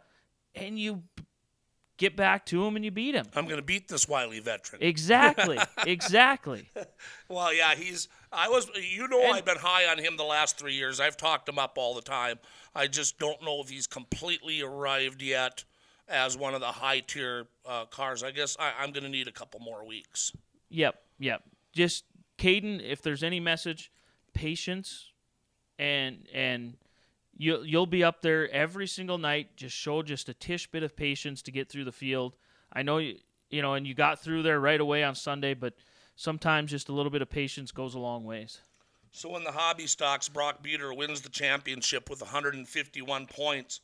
and 0.54 0.78
you 0.78 1.02
get 1.96 2.16
back 2.16 2.44
to 2.46 2.64
him 2.64 2.76
and 2.76 2.84
you 2.84 2.90
beat 2.90 3.14
him. 3.14 3.26
I'm 3.34 3.44
going 3.44 3.56
to 3.56 3.62
beat 3.62 3.88
this 3.88 4.08
wily 4.08 4.40
veteran. 4.40 4.82
Exactly. 4.82 5.58
exactly. 5.86 6.68
Well, 7.28 7.54
yeah, 7.54 7.74
he's. 7.74 8.08
I 8.32 8.48
was. 8.48 8.68
You 8.74 9.08
know, 9.08 9.22
And- 9.22 9.34
I've 9.34 9.44
been 9.44 9.58
high 9.58 9.86
on 9.90 9.98
him 9.98 10.16
the 10.16 10.24
last 10.24 10.58
three 10.58 10.74
years. 10.74 11.00
I've 11.00 11.16
talked 11.16 11.48
him 11.48 11.58
up 11.58 11.78
all 11.78 11.94
the 11.94 12.02
time. 12.02 12.38
I 12.74 12.86
just 12.86 13.18
don't 13.18 13.42
know 13.42 13.60
if 13.60 13.68
he's 13.68 13.86
completely 13.86 14.62
arrived 14.62 15.22
yet 15.22 15.64
as 16.08 16.36
one 16.36 16.54
of 16.54 16.60
the 16.60 16.66
high 16.66 17.00
tier 17.00 17.46
uh, 17.66 17.86
cars. 17.86 18.22
I 18.22 18.30
guess 18.30 18.56
I, 18.58 18.72
I'm 18.80 18.92
going 18.92 19.04
to 19.04 19.10
need 19.10 19.28
a 19.28 19.32
couple 19.32 19.60
more 19.60 19.86
weeks. 19.86 20.32
Yep, 20.68 20.96
yep. 21.18 21.42
Just 21.72 22.04
Caden, 22.38 22.82
if 22.82 23.00
there's 23.00 23.22
any 23.22 23.40
message, 23.40 23.90
patience, 24.34 25.12
and 25.78 26.26
and 26.32 26.76
you'll 27.36 27.64
you'll 27.64 27.86
be 27.86 28.04
up 28.04 28.22
there 28.22 28.50
every 28.50 28.86
single 28.86 29.18
night. 29.18 29.56
Just 29.56 29.76
show 29.76 30.02
just 30.02 30.28
a 30.28 30.34
tish 30.34 30.70
bit 30.70 30.82
of 30.82 30.96
patience 30.96 31.42
to 31.42 31.50
get 31.50 31.68
through 31.68 31.84
the 31.84 31.92
field. 31.92 32.36
I 32.72 32.82
know 32.82 32.98
you 32.98 33.16
you 33.50 33.62
know, 33.62 33.74
and 33.74 33.86
you 33.86 33.94
got 33.94 34.18
through 34.20 34.42
there 34.42 34.58
right 34.58 34.80
away 34.80 35.04
on 35.04 35.14
Sunday, 35.14 35.54
but 35.54 35.74
sometimes 36.16 36.70
just 36.70 36.88
a 36.88 36.92
little 36.92 37.10
bit 37.10 37.22
of 37.22 37.30
patience 37.30 37.70
goes 37.70 37.94
a 37.94 37.98
long 37.98 38.24
ways. 38.24 38.58
So 39.12 39.36
in 39.36 39.44
the 39.44 39.52
hobby 39.52 39.86
stocks, 39.86 40.28
Brock 40.28 40.60
Beater 40.60 40.92
wins 40.92 41.20
the 41.20 41.28
championship 41.28 42.10
with 42.10 42.20
151 42.20 43.26
points. 43.26 43.80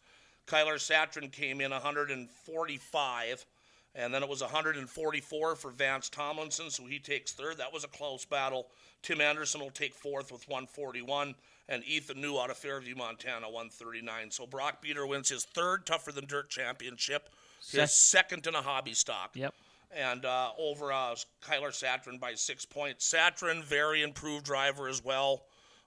Kyler 0.49 0.75
Satrin 0.75 1.31
came 1.31 1.61
in 1.61 1.71
145, 1.71 3.47
and 3.95 4.13
then 4.13 4.25
it 4.25 4.29
was 4.29 4.41
144 4.41 5.55
for 5.55 5.71
Vance 5.71 6.09
Tomlinson, 6.09 6.71
so 6.71 6.85
he 6.85 6.99
takes 6.99 7.31
third. 7.31 7.59
That 7.59 7.73
was 7.73 7.85
a 7.85 7.89
close 7.89 8.25
battle. 8.25 8.67
Tim 9.03 9.21
Anderson 9.21 9.61
will 9.61 9.71
take 9.71 9.95
fourth 9.95 10.33
with 10.33 10.49
141, 10.49 11.37
and 11.71 11.85
Ethan 11.85 12.21
New 12.21 12.39
out 12.39 12.51
of 12.51 12.59
Fairview, 12.59 12.97
Montana, 12.97 13.47
139. 13.49 14.31
So 14.33 14.45
Brock 14.47 14.83
Beater 14.83 15.07
wins 15.07 15.29
his 15.29 15.45
third 15.45 15.87
Tougher 15.87 16.11
Than 16.13 16.27
Dirt 16.27 16.51
championship, 16.51 17.31
Sec- 17.61 17.81
his 17.83 17.93
second 17.95 18.47
in 18.47 18.55
a 18.57 18.61
hobby 18.61 18.93
stock 18.93 19.31
Yep. 19.35 19.55
and 19.97 20.25
uh, 20.25 20.51
over 20.59 20.93
uh, 20.93 21.15
Kyler 21.43 21.71
Satrin 21.71 22.19
by 22.19 22.35
six 22.35 22.67
points. 22.67 23.09
Satrin, 23.11 23.63
very 23.63 24.03
improved 24.03 24.45
driver 24.45 24.89
as 24.89 25.03
well. 25.03 25.45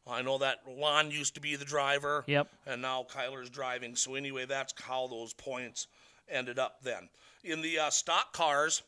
I 0.08 0.22
know 0.22 0.38
that 0.40 0.60
Lon 0.68 1.12
used 1.12 1.36
to 1.36 1.42
be 1.42 1.56
the 1.58 1.66
driver, 1.66 2.24
Yep. 2.28 2.48
and 2.66 2.82
now 2.82 3.06
Kyler's 3.14 3.50
driving. 3.50 3.96
So 3.96 4.16
anyway, 4.16 4.46
that's 4.46 4.74
how 4.82 5.08
those 5.08 5.34
points 5.34 5.88
ended 6.30 6.60
up 6.60 6.82
then. 6.82 7.10
In 7.44 7.62
the 7.62 7.78
uh, 7.80 7.90
stock 7.90 8.32
cars, 8.32 8.84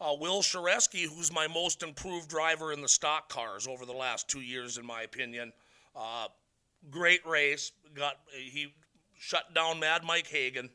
uh, 0.00 0.14
Will 0.18 0.40
Shareski, 0.40 1.04
who's 1.06 1.30
my 1.32 1.46
most 1.46 1.82
improved 1.82 2.30
driver 2.30 2.72
in 2.72 2.80
the 2.80 2.88
stock 2.88 3.28
cars 3.28 3.66
over 3.66 3.84
the 3.84 3.92
last 3.92 4.28
two 4.28 4.40
years, 4.40 4.78
in 4.78 4.86
my 4.86 5.02
opinion, 5.02 5.52
uh, 5.98 6.28
great 6.90 7.26
race. 7.26 7.72
Got 7.94 8.14
he 8.32 8.74
shut 9.18 9.54
down 9.54 9.80
Mad 9.80 10.04
Mike 10.04 10.28
Hagan, 10.28 10.70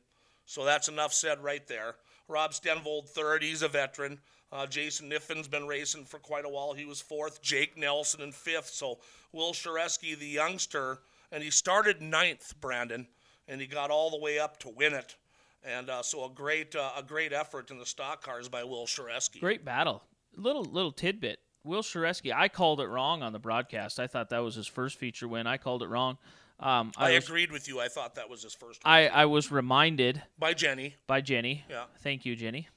so 0.46 0.66
that's 0.66 0.88
enough 0.88 1.14
said 1.14 1.44
right 1.44 1.66
there. 1.68 1.96
Rob 2.28 2.52
Stenvold 2.52 3.10
third, 3.10 3.44
he's 3.44 3.62
a 3.62 3.68
veteran. 3.68 4.20
Uh, 4.52 4.68
Jason 4.68 5.10
Niffin's 5.10 5.48
been 5.48 5.66
racing 5.66 6.06
for 6.06 6.20
quite 6.20 6.46
a 6.46 6.50
while. 6.50 6.74
He 6.74 6.86
was 6.86 7.02
fourth. 7.02 7.42
Jake 7.42 7.76
Nelson 7.76 8.22
in 8.22 8.32
fifth. 8.32 8.70
So 8.70 9.00
Will 9.32 9.52
Shareski, 9.52 10.18
the 10.18 10.28
youngster, 10.28 11.00
and 11.32 11.44
he 11.44 11.50
started 11.50 12.02
ninth, 12.02 12.54
Brandon, 12.62 13.08
and 13.48 13.60
he 13.60 13.66
got 13.66 13.90
all 13.90 14.12
the 14.12 14.20
way 14.20 14.38
up 14.38 14.60
to 14.60 14.70
win 14.70 14.94
it. 14.94 15.16
And 15.64 15.90
uh, 15.90 16.04
so 16.04 16.26
a 16.26 16.30
great 16.30 16.76
uh, 16.76 16.92
a 16.98 17.02
great 17.02 17.34
effort 17.34 17.72
in 17.72 17.80
the 17.80 17.86
stock 17.86 18.24
cars 18.24 18.50
by 18.50 18.64
Will 18.64 18.86
Shareski. 18.86 19.40
Great 19.40 19.66
battle. 19.66 20.04
Little 20.36 20.66
little 20.66 20.92
tidbit. 20.92 21.40
Will 21.64 21.82
Shareski, 21.82 22.34
I 22.34 22.50
called 22.50 22.82
it 22.82 22.88
wrong 22.88 23.24
on 23.24 23.32
the 23.32 23.40
broadcast. 23.40 24.00
I 24.00 24.08
thought 24.08 24.30
that 24.30 24.40
was 24.40 24.56
his 24.56 24.68
first 24.68 24.98
feature 24.98 25.28
win. 25.28 25.48
I 25.48 25.58
called 25.58 25.82
it 25.82 25.88
wrong. 25.88 26.18
Um, 26.60 26.92
I, 26.98 27.12
I, 27.12 27.16
was, 27.16 27.26
agreed 27.26 27.52
with 27.52 27.68
you. 27.68 27.80
I 27.80 27.88
thought 27.88 28.16
that 28.16 28.30
was 28.30 28.44
his 28.44 28.54
first. 28.54 28.82
I, 28.86 29.08
I 29.08 29.26
was 29.26 29.52
reminded 29.52 30.22
by 30.38 30.54
Jenny. 30.54 30.96
by 31.08 31.22
Jenny. 31.22 31.66
Yeah. 31.70 31.86
Thank 32.00 32.26
you, 32.26 32.36
Jenny. 32.36 32.68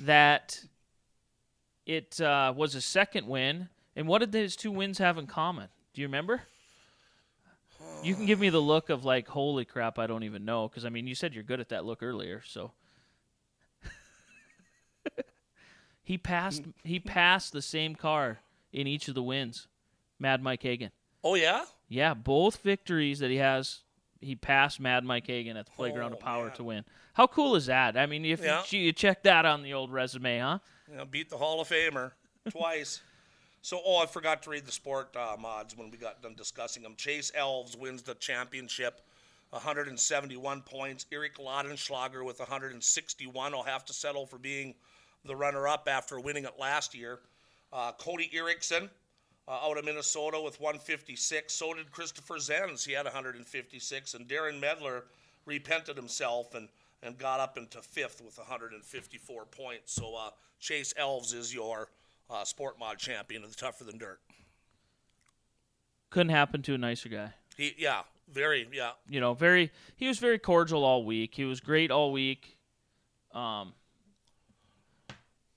That 0.00 0.60
it 1.84 2.20
uh, 2.20 2.52
was 2.56 2.74
a 2.74 2.80
second 2.80 3.26
win. 3.26 3.68
And 3.94 4.06
what 4.06 4.18
did 4.18 4.32
those 4.32 4.56
two 4.56 4.70
wins 4.70 4.98
have 4.98 5.18
in 5.18 5.26
common? 5.26 5.68
Do 5.94 6.00
you 6.00 6.06
remember? 6.06 6.42
You 8.02 8.14
can 8.14 8.26
give 8.26 8.40
me 8.40 8.50
the 8.50 8.60
look 8.60 8.90
of 8.90 9.04
like, 9.04 9.26
holy 9.28 9.64
crap, 9.64 9.98
I 9.98 10.06
don't 10.06 10.22
even 10.22 10.44
know. 10.44 10.68
Because 10.68 10.84
I 10.84 10.90
mean, 10.90 11.06
you 11.06 11.14
said 11.14 11.34
you're 11.34 11.44
good 11.44 11.60
at 11.60 11.70
that 11.70 11.84
look 11.84 12.02
earlier, 12.02 12.42
so. 12.44 12.72
he 16.06 16.16
passed. 16.16 16.62
He 16.84 17.00
passed 17.00 17.52
the 17.52 17.60
same 17.60 17.96
car 17.96 18.38
in 18.72 18.86
each 18.86 19.08
of 19.08 19.14
the 19.16 19.22
wins. 19.22 19.66
Mad 20.20 20.40
Mike 20.42 20.62
Hagan. 20.62 20.92
Oh 21.24 21.34
yeah. 21.34 21.64
Yeah, 21.88 22.14
both 22.14 22.58
victories 22.62 23.18
that 23.18 23.30
he 23.30 23.36
has, 23.36 23.80
he 24.20 24.34
passed 24.36 24.80
Mad 24.80 25.04
Mike 25.04 25.26
Hagan 25.26 25.56
at 25.56 25.66
the 25.66 25.72
Playground 25.72 26.12
of 26.12 26.18
Oh, 26.20 26.24
Power 26.24 26.46
man. 26.46 26.56
to 26.56 26.64
win. 26.64 26.84
How 27.14 27.26
cool 27.26 27.56
is 27.56 27.66
that? 27.66 27.96
I 27.96 28.06
mean, 28.06 28.24
if 28.24 28.40
Yeah. 28.40 28.62
you, 28.70 28.78
you 28.80 28.92
check 28.92 29.22
that 29.24 29.44
on 29.44 29.62
the 29.62 29.74
old 29.74 29.92
resume, 29.92 30.38
huh? 30.38 30.58
You 30.90 30.96
know, 30.96 31.04
beat 31.04 31.28
the 31.28 31.36
Hall 31.38 31.60
of 31.60 31.68
Famer 31.68 32.12
twice. 32.48 33.00
So, 33.62 33.80
oh, 33.84 33.98
I 33.98 34.06
forgot 34.06 34.42
to 34.44 34.50
read 34.50 34.64
the 34.64 34.72
sport 34.72 35.14
uh, 35.16 35.36
mods 35.38 35.76
when 35.76 35.90
we 35.90 35.98
got 35.98 36.22
done 36.22 36.34
discussing 36.36 36.82
them. 36.84 36.94
Chase 36.96 37.32
Elves 37.34 37.76
wins 37.76 38.02
the 38.02 38.14
championship, 38.14 39.00
171 39.50 40.62
points. 40.62 41.06
Eric 41.12 41.36
Lautenschlager 41.38 42.24
with 42.24 42.38
161 42.38 43.54
I'll 43.54 43.62
have 43.62 43.84
to 43.86 43.92
settle 43.92 44.26
for 44.26 44.38
being 44.38 44.74
the 45.26 45.36
runner-up 45.36 45.88
after 45.90 46.20
winning 46.20 46.44
it 46.44 46.54
last 46.58 46.94
year. 46.94 47.20
Uh, 47.72 47.92
Cody 47.92 48.30
Erickson 48.32 48.88
uh, 49.48 49.58
out 49.62 49.78
of 49.78 49.84
Minnesota 49.84 50.40
with 50.40 50.60
156. 50.60 51.52
So 51.52 51.74
did 51.74 51.90
Christopher 51.90 52.36
Zenz. 52.36 52.86
He 52.86 52.92
had 52.92 53.04
156. 53.04 54.14
And 54.14 54.28
Darren 54.28 54.60
Medler 54.60 55.04
repented 55.44 55.96
himself 55.96 56.54
and, 56.54 56.68
and 57.02 57.16
got 57.18 57.40
up 57.40 57.56
into 57.58 57.80
fifth 57.80 58.22
with 58.24 58.38
154 58.38 59.44
points. 59.46 59.92
So 59.92 60.16
uh, 60.16 60.30
Chase 60.60 60.94
Elves 60.96 61.32
is 61.32 61.54
your 61.54 61.88
uh, 62.28 62.44
sport 62.44 62.78
mod 62.78 62.98
champion 62.98 63.44
of 63.44 63.50
the 63.50 63.56
Tougher 63.56 63.84
Than 63.84 63.98
Dirt. 63.98 64.20
Couldn't 66.10 66.30
happen 66.30 66.62
to 66.62 66.74
a 66.74 66.78
nicer 66.78 67.08
guy. 67.08 67.32
He, 67.56 67.74
yeah, 67.78 68.02
very, 68.32 68.68
yeah. 68.72 68.92
You 69.08 69.20
know, 69.20 69.34
very. 69.34 69.70
He 69.96 70.08
was 70.08 70.18
very 70.18 70.38
cordial 70.38 70.84
all 70.84 71.04
week. 71.04 71.34
He 71.34 71.44
was 71.44 71.60
great 71.60 71.90
all 71.90 72.12
week. 72.12 72.56
Um, 73.32 73.74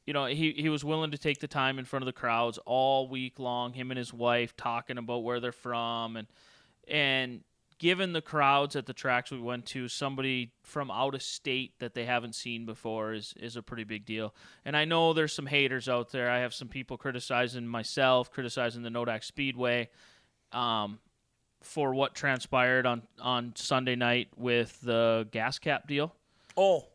you 0.10 0.14
know, 0.14 0.26
he, 0.26 0.54
he 0.54 0.70
was 0.70 0.84
willing 0.84 1.12
to 1.12 1.20
take 1.20 1.38
the 1.38 1.48
time 1.48 1.78
in 1.78 1.86
front 1.86 2.02
of 2.02 2.08
the 2.08 2.14
crowds 2.14 2.58
all 2.66 3.08
week 3.08 3.38
long. 3.38 3.74
Him 3.74 3.92
and 3.92 3.98
his 4.00 4.12
wife 4.12 4.58
talking 4.58 4.98
about 4.98 5.20
where 5.20 5.40
they're 5.40 5.52
from, 5.52 6.18
and 6.18 6.28
and 6.88 7.44
given 7.78 8.12
the 8.14 8.22
crowds 8.22 8.76
at 8.76 8.88
the 8.88 8.94
tracks 8.94 9.30
we 9.30 9.40
went 9.40 9.68
to, 9.68 9.88
somebody 9.88 10.52
from 10.64 10.90
out 10.90 11.14
of 11.14 11.22
state 11.22 11.78
that 11.78 11.94
they 11.94 12.06
haven't 12.06 12.34
seen 12.34 12.66
before 12.66 13.14
is 13.14 13.36
is 13.40 13.56
a 13.56 13.62
pretty 13.62 13.84
big 13.84 14.04
deal. 14.04 14.34
And 14.66 14.76
I 14.76 14.84
know 14.84 15.14
there's 15.14 15.32
some 15.32 15.46
haters 15.46 15.88
out 15.88 16.12
there. 16.12 16.32
I 16.32 16.40
have 16.40 16.56
some 16.56 16.70
people 16.70 16.98
criticizing 16.98 17.68
myself, 17.68 18.32
criticizing 18.32 18.82
the 18.82 18.90
Nodak 18.90 19.24
Speedway. 19.24 19.90
Um, 20.52 20.98
for 21.62 21.94
what 21.94 22.16
transpired 22.16 22.88
on, 22.88 23.04
on 23.22 23.54
Sunday 23.56 23.96
night 23.96 24.30
with 24.36 24.82
the 24.82 25.28
gas 25.30 25.60
cap 25.60 25.88
deal. 25.88 26.16
Oh, 26.58 26.88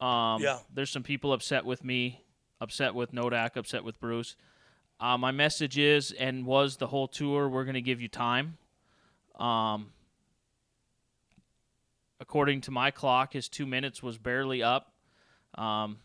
Um, 0.00 0.40
Yeah. 0.40 0.58
There's 0.72 0.90
some 0.90 1.02
people 1.02 1.32
upset 1.34 1.64
with 1.66 1.84
me, 1.84 2.21
upset 2.62 2.94
with 2.94 3.12
Nodak, 3.12 3.56
upset 3.56 3.82
with 3.82 4.00
Bruce. 4.00 4.36
Uh, 5.00 5.18
my 5.18 5.32
message 5.32 5.78
is 5.78 6.12
and 6.12 6.46
was 6.46 6.76
the 6.76 6.86
whole 6.86 7.08
tour 7.08 7.48
we're 7.48 7.64
going 7.64 7.74
to 7.74 7.82
give 7.82 8.00
you 8.00 8.06
time. 8.06 8.56
Um, 9.38 9.90
according 12.20 12.60
to 12.62 12.70
my 12.70 12.92
clock, 12.92 13.32
his 13.32 13.48
two 13.48 13.66
minutes 13.66 14.00
was 14.00 14.16
barely 14.16 14.62
up. 14.62 14.92
Um, 15.56 15.98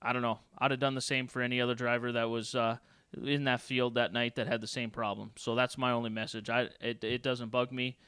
I 0.00 0.14
don't 0.14 0.22
know. 0.22 0.38
I'd 0.58 0.70
have 0.70 0.80
done 0.80 0.94
the 0.94 1.02
same 1.02 1.28
for 1.28 1.42
any 1.42 1.60
other 1.60 1.74
driver 1.74 2.10
that 2.12 2.30
was 2.30 2.54
uh, 2.54 2.78
in 3.22 3.44
that 3.44 3.60
field 3.60 3.94
that 3.94 4.14
night 4.14 4.36
that 4.36 4.46
had 4.46 4.62
the 4.62 4.66
same 4.66 4.90
problem. 4.90 5.32
So 5.36 5.54
that's 5.54 5.76
my 5.76 5.92
only 5.92 6.10
message. 6.10 6.48
I 6.48 6.68
it, 6.80 7.04
it 7.04 7.22
doesn't 7.22 7.50
bug 7.50 7.70
me. 7.70 7.98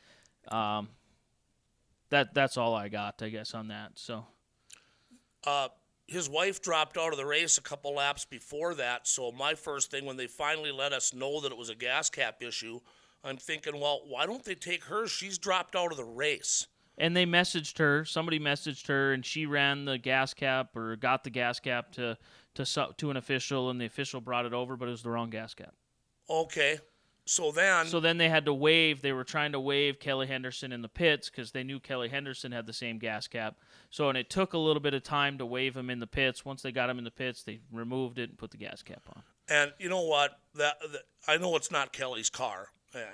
Um, 0.48 0.88
that 2.08 2.32
that's 2.32 2.56
all 2.56 2.74
I 2.74 2.88
got, 2.88 3.22
I 3.22 3.28
guess, 3.28 3.52
on 3.52 3.68
that. 3.68 3.92
So 3.96 4.24
uh, 5.46 5.68
his 6.06 6.28
wife 6.28 6.60
dropped 6.60 6.98
out 6.98 7.12
of 7.12 7.16
the 7.18 7.26
race 7.26 7.58
a 7.58 7.62
couple 7.62 7.94
laps 7.94 8.24
before 8.24 8.74
that. 8.74 9.06
So 9.08 9.32
my 9.32 9.54
first 9.54 9.90
thing 9.90 10.04
when 10.04 10.16
they 10.16 10.26
finally 10.26 10.72
let 10.72 10.92
us 10.92 11.14
know 11.14 11.40
that 11.40 11.52
it 11.52 11.58
was 11.58 11.70
a 11.70 11.74
gas 11.74 12.10
cap 12.10 12.42
issue, 12.42 12.80
I'm 13.22 13.36
thinking, 13.38 13.80
well, 13.80 14.02
why 14.06 14.26
don't 14.26 14.44
they 14.44 14.54
take 14.54 14.84
her? 14.84 15.06
She's 15.06 15.38
dropped 15.38 15.74
out 15.74 15.90
of 15.90 15.96
the 15.96 16.04
race. 16.04 16.66
and 16.98 17.16
they 17.16 17.26
messaged 17.26 17.78
her. 17.78 18.04
Somebody 18.04 18.38
messaged 18.38 18.86
her, 18.88 19.12
and 19.14 19.24
she 19.24 19.46
ran 19.46 19.84
the 19.84 19.98
gas 19.98 20.34
cap 20.34 20.76
or 20.76 20.94
got 20.96 21.24
the 21.24 21.30
gas 21.30 21.58
cap 21.58 21.90
to 21.92 22.16
to 22.54 22.64
to 22.98 23.10
an 23.10 23.16
official, 23.16 23.70
and 23.70 23.80
the 23.80 23.86
official 23.86 24.20
brought 24.20 24.46
it 24.46 24.52
over, 24.52 24.76
but 24.76 24.86
it 24.86 24.92
was 24.92 25.02
the 25.02 25.10
wrong 25.10 25.30
gas 25.30 25.54
cap. 25.54 25.74
Okay. 26.30 26.78
So 27.26 27.50
then, 27.50 27.86
So 27.86 28.00
then 28.00 28.18
they 28.18 28.28
had 28.28 28.44
to 28.44 28.52
waive. 28.52 29.00
They 29.00 29.12
were 29.12 29.24
trying 29.24 29.52
to 29.52 29.60
waive 29.60 29.98
Kelly 29.98 30.26
Henderson 30.26 30.72
in 30.72 30.82
the 30.82 30.88
pits 30.88 31.30
because 31.30 31.52
they 31.52 31.64
knew 31.64 31.80
Kelly 31.80 32.08
Henderson 32.08 32.52
had 32.52 32.66
the 32.66 32.72
same 32.72 32.98
gas 32.98 33.26
cap. 33.26 33.56
So 33.90 34.08
and 34.10 34.18
it 34.18 34.28
took 34.28 34.52
a 34.52 34.58
little 34.58 34.80
bit 34.80 34.92
of 34.92 35.02
time 35.02 35.38
to 35.38 35.46
waive 35.46 35.76
him 35.76 35.88
in 35.88 36.00
the 36.00 36.06
pits. 36.06 36.44
Once 36.44 36.60
they 36.62 36.72
got 36.72 36.90
him 36.90 36.98
in 36.98 37.04
the 37.04 37.10
pits, 37.10 37.42
they 37.42 37.60
removed 37.72 38.18
it 38.18 38.28
and 38.28 38.38
put 38.38 38.50
the 38.50 38.58
gas 38.58 38.82
cap 38.82 39.02
on. 39.08 39.22
and 39.48 39.72
you 39.78 39.88
know 39.88 40.02
what? 40.02 40.38
That, 40.56 40.76
that 40.92 41.02
I 41.26 41.38
know 41.38 41.56
it's 41.56 41.70
not 41.70 41.92
Kelly's 41.92 42.30
car, 42.30 42.68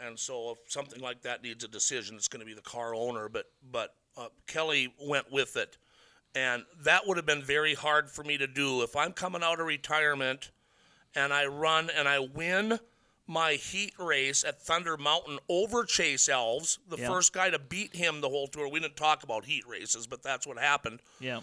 and 0.04 0.18
so 0.18 0.52
if 0.52 0.72
something 0.72 1.00
like 1.00 1.22
that 1.22 1.42
needs 1.42 1.62
a 1.64 1.68
decision, 1.68 2.16
it's 2.16 2.28
going 2.28 2.40
to 2.40 2.46
be 2.46 2.54
the 2.54 2.62
car 2.62 2.94
owner. 2.94 3.28
But 3.28 3.46
but 3.70 3.94
uh, 4.16 4.28
Kelly 4.46 4.92
went 5.00 5.30
with 5.30 5.56
it, 5.56 5.78
and 6.34 6.64
that 6.84 7.06
would 7.06 7.16
have 7.16 7.26
been 7.26 7.42
very 7.42 7.74
hard 7.74 8.10
for 8.10 8.24
me 8.24 8.38
to 8.38 8.46
do 8.46 8.82
if 8.82 8.96
I'm 8.96 9.12
coming 9.12 9.42
out 9.42 9.60
of 9.60 9.66
retirement, 9.66 10.50
and 11.14 11.32
I 11.32 11.46
run 11.46 11.90
and 11.96 12.08
I 12.08 12.18
win 12.20 12.78
my 13.30 13.52
heat 13.52 13.94
race 13.96 14.42
at 14.42 14.60
Thunder 14.60 14.96
Mountain 14.96 15.38
over 15.48 15.84
Chase 15.84 16.28
Elves, 16.28 16.80
the 16.88 16.96
Yeah. 16.96 17.08
first 17.08 17.32
guy 17.32 17.48
to 17.48 17.58
beat 17.60 17.94
him 17.94 18.20
the 18.20 18.28
whole 18.28 18.48
tour. 18.48 18.68
We 18.68 18.80
didn't 18.80 18.96
talk 18.96 19.22
about 19.22 19.44
heat 19.44 19.64
races, 19.68 20.08
but 20.08 20.22
that's 20.22 20.46
what 20.48 20.58
happened. 20.58 21.00
Yeah. 21.20 21.42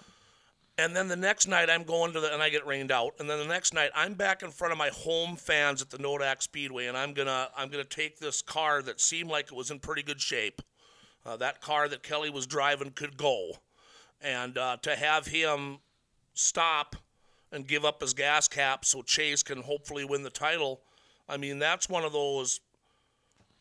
And 0.77 0.95
then 0.95 1.07
the 1.07 1.15
next 1.15 1.47
night 1.47 1.69
I'm 1.69 1.83
going 1.83 2.11
to 2.13 2.19
the 2.19 2.31
and 2.33 2.43
I 2.43 2.49
get 2.49 2.67
rained 2.67 2.91
out. 2.91 3.15
And 3.19 3.29
then 3.29 3.39
the 3.39 3.45
next 3.47 3.73
night 3.73 3.89
I'm 3.95 4.13
back 4.15 4.43
in 4.43 4.51
front 4.51 4.73
of 4.73 4.77
my 4.77 4.89
home 4.89 5.38
fans 5.38 5.81
at 5.81 5.89
the 5.89 5.97
Nodak 5.97 6.41
Speedway, 6.43 6.88
and 6.88 6.97
I'm 6.97 7.13
gonna 7.13 7.49
I'm 7.55 7.69
gonna 7.69 7.83
take 7.85 8.19
this 8.19 8.41
car 8.41 8.81
that 8.83 8.99
seemed 8.99 9.29
like 9.29 9.45
it 9.45 9.53
was 9.55 9.71
in 9.71 9.79
pretty 9.79 10.03
good 10.03 10.19
shape. 10.21 10.61
Uh, 11.25 11.38
that 11.38 11.61
car 11.61 11.88
that 11.88 12.03
Kelly 12.03 12.29
was 12.29 12.45
driving 12.45 12.91
could 12.91 13.17
go, 13.17 13.59
and 14.21 14.57
uh, 14.57 14.77
to 14.81 14.95
have 14.95 15.25
him 15.27 15.79
stop 16.33 16.97
and 17.51 17.65
give 17.65 17.85
up 17.85 18.01
his 18.01 18.13
gas 18.13 18.47
cap 18.47 18.83
so 18.85 19.01
Chase 19.01 19.41
can 19.41 19.61
hopefully 19.63 20.03
win 20.05 20.23
the 20.23 20.29
title. 20.29 20.81
I 21.30 21.38
mean 21.38 21.59
that's 21.59 21.89
one 21.89 22.03
of 22.03 22.13
those 22.13 22.59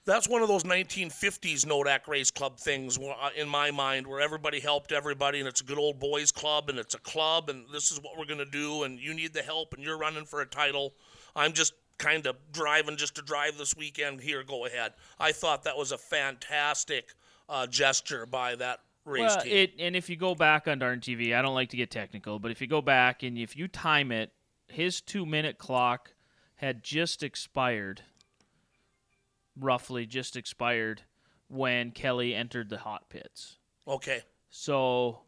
that's 0.07 0.29
one 0.29 0.41
of 0.41 0.47
those 0.49 0.62
1950s 0.62 1.67
Nodak 1.67 2.07
Race 2.07 2.31
Club 2.31 2.59
things 2.59 2.97
uh, 2.97 3.31
in 3.37 3.49
my 3.49 3.73
mind 3.73 4.07
where 4.07 4.21
everybody 4.21 4.61
helped 4.61 4.93
everybody 4.93 5.41
and 5.41 5.49
it's 5.49 5.61
a 5.61 5.64
good 5.64 5.79
old 5.79 5.99
boys 5.99 6.31
club 6.31 6.71
and 6.71 6.79
it's 6.79 6.95
a 6.95 7.01
club 7.01 7.51
and 7.51 7.64
this 7.73 7.91
is 7.91 8.01
what 8.01 8.17
we're 8.17 8.25
going 8.25 8.39
to 8.39 8.45
do 8.45 8.85
and 8.85 9.01
you 9.01 9.12
need 9.12 9.35
the 9.35 9.43
help 9.43 9.75
and 9.75 9.83
you're 9.83 9.99
running 9.99 10.25
for 10.25 10.41
a 10.41 10.47
title. 10.47 10.95
I'm 11.35 11.53
just 11.53 11.75
kind 11.99 12.25
of 12.27 12.37
driving 12.53 12.97
just 12.97 13.17
to 13.17 13.23
drive 13.23 13.59
this 13.59 13.77
weekend. 13.77 14.21
Here, 14.21 14.45
go 14.45 14.67
ahead. 14.67 14.93
I 15.19 15.33
thought 15.33 15.64
that 15.64 15.77
was 15.77 15.91
a 15.91 15.99
fantastic 15.99 17.14
uh, 17.49 17.67
gesture 17.67 18.27
by 18.27 18.55
that 18.57 18.81
race 19.05 19.23
Well, 19.23 19.41
team. 19.41 19.53
it 19.53 19.73
and 19.81 19.97
if 19.97 20.09
you 20.09 20.14
go 20.17 20.37
back 20.37 20.69
on 20.69 20.79
Darn 20.79 21.01
TV, 21.01 21.35
I 21.35 21.43
don't 21.43 21.55
like 21.55 21.71
to 21.71 21.77
get 21.77 21.91
technical, 21.91 22.39
but 22.39 22.53
if 22.53 22.61
you 22.61 22.69
go 22.69 22.81
back 22.81 23.25
and 23.25 23.37
if 23.37 23.57
you 23.57 23.67
time 23.67 24.12
it, 24.12 24.31
his 24.69 25.01
two 25.01 25.27
minute 25.27 25.59
clock 25.59 26.12
had 26.57 26.83
just 26.83 27.23
expired, 27.23 28.03
roughly 29.59 30.07
just 30.07 30.37
expired, 30.37 31.03
when 31.49 31.91
Kelly 31.93 32.35
entered 32.35 32.69
the 32.71 32.79
hot 32.79 33.09
pits. 33.09 33.57
okay. 33.87 34.23
So, 34.49 35.21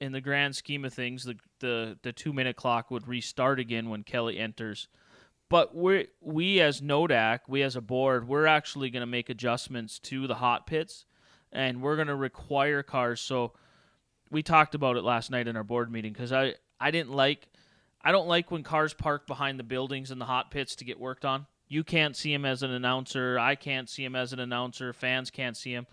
in 0.00 0.12
the 0.12 0.20
grand 0.20 0.54
scheme 0.54 0.84
of 0.84 0.94
things, 0.94 1.24
the 1.24 1.36
the, 1.60 1.98
the 2.02 2.12
two 2.12 2.32
minute 2.32 2.56
clock 2.56 2.90
would 2.90 3.08
restart 3.08 3.58
again 3.58 3.88
when 3.88 4.04
Kelly 4.04 4.38
enters. 4.38 4.88
But 5.48 5.74
we 5.74 6.08
we 6.20 6.60
as 6.60 6.80
Nodak, 6.80 7.40
we 7.48 7.62
as 7.62 7.74
a 7.74 7.80
board, 7.80 8.28
we're 8.28 8.46
actually 8.46 8.90
going 8.90 9.00
to 9.00 9.06
make 9.06 9.30
adjustments 9.30 9.98
to 10.00 10.26
the 10.26 10.36
hot 10.36 10.66
pits, 10.66 11.06
and 11.50 11.82
we're 11.82 11.96
going 11.96 12.08
to 12.08 12.14
require 12.14 12.82
cars. 12.82 13.20
So 13.20 13.54
we 14.30 14.42
talked 14.42 14.74
about 14.74 14.96
it 14.96 15.04
last 15.04 15.30
night 15.30 15.48
in 15.48 15.56
our 15.56 15.64
board 15.64 15.90
meeting 15.90 16.12
because 16.12 16.32
I 16.32 16.54
I 16.78 16.90
didn't 16.90 17.12
like 17.12 17.48
I 18.08 18.10
don't 18.10 18.26
like 18.26 18.50
when 18.50 18.62
cars 18.62 18.94
park 18.94 19.26
behind 19.26 19.58
the 19.58 19.64
buildings 19.64 20.10
in 20.10 20.18
the 20.18 20.24
hot 20.24 20.50
pits 20.50 20.76
to 20.76 20.84
get 20.86 20.98
worked 20.98 21.26
on. 21.26 21.44
You 21.68 21.84
can't 21.84 22.16
see 22.16 22.32
him 22.32 22.46
as 22.46 22.62
an 22.62 22.70
announcer. 22.70 23.38
I 23.38 23.54
can't 23.54 23.86
see 23.86 24.02
him 24.02 24.16
as 24.16 24.32
an 24.32 24.40
announcer. 24.40 24.94
Fans 24.94 25.30
can't 25.30 25.54
see 25.54 25.74
him. 25.74 25.86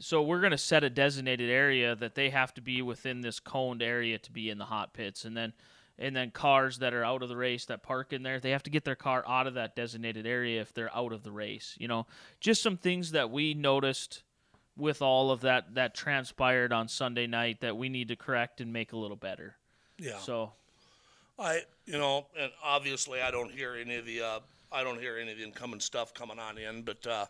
So 0.00 0.22
we're 0.22 0.40
going 0.40 0.52
to 0.52 0.56
set 0.56 0.84
a 0.84 0.88
designated 0.88 1.50
area 1.50 1.96
that 1.96 2.14
they 2.14 2.30
have 2.30 2.54
to 2.54 2.62
be 2.62 2.80
within 2.80 3.20
this 3.20 3.40
coned 3.40 3.82
area 3.82 4.16
to 4.20 4.32
be 4.32 4.48
in 4.48 4.56
the 4.56 4.64
hot 4.64 4.94
pits, 4.94 5.26
and 5.26 5.36
then 5.36 5.52
and 5.98 6.16
then 6.16 6.30
cars 6.30 6.78
that 6.78 6.94
are 6.94 7.04
out 7.04 7.22
of 7.22 7.28
the 7.28 7.36
race 7.36 7.66
that 7.66 7.82
park 7.82 8.14
in 8.14 8.22
there, 8.22 8.40
they 8.40 8.52
have 8.52 8.62
to 8.62 8.70
get 8.70 8.86
their 8.86 8.96
car 8.96 9.22
out 9.28 9.46
of 9.46 9.52
that 9.52 9.76
designated 9.76 10.26
area 10.26 10.62
if 10.62 10.72
they're 10.72 10.96
out 10.96 11.12
of 11.12 11.24
the 11.24 11.30
race. 11.30 11.76
You 11.78 11.88
know, 11.88 12.06
just 12.40 12.62
some 12.62 12.78
things 12.78 13.10
that 13.10 13.30
we 13.30 13.52
noticed 13.52 14.22
with 14.78 15.02
all 15.02 15.30
of 15.30 15.42
that 15.42 15.74
that 15.74 15.94
transpired 15.94 16.72
on 16.72 16.88
Sunday 16.88 17.26
night 17.26 17.60
that 17.60 17.76
we 17.76 17.90
need 17.90 18.08
to 18.08 18.16
correct 18.16 18.62
and 18.62 18.72
make 18.72 18.94
a 18.94 18.96
little 18.96 19.14
better. 19.14 19.56
Yeah. 19.98 20.16
So 20.20 20.54
I, 21.38 21.62
you 21.86 21.98
know, 21.98 22.26
and 22.38 22.52
obviously 22.62 23.20
I 23.20 23.30
don't 23.30 23.50
hear 23.50 23.74
any 23.74 23.96
of 23.96 24.06
the, 24.06 24.20
uh, 24.20 24.40
I 24.70 24.84
don't 24.84 25.00
hear 25.00 25.18
any 25.18 25.32
of 25.32 25.38
the 25.38 25.44
incoming 25.44 25.80
stuff 25.80 26.14
coming 26.14 26.38
on 26.38 26.58
in, 26.58 26.82
but 26.82 27.06
uh, 27.06 27.26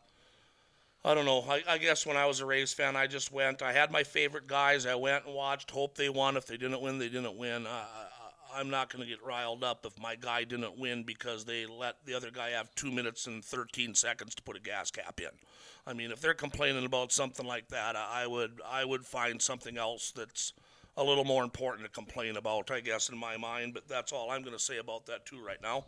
I 1.04 1.14
don't 1.14 1.26
know. 1.26 1.44
I, 1.48 1.62
I 1.68 1.78
guess 1.78 2.06
when 2.06 2.16
I 2.16 2.26
was 2.26 2.40
a 2.40 2.46
Rays 2.46 2.72
fan, 2.72 2.96
I 2.96 3.06
just 3.06 3.30
went. 3.30 3.60
I 3.60 3.72
had 3.72 3.90
my 3.90 4.02
favorite 4.02 4.46
guys. 4.46 4.86
I 4.86 4.94
went 4.94 5.26
and 5.26 5.34
watched. 5.34 5.70
Hope 5.70 5.96
they 5.96 6.08
won. 6.08 6.36
If 6.36 6.46
they 6.46 6.56
didn't 6.56 6.80
win, 6.80 6.98
they 6.98 7.10
didn't 7.10 7.36
win. 7.36 7.66
I, 7.66 7.70
I, 7.70 8.60
I'm 8.60 8.70
not 8.70 8.90
going 8.90 9.04
to 9.04 9.08
get 9.08 9.22
riled 9.22 9.62
up 9.62 9.84
if 9.84 10.00
my 10.00 10.16
guy 10.16 10.44
didn't 10.44 10.78
win 10.78 11.02
because 11.02 11.44
they 11.44 11.66
let 11.66 11.96
the 12.06 12.14
other 12.14 12.30
guy 12.30 12.50
have 12.50 12.74
two 12.74 12.90
minutes 12.90 13.26
and 13.26 13.44
13 13.44 13.94
seconds 13.94 14.34
to 14.36 14.42
put 14.42 14.56
a 14.56 14.60
gas 14.60 14.90
cap 14.90 15.20
in. 15.20 15.28
I 15.86 15.92
mean, 15.92 16.10
if 16.10 16.20
they're 16.20 16.32
complaining 16.32 16.86
about 16.86 17.12
something 17.12 17.46
like 17.46 17.68
that, 17.68 17.96
I 17.96 18.22
I 18.22 18.26
would 18.26 18.60
I 18.66 18.84
would 18.84 19.04
find 19.04 19.42
something 19.42 19.76
else 19.76 20.10
that's 20.10 20.54
a 20.96 21.02
little 21.04 21.24
more 21.24 21.42
important 21.44 21.84
to 21.84 21.90
complain 21.90 22.36
about, 22.36 22.70
I 22.70 22.80
guess, 22.80 23.08
in 23.08 23.18
my 23.18 23.36
mind. 23.36 23.74
But 23.74 23.88
that's 23.88 24.12
all 24.12 24.30
I'm 24.30 24.42
going 24.42 24.56
to 24.56 24.62
say 24.62 24.78
about 24.78 25.06
that 25.06 25.26
too 25.26 25.44
right 25.44 25.60
now. 25.62 25.84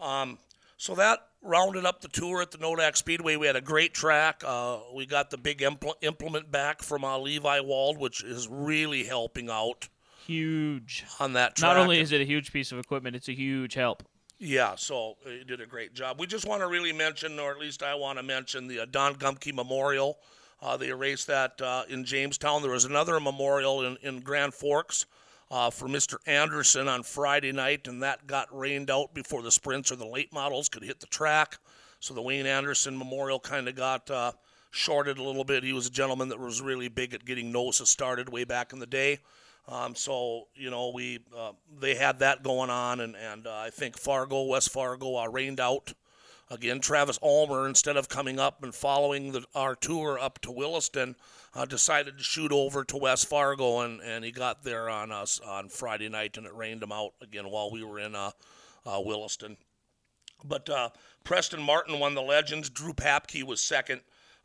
Um, 0.00 0.38
So 0.78 0.94
that 0.96 1.28
rounded 1.40 1.86
up 1.86 2.00
the 2.02 2.08
tour 2.08 2.42
at 2.42 2.50
the 2.50 2.58
Nodak 2.58 2.96
Speedway. 2.96 3.36
We 3.36 3.46
had 3.46 3.56
a 3.56 3.62
great 3.62 3.94
track. 3.94 4.42
Uh, 4.44 4.78
we 4.94 5.06
got 5.06 5.30
the 5.30 5.38
big 5.38 5.60
impl- 5.60 5.94
implement 6.02 6.52
back 6.52 6.82
from 6.82 7.02
uh, 7.04 7.16
Levi 7.18 7.60
Wald, 7.60 7.96
which 7.98 8.22
is 8.22 8.46
really 8.48 9.04
helping 9.04 9.48
out 9.48 9.88
Huge. 10.26 11.04
on 11.18 11.32
that 11.34 11.56
track. 11.56 11.74
Not 11.74 11.76
only 11.78 12.00
is 12.00 12.12
it 12.12 12.20
a 12.20 12.24
huge 12.24 12.52
piece 12.52 12.72
of 12.72 12.78
equipment, 12.78 13.16
it's 13.16 13.28
a 13.28 13.34
huge 13.34 13.72
help. 13.74 14.02
Yeah, 14.38 14.74
so 14.76 15.16
he 15.24 15.44
did 15.44 15.62
a 15.62 15.66
great 15.66 15.94
job. 15.94 16.20
We 16.20 16.26
just 16.26 16.46
want 16.46 16.60
to 16.60 16.66
really 16.68 16.92
mention, 16.92 17.38
or 17.38 17.52
at 17.52 17.58
least 17.58 17.82
I 17.82 17.94
want 17.94 18.18
to 18.18 18.22
mention, 18.22 18.68
the 18.68 18.80
uh, 18.80 18.86
Don 18.90 19.14
Gumke 19.14 19.54
Memorial. 19.54 20.18
Uh, 20.60 20.76
they 20.76 20.88
erased 20.88 21.26
that 21.26 21.60
uh, 21.60 21.84
in 21.88 22.04
Jamestown. 22.04 22.62
There 22.62 22.70
was 22.70 22.84
another 22.84 23.20
memorial 23.20 23.84
in, 23.84 23.96
in 24.02 24.20
Grand 24.20 24.54
Forks 24.54 25.06
uh, 25.50 25.70
for 25.70 25.88
Mr. 25.88 26.16
Anderson 26.26 26.88
on 26.88 27.02
Friday 27.02 27.52
night, 27.52 27.86
and 27.86 28.02
that 28.02 28.26
got 28.26 28.56
rained 28.56 28.90
out 28.90 29.14
before 29.14 29.42
the 29.42 29.50
sprints 29.50 29.92
or 29.92 29.96
the 29.96 30.06
late 30.06 30.32
models 30.32 30.68
could 30.68 30.82
hit 30.82 31.00
the 31.00 31.06
track. 31.06 31.58
So 32.00 32.14
the 32.14 32.22
Wayne 32.22 32.46
Anderson 32.46 32.96
Memorial 32.96 33.38
kind 33.38 33.68
of 33.68 33.74
got 33.74 34.10
uh, 34.10 34.32
shorted 34.70 35.18
a 35.18 35.22
little 35.22 35.44
bit. 35.44 35.62
He 35.62 35.72
was 35.72 35.86
a 35.86 35.90
gentleman 35.90 36.28
that 36.30 36.38
was 36.38 36.60
really 36.60 36.88
big 36.88 37.14
at 37.14 37.24
getting 37.24 37.52
NOSA 37.52 37.86
started 37.86 38.28
way 38.28 38.44
back 38.44 38.72
in 38.72 38.78
the 38.78 38.86
day. 38.86 39.18
Um, 39.68 39.94
so 39.96 40.46
you 40.54 40.70
know 40.70 40.92
we 40.94 41.20
uh, 41.36 41.52
they 41.80 41.96
had 41.96 42.20
that 42.20 42.44
going 42.44 42.70
on, 42.70 43.00
and 43.00 43.16
and 43.16 43.46
uh, 43.46 43.56
I 43.56 43.70
think 43.70 43.98
Fargo, 43.98 44.44
West 44.44 44.70
Fargo, 44.70 45.24
rained 45.24 45.58
out 45.58 45.92
again. 46.50 46.80
Travis 46.80 47.18
Ulmer, 47.22 47.66
instead 47.66 47.96
of 47.96 48.08
coming 48.08 48.38
up 48.38 48.62
and 48.62 48.74
following 48.74 49.32
the, 49.32 49.44
our 49.54 49.74
tour 49.74 50.18
up 50.18 50.40
to 50.40 50.52
Williston, 50.52 51.16
uh, 51.54 51.64
decided 51.64 52.18
to 52.18 52.24
shoot 52.24 52.52
over 52.52 52.84
to 52.84 52.96
West 52.96 53.28
Fargo, 53.28 53.80
and, 53.80 54.00
and 54.00 54.24
he 54.24 54.30
got 54.30 54.62
there 54.62 54.88
on 54.88 55.10
us 55.10 55.40
on 55.40 55.68
Friday 55.68 56.08
night, 56.08 56.36
and 56.36 56.46
it 56.46 56.54
rained 56.54 56.82
him 56.82 56.92
out 56.92 57.12
again 57.22 57.50
while 57.50 57.70
we 57.70 57.82
were 57.82 57.98
in 57.98 58.14
uh, 58.14 58.30
uh, 58.84 59.00
Williston. 59.04 59.56
But 60.44 60.68
uh, 60.68 60.90
Preston 61.24 61.62
Martin 61.62 61.98
won 61.98 62.14
the 62.14 62.22
Legends. 62.22 62.68
Drew 62.68 62.92
Papke 62.92 63.42
was 63.42 63.60
second. 63.60 64.02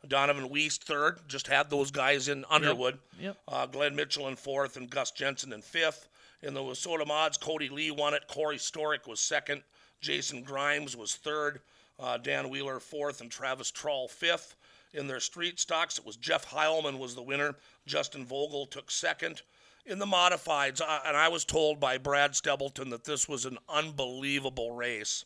Donovan 0.08 0.48
Weiss 0.48 0.78
third. 0.78 1.20
Just 1.28 1.46
had 1.46 1.70
those 1.70 1.90
guys 1.90 2.28
in 2.28 2.44
Underwood. 2.50 2.98
Yep. 3.20 3.36
Uh, 3.46 3.66
Glenn 3.66 3.94
Mitchell 3.94 4.28
in 4.28 4.36
fourth 4.36 4.76
and 4.76 4.90
Gus 4.90 5.10
Jensen 5.12 5.52
in 5.52 5.62
fifth. 5.62 6.08
In 6.42 6.54
the 6.54 6.60
WISSOTA 6.60 7.06
mods, 7.06 7.36
Cody 7.36 7.68
Lee 7.68 7.92
won 7.92 8.14
it. 8.14 8.26
Corey 8.26 8.56
Storick 8.56 9.06
was 9.06 9.20
second. 9.20 9.62
Jason 10.00 10.42
Grimes 10.42 10.96
was 10.96 11.14
third. 11.14 11.60
Uh, 11.98 12.16
Dan 12.18 12.48
Wheeler 12.48 12.80
fourth 12.80 13.20
and 13.20 13.30
Travis 13.30 13.70
Troll 13.70 14.08
fifth. 14.08 14.56
In 14.94 15.06
their 15.06 15.20
street 15.20 15.58
stocks, 15.58 15.98
it 15.98 16.04
was 16.04 16.16
Jeff 16.16 16.50
Heilman 16.50 16.98
was 16.98 17.14
the 17.14 17.22
winner. 17.22 17.56
Justin 17.86 18.26
Vogel 18.26 18.66
took 18.66 18.90
second. 18.90 19.42
In 19.84 19.98
the 19.98 20.06
modifieds, 20.06 20.80
and 20.80 21.16
I 21.16 21.28
was 21.28 21.44
told 21.44 21.80
by 21.80 21.98
Brad 21.98 22.36
Stebleton 22.36 22.90
that 22.90 23.04
this 23.04 23.28
was 23.28 23.44
an 23.46 23.58
unbelievable 23.68 24.70
race. 24.70 25.24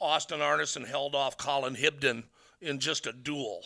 Austin 0.00 0.40
Arneson 0.40 0.86
held 0.86 1.14
off 1.14 1.36
Colin 1.36 1.74
Hibden 1.74 2.24
in 2.60 2.78
just 2.78 3.06
a 3.06 3.12
duel. 3.12 3.64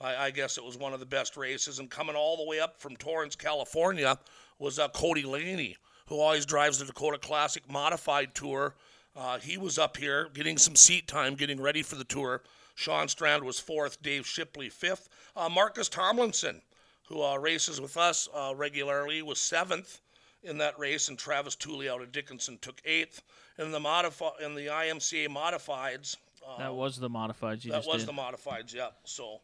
I, 0.00 0.26
I, 0.26 0.30
guess 0.30 0.58
it 0.58 0.64
was 0.64 0.76
one 0.76 0.92
of 0.92 1.00
the 1.00 1.06
best 1.06 1.36
races. 1.36 1.78
And 1.78 1.90
coming 1.90 2.16
all 2.16 2.36
the 2.36 2.46
way 2.46 2.60
up 2.60 2.80
from 2.80 2.96
Torrance, 2.96 3.36
California, 3.36 4.18
was 4.58 4.78
uh, 4.78 4.88
Cody 4.88 5.24
Laney, 5.24 5.76
who 6.06 6.20
always 6.20 6.46
drives 6.46 6.78
the 6.78 6.84
Dakota 6.84 7.18
Classic 7.18 7.68
Modified 7.70 8.34
Tour. 8.34 8.74
Uh, 9.14 9.38
he 9.38 9.58
was 9.58 9.78
up 9.78 9.96
here 9.96 10.28
getting 10.34 10.56
some 10.56 10.76
seat 10.76 11.06
time, 11.06 11.34
getting 11.34 11.60
ready 11.60 11.82
for 11.82 11.96
the 11.96 12.04
tour. 12.04 12.42
Sean 12.74 13.08
Strand 13.08 13.44
was 13.44 13.58
fourth, 13.58 14.02
Dave 14.02 14.26
Shipley 14.26 14.68
fifth. 14.68 15.08
Uh, 15.36 15.48
Marcus 15.48 15.88
Tomlinson, 15.88 16.62
who 17.08 17.22
uh, 17.22 17.36
races 17.36 17.80
with 17.80 17.96
us 17.96 18.28
uh, 18.34 18.54
regularly, 18.56 19.20
was 19.20 19.38
seventh 19.38 20.00
in 20.42 20.58
that 20.58 20.78
race, 20.78 21.08
and 21.08 21.18
Travis 21.18 21.54
Tooley 21.54 21.88
out 21.88 22.00
of 22.00 22.10
Dickinson 22.10 22.58
took 22.60 22.80
eighth. 22.84 23.22
In 23.58 23.70
the 23.70 23.78
modifi- 23.78 24.40
in 24.40 24.54
the 24.54 24.66
IMCA 24.66 25.28
modifieds, 25.28 26.16
that 26.58 26.74
was 26.74 26.98
the 26.98 27.10
modifieds. 27.10 27.62
that 27.64 27.84
was 27.86 28.04
did. 28.04 28.08
the 28.08 28.12
modifieds. 28.12 28.74
Yeah. 28.74 28.88
So 29.04 29.40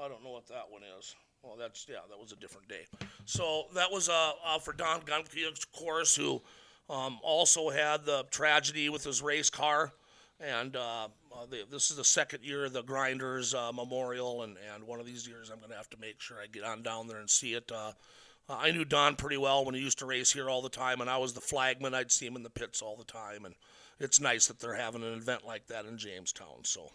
I 0.00 0.08
don't 0.08 0.22
know 0.22 0.30
what 0.30 0.46
that 0.48 0.66
one 0.70 0.82
is. 0.98 1.16
Well, 1.42 1.56
that's 1.58 1.86
yeah, 1.88 1.96
that 2.08 2.18
was 2.18 2.32
a 2.32 2.36
different 2.36 2.68
day. 2.68 2.86
So 3.24 3.64
that 3.74 3.90
was 3.90 4.08
uh, 4.08 4.32
uh 4.44 4.58
for 4.58 4.72
Don 4.72 5.00
Gunke, 5.00 5.46
of 5.46 5.72
course, 5.72 6.14
who 6.14 6.40
um, 6.88 7.18
also 7.22 7.70
had 7.70 8.04
the 8.04 8.24
tragedy 8.30 8.88
with 8.88 9.04
his 9.04 9.20
race 9.22 9.50
car, 9.50 9.92
and 10.40 10.76
uh, 10.76 11.08
uh, 11.32 11.46
the, 11.50 11.64
this 11.70 11.90
is 11.90 11.96
the 11.96 12.04
second 12.04 12.44
year 12.44 12.64
of 12.64 12.72
the 12.72 12.82
Grinders 12.82 13.54
uh, 13.54 13.72
Memorial, 13.72 14.42
and, 14.42 14.56
and 14.74 14.84
one 14.84 15.00
of 15.00 15.06
these 15.06 15.26
years 15.26 15.50
I'm 15.50 15.58
going 15.58 15.70
to 15.70 15.76
have 15.76 15.90
to 15.90 16.00
make 16.00 16.20
sure 16.20 16.38
I 16.42 16.46
get 16.46 16.64
on 16.64 16.82
down 16.82 17.06
there 17.06 17.18
and 17.18 17.28
see 17.28 17.54
it. 17.54 17.70
Uh, 17.70 17.92
I 18.48 18.70
knew 18.70 18.84
Don 18.84 19.16
pretty 19.16 19.36
well 19.36 19.64
when 19.64 19.74
he 19.74 19.80
used 19.80 19.98
to 19.98 20.06
race 20.06 20.32
here 20.32 20.48
all 20.48 20.62
the 20.62 20.70
time, 20.70 21.00
and 21.00 21.10
I 21.10 21.18
was 21.18 21.34
the 21.34 21.40
flagman. 21.40 21.94
I'd 21.94 22.10
see 22.10 22.26
him 22.26 22.36
in 22.36 22.42
the 22.42 22.50
pits 22.50 22.80
all 22.80 22.96
the 22.96 23.04
time, 23.04 23.44
and 23.44 23.54
it's 24.00 24.20
nice 24.20 24.46
that 24.46 24.58
they're 24.58 24.74
having 24.74 25.02
an 25.02 25.12
event 25.12 25.44
like 25.46 25.66
that 25.66 25.84
in 25.84 25.98
Jamestown. 25.98 26.64
So, 26.64 26.90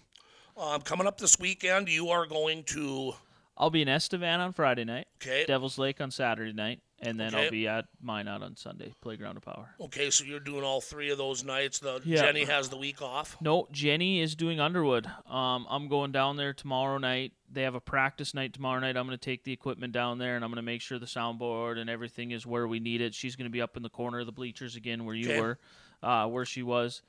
um, 0.58 0.82
coming 0.82 1.06
up 1.06 1.20
this 1.20 1.40
weekend, 1.40 1.90
you 1.90 2.10
are 2.10 2.26
going 2.26 2.64
to. 2.66 3.14
I'll 3.56 3.70
be 3.70 3.84
in 3.84 3.88
Estevan 3.88 4.40
on 4.40 4.52
Friday 4.52 4.84
night. 4.84 5.08
Okay. 5.22 5.46
Devil's 5.46 5.78
Lake 5.78 6.02
on 6.02 6.10
Saturday 6.10 6.54
night, 6.54 6.80
and 7.08 7.20
then 7.20 7.34
Okay. 7.36 7.46
I'll 7.46 7.52
be 7.52 7.68
at 7.68 7.86
Minot 8.02 8.42
on 8.44 8.56
Sunday. 8.56 8.94
Playground 9.02 9.38
of 9.38 9.44
Power. 9.44 9.76
Okay, 9.80 10.10
so 10.10 10.24
you're 10.24 10.40
doing 10.40 10.64
all 10.64 10.82
three 10.82 11.10
of 11.12 11.18
those 11.18 11.44
nights. 11.44 11.80
The 11.80 12.02
Yeah. 12.04 12.22
Jenny 12.22 12.46
has 12.46 12.70
the 12.70 12.78
week 12.78 13.02
off. 13.02 13.38
No, 13.42 13.68
Jenny 13.72 14.20
is 14.22 14.36
doing 14.36 14.60
Underwood. 14.60 15.06
Um, 15.28 15.66
I'm 15.70 15.88
going 15.88 16.12
down 16.12 16.38
there 16.38 16.54
tomorrow 16.54 16.98
night. 16.98 17.34
They 17.52 17.62
have 17.64 17.76
a 17.76 17.82
practice 17.82 18.34
night 18.34 18.54
tomorrow 18.54 18.80
night. 18.80 18.98
I'm 18.98 19.06
going 19.06 19.18
to 19.18 19.24
take 19.24 19.44
the 19.44 19.52
equipment 19.54 19.94
down 19.94 20.18
there, 20.18 20.36
and 20.36 20.44
I'm 20.44 20.50
going 20.50 20.56
to 20.58 20.62
make 20.64 20.82
sure 20.82 20.98
the 21.00 21.06
soundboard 21.06 21.78
and 21.78 21.90
everything 21.90 22.32
is 22.32 22.46
where 22.46 22.68
we 22.68 22.80
need 22.80 23.02
it. 23.02 23.14
She's 23.14 23.36
going 23.36 23.46
to 23.50 23.52
be 23.52 23.62
up 23.62 23.78
in 23.78 23.84
the 23.84 23.90
corner 23.90 24.20
of 24.22 24.26
the 24.26 24.32
bleachers 24.32 24.76
again, 24.76 25.06
where 25.06 25.16
you 25.16 25.30
Okay. 25.30 25.40
were, 25.40 25.60
uh, 26.02 26.28
where 26.28 26.46
she 26.46 26.64
was. 26.64 27.02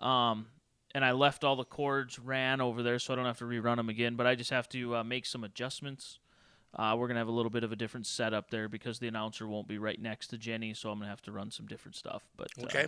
Um, 0.00 0.46
and 0.94 1.04
I 1.04 1.12
left 1.12 1.44
all 1.44 1.56
the 1.56 1.64
cords 1.64 2.18
ran 2.18 2.60
over 2.60 2.82
there, 2.82 2.98
so 2.98 3.12
I 3.12 3.16
don't 3.16 3.24
have 3.24 3.38
to 3.38 3.44
rerun 3.44 3.76
them 3.76 3.88
again. 3.88 4.14
But 4.16 4.26
I 4.26 4.34
just 4.34 4.50
have 4.50 4.68
to 4.70 4.96
uh, 4.96 5.04
make 5.04 5.26
some 5.26 5.44
adjustments. 5.44 6.18
Uh, 6.76 6.96
we're 6.98 7.06
gonna 7.06 7.20
have 7.20 7.28
a 7.28 7.32
little 7.32 7.50
bit 7.50 7.62
of 7.64 7.72
a 7.72 7.76
different 7.76 8.06
setup 8.06 8.50
there 8.50 8.68
because 8.68 8.98
the 8.98 9.06
announcer 9.08 9.46
won't 9.46 9.68
be 9.68 9.78
right 9.78 10.00
next 10.00 10.28
to 10.28 10.38
Jenny, 10.38 10.74
so 10.74 10.90
I'm 10.90 10.98
gonna 10.98 11.10
have 11.10 11.22
to 11.22 11.32
run 11.32 11.50
some 11.50 11.66
different 11.66 11.94
stuff. 11.96 12.22
But 12.36 12.48
uh, 12.58 12.64
Okay. 12.64 12.86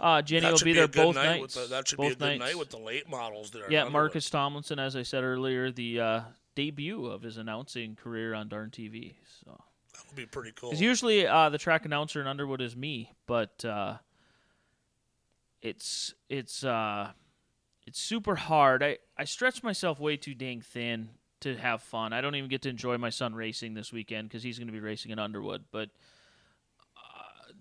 uh, 0.00 0.22
Jenny 0.22 0.42
that 0.42 0.52
will 0.52 0.58
should 0.58 0.64
be 0.64 0.72
there 0.72 0.88
both 0.88 1.16
night 1.16 1.40
nights. 1.40 1.56
With 1.56 1.68
the, 1.68 1.74
that 1.76 1.88
should 1.88 1.98
both 1.98 2.06
be 2.06 2.12
a 2.12 2.16
good 2.16 2.38
nights. 2.38 2.40
night 2.52 2.58
with 2.58 2.70
the 2.70 2.78
late 2.78 3.08
models 3.08 3.50
there. 3.50 3.70
Yeah. 3.70 3.88
Marcus 3.88 4.30
Tomlinson, 4.30 4.78
as 4.78 4.96
I 4.96 5.02
said 5.02 5.22
earlier, 5.24 5.70
the 5.70 6.00
uh, 6.00 6.20
debut 6.54 7.06
of 7.06 7.20
his 7.22 7.36
announcing 7.36 7.94
career 7.96 8.32
on 8.34 8.48
Darn 8.48 8.70
TV. 8.70 9.14
So, 9.44 9.62
That 9.94 10.06
would 10.06 10.16
be 10.16 10.24
pretty 10.26 10.52
cool. 10.52 10.70
'Cause 10.70 10.80
usually 10.80 11.26
uh, 11.26 11.50
the 11.50 11.58
track 11.58 11.84
announcer 11.84 12.20
in 12.22 12.26
Underwood 12.26 12.62
is 12.62 12.74
me, 12.74 13.12
but 13.26 13.62
uh, 13.66 13.98
it's 15.62 16.14
it's 16.30 16.64
uh, 16.64 17.10
it's 17.86 18.00
super 18.00 18.34
hard. 18.36 18.82
I 18.82 18.98
I 19.18 19.24
stretch 19.24 19.62
myself 19.62 20.00
way 20.00 20.16
too 20.16 20.34
dang 20.34 20.62
thin 20.62 21.10
to 21.40 21.56
have 21.56 21.82
fun. 21.82 22.12
I 22.12 22.20
don't 22.20 22.34
even 22.34 22.48
get 22.50 22.62
to 22.62 22.68
enjoy 22.68 22.98
my 22.98 23.10
son 23.10 23.34
racing 23.34 23.74
this 23.74 23.92
weekend 23.92 24.28
because 24.28 24.42
he's 24.42 24.58
going 24.58 24.68
to 24.68 24.72
be 24.72 24.80
racing 24.80 25.10
in 25.10 25.18
Underwood, 25.18 25.64
but. 25.72 25.90
uh, 26.96 27.52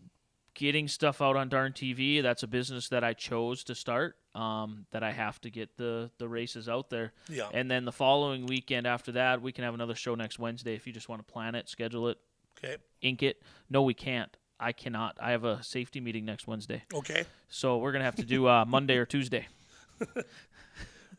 Getting 0.55 0.89
stuff 0.89 1.21
out 1.21 1.37
on 1.37 1.47
Darn 1.47 1.71
TV, 1.71 2.21
that's 2.21 2.43
a 2.43 2.47
business 2.47 2.89
that 2.89 3.01
I 3.03 3.13
chose 3.13 3.63
to 3.65 3.75
start. 3.75 4.17
Um, 4.35 4.85
that 4.91 5.03
I 5.03 5.11
have 5.11 5.41
to 5.41 5.49
get 5.49 5.75
the, 5.77 6.11
the 6.19 6.27
races 6.27 6.69
out 6.69 6.89
there. 6.89 7.13
yeah. 7.29 7.49
And 7.51 7.69
then 7.69 7.83
the 7.85 7.91
following 7.91 8.45
weekend 8.45 8.85
after 8.85 9.13
that, 9.13 9.41
we 9.41 9.51
can 9.51 9.63
have 9.63 9.73
another 9.73 9.95
show 9.95 10.13
next 10.15 10.37
Wednesday 10.37 10.75
if 10.75 10.85
you 10.85 10.93
just 10.93 11.09
want 11.09 11.25
to 11.25 11.33
plan 11.33 11.55
it, 11.55 11.67
schedule 11.67 12.09
it, 12.09 12.19
okay. 12.57 12.75
ink 13.01 13.23
it. 13.23 13.41
No, 13.69 13.81
we 13.81 13.93
can't. 13.95 14.35
I 14.59 14.71
cannot. 14.71 15.17
I 15.19 15.31
have 15.31 15.45
a 15.45 15.63
safety 15.63 15.99
meeting 15.99 16.25
next 16.25 16.45
Wednesday. 16.45 16.83
Okay. 16.93 17.23
So 17.47 17.77
we're 17.77 17.91
going 17.91 18.01
to 18.01 18.05
have 18.05 18.17
to 18.17 18.25
do 18.25 18.47
uh, 18.47 18.65
Monday 18.65 18.97
or 18.97 19.05
Tuesday. 19.05 19.47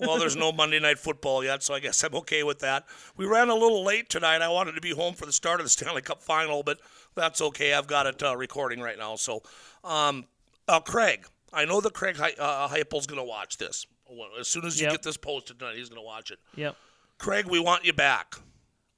Well, 0.01 0.19
there's 0.19 0.37
no 0.37 0.51
Monday 0.53 0.81
night 0.81 0.99
football 0.99 1.45
yet, 1.45 1.63
so 1.63 1.75
I 1.75 1.81
guess 1.81 2.03
I'm 2.03 2.15
okay 2.17 2.43
with 2.43 2.61
that. 2.61 2.87
We 3.17 3.27
ran 3.27 3.49
a 3.51 3.55
little 3.55 3.85
late 3.85 4.09
tonight. 4.09 4.43
I 4.43 4.49
wanted 4.49 4.73
to 4.73 4.81
be 4.81 4.91
home 4.93 5.15
for 5.15 5.27
the 5.27 5.33
start 5.33 5.61
of 5.61 5.67
the 5.67 5.71
Stanley 5.71 6.03
Cup 6.03 6.23
final, 6.23 6.63
but 6.63 6.79
that's 7.15 7.41
okay. 7.41 7.75
I've 7.75 7.87
got 7.87 8.07
it 8.07 8.23
uh, 8.23 8.37
recording 8.37 8.81
right 8.81 8.99
now. 8.99 9.17
So, 9.17 9.43
um, 9.85 10.25
uh, 10.67 10.81
Craig, 10.81 11.27
I 11.53 11.65
know 11.65 11.81
that 11.81 11.93
Craig 11.93 12.17
He- 12.17 12.37
uh, 12.39 12.69
Heupel's 12.69 13.07
going 13.07 13.21
to 13.21 13.25
watch 13.25 13.59
this. 13.59 13.87
As 14.39 14.49
soon 14.49 14.65
as 14.65 14.81
you 14.81 14.85
Yep. 14.87 14.93
get 14.95 15.03
this 15.03 15.17
posted 15.17 15.59
tonight, 15.59 15.77
he's 15.77 15.89
going 15.89 16.01
to 16.01 16.07
watch 16.07 16.31
it. 16.31 16.39
Yep. 16.57 16.77
Craig, 17.19 17.47
we 17.47 17.61
want 17.61 17.85
you 17.85 17.93
back. 17.93 18.35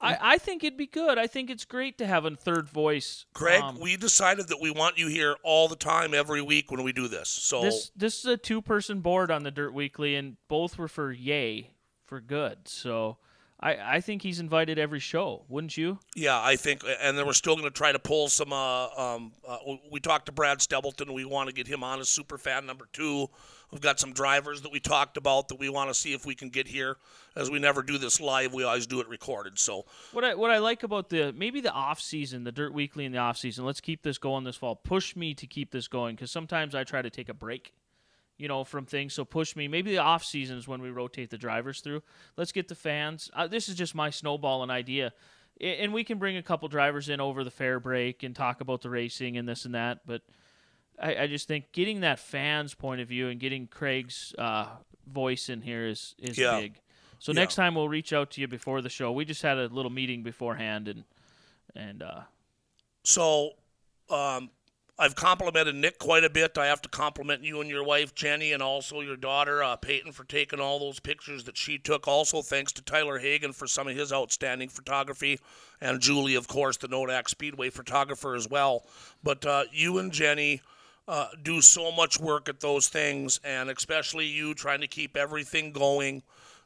I, 0.03 0.17
I 0.33 0.37
think 0.37 0.63
it'd 0.63 0.77
be 0.77 0.87
good. 0.87 1.17
I 1.17 1.27
think 1.27 1.49
it's 1.49 1.65
great 1.65 1.97
to 1.99 2.05
have 2.05 2.25
a 2.25 2.31
third 2.35 2.69
voice. 2.69 3.25
Craig, 3.33 3.61
Um, 3.61 3.79
we 3.79 3.97
decided 3.97 4.49
that 4.49 4.59
we 4.61 4.69
want 4.71 4.97
you 4.97 5.07
here 5.07 5.35
all 5.43 5.67
the 5.67 5.75
time, 5.75 6.13
every 6.13 6.41
week 6.41 6.69
when 6.71 6.83
we 6.83 6.91
do 6.91 7.07
this. 7.07 7.29
So, 7.29 7.61
this 7.61 7.91
this 7.95 8.19
is 8.19 8.25
a 8.25 8.37
two 8.37 8.61
person 8.61 8.99
board 9.01 9.31
on 9.31 9.43
the 9.43 9.51
Dirt 9.51 9.73
Weekly, 9.73 10.15
and 10.15 10.37
both 10.47 10.77
were 10.77 10.87
for 10.87 11.11
yay 11.11 11.71
for 12.05 12.19
good. 12.19 12.67
So 12.67 13.17
I 13.59 13.95
I 13.95 14.01
think 14.01 14.21
he's 14.21 14.39
invited 14.39 14.77
every 14.77 14.99
show. 14.99 15.45
Wouldn't 15.47 15.77
you? 15.77 15.99
Yeah, 16.15 16.39
I 16.39 16.57
think, 16.57 16.83
and 17.01 17.17
then 17.17 17.25
we're 17.25 17.33
still 17.33 17.55
going 17.55 17.67
to 17.67 17.71
try 17.71 17.91
to 17.91 17.99
pull 17.99 18.27
some. 18.27 18.51
Uh, 18.51 18.87
um, 18.89 19.31
uh, 19.47 19.57
we 19.89 19.99
talked 19.99 20.25
to 20.27 20.31
Brad 20.31 20.61
Stebleton. 20.61 21.13
We 21.13 21.25
want 21.25 21.47
to 21.49 21.55
get 21.55 21.67
him 21.67 21.83
on 21.83 21.99
as 21.99 22.09
super 22.09 22.37
fan 22.37 22.65
number 22.65 22.87
two. 22.91 23.29
We've 23.73 23.81
got 23.81 23.99
some 23.99 24.13
drivers 24.13 24.61
that 24.61 24.71
we 24.71 24.79
talked 24.79 25.17
about 25.17 25.47
that 25.49 25.59
we 25.59 25.67
want 25.67 25.89
to 25.89 25.95
see 25.95 26.13
if 26.13 26.25
we 26.25 26.35
can 26.35 26.49
get 26.49 26.67
here. 26.67 26.97
As 27.35 27.49
we 27.49 27.57
never 27.59 27.81
do 27.81 27.97
this 27.97 28.21
live, 28.21 28.53
we 28.53 28.63
always 28.63 28.85
do 28.85 28.99
it 29.01 29.09
recorded. 29.09 29.57
So 29.59 29.85
What 30.11 30.23
I 30.23 30.35
what 30.35 30.51
I 30.51 30.59
like 30.59 30.83
about 30.83 31.09
the 31.09 31.33
maybe 31.35 31.59
the 31.59 31.71
off 31.71 31.99
season, 31.99 32.43
the 32.43 32.51
Dirt 32.51 32.71
Weekly 32.73 33.03
in 33.03 33.11
the 33.11 33.17
off 33.17 33.37
season. 33.37 33.65
Let's 33.65 33.81
keep 33.81 34.03
this 34.03 34.19
going 34.19 34.43
this 34.43 34.55
fall. 34.55 34.75
Push 34.75 35.15
me 35.15 35.33
to 35.33 35.47
keep 35.47 35.71
this 35.71 35.87
going 35.87 36.15
because 36.15 36.31
sometimes 36.31 36.75
I 36.75 36.83
try 36.83 37.01
to 37.01 37.09
take 37.09 37.29
a 37.29 37.33
break. 37.33 37.73
you 38.37 38.47
know, 38.47 38.63
from 38.63 38.85
things. 38.85 39.13
So 39.13 39.25
push 39.25 39.55
me. 39.55 39.67
Maybe 39.67 39.91
the 39.91 39.99
off 39.99 40.23
season 40.23 40.57
is 40.57 40.67
when 40.67 40.81
we 40.81 40.89
rotate 40.89 41.29
the 41.29 41.37
drivers 41.37 41.81
through. 41.81 42.01
Let's 42.37 42.51
get 42.51 42.67
the 42.67 42.75
fans. 42.75 43.29
Uh, 43.33 43.47
this 43.47 43.69
is 43.69 43.75
just 43.75 43.93
my 43.95 44.09
snowballing 44.09 44.71
idea, 44.71 45.13
and 45.61 45.93
we 45.93 46.03
can 46.03 46.17
bring 46.17 46.35
a 46.37 46.43
couple 46.43 46.67
drivers 46.67 47.09
in 47.09 47.21
over 47.21 47.43
the 47.43 47.51
fair 47.51 47.79
break 47.79 48.23
and 48.23 48.35
talk 48.35 48.59
about 48.59 48.81
the 48.81 48.89
racing 48.89 49.37
and 49.37 49.47
this 49.47 49.65
and 49.65 49.75
that. 49.75 49.99
But 50.05 50.21
I, 50.99 51.23
I 51.23 51.27
just 51.27 51.47
think 51.47 51.71
getting 51.71 52.01
that 52.01 52.19
fans' 52.19 52.73
point 52.73 53.01
of 53.01 53.07
view 53.07 53.27
and 53.29 53.39
getting 53.39 53.67
Craig's 53.67 54.33
uh, 54.37 54.67
voice 55.07 55.49
in 55.49 55.61
here 55.61 55.85
is 55.87 56.15
is 56.19 56.37
Yeah. 56.37 56.59
big. 56.59 56.79
So 57.19 57.31
Yeah. 57.31 57.41
next 57.41 57.55
time 57.55 57.75
we'll 57.75 57.89
reach 57.89 58.13
out 58.13 58.31
to 58.31 58.41
you 58.41 58.47
before 58.47 58.81
the 58.81 58.89
show. 58.89 59.11
We 59.11 59.25
just 59.25 59.41
had 59.41 59.57
a 59.57 59.67
little 59.67 59.91
meeting 59.91 60.23
beforehand 60.23 60.87
and 60.87 61.03
and 61.75 62.03
uh, 62.03 62.21
So, 63.03 63.51
um, 64.09 64.51
I've 64.99 65.15
complimented 65.15 65.73
Nick 65.73 65.97
quite 65.97 66.23
a 66.23 66.29
bit. 66.29 66.55
I 66.57 66.67
have 66.67 66.81
to 66.83 66.89
compliment 66.89 67.43
you 67.43 67.59
and 67.61 67.69
your 67.69 67.83
wife 67.83 68.13
Jenny, 68.13 68.53
and 68.53 68.61
also 68.61 69.01
your 69.01 69.15
daughter 69.17 69.63
uh, 69.63 69.75
Peyton 69.75 70.11
for 70.11 70.23
taking 70.23 70.59
all 70.59 70.77
those 70.77 70.99
pictures 70.99 71.45
that 71.45 71.57
she 71.57 71.79
took. 71.79 72.07
Also, 72.07 72.43
thanks 72.43 72.71
to 72.73 72.83
Tyler 72.83 73.17
Hagen 73.17 73.53
for 73.53 73.65
some 73.65 73.87
of 73.87 73.95
his 73.97 74.13
outstanding 74.13 74.69
photography, 74.69 75.39
and 75.81 75.99
Julie, 75.99 76.35
of 76.35 76.47
course, 76.47 76.77
the 76.77 76.87
Nodak 76.87 77.27
Speedway 77.27 77.71
photographer 77.71 78.35
as 78.35 78.47
well. 78.47 78.85
But 79.23 79.45
uh, 79.45 79.63
you 79.71 79.97
and 79.97 80.11
Jenny. 80.11 80.61
Uh, 81.05 81.27
do 81.43 81.59
so 81.59 81.91
much 81.91 82.19
work 82.19 82.47
at 82.47 82.61
those 82.61 82.87
things, 82.87 83.39
and 83.43 83.69
especially 83.69 84.25
you 84.25 84.53
trying 84.53 84.79
to 84.79 84.87
keep 84.87 85.17
everything 85.17 85.73
going. 85.73 86.23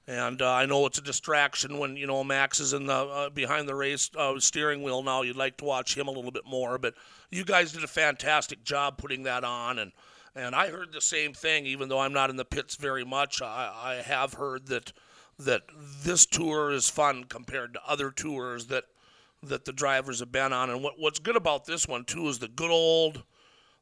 And 0.08 0.42
uh, 0.42 0.54
I 0.54 0.66
know 0.66 0.86
it's 0.86 1.00
a 1.00 1.02
distraction 1.02 1.80
when 1.80 1.98
you 1.98 2.08
know 2.08 2.24
Max 2.24 2.60
is 2.60 2.72
in 2.72 2.86
the 2.86 2.94
uh, 2.94 3.30
behind 3.30 3.68
the 3.68 3.76
race 3.76 4.10
uh, 4.16 4.40
steering 4.40 4.84
wheel 4.84 5.04
now. 5.04 5.24
You'd 5.24 5.36
like 5.36 5.58
to 5.58 5.66
watch 5.66 5.98
him 5.98 6.08
a 6.08 6.12
little 6.12 6.32
bit 6.32 6.46
more, 6.46 6.78
but 6.78 6.94
you 7.30 7.44
guys 7.44 7.74
did 7.74 7.84
a 7.84 7.88
fantastic 7.88 8.64
job 8.64 8.98
putting 8.98 9.24
that 9.24 9.44
on. 9.44 9.80
And 9.80 9.92
and 10.34 10.56
I 10.56 10.70
heard 10.70 10.94
the 10.94 11.02
same 11.02 11.34
thing, 11.34 11.66
even 11.66 11.90
though 11.90 12.00
I'm 12.00 12.14
not 12.14 12.30
in 12.30 12.36
the 12.36 12.46
pits 12.46 12.76
very 12.76 13.04
much. 13.04 13.42
I, 13.42 13.74
I 13.76 13.94
have 13.96 14.34
heard 14.36 14.68
that 14.68 14.94
that 15.40 15.64
this 16.04 16.26
tour 16.26 16.72
is 16.72 16.90
fun 16.90 17.26
compared 17.26 17.74
to 17.74 17.82
other 17.86 18.12
tours 18.12 18.68
that 18.68 18.86
that 19.44 19.66
the 19.66 19.74
drivers 19.74 20.20
have 20.20 20.32
been 20.32 20.54
on. 20.54 20.70
And 20.70 20.84
what 20.84 21.00
what's 21.00 21.20
good 21.20 21.36
about 21.36 21.66
this 21.66 21.88
one 21.88 22.06
too 22.06 22.28
is 22.30 22.40
the 22.40 22.48
good 22.48 22.72
old 22.72 23.24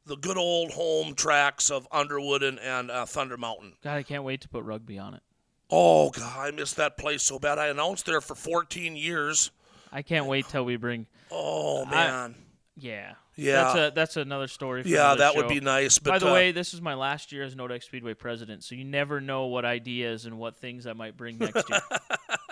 the 0.06 0.16
good 0.16 0.38
old 0.38 0.70
home 0.70 1.14
tracks 1.14 1.70
of 1.70 1.86
Underwood 1.90 2.42
and, 2.42 2.58
and 2.60 2.90
uh, 2.90 3.04
Thunder 3.04 3.36
Mountain. 3.36 3.74
God, 3.82 3.96
I 3.96 4.02
can't 4.02 4.24
wait 4.24 4.40
to 4.42 4.48
put 4.48 4.64
rugby 4.64 4.98
on 4.98 5.14
it. 5.14 5.22
Oh 5.68 6.10
God, 6.10 6.38
I 6.38 6.50
miss 6.52 6.74
that 6.74 6.96
place 6.96 7.24
so 7.24 7.38
bad. 7.38 7.58
I 7.58 7.66
announced 7.66 8.06
there 8.06 8.20
for 8.20 8.36
14 8.36 8.96
years. 8.96 9.50
I 9.92 10.02
can't 10.02 10.26
wait 10.26 10.46
till 10.48 10.64
we 10.64 10.76
bring. 10.76 11.06
Oh 11.30 11.84
man, 11.86 12.36
Yeah, 12.76 13.14
Yeah. 13.34 13.52
That's 13.52 13.74
a 13.74 13.92
that's 13.94 14.16
another 14.16 14.46
story. 14.46 14.84
For 14.84 14.88
yeah, 14.88 15.16
that 15.16 15.34
would 15.34 15.48
be 15.48 15.58
nice. 15.58 15.98
But 15.98 16.10
By 16.10 16.18
the 16.20 16.30
uh, 16.30 16.34
way, 16.34 16.52
this 16.52 16.72
is 16.72 16.80
my 16.80 16.94
last 16.94 17.32
year 17.32 17.42
as 17.42 17.56
Nodak 17.56 17.82
Speedway 17.82 18.14
president, 18.14 18.62
so 18.62 18.76
you 18.76 18.84
never 18.84 19.20
know 19.20 19.46
what 19.46 19.64
ideas 19.64 20.24
and 20.24 20.38
what 20.38 20.56
things 20.56 20.86
I 20.86 20.92
might 20.92 21.16
bring 21.16 21.38
next 21.38 21.68
year. 21.68 21.80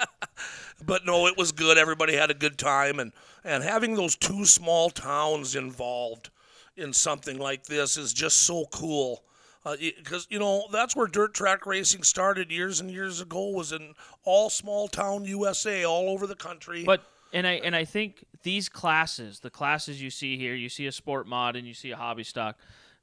but 0.85 1.07
no, 1.07 1.29
it 1.29 1.37
was 1.37 1.53
good. 1.53 1.79
Everybody 1.79 2.17
had 2.17 2.33
a 2.33 2.35
good 2.35 2.59
time, 2.59 2.99
and 2.99 3.13
and 3.45 3.63
having 3.63 3.95
those 3.95 4.17
two 4.17 4.45
small 4.45 4.91
towns 4.91 5.55
involved 5.55 6.31
in 6.77 6.93
something 6.93 7.39
like 7.39 7.65
this 7.65 7.97
is 7.97 8.13
just 8.13 8.39
so 8.45 8.67
cool. 8.73 9.25
Uh, 9.67 9.77
because 9.81 10.27
you 10.29 10.39
know 10.39 10.67
that's 10.71 10.95
where 10.95 11.07
dirt 11.07 11.33
track 11.33 11.65
racing 11.65 12.03
started 12.03 12.51
years 12.51 12.81
and 12.81 12.91
years 12.91 13.21
ago. 13.23 13.49
Was 13.49 13.73
in 13.73 13.95
all 14.25 14.51
small 14.51 14.89
town 14.89 15.25
USA, 15.25 15.85
all 15.85 16.11
over 16.11 16.27
the 16.27 16.35
country. 16.35 16.85
But 16.85 17.03
and 17.33 17.47
I 17.47 17.53
and 17.65 17.75
I 17.75 17.85
think 17.87 18.25
these 18.43 18.69
classes, 18.69 19.41
the 19.41 19.51
classes 19.51 20.03
you 20.03 20.11
see 20.11 20.37
here, 20.37 20.55
you 20.55 20.69
see 20.69 20.87
a 20.87 20.93
sport 20.93 21.27
mod 21.27 21.57
and 21.57 21.67
you 21.67 21.73
see 21.73 21.91
a 21.93 21.97
hobby 21.97 22.25
stock. 22.25 22.59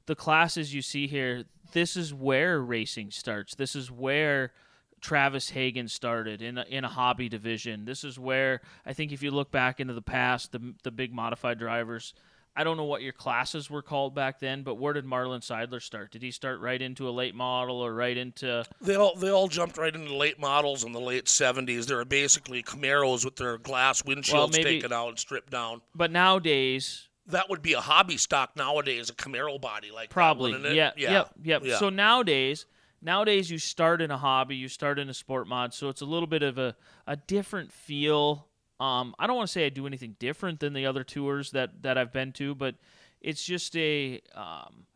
The 0.06 0.14
classes 0.14 0.72
you 0.72 0.82
see 0.82 1.06
here, 1.08 1.44
this 1.72 1.96
is 1.96 2.14
where 2.14 2.60
racing 2.60 3.10
starts. 3.10 3.54
This 3.54 3.74
is 3.74 3.90
where 3.90 4.52
Travis 5.00 5.50
Hagen 5.50 5.88
started 5.88 6.42
in 6.42 6.58
a, 6.58 6.64
in 6.68 6.84
a 6.84 6.88
hobby 6.88 7.28
division. 7.28 7.84
This 7.84 8.04
is 8.04 8.18
where 8.18 8.60
I 8.86 8.92
think 8.92 9.10
if 9.10 9.22
you 9.22 9.32
look 9.32 9.50
back 9.50 9.80
into 9.80 9.94
the 9.94 10.02
past, 10.02 10.52
the 10.52 10.74
the 10.84 10.92
big 10.92 11.12
modified 11.12 11.58
drivers. 11.58 12.14
I 12.54 12.64
don't 12.64 12.76
know 12.76 12.84
what 12.84 13.02
your 13.02 13.14
classes 13.14 13.70
were 13.70 13.80
called 13.80 14.14
back 14.14 14.38
then, 14.38 14.62
but 14.62 14.74
where 14.74 14.92
did 14.92 15.06
Marlon 15.06 15.40
Seidler 15.40 15.80
start? 15.80 16.10
Did 16.12 16.22
he 16.22 16.30
start 16.30 16.60
right 16.60 16.80
into 16.80 17.08
a 17.08 17.10
late 17.10 17.34
model 17.34 17.76
or 17.80 17.94
right 17.94 18.16
into 18.16 18.64
They 18.80 18.94
all 18.94 19.14
they 19.16 19.30
all 19.30 19.48
jumped 19.48 19.78
right 19.78 19.94
into 19.94 20.14
late 20.14 20.38
models 20.38 20.84
in 20.84 20.92
the 20.92 21.00
late 21.00 21.24
'70s. 21.26 21.86
They 21.86 21.94
were 21.94 22.04
basically 22.04 22.62
Camaros 22.62 23.24
with 23.24 23.36
their 23.36 23.56
glass 23.58 24.02
windshields 24.02 24.52
maybe- 24.52 24.64
taken 24.64 24.92
out 24.92 25.08
and 25.08 25.18
stripped 25.18 25.50
down. 25.50 25.80
But 25.94 26.10
nowadays, 26.10 27.08
That 27.28 27.48
would 27.48 27.62
be 27.62 27.72
a 27.74 27.80
hobby 27.80 28.16
stock 28.18 28.56
nowadays, 28.56 29.08
a 29.08 29.14
Camaro 29.14 29.58
body 29.60 29.90
like 29.90 30.10
Probably. 30.10 30.52
Yeah, 30.74 30.90
yeah, 30.96 31.12
Yep. 31.12 31.30
Yep. 31.44 31.62
yeah. 31.64 31.78
So 31.78 31.88
nowadays, 31.88 32.66
nowadays 33.00 33.50
you 33.50 33.58
start 33.58 34.02
in 34.02 34.10
a 34.10 34.18
hobby, 34.18 34.56
you 34.56 34.68
start 34.68 34.98
in 34.98 35.08
a 35.08 35.14
sport 35.14 35.46
mod, 35.46 35.72
so 35.72 35.88
it's 35.88 36.00
a 36.02 36.04
little 36.04 36.26
bit 36.26 36.42
of 36.42 36.58
a, 36.58 36.74
a 37.06 37.16
different 37.16 37.72
feel. 37.72 38.48
Um, 38.82 39.14
I 39.16 39.28
don't 39.28 39.36
want 39.36 39.46
to 39.46 39.52
say 39.52 39.64
I 39.64 39.68
do 39.68 39.86
anything 39.86 40.16
different 40.18 40.58
than 40.58 40.72
the 40.72 40.86
other 40.86 41.04
tours 41.04 41.52
that 41.52 41.82
that 41.82 41.96
I've 41.96 42.12
been 42.12 42.32
to, 42.32 42.56
but 42.56 42.74
it's 43.20 43.44
just 43.44 43.76
a. 43.76 44.20
Um, 44.34 44.86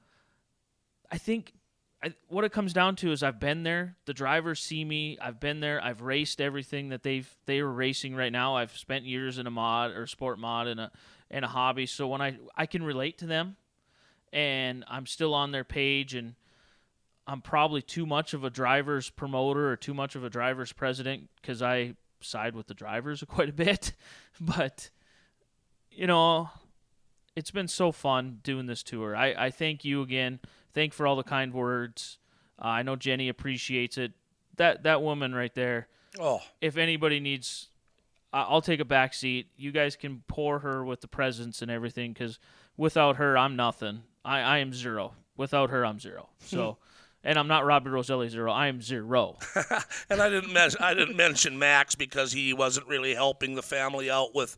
I 1.09 1.19
think 1.19 1.53
I, 2.03 2.13
what 2.27 2.43
it 2.43 2.51
comes 2.51 2.73
down 2.73 2.97
to 2.97 3.13
is 3.13 3.23
I've 3.23 3.39
been 3.39 3.63
there. 3.63 3.95
The 4.07 4.13
drivers 4.13 4.59
see 4.59 4.85
me. 4.85 5.19
I've 5.23 5.39
been 5.39 5.61
there. 5.61 5.81
I've 5.81 6.03
raced 6.03 6.41
everything 6.41 6.89
that 6.89 7.05
they've 7.05 7.33
they 7.47 7.61
are 7.61 7.71
racing 7.71 8.17
right 8.17 8.33
now. 8.33 8.57
I've 8.57 8.77
spent 8.77 9.05
years 9.05 9.39
in 9.39 9.47
a 9.47 9.53
mod 9.53 9.93
or 9.93 10.09
sport 10.09 10.41
mod 10.41 10.67
and 10.67 10.81
a 10.81 10.91
and 11.31 11.45
a 11.45 11.49
hobby. 11.49 11.87
So 11.87 12.09
when 12.09 12.21
I 12.21 12.39
I 12.57 12.67
can 12.67 12.83
relate 12.83 13.19
to 13.19 13.27
them, 13.27 13.57
and 14.33 14.85
I'm 14.89 15.07
still 15.07 15.33
on 15.33 15.53
their 15.53 15.63
page, 15.63 16.17
and 16.17 16.35
I'm 17.25 17.41
probably 17.41 17.83
too 17.83 18.05
much 18.05 18.35
of 18.35 18.43
a 18.43 18.51
driver's 18.51 19.11
promoter 19.11 19.71
or 19.71 19.77
too 19.77 19.95
much 19.95 20.17
of 20.17 20.25
a 20.25 20.29
driver's 20.29 20.73
president 20.73 21.31
because 21.41 21.63
I 21.63 21.95
side 22.21 22.55
with 22.55 22.67
the 22.67 22.75
drivers 22.75 23.23
quite 23.29 23.49
a 23.49 23.53
bit. 23.53 23.93
But 24.41 24.91
you 25.91 26.07
know, 26.07 26.51
it's 27.35 27.51
been 27.51 27.69
so 27.69 27.91
fun 27.91 28.41
doing 28.43 28.67
this 28.67 28.83
tour. 28.83 29.17
I, 29.17 29.35
I 29.47 29.51
thank 29.51 29.83
you 29.85 30.03
again. 30.03 30.41
Thank 30.75 30.93
for 30.93 31.07
all 31.07 31.17
the 31.17 31.23
kind 31.23 31.55
words. 31.55 32.19
Uh, 32.63 32.67
I 32.69 32.83
know 32.83 32.97
Jenny 32.97 33.31
appreciates 33.31 33.97
it. 33.97 34.13
That 34.57 34.83
that 34.83 35.01
woman 35.03 35.35
right 35.35 35.55
there. 35.55 35.89
Oh, 36.21 36.41
If 36.61 36.77
anybody 36.77 37.19
needs, 37.21 37.69
I'll 38.33 38.61
take 38.63 38.81
a 38.81 38.85
back 38.85 39.15
seat. 39.15 39.49
You 39.57 39.73
guys 39.73 39.97
can 39.97 40.23
pour 40.29 40.59
her 40.61 40.85
with 40.85 41.01
the 41.01 41.09
presents 41.09 41.63
and 41.63 41.71
everything 41.71 42.13
because 42.13 42.39
without 42.77 43.17
her, 43.17 43.37
I'm 43.39 43.57
nothing. 43.57 44.03
I, 44.25 44.41
I 44.41 44.59
am 44.59 44.73
zero. 44.75 45.15
Without 45.37 45.71
her, 45.71 45.85
I'm 45.85 45.99
zero. 46.01 46.29
So, 46.41 46.77
and 47.27 47.39
I'm 47.39 47.49
not 47.49 47.67
Robbie 47.67 47.91
Roselli 47.91 48.29
zero. 48.29 48.53
I 48.53 48.69
am 48.69 48.81
zero. 48.81 49.37
and 50.09 50.23
I 50.23 50.31
didn't 50.31 50.53
mention 50.53 50.81
I 50.83 50.95
didn't 50.95 51.17
mention 51.17 51.59
Max 51.59 51.95
because 51.95 52.33
he 52.33 52.55
wasn't 52.55 52.87
really 52.87 53.15
helping 53.15 53.57
the 53.57 53.63
family 53.63 54.11
out 54.11 54.35
with 54.35 54.57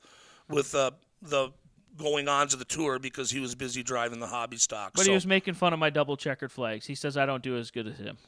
with 0.48 0.74
uh, 0.74 0.92
the 1.22 1.50
going 1.96 2.28
on 2.28 2.46
to 2.48 2.56
the 2.56 2.66
tour 2.66 2.98
because 2.98 3.30
he 3.30 3.40
was 3.40 3.54
busy 3.54 3.82
driving 3.82 4.20
the 4.20 4.26
hobby 4.26 4.58
stock. 4.58 4.92
But 4.94 5.06
so, 5.06 5.10
he 5.10 5.14
was 5.14 5.26
making 5.26 5.54
fun 5.54 5.72
of 5.72 5.78
my 5.78 5.90
double 5.90 6.16
checkered 6.16 6.52
flags. 6.52 6.86
He 6.86 6.94
says 6.94 7.16
I 7.16 7.26
don't 7.26 7.42
do 7.42 7.56
as 7.56 7.70
good 7.70 7.88
as 7.88 7.96
him. 7.96 8.18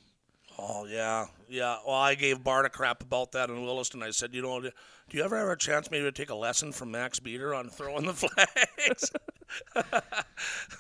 oh 0.59 0.87
yeah, 0.87 1.27
yeah. 1.49 1.77
Well, 1.87 1.97
I 1.97 2.15
gave 2.15 2.43
Bart 2.43 2.65
a 2.65 2.71
crap 2.71 3.03
about 3.03 3.33
that 3.33 3.51
in 3.51 3.63
Williston. 3.63 4.03
I 4.03 4.11
said, 4.11 4.35
you 4.35 4.41
know, 4.41 4.59
do 4.61 4.71
you 5.11 5.23
ever 5.23 5.37
have 5.37 5.49
a 5.49 5.57
chance 5.57 5.91
maybe 5.91 6.05
to 6.05 6.13
take 6.13 6.31
a 6.31 6.35
lesson 6.35 6.73
from 6.73 6.91
Max 6.91 7.21
Beater 7.21 7.55
on 7.55 7.69
throwing 7.69 8.07
the 8.07 8.15
flags? 8.15 9.13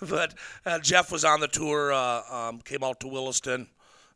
but 0.02 0.34
uh, 0.66 0.78
Jeff 0.80 1.10
was 1.12 1.24
on 1.24 1.40
the 1.40 1.48
tour, 1.48 1.92
uh, 1.92 2.22
um, 2.30 2.60
came 2.60 2.82
out 2.82 3.00
to 3.00 3.08
Williston 3.08 3.68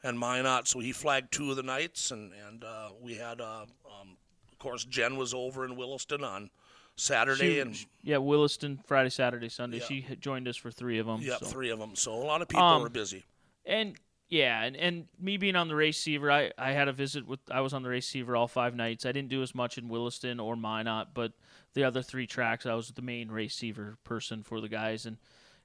and 0.02 0.18
Minot, 0.18 0.68
so 0.68 0.80
he 0.80 0.92
flagged 0.92 1.32
two 1.32 1.50
of 1.50 1.56
the 1.56 1.62
nights, 1.62 2.10
and 2.10 2.32
and 2.48 2.64
uh, 2.64 2.90
we 3.00 3.14
had, 3.14 3.40
uh, 3.40 3.64
um, 3.86 4.16
of 4.52 4.58
course, 4.58 4.84
Jen 4.84 5.16
was 5.16 5.32
over 5.34 5.64
in 5.64 5.76
Williston 5.76 6.22
on 6.24 6.50
Saturday, 6.96 7.54
She- 7.54 7.60
and 7.60 7.76
yeah, 8.02 8.18
Williston 8.18 8.78
Friday, 8.86 9.10
Saturday, 9.10 9.48
Sunday. 9.48 9.78
Yeah. 9.78 9.84
She 9.86 10.06
joined 10.20 10.46
us 10.48 10.56
for 10.56 10.70
three 10.70 10.98
of 10.98 11.06
them. 11.06 11.20
yeah, 11.22 11.38
so. 11.38 11.46
three 11.46 11.70
of 11.70 11.78
them. 11.78 11.94
So 11.96 12.14
a 12.14 12.24
lot 12.24 12.42
of 12.42 12.48
people 12.48 12.64
Um, 12.64 12.82
were 12.82 12.88
busy. 12.88 13.24
And 13.66 13.98
yeah, 14.28 14.62
and, 14.62 14.76
and 14.76 15.06
me 15.18 15.36
being 15.36 15.56
on 15.56 15.68
the 15.68 15.74
race 15.74 15.96
receiver, 15.98 16.30
I, 16.30 16.50
I 16.58 16.72
had 16.72 16.88
a 16.88 16.92
visit 16.92 17.26
with 17.26 17.40
I 17.50 17.60
was 17.60 17.72
on 17.72 17.82
the 17.82 17.88
race 17.88 18.06
receiver 18.08 18.36
all 18.36 18.48
five 18.48 18.74
nights. 18.74 19.06
I 19.06 19.12
didn't 19.12 19.28
do 19.30 19.42
as 19.42 19.54
much 19.54 19.78
in 19.78 19.88
Williston 19.88 20.38
or 20.40 20.54
Minot, 20.56 21.08
but 21.14 21.32
the 21.74 21.84
other 21.84 22.02
three 22.02 22.26
tracks 22.26 22.66
I 22.66 22.74
was 22.74 22.88
the 22.88 23.02
main 23.02 23.30
receiver 23.30 23.98
person 24.04 24.42
for 24.42 24.60
the 24.60 24.68
guys 24.68 25.06
and 25.06 25.18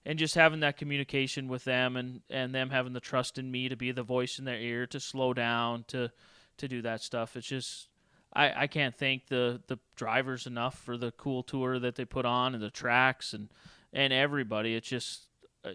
and 0.05 0.17
just 0.17 0.35
having 0.35 0.61
that 0.61 0.77
communication 0.77 1.47
with 1.47 1.65
them 1.65 1.97
and, 1.97 2.21
and 2.29 2.55
them 2.55 2.69
having 2.69 2.93
the 2.93 2.99
trust 2.99 3.37
in 3.37 3.51
me 3.51 3.67
to 3.69 3.75
be 3.75 3.91
the 3.91 4.01
voice 4.03 4.39
in 4.39 4.45
their 4.45 4.59
ear, 4.59 4.87
to 4.87 4.99
slow 4.99 5.33
down, 5.33 5.85
to 5.87 6.11
to 6.57 6.67
do 6.67 6.81
that 6.81 7.01
stuff. 7.01 7.35
It's 7.35 7.47
just 7.47 7.87
I, 8.33 8.63
I 8.63 8.67
can't 8.67 8.95
thank 8.95 9.27
the, 9.27 9.61
the 9.67 9.79
drivers 9.95 10.45
enough 10.45 10.77
for 10.77 10.97
the 10.97 11.11
cool 11.11 11.41
tour 11.41 11.79
that 11.79 11.95
they 11.95 12.05
put 12.05 12.25
on 12.25 12.53
and 12.53 12.63
the 12.63 12.69
tracks 12.69 13.33
and 13.33 13.49
and 13.91 14.13
everybody. 14.13 14.75
It's 14.75 14.87
just 14.87 15.27
uh, 15.65 15.71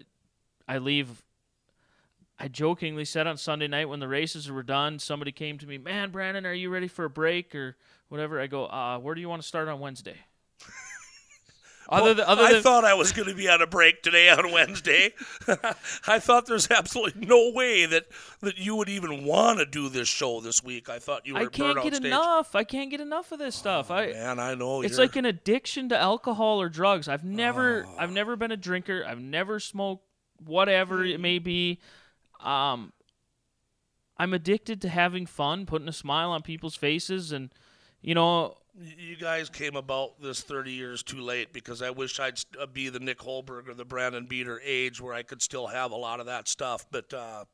I 0.69 0.79
leave 0.79 1.24
I 2.39 2.49
jokingly 2.49 3.05
said 3.05 3.27
on 3.27 3.37
Sunday 3.37 3.69
night 3.69 3.89
when 3.89 4.01
the 4.01 4.09
races 4.09 4.51
were 4.51 4.63
done, 4.65 4.99
somebody 4.99 5.31
came 5.33 5.57
to 5.59 5.67
me, 5.67 5.79
"Man, 5.79 6.11
Brandon, 6.11 6.45
are 6.47 6.53
you 6.53 6.69
ready 6.71 6.89
for 6.89 7.05
a 7.05 7.11
break 7.11 7.55
or 7.55 7.77
whatever?" 8.09 8.41
I 8.41 8.47
go, 8.49 8.67
uh, 8.67 8.99
"Where 8.99 9.15
do 9.15 9.21
you 9.21 9.29
want 9.29 9.43
to 9.43 9.47
start 9.49 9.69
on 9.69 9.79
Wednesday?" 9.81 10.17
Other 11.89 12.03
Well, 12.07 12.15
than- 12.15 12.25
other 12.27 12.43
I 12.45 12.61
thought 12.63 12.85
I 12.87 12.95
was 12.95 13.13
going 13.13 13.29
to 13.29 13.35
be 13.35 13.47
on 13.47 13.61
a 13.61 13.67
break 13.67 14.03
today 14.03 14.31
on 14.31 14.51
Wednesday. 14.51 15.13
I 16.09 16.19
thought 16.19 16.47
there's 16.47 16.71
absolutely 16.71 17.27
no 17.27 17.51
way 17.53 17.85
that, 17.85 18.07
that 18.41 18.57
you 18.57 18.75
would 18.77 18.89
even 18.89 19.25
want 19.27 19.59
to 19.59 19.67
do 19.67 19.91
this 19.91 20.09
show 20.09 20.41
this 20.41 20.65
week. 20.65 20.89
I 20.89 20.99
thought 20.99 21.27
you 21.27 21.35
were 21.35 21.41
I 21.41 21.47
can't 21.47 21.83
get 21.83 21.95
stage. 21.97 22.07
enough. 22.07 22.55
I 22.55 22.65
can't 22.65 22.91
get 22.91 23.03
enough 23.03 23.33
of 23.33 23.39
this 23.39 23.55
stuff. 23.55 23.91
I 23.91 24.13
Man, 24.13 24.39
I 24.41 24.55
know. 24.55 24.81
it's 24.81 24.93
you're- 24.97 25.05
like 25.07 25.17
an 25.17 25.27
addiction 25.27 25.91
to 25.91 25.99
alcohol 25.99 26.59
or 26.61 26.71
drugs. 26.71 27.07
I've 27.07 27.23
never 27.25 27.85
Oh. 27.87 27.95
I've 27.99 28.13
never 28.13 28.35
been 28.35 28.51
a 28.51 28.57
drinker. 28.57 29.05
I've 29.07 29.21
never 29.21 29.61
smoked 29.61 30.05
whatever 30.45 31.05
it 31.05 31.21
may 31.21 31.39
be. 31.39 31.81
Um 32.45 32.93
I'm 34.17 34.33
addicted 34.33 34.81
to 34.83 34.89
having 34.89 35.27
fun, 35.27 35.67
putting 35.67 35.89
a 35.89 35.93
smile 35.93 36.31
on 36.31 36.43
people's 36.43 36.77
faces 36.77 37.33
and 37.33 37.51
you 38.01 38.15
know, 38.15 38.59
You 38.77 39.17
guys 39.17 39.49
came 39.49 39.77
about 39.77 40.21
this 40.21 40.43
30 40.43 40.71
years 40.73 41.03
too 41.03 41.21
late 41.21 41.53
because 41.53 41.81
I 41.81 41.91
wish 41.91 42.21
I'd 42.21 42.39
uh, 42.61 42.67
be 42.67 42.91
the 42.91 43.01
Nick 43.01 43.19
Holberg 43.19 43.69
or 43.69 43.75
the 43.75 43.85
Brandon 43.85 44.27
Beater 44.27 44.61
age 44.63 45.01
where 45.01 45.15
I 45.15 45.23
could 45.23 45.41
still 45.41 45.67
have 45.67 45.91
a 45.91 45.97
lot 45.97 46.21
of 46.21 46.27
that 46.27 46.47
stuff. 46.47 46.85
But 46.91 47.13
uh, 47.15 47.45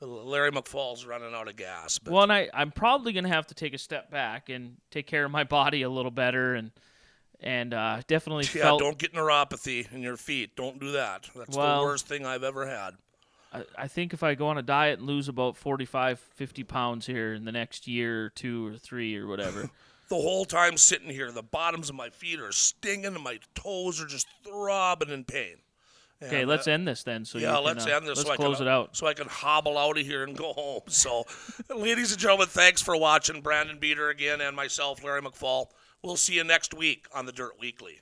Larry 0.00 0.50
McFall's 0.50 1.06
running 1.06 1.32
out 1.34 1.48
of 1.48 1.56
gas. 1.56 1.98
But 1.98 2.12
well, 2.12 2.24
and 2.24 2.32
I 2.32 2.48
I'm 2.52 2.72
probably 2.72 3.12
going 3.12 3.24
to 3.24 3.30
have 3.30 3.46
to 3.48 3.54
take 3.54 3.74
a 3.74 3.78
step 3.78 4.10
back 4.10 4.48
and 4.48 4.76
take 4.90 5.06
care 5.06 5.24
of 5.24 5.30
my 5.30 5.44
body 5.44 5.82
a 5.82 5.88
little 5.90 6.10
better 6.10 6.54
and 6.54 6.72
and 7.40 7.72
uh, 7.74 8.02
definitely 8.08 8.44
yeah, 8.54 8.62
felt 8.62 8.80
don't 8.80 8.98
get 8.98 9.14
neuropathy 9.14 9.90
in 9.92 10.02
your 10.02 10.16
feet. 10.16 10.56
Don't 10.56 10.80
do 10.80 10.92
that. 10.92 11.28
That's 11.34 11.56
Well- 11.56 11.80
the 11.80 11.86
worst 11.86 12.06
thing 12.08 12.26
I've 12.26 12.42
ever 12.44 12.66
had. 12.66 12.94
I, 13.52 13.64
I 13.76 13.88
think 13.88 14.12
if 14.12 14.22
I 14.22 14.34
go 14.34 14.48
on 14.48 14.58
a 14.58 14.62
diet 14.62 14.98
and 14.98 15.06
lose 15.06 15.28
about 15.28 15.56
45, 15.56 16.18
50 16.18 16.64
pounds 16.64 17.06
here 17.06 17.34
in 17.34 17.44
the 17.44 17.52
next 17.52 17.86
year 17.86 18.26
or 18.26 18.28
two 18.30 18.66
or 18.66 18.76
three 18.76 19.16
or 19.16 19.26
whatever, 19.26 19.70
The 20.12 20.20
whole 20.20 20.44
time 20.44 20.76
sitting 20.76 21.08
here, 21.08 21.32
the 21.32 21.42
bottoms 21.42 21.88
of 21.88 21.94
my 21.94 22.10
feet 22.10 22.38
are 22.38 22.52
stinging 22.52 23.06
and 23.06 23.24
my 23.24 23.38
toes 23.54 23.98
are 23.98 24.06
just 24.06 24.26
throbbing 24.44 25.08
in 25.08 25.24
pain. 25.24 25.56
okay, 26.22 26.44
let's 26.44 26.68
uh, 26.68 26.72
end 26.72 26.86
this 26.86 27.02
then. 27.02 27.24
So 27.24 27.38
yeah, 27.38 27.54
can, 27.54 27.64
let's 27.64 27.86
uh, 27.86 27.96
end 27.96 28.06
this. 28.06 28.18
Let's 28.18 28.28
so 28.28 28.36
close 28.36 28.58
can, 28.58 28.66
it 28.66 28.70
out. 28.70 28.94
So 28.94 29.06
I 29.06 29.14
can 29.14 29.26
hobble 29.26 29.78
out 29.78 29.98
of 29.98 30.04
here 30.04 30.22
and 30.22 30.36
go 30.36 30.52
home. 30.52 30.82
So, 30.88 31.24
ladies 31.74 32.12
and 32.12 32.20
gentlemen, 32.20 32.48
thanks 32.48 32.82
for 32.82 32.94
watching. 32.94 33.40
Brandon 33.40 33.78
Beater 33.78 34.10
again 34.10 34.42
and 34.42 34.54
myself, 34.54 35.02
Larry 35.02 35.22
McFall. 35.22 35.68
We'll 36.02 36.16
see 36.16 36.34
you 36.34 36.44
next 36.44 36.74
week 36.74 37.06
on 37.14 37.24
the 37.24 37.32
Dirt 37.32 37.58
Weekly. 37.58 38.00